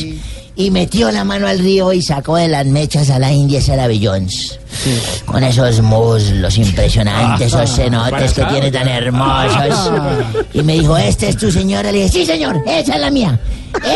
Y 0.59 0.73
metió 0.73 1.13
la 1.13 1.23
mano 1.23 1.47
al 1.47 1.61
río 1.61 1.93
y 1.93 2.03
sacó 2.03 2.35
de 2.35 2.49
las 2.49 2.67
mechas 2.67 3.11
a 3.11 3.21
la 3.21 3.33
India 3.33 3.63
Sarah 3.63 3.87
Jones. 4.03 4.59
Con 5.25 5.45
esos 5.45 5.81
muslos 5.81 6.59
impresionantes, 6.59 7.47
esos 7.47 7.77
cenotes 7.77 8.33
que 8.33 8.45
tiene 8.45 8.69
tan 8.73 8.89
hermosos. 8.89 9.93
Y 10.53 10.63
me 10.65 10.73
dijo, 10.73 10.97
¿esta 10.97 11.29
es 11.29 11.37
tu 11.37 11.53
señora? 11.53 11.93
Le 11.93 11.99
dije, 11.99 12.09
sí, 12.09 12.27
señor, 12.27 12.61
esa 12.67 12.97
es 12.97 13.01
la 13.01 13.09
mía. 13.09 13.39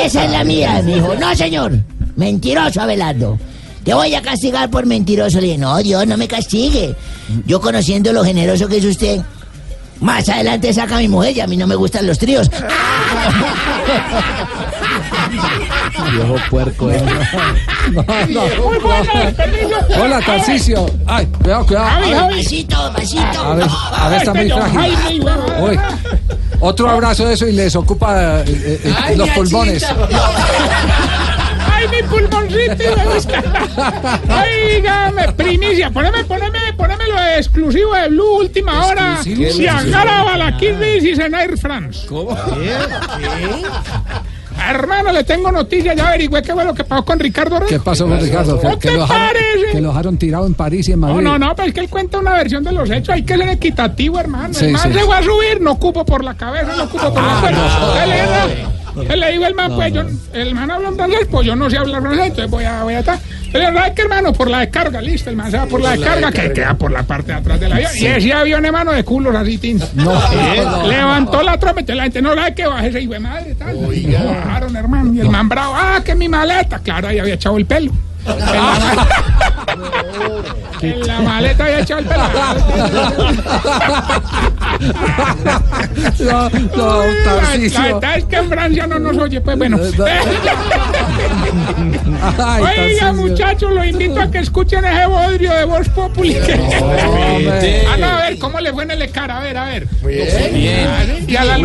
Esa 0.04 0.24
es 0.24 0.30
la 0.30 0.44
mía. 0.44 0.80
Me 0.84 0.94
dijo, 0.94 1.16
no, 1.16 1.34
señor. 1.34 1.72
Mentiroso, 2.14 2.80
Abelardo. 2.80 3.40
Te 3.82 3.92
voy 3.92 4.14
a 4.14 4.22
castigar 4.22 4.70
por 4.70 4.86
mentiroso. 4.86 5.40
Le 5.40 5.48
dije, 5.48 5.58
no, 5.58 5.76
Dios, 5.78 6.06
no 6.06 6.16
me 6.16 6.28
castigue. 6.28 6.94
Yo 7.44 7.60
conociendo 7.60 8.12
lo 8.12 8.22
generoso 8.22 8.68
que 8.68 8.76
es 8.76 8.84
usted, 8.84 9.20
más 10.02 10.28
adelante 10.28 10.72
saca 10.72 10.96
a 10.96 10.98
mi 10.98 11.08
mujer 11.08 11.36
y 11.36 11.40
a 11.40 11.46
mí 11.46 11.56
no 11.56 11.66
me 11.66 11.74
gustan 11.76 12.06
los 12.06 12.18
tríos. 12.18 12.50
Viejo 16.12 16.36
puerco. 16.50 16.90
eh. 16.90 17.02
No, 17.92 18.04
no. 18.28 18.42
Hola, 20.00 20.20
Tarcicio. 20.24 20.86
Ay, 21.06 21.26
cuidado, 21.26 21.66
cuidado. 21.66 21.88
Ay, 21.90 22.36
Pasito, 22.36 22.92
pasito. 22.94 23.40
A 23.44 23.54
ver, 23.54 23.66
a 23.68 24.08
ver, 24.08 24.18
está 24.18 24.34
muy 24.34 24.50
frágil. 24.50 25.24
Uy. 25.60 25.78
Otro 26.60 26.88
abrazo 26.88 27.24
de 27.26 27.34
eso 27.34 27.46
y 27.48 27.52
les 27.52 27.74
ocupa 27.74 28.40
eh, 28.42 28.44
eh, 28.46 28.80
eh, 28.84 28.94
Ay, 29.02 29.16
los 29.16 29.28
pulmones. 29.30 29.84
¡Ay, 31.82 32.02
mi 32.02 32.08
pulmoncito! 32.08 32.84
Oígame, 34.28 35.32
primicia, 35.32 35.90
poneme, 35.90 36.24
poneme, 36.24 36.58
poneme 36.76 37.06
lo 37.06 37.18
exclusivo 37.36 37.94
de 37.94 38.08
Blue 38.08 38.36
Última 38.38 38.86
Hora. 38.86 39.18
Si 39.22 39.66
agarra 39.66 40.22
Balaquirris 40.24 41.04
y 41.04 41.16
Senair 41.16 41.56
France. 41.58 42.06
¿Cómo? 42.08 42.36
Hermano, 44.68 45.10
le 45.12 45.24
tengo 45.24 45.50
noticias, 45.50 45.96
ya 45.96 46.06
averigüé 46.08 46.40
qué 46.42 46.52
fue 46.52 46.64
lo 46.64 46.72
que 46.72 46.84
pasó 46.84 47.04
con 47.04 47.18
Ricardo 47.18 47.58
Rey. 47.58 47.68
¿Qué 47.68 47.80
pasó 47.80 48.06
con 48.06 48.20
Ricardo? 48.20 48.60
Que, 48.60 48.68
¿No 48.68 48.78
te 48.78 48.90
lo 48.92 49.08
parece? 49.08 49.72
que 49.72 49.80
lo 49.80 49.88
dejaron 49.88 50.16
tirado 50.18 50.46
en 50.46 50.54
París 50.54 50.88
y 50.88 50.92
en 50.92 51.00
No, 51.00 51.08
Madrid. 51.08 51.24
no, 51.24 51.38
no, 51.38 51.56
pero 51.56 51.68
es 51.68 51.74
que 51.74 51.80
él 51.80 51.88
cuenta 51.88 52.18
una 52.18 52.34
versión 52.34 52.62
de 52.62 52.70
los 52.70 52.88
hechos. 52.88 53.08
Hay 53.14 53.24
que 53.24 53.36
ser 53.36 53.48
equitativo, 53.48 54.20
hermano. 54.20 54.54
Sí, 54.54 54.66
el 54.66 54.72
man 54.72 54.92
sí. 54.92 54.98
se 55.00 55.04
va 55.04 55.18
a 55.18 55.22
subir, 55.22 55.60
no 55.60 55.76
cupo 55.78 56.04
por 56.04 56.22
la 56.22 56.34
cabeza, 56.36 56.76
no 56.76 56.88
cupo 56.88 57.12
por 57.12 57.22
la 57.22 57.40
cuerda. 57.40 57.94
¿Qué 58.46 58.66
¿Qué 58.94 59.16
le 59.16 59.32
digo 59.32 59.46
el 59.46 59.54
man? 59.54 59.72
Pues 59.74 59.92
yo, 59.92 60.02
el 60.32 60.54
man 60.54 60.70
habla 60.70 60.92
francés, 60.92 61.26
pues 61.30 61.46
yo 61.46 61.56
no 61.56 61.70
sé 61.70 61.78
hablar 61.78 62.02
francés, 62.02 62.26
entonces 62.26 62.50
voy 62.50 62.64
a, 62.64 62.82
voy 62.82 62.94
a 62.94 63.00
estar. 63.00 63.18
Pero 63.52 63.64
la 63.64 63.70
verdad 63.70 63.88
es 63.88 63.94
que, 63.94 64.02
hermano, 64.02 64.32
por 64.32 64.50
la 64.50 64.60
descarga, 64.60 65.00
listo, 65.02 65.28
el 65.28 65.36
man 65.36 65.50
se 65.50 65.58
va 65.58 65.66
por 65.66 65.80
la 65.80 65.90
descarga, 65.90 66.32
que 66.32 66.52
queda 66.52 66.74
por 66.74 66.90
la 66.90 67.02
parte 67.02 67.32
de 67.32 67.38
atrás 67.38 67.60
del 67.60 67.72
avión. 67.72 67.90
Y 67.94 68.06
ese 68.06 68.32
avión, 68.32 68.64
hermano, 68.64 68.92
de 68.92 69.04
culos 69.04 69.34
así, 69.34 69.58
tin. 69.58 69.78
No, 69.94 70.04
no. 70.64 70.86
Levantó 70.86 71.42
la 71.42 71.58
trompa, 71.58 71.82
y 71.82 71.94
la 71.94 72.04
gente 72.04 72.22
no 72.22 72.34
la 72.34 72.44
ve 72.44 72.54
que 72.54 72.66
baje 72.66 72.88
ese 72.88 73.00
hijo 73.02 73.12
de 73.12 73.20
madre, 73.20 73.54
tal. 73.54 73.76
Y 73.94 74.06
lo 74.06 74.24
bajaron, 74.24 74.76
hermano. 74.76 75.12
Y 75.12 75.20
el 75.20 75.28
man 75.28 75.48
bravo, 75.48 75.74
ah, 75.76 76.00
que 76.04 76.14
mi 76.14 76.28
maleta. 76.28 76.78
Claro, 76.78 77.08
ahí 77.08 77.18
había 77.18 77.34
echado 77.34 77.58
el 77.58 77.66
pelo. 77.66 77.92
En 80.82 81.00
la, 81.06 81.06
la 81.06 81.20
maleta 81.20 81.64
había 81.64 81.80
echado 81.80 82.00
el 82.00 82.06
pelo. 82.06 82.22
No, 86.18 86.50
no, 86.50 87.04
La, 87.04 87.06
la 87.06 87.24
Tarcicio. 87.40 87.82
verdad 87.82 88.18
es 88.18 88.24
que 88.24 88.36
en 88.36 88.48
Francia 88.48 88.86
no 88.86 88.98
nos 88.98 89.16
oye, 89.18 89.40
pues 89.40 89.56
bueno. 89.58 89.78
Ay, 92.38 92.64
Oiga, 92.80 93.12
muchachos, 93.12 93.72
los 93.72 93.86
invito 93.86 94.20
a 94.20 94.30
que 94.30 94.38
escuchen 94.38 94.84
ese 94.84 95.06
bodrio 95.06 95.52
de 95.54 95.64
Voz 95.64 95.88
Populi. 95.90 96.36
ah, 97.88 97.96
no, 97.98 98.06
a 98.06 98.16
ver, 98.22 98.38
¿cómo 98.38 98.60
le 98.60 98.72
fue 98.72 98.82
en 98.84 98.90
el 98.92 99.10
cara? 99.10 99.38
A 99.38 99.42
ver, 99.42 99.56
a 99.56 99.64
ver. 99.66 99.86
bien. 100.02 100.52
Bien. 100.52 101.24
Y 101.28 101.36
a 101.36 101.44
la. 101.44 101.56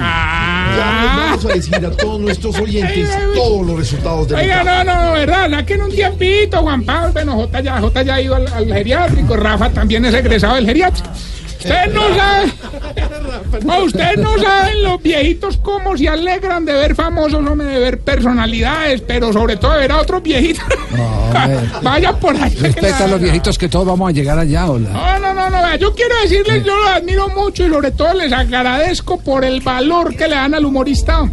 Ah. 0.00 0.65
Ya 0.76 1.02
les 1.02 1.16
vamos 1.16 1.44
a 1.44 1.48
decir 1.48 1.86
a 1.86 1.90
todos 1.90 2.20
nuestros 2.20 2.58
oyentes 2.58 3.08
todos 3.34 3.66
los 3.66 3.78
resultados 3.78 4.28
del 4.28 4.38
Oiga, 4.38 4.64
no, 4.64 4.84
no, 4.84 5.12
verdad, 5.12 5.50
saquen 5.50 5.82
un 5.82 5.90
tiempito, 5.90 6.62
Juan 6.62 6.84
Pablo, 6.84 7.12
bueno, 7.12 7.34
J 7.36 7.60
ya, 7.60 7.80
J 7.80 8.02
ya 8.02 8.14
ha 8.14 8.20
ido 8.20 8.34
al, 8.34 8.46
al 8.48 8.66
geriátrico, 8.66 9.36
Rafa 9.36 9.70
también 9.70 10.04
es 10.04 10.14
egresado 10.14 10.56
del 10.56 10.66
geriátrico. 10.66 11.08
Ustedes 11.66 11.92
no 11.92 12.14
saben, 12.14 12.52
no, 13.64 13.84
ustedes 13.84 14.18
no 14.18 14.38
saben 14.38 14.82
los 14.84 15.02
viejitos 15.02 15.56
cómo 15.56 15.96
se 15.96 16.08
alegran 16.08 16.64
de 16.64 16.72
ver 16.72 16.94
famosos, 16.94 17.44
hombre, 17.44 17.66
de 17.66 17.78
ver 17.80 17.98
personalidades, 18.00 19.00
pero 19.00 19.32
sobre 19.32 19.56
todo 19.56 19.72
de 19.72 19.78
ver 19.80 19.92
a 19.92 20.00
otros 20.00 20.22
viejitos. 20.22 20.64
Vaya 21.82 22.12
por 22.12 22.36
ahí. 22.36 22.54
Respeta 22.54 23.04
a 23.04 23.08
los 23.08 23.20
viejitos 23.20 23.58
que 23.58 23.68
todos 23.68 23.86
vamos 23.86 24.08
a 24.10 24.12
llegar 24.12 24.38
allá, 24.38 24.70
hola. 24.70 24.90
No, 24.90 25.18
no, 25.18 25.34
no, 25.34 25.50
no, 25.50 25.76
yo 25.76 25.92
quiero 25.94 26.14
decirles, 26.22 26.64
yo 26.64 26.76
los 26.76 26.88
admiro 26.88 27.28
mucho 27.30 27.66
y 27.66 27.68
sobre 27.68 27.90
todo 27.90 28.14
les 28.14 28.32
agradezco 28.32 29.18
por 29.18 29.44
el 29.44 29.60
valor 29.60 30.14
que 30.14 30.28
le 30.28 30.36
dan 30.36 30.54
al 30.54 30.64
humorista. 30.64 31.28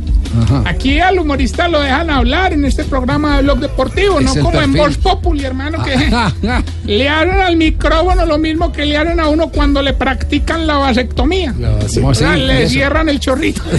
Aquí 0.66 1.00
al 1.00 1.20
humorista 1.20 1.68
lo 1.68 1.80
dejan 1.82 2.10
hablar 2.10 2.54
en 2.54 2.66
este 2.66 2.84
programa 2.84 3.38
de 3.38 3.44
Blog 3.44 3.60
Deportivo, 3.60 4.20
Es 4.20 4.36
no 4.36 4.44
como 4.44 4.62
en. 4.62 4.74
Voz 4.74 4.98
Populi, 4.98 5.44
hermano, 5.46 5.84
que 5.84 5.96
le 6.86 7.10
hablan 7.10 7.42
al 7.42 7.56
micrófono 7.56 8.26
lo 8.26 8.38
mismo 8.38 8.72
que 8.72 8.86
le 8.86 8.98
hablan 8.98 9.20
a 9.20 9.28
uno 9.30 9.50
cuando 9.50 9.82
le 9.82 9.94
practican 9.94 10.66
la 10.66 10.78
vasectomía. 10.78 11.54
Le 11.54 11.86
Eso. 11.86 12.70
cierran 12.70 13.10
el 13.10 13.20
chorrito. 13.20 13.62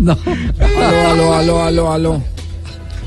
Aló, 0.00 0.16
aló, 1.10 1.34
aló, 1.34 1.62
aló, 1.62 1.92
aló. 1.92 2.22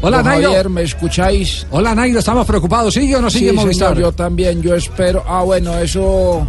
Hola, 0.02 0.18
Don 0.18 0.26
Nairo. 0.26 0.50
Javier, 0.50 0.70
¿me 0.70 0.82
escucháis? 0.82 1.66
Hola, 1.70 1.94
Nairo, 1.96 2.20
estamos 2.20 2.46
preocupados. 2.48 2.94
¿Sigue 2.94 3.16
o 3.16 3.22
no 3.22 3.30
sigue 3.30 3.52
sí, 3.52 3.56
Movistar? 3.56 3.90
señor, 3.94 4.02
yo 4.02 4.12
también, 4.12 4.62
yo 4.62 4.76
espero. 4.76 5.24
Ah, 5.28 5.44
bueno, 5.44 5.78
eso, 5.78 6.48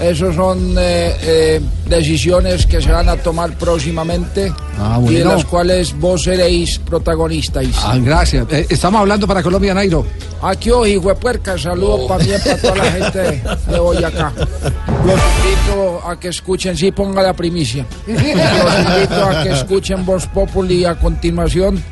eso 0.00 0.32
son 0.32 0.74
eh, 0.78 1.16
eh, 1.22 1.60
decisiones 1.88 2.66
que 2.66 2.80
se 2.80 2.90
van 2.90 3.08
a 3.08 3.16
tomar 3.16 3.56
próximamente 3.56 4.52
Ah, 4.78 5.00
y 5.06 5.14
de 5.14 5.24
las 5.24 5.44
cuales 5.44 5.96
vos 5.98 6.24
seréis 6.24 6.78
protagonistas. 6.80 7.66
Ah, 7.84 7.96
gracias. 8.00 8.46
Eh, 8.50 8.66
estamos 8.68 9.00
hablando 9.00 9.26
para 9.26 9.42
Colombia, 9.42 9.72
Nairo. 9.72 10.04
Aquí 10.42 10.70
hoy, 10.70 10.92
hijo 10.92 11.08
de 11.08 11.14
puerca, 11.14 11.56
saludos 11.56 12.08
también 12.08 12.40
para 12.42 12.56
toda 12.58 12.74
la 12.76 12.84
gente 12.84 13.42
de 13.68 13.78
Boyacá. 13.78 14.32
Los 15.06 15.20
invito 15.20 16.00
a 16.06 16.18
que 16.18 16.28
escuchen, 16.28 16.76
sí, 16.76 16.90
ponga 16.90 17.22
la 17.22 17.32
primicia. 17.32 17.86
Los 18.06 18.18
invito 18.20 19.24
a 19.24 19.42
que 19.44 19.50
escuchen 19.52 20.04
Voz 20.04 20.26
Populi 20.26 20.84
a 20.84 20.96
continuación. 20.96 21.82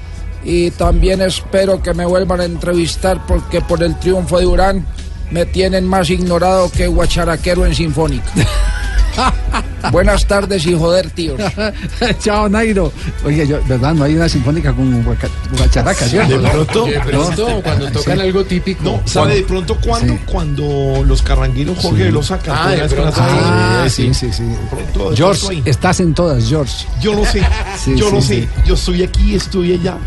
Y 0.45 0.73
también 0.73 1.23
espero 1.23 1.81
que 1.81 1.95
me 1.95 2.05
vuelvan 2.05 2.41
a 2.41 2.45
entrevistar 2.45 3.25
porque 3.29 3.61
por 3.61 3.81
el 3.81 3.97
triunfo 4.01 4.41
de 4.41 4.47
Urán 4.47 4.85
me 5.33 5.47
tienen 5.47 5.87
más 5.87 6.11
ignorado 6.11 6.71
que 6.71 6.87
guacharaquero 6.87 7.65
en 7.67 7.75
Sinfónica. 7.75 8.31
Buenas 9.91 10.27
tardes 10.27 10.65
y 10.67 10.75
joder, 10.79 11.11
tíos. 11.11 11.41
Chao, 12.21 12.49
Nairo. 12.49 12.93
Oye, 13.25 13.47
yo, 13.47 13.61
¿verdad? 13.67 13.93
No 13.95 14.05
hay 14.05 14.15
una 14.15 14.29
sinfónica 14.29 14.73
con 14.73 15.03
guacharaca, 15.05 16.07
¿cierto? 16.07 16.39
De 16.39 16.49
pronto, 16.49 16.81
No. 16.87 16.87
de 16.93 17.01
pronto, 17.01 17.49
No. 17.51 17.63
cuando 17.63 17.91
tocan 17.93 18.17
Sí. 18.17 18.23
algo 18.23 18.45
típico. 18.45 18.85
No, 18.85 19.03
¿sabe 19.05 19.35
de 19.37 19.43
pronto 19.43 19.77
cuándo? 19.85 20.13
Sí. 20.15 20.21
Cuando 20.25 21.03
los 21.05 21.21
carrangueros 21.23 21.79
Jorge 21.79 21.99
Sí. 21.99 22.03
Velosa 22.05 22.39
cantó 22.39 22.63
Ah, 22.63 22.71
de 22.71 22.89
pronto. 22.89 23.13
Ah, 23.21 23.87
sí, 23.91 24.15
sí, 24.15 24.33
sí. 24.33 24.45
Pronto, 24.71 25.13
George, 25.17 25.63
estás 25.65 26.01
en 26.01 26.15
todas, 26.15 26.49
George. 26.49 26.87
Yo 27.01 27.13
lo 27.15 27.25
sé, 27.27 27.43
Sí, 27.85 27.95
yo 27.97 28.07
sí, 28.09 28.15
lo 28.15 28.23
sí. 28.23 28.29
sé. 28.43 28.49
Yo 28.65 28.75
estoy 28.75 29.03
aquí, 29.03 29.35
estoy 29.35 29.73
allá. 29.75 29.99